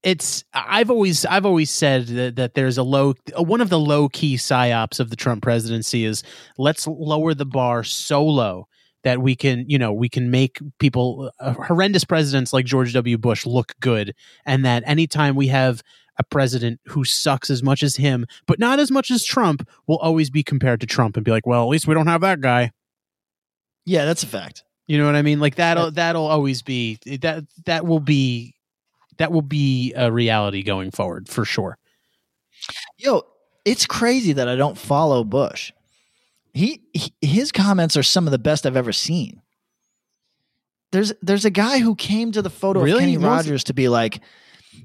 it's 0.03 0.44
I've 0.53 0.90
always 0.90 1.26
I've 1.26 1.45
always 1.45 1.70
said 1.70 2.08
that, 2.08 2.36
that 2.38 2.53
there's 2.56 2.78
a 2.78 2.84
low 2.84 3.14
one 3.38 3.62
of 3.62 3.70
the 3.70 3.80
low 3.80 4.10
key 4.10 4.36
psyops 4.36 4.99
of 4.99 5.10
the 5.10 5.16
Trump 5.16 5.44
presidency 5.44 6.06
is 6.06 6.24
let's 6.58 6.88
lower 6.88 7.34
the 7.34 7.45
bar 7.45 7.84
so 7.84 8.26
low 8.26 8.68
that 9.03 9.22
we 9.22 9.36
can 9.36 9.66
you 9.68 9.78
know 9.78 9.94
we 9.94 10.10
can 10.10 10.32
make 10.32 10.60
people 10.80 11.32
uh, 11.40 11.53
horrendous 11.53 12.03
presidents 12.03 12.52
like 12.53 12.66
George 12.66 12.94
W. 12.94 13.18
Bush 13.18 13.45
look 13.45 13.74
good, 13.80 14.16
and 14.45 14.66
that 14.66 14.84
anytime 14.86 15.36
we 15.36 15.48
have 15.48 15.84
a 16.18 16.24
president 16.24 16.80
who 16.88 17.04
sucks 17.04 17.50
as 17.50 17.64
much 17.64 17.84
as 17.84 17.96
him, 17.96 18.26
but 18.46 18.60
not 18.60 18.80
as 18.80 18.92
much 18.92 19.10
as 19.12 19.24
Trump, 19.24 19.68
will 19.88 19.98
always 19.98 20.30
be 20.30 20.44
compared 20.44 20.82
to 20.82 20.88
Trump 20.88 21.16
and 21.16 21.26
be 21.26 21.32
like, 21.32 21.48
well, 21.48 21.64
at 21.64 21.70
least 21.70 21.88
we 21.88 21.94
don't 21.94 22.08
have 22.08 22.22
that 22.22 22.42
guy. 22.42 22.72
Yeah, 23.86 24.06
that's 24.06 24.24
a 24.24 24.28
fact. 24.28 24.64
You 24.88 24.98
know 24.98 25.06
what 25.06 25.16
I 25.16 25.22
mean? 25.22 25.40
Like 25.40 25.56
that'll 25.56 25.92
that'll 25.92 26.28
always 26.28 26.62
be 26.62 27.00
that 27.06 27.46
that 27.66 27.86
will 27.86 28.00
be 28.00 28.56
that 29.18 29.32
will 29.32 29.42
be 29.42 29.94
a 29.96 30.12
reality 30.12 30.64
going 30.64 30.92
forward 30.92 31.30
for 31.30 31.46
sure. 31.46 31.78
Yo, 32.98 33.24
it's 33.66 33.86
crazy 33.86 34.34
that 34.34 34.50
I 34.50 34.56
don't 34.56 34.78
follow 34.78 35.24
Bush. 35.24 35.72
He, 36.54 36.82
he 36.94 37.14
his 37.22 37.52
comments 37.52 37.96
are 37.96 38.04
some 38.04 38.28
of 38.28 38.32
the 38.32 38.40
best 38.40 38.66
I've 38.66 38.76
ever 38.76 38.92
seen. 38.92 39.42
There's 40.92 41.14
there's 41.22 41.46
a 41.46 41.50
guy 41.50 41.80
who 41.80 41.96
came 41.96 42.34
to 42.34 42.42
the 42.42 42.50
photo 42.50 42.82
Really? 42.82 42.92
of 42.92 43.00
Kenny 43.00 43.18
What 43.18 43.30
was 43.30 43.46
it? 43.46 43.50
Rogers 43.50 43.64
to 43.66 43.74
be 43.74 43.88
like, 43.88 44.20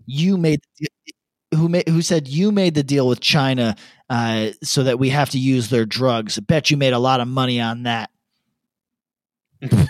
you 0.06 0.36
made 0.36 0.60
who 1.56 1.68
made 1.68 1.88
who 1.88 2.02
said 2.02 2.28
you 2.28 2.52
made 2.52 2.74
the 2.74 2.82
deal 2.82 3.08
with 3.08 3.20
China 3.20 3.76
uh, 4.08 4.50
so 4.62 4.82
that 4.84 4.98
we 4.98 5.08
have 5.10 5.30
to 5.30 5.38
use 5.38 5.70
their 5.70 5.86
drugs. 5.86 6.38
I 6.38 6.42
bet 6.42 6.70
you 6.70 6.76
made 6.76 6.92
a 6.92 6.98
lot 6.98 7.20
of 7.20 7.28
money 7.28 7.60
on 7.60 7.84
that. 7.84 8.10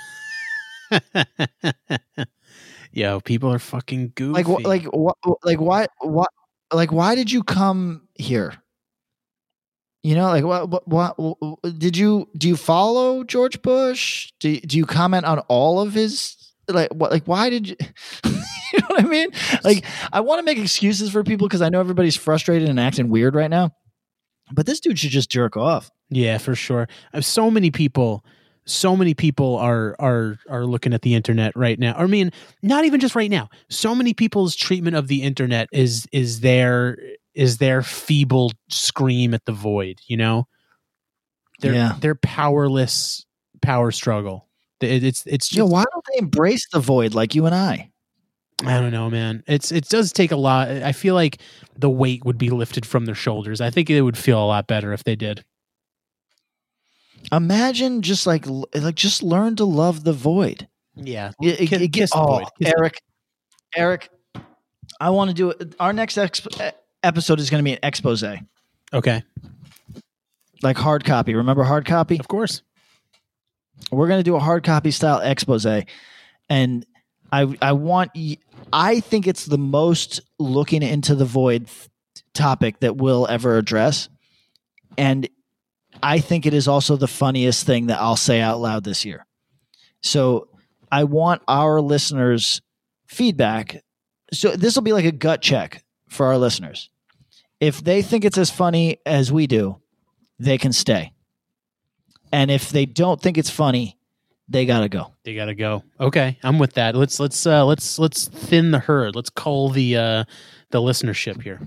Yo, 2.92 3.20
people 3.20 3.52
are 3.52 3.58
fucking 3.58 4.12
goofy. 4.14 4.32
Like 4.42 4.46
wh- 4.46 4.64
like 4.66 4.84
what 4.84 5.16
like 5.44 5.60
why 5.60 5.86
what 6.00 6.30
like 6.72 6.92
why 6.92 7.14
did 7.14 7.30
you 7.30 7.42
come 7.42 8.08
here? 8.14 8.54
You 10.02 10.14
know, 10.14 10.28
like 10.28 10.44
what, 10.44 10.70
what, 10.70 11.18
what, 11.18 11.18
what 11.18 11.78
did 11.78 11.96
you 11.96 12.28
do? 12.36 12.48
You 12.48 12.56
follow 12.56 13.24
George 13.24 13.60
Bush? 13.60 14.32
Do 14.38 14.60
do 14.60 14.78
you 14.78 14.86
comment 14.86 15.24
on 15.24 15.40
all 15.48 15.80
of 15.80 15.94
his 15.94 16.35
like 16.68 16.92
what? 16.94 17.10
Like 17.10 17.24
why 17.26 17.50
did 17.50 17.68
you? 17.68 17.76
you 18.24 18.78
know 18.80 18.86
what 18.88 19.04
I 19.04 19.06
mean? 19.06 19.28
Like 19.64 19.84
I 20.12 20.20
want 20.20 20.38
to 20.40 20.44
make 20.44 20.58
excuses 20.58 21.10
for 21.10 21.22
people 21.24 21.46
because 21.48 21.62
I 21.62 21.68
know 21.68 21.80
everybody's 21.80 22.16
frustrated 22.16 22.68
and 22.68 22.80
acting 22.80 23.08
weird 23.08 23.34
right 23.34 23.50
now, 23.50 23.70
but 24.52 24.66
this 24.66 24.80
dude 24.80 24.98
should 24.98 25.10
just 25.10 25.30
jerk 25.30 25.56
off. 25.56 25.90
Yeah, 26.10 26.38
for 26.38 26.54
sure. 26.54 26.88
Uh, 27.12 27.20
So 27.20 27.50
many 27.50 27.70
people, 27.70 28.24
so 28.64 28.96
many 28.96 29.14
people 29.14 29.56
are 29.56 29.96
are 29.98 30.38
are 30.48 30.64
looking 30.66 30.92
at 30.94 31.02
the 31.02 31.14
internet 31.14 31.52
right 31.56 31.78
now. 31.78 31.94
I 31.96 32.06
mean, 32.06 32.30
not 32.62 32.84
even 32.84 33.00
just 33.00 33.14
right 33.14 33.30
now. 33.30 33.48
So 33.70 33.94
many 33.94 34.14
people's 34.14 34.54
treatment 34.56 34.96
of 34.96 35.08
the 35.08 35.22
internet 35.22 35.68
is 35.72 36.06
is 36.12 36.40
their 36.40 36.98
is 37.34 37.58
their 37.58 37.82
feeble 37.82 38.50
scream 38.70 39.34
at 39.34 39.44
the 39.44 39.52
void. 39.52 39.98
You 40.08 40.16
know, 40.16 40.48
their 41.60 41.74
Yeah. 41.74 41.96
their 42.00 42.14
powerless 42.14 43.24
power 43.62 43.90
struggle. 43.90 44.45
It, 44.80 45.04
it's 45.04 45.26
it's 45.26 45.48
just 45.48 45.56
Yeah, 45.58 45.64
why 45.64 45.84
don't 45.92 46.04
they 46.12 46.18
embrace 46.18 46.66
the 46.72 46.80
void 46.80 47.14
like 47.14 47.34
you 47.34 47.46
and 47.46 47.54
I? 47.54 47.90
I 48.64 48.80
don't 48.80 48.90
know, 48.90 49.10
man. 49.10 49.42
It's 49.46 49.70
it 49.70 49.88
does 49.88 50.12
take 50.12 50.32
a 50.32 50.36
lot. 50.36 50.68
I 50.68 50.92
feel 50.92 51.14
like 51.14 51.38
the 51.78 51.90
weight 51.90 52.24
would 52.24 52.38
be 52.38 52.48
lifted 52.50 52.86
from 52.86 53.04
their 53.04 53.14
shoulders. 53.14 53.60
I 53.60 53.70
think 53.70 53.90
it 53.90 54.00
would 54.00 54.16
feel 54.16 54.42
a 54.42 54.46
lot 54.46 54.66
better 54.66 54.92
if 54.92 55.04
they 55.04 55.16
did. 55.16 55.44
Imagine 57.32 58.02
just 58.02 58.26
like 58.26 58.46
like 58.74 58.94
just 58.94 59.22
learn 59.22 59.56
to 59.56 59.64
love 59.64 60.04
the 60.04 60.12
void. 60.12 60.68
Yeah, 60.94 61.32
it- 61.42 61.70
it- 61.72 61.92
kiss 61.92 62.10
the 62.10 62.18
oh, 62.18 62.26
void. 62.26 62.44
Kiss 62.58 62.70
the- 62.70 62.78
Eric, 62.78 63.02
Eric, 63.74 64.10
I 65.00 65.10
want 65.10 65.28
to 65.28 65.34
do 65.34 65.50
it. 65.50 65.74
Our 65.78 65.92
next 65.92 66.16
exp- 66.16 66.72
episode 67.02 67.40
is 67.40 67.50
going 67.50 67.62
to 67.62 67.64
be 67.64 67.72
an 67.72 67.78
expose, 67.82 68.24
Okay, 68.94 69.22
like 70.62 70.78
hard 70.78 71.04
copy. 71.04 71.34
Remember 71.34 71.64
hard 71.64 71.84
copy? 71.84 72.18
of 72.18 72.28
course. 72.28 72.62
We're 73.90 74.08
going 74.08 74.20
to 74.20 74.24
do 74.24 74.36
a 74.36 74.40
hard 74.40 74.64
copy 74.64 74.90
style 74.90 75.20
expose, 75.20 75.66
and 76.48 76.86
I 77.32 77.56
I 77.60 77.72
want 77.72 78.12
i 78.72 78.98
think 79.00 79.26
it's 79.26 79.46
the 79.46 79.58
most 79.58 80.20
looking 80.38 80.82
into 80.82 81.14
the 81.14 81.24
void 81.24 81.68
th- 81.68 81.88
topic 82.34 82.80
that 82.80 82.96
we'll 82.96 83.26
ever 83.28 83.58
address, 83.58 84.08
and 84.98 85.28
I 86.02 86.18
think 86.18 86.46
it 86.46 86.54
is 86.54 86.68
also 86.68 86.96
the 86.96 87.08
funniest 87.08 87.66
thing 87.66 87.86
that 87.86 88.00
I'll 88.00 88.16
say 88.16 88.40
out 88.40 88.60
loud 88.60 88.84
this 88.84 89.04
year. 89.04 89.26
So 90.02 90.48
I 90.90 91.04
want 91.04 91.42
our 91.48 91.80
listeners' 91.80 92.60
feedback. 93.06 93.82
So 94.32 94.50
this 94.56 94.74
will 94.74 94.82
be 94.82 94.92
like 94.92 95.04
a 95.04 95.12
gut 95.12 95.42
check 95.42 95.84
for 96.08 96.26
our 96.26 96.38
listeners. 96.38 96.90
If 97.60 97.82
they 97.82 98.02
think 98.02 98.24
it's 98.24 98.38
as 98.38 98.50
funny 98.50 98.98
as 99.06 99.32
we 99.32 99.46
do, 99.46 99.80
they 100.38 100.58
can 100.58 100.72
stay. 100.72 101.12
And 102.32 102.50
if 102.50 102.70
they 102.70 102.86
don't 102.86 103.20
think 103.20 103.38
it's 103.38 103.50
funny, 103.50 103.98
they 104.48 104.66
gotta 104.66 104.88
go. 104.88 105.12
They 105.24 105.34
gotta 105.34 105.54
go. 105.54 105.82
Okay, 105.98 106.38
I'm 106.42 106.58
with 106.58 106.74
that. 106.74 106.94
Let's 106.94 107.18
let's 107.18 107.46
uh, 107.46 107.64
let's 107.64 107.98
let's 107.98 108.28
thin 108.28 108.70
the 108.70 108.78
herd. 108.78 109.16
Let's 109.16 109.30
call 109.30 109.70
the 109.70 109.96
uh, 109.96 110.24
the 110.70 110.80
listenership 110.80 111.42
here. 111.42 111.60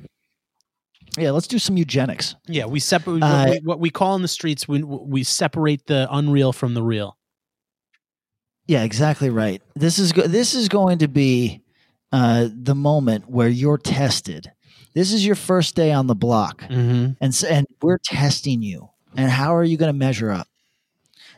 Yeah, 1.17 1.31
let's 1.31 1.47
do 1.47 1.59
some 1.59 1.75
eugenics. 1.75 2.35
Yeah, 2.47 2.65
we 2.65 2.79
separate 2.79 3.23
Uh, 3.23 3.45
what, 3.45 3.49
we, 3.49 3.59
what 3.67 3.79
we 3.79 3.89
call 3.89 4.15
in 4.15 4.21
the 4.21 4.27
streets. 4.27 4.67
We 4.67 4.83
we 4.83 5.23
separate 5.23 5.87
the 5.87 6.07
unreal 6.09 6.53
from 6.53 6.73
the 6.73 6.83
real. 6.83 7.17
Yeah, 8.67 8.83
exactly 8.83 9.29
right. 9.29 9.61
This 9.75 9.97
is 9.97 10.11
go- 10.11 10.27
this 10.27 10.53
is 10.53 10.69
going 10.69 10.99
to 10.99 11.07
be 11.07 11.61
uh, 12.11 12.49
the 12.53 12.75
moment 12.75 13.29
where 13.29 13.49
you're 13.49 13.79
tested. 13.79 14.51
This 14.93 15.11
is 15.11 15.25
your 15.25 15.35
first 15.35 15.75
day 15.75 15.91
on 15.91 16.07
the 16.07 16.15
block, 16.15 16.61
mm-hmm. 16.61 17.13
and 17.19 17.43
and 17.49 17.67
we're 17.81 17.97
testing 17.97 18.61
you. 18.61 18.89
And 19.19 19.29
how 19.29 19.53
are 19.53 19.65
you 19.65 19.75
going 19.75 19.91
to 19.91 19.97
measure 19.97 20.31
up? 20.31 20.47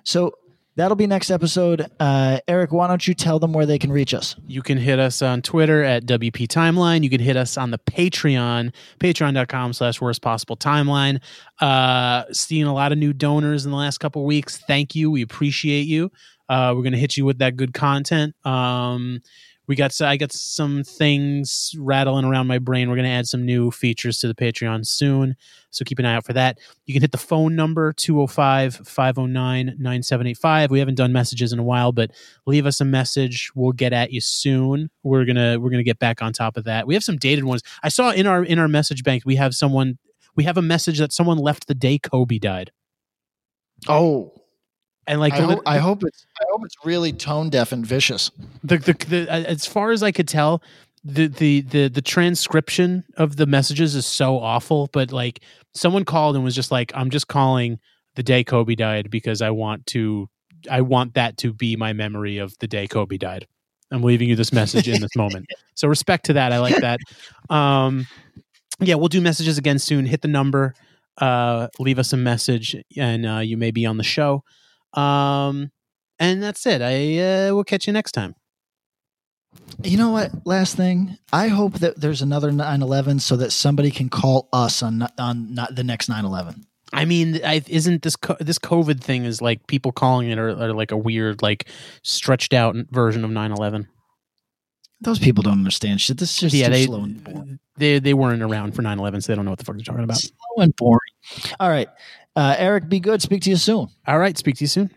So 0.04 0.36
that'll 0.76 0.96
be 0.96 1.08
next 1.08 1.32
episode. 1.32 1.88
Uh, 2.00 2.38
Eric, 2.48 2.72
why 2.72 2.88
don't 2.88 3.08
you 3.08 3.16
tell 3.16 3.40
them 3.40 3.54
where 3.54 3.66
they 3.66 3.80
can 3.80 3.92
reach 3.92 4.14
us? 4.14 4.36
You 4.46 4.62
can 4.62 4.78
hit 4.78 5.00
us 5.00 5.24
on 5.24 5.42
Twitter 5.42 5.84
at 5.84 6.06
WP 6.06 6.48
Timeline. 6.48 7.04
You 7.04 7.10
can 7.10 7.20
hit 7.20 7.36
us 7.36 7.58
on 7.58 7.72
the 7.72 7.80
Patreon, 7.80 8.72
patreon.com 9.00 9.74
slash 9.74 10.00
worst 10.00 10.22
possible 10.22 10.56
timeline. 10.56 11.22
Uh, 11.60 12.26
seeing 12.32 12.66
a 12.66 12.74
lot 12.74 12.92
of 12.92 13.00
new 13.00 13.14
donors 13.14 13.66
in 13.66 13.72
the 13.72 13.78
last 13.78 13.98
couple 13.98 14.24
weeks. 14.26 14.58
Thank 14.68 14.94
you. 14.94 15.10
We 15.10 15.24
appreciate 15.24 15.88
you. 15.88 16.12
Uh, 16.48 16.74
we're 16.76 16.84
going 16.84 16.94
to 16.94 17.00
hit 17.00 17.18
you 17.18 17.26
with 17.26 17.40
that 17.40 17.56
good 17.56 17.74
content. 17.74 18.36
Um, 18.46 19.22
we 19.72 19.78
got 19.78 20.02
I 20.02 20.18
got 20.18 20.34
some 20.34 20.84
things 20.84 21.74
rattling 21.80 22.26
around 22.26 22.48
my 22.48 22.60
brain. 22.60 22.90
We're 22.90 22.98
going 22.98 23.08
to 23.08 23.12
add 23.12 23.26
some 23.26 23.46
new 23.46 23.72
features 23.72 24.20
to 24.20 24.28
the 24.28 24.36
Patreon 24.36 24.86
soon. 24.86 25.38
So 25.70 25.86
keep 25.86 25.98
an 25.98 26.04
eye 26.04 26.16
out 26.16 26.26
for 26.26 26.34
that. 26.34 26.60
You 26.86 26.94
can 26.94 27.02
hit 27.02 27.14
the 27.14 27.18
phone 27.18 27.56
number 27.56 27.94
205 27.94 28.86
509 28.86 29.78
9785. 29.80 30.72
We 30.72 30.80
haven't 30.80 30.96
done 30.96 31.14
messages 31.14 31.54
in 31.54 31.60
a 31.60 31.64
while, 31.64 31.94
but 31.94 32.12
leave 32.46 32.66
us 32.66 32.82
a 32.82 32.86
message. 32.86 33.50
We'll 33.56 33.72
get 33.72 33.94
at 33.94 34.12
you 34.12 34.20
soon. 34.20 34.90
We're 35.04 35.24
going 35.24 35.38
to 35.38 35.56
we're 35.56 35.70
going 35.70 35.80
to 35.80 35.86
get 35.86 36.00
back 36.00 36.22
on 36.22 36.34
top 36.34 36.58
of 36.58 36.66
that. 36.66 36.86
We 36.86 36.94
have 36.94 37.04
some 37.06 37.16
dated 37.16 37.46
ones. 37.46 37.64
I 37.82 37.88
saw 37.88 38.12
in 38.12 38.28
our 38.28 38.44
in 38.44 38.60
our 38.60 38.68
message 38.68 39.06
bank 39.06 39.24
we 39.26 39.38
have 39.38 39.56
someone 39.56 40.00
we 40.36 40.44
have 40.44 40.58
a 40.58 40.62
message 40.62 41.00
that 41.00 41.14
someone 41.14 41.38
left 41.38 41.68
the 41.68 41.76
day 41.76 41.98
Kobe 41.98 42.40
died. 42.40 42.74
Oh, 43.88 44.34
and 45.08 45.20
like 45.20 45.34
I, 45.34 45.42
the- 45.42 45.48
hope, 45.48 45.62
I 45.66 45.78
hope 45.78 46.04
it's 46.04 46.26
I 46.40 46.44
hope 46.52 46.62
it's 46.66 46.76
really 46.84 47.12
tone 47.14 47.50
deaf 47.50 47.72
and 47.72 47.86
vicious. 47.86 48.32
the, 48.64 48.78
the, 48.78 48.94
the 49.08 49.28
uh, 49.32 49.40
as 49.44 49.66
far 49.66 49.92
as 49.92 50.04
I 50.04 50.12
could 50.12 50.28
tell, 50.28 50.62
the, 51.04 51.28
the 51.28 51.62
the 51.62 51.88
the 51.88 52.02
transcription 52.02 53.04
of 53.18 53.36
the 53.36 53.46
messages 53.46 53.96
is 53.96 54.06
so 54.06 54.40
awful. 54.40 54.90
But 54.94 55.12
like 55.12 55.42
someone 55.74 56.06
called 56.06 56.36
and 56.36 56.44
was 56.44 56.56
just 56.56 56.72
like, 56.72 56.92
"I'm 56.96 57.10
just 57.10 57.28
calling 57.28 57.80
the 58.16 58.24
day 58.24 58.44
Kobe 58.44 58.76
died 58.76 59.10
because 59.10 59.42
I 59.42 59.50
want 59.52 59.86
to 59.88 60.30
I 60.70 60.82
want 60.82 61.16
that 61.16 61.38
to 61.38 61.54
be 61.54 61.76
my 61.76 61.94
memory 61.94 62.38
of 62.38 62.58
the 62.60 62.68
day 62.68 62.88
Kobe 62.88 63.18
died." 63.18 63.48
I'm 63.94 64.04
leaving 64.04 64.30
you 64.30 64.38
this 64.38 64.54
message 64.54 64.88
in 64.88 65.02
this 65.02 65.16
moment. 65.16 65.48
So 65.76 65.88
respect 65.88 66.28
to 66.28 66.34
that. 66.34 66.52
I 66.54 66.60
like 66.60 66.76
that. 66.78 67.00
Um, 67.50 68.06
yeah, 68.80 68.96
we'll 68.96 69.08
do 69.08 69.20
messages 69.20 69.58
again 69.58 69.80
soon. 69.80 70.06
Hit 70.06 70.22
the 70.22 70.28
number, 70.28 70.76
uh, 71.18 71.70
leave 71.80 71.98
us 71.98 72.14
a 72.14 72.18
message, 72.18 72.76
and 72.96 73.26
uh, 73.26 73.40
you 73.40 73.58
may 73.58 73.72
be 73.72 73.88
on 73.88 73.98
the 73.98 74.04
show. 74.04 74.44
Um, 74.94 75.72
and 76.20 76.42
that's 76.42 76.66
it. 76.66 76.82
I 76.82 77.48
uh, 77.48 77.56
will 77.56 77.64
catch 77.64 77.88
you 77.88 77.94
next 77.94 78.12
time. 78.12 78.36
You 79.84 79.98
know 79.98 80.12
what? 80.12 80.32
Last 80.46 80.78
thing, 80.78 81.18
I 81.34 81.48
hope 81.48 81.80
that 81.80 82.00
there's 82.00 82.22
another 82.22 82.52
9/11 82.52 83.20
so 83.22 83.36
that 83.38 83.52
somebody 83.52 83.92
can 83.92 84.10
call 84.10 84.48
us 84.54 84.82
on 84.84 85.08
on 85.18 85.54
not 85.54 85.76
the 85.76 85.84
next 85.84 86.10
9/11. 86.10 86.66
I 86.94 87.06
mean, 87.06 87.40
I, 87.44 87.64
isn't 87.68 88.02
this 88.02 88.16
co- 88.16 88.38
this 88.40 88.60
COVID 88.60 89.02
thing 89.02 89.26
is 89.26 89.42
like 89.42 89.66
people 89.68 89.92
calling 89.92 90.30
it 90.30 90.38
or, 90.38 90.74
like 90.74 90.92
a 90.92 90.98
weird 90.98 91.42
like 91.42 91.68
stretched 92.04 92.54
out 92.54 92.76
version 92.92 93.24
of 93.24 93.32
9/11? 93.32 93.88
Those 95.00 95.18
people 95.18 95.42
don't 95.42 95.54
understand 95.54 96.00
shit. 96.00 96.18
This 96.18 96.32
is 96.32 96.38
just 96.38 96.56
yeah, 96.56 96.70
they, 96.70 96.86
slow 96.86 97.04
and 97.04 97.24
boring. 97.24 97.60
they 97.78 98.00
they 98.00 98.14
weren't 98.14 98.44
around 98.44 98.76
for 98.76 98.84
9/11, 98.84 99.24
so 99.24 99.32
they 99.32 99.36
don't 99.36 99.46
know 99.46 99.52
what 99.52 99.60
the 99.60 99.66
fuck 99.66 99.76
they're 99.76 99.84
talking 99.84 100.04
about. 100.04 100.18
Slow 100.18 100.64
and 100.64 100.76
boring. 100.76 101.00
All 101.60 101.70
right, 101.70 101.90
uh, 102.36 102.56
Eric, 102.58 102.90
be 102.90 103.00
good. 103.00 103.22
Speak 103.22 103.42
to 103.44 103.50
you 103.50 103.58
soon. 103.58 103.88
All 104.08 104.20
right, 104.20 104.38
speak 104.38 104.56
to 104.58 104.64
you 104.64 104.68
soon. 104.68 104.92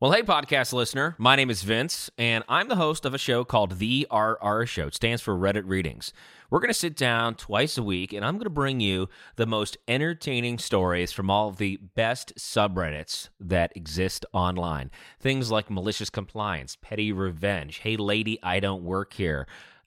Well, 0.00 0.12
hey, 0.12 0.22
podcast 0.22 0.72
listener. 0.72 1.14
My 1.18 1.36
name 1.36 1.50
is 1.50 1.62
Vince, 1.62 2.08
and 2.16 2.42
I'm 2.48 2.68
the 2.68 2.76
host 2.76 3.04
of 3.04 3.12
a 3.12 3.18
show 3.18 3.44
called 3.44 3.78
The 3.78 4.06
RR 4.10 4.64
Show. 4.64 4.86
It 4.86 4.94
stands 4.94 5.20
for 5.20 5.36
Reddit 5.36 5.64
Readings. 5.66 6.14
We're 6.48 6.60
going 6.60 6.72
to 6.72 6.74
sit 6.74 6.96
down 6.96 7.34
twice 7.34 7.76
a 7.76 7.82
week, 7.82 8.14
and 8.14 8.24
I'm 8.24 8.36
going 8.36 8.44
to 8.44 8.50
bring 8.50 8.80
you 8.80 9.10
the 9.36 9.44
most 9.44 9.76
entertaining 9.86 10.56
stories 10.56 11.12
from 11.12 11.28
all 11.28 11.50
of 11.50 11.58
the 11.58 11.76
best 11.94 12.32
subreddits 12.38 13.28
that 13.40 13.76
exist 13.76 14.24
online. 14.32 14.90
Things 15.20 15.50
like 15.50 15.70
malicious 15.70 16.08
compliance, 16.08 16.78
petty 16.80 17.12
revenge, 17.12 17.80
hey, 17.80 17.98
lady, 17.98 18.38
I 18.42 18.58
don't 18.58 18.84
work 18.84 19.12
here. 19.12 19.46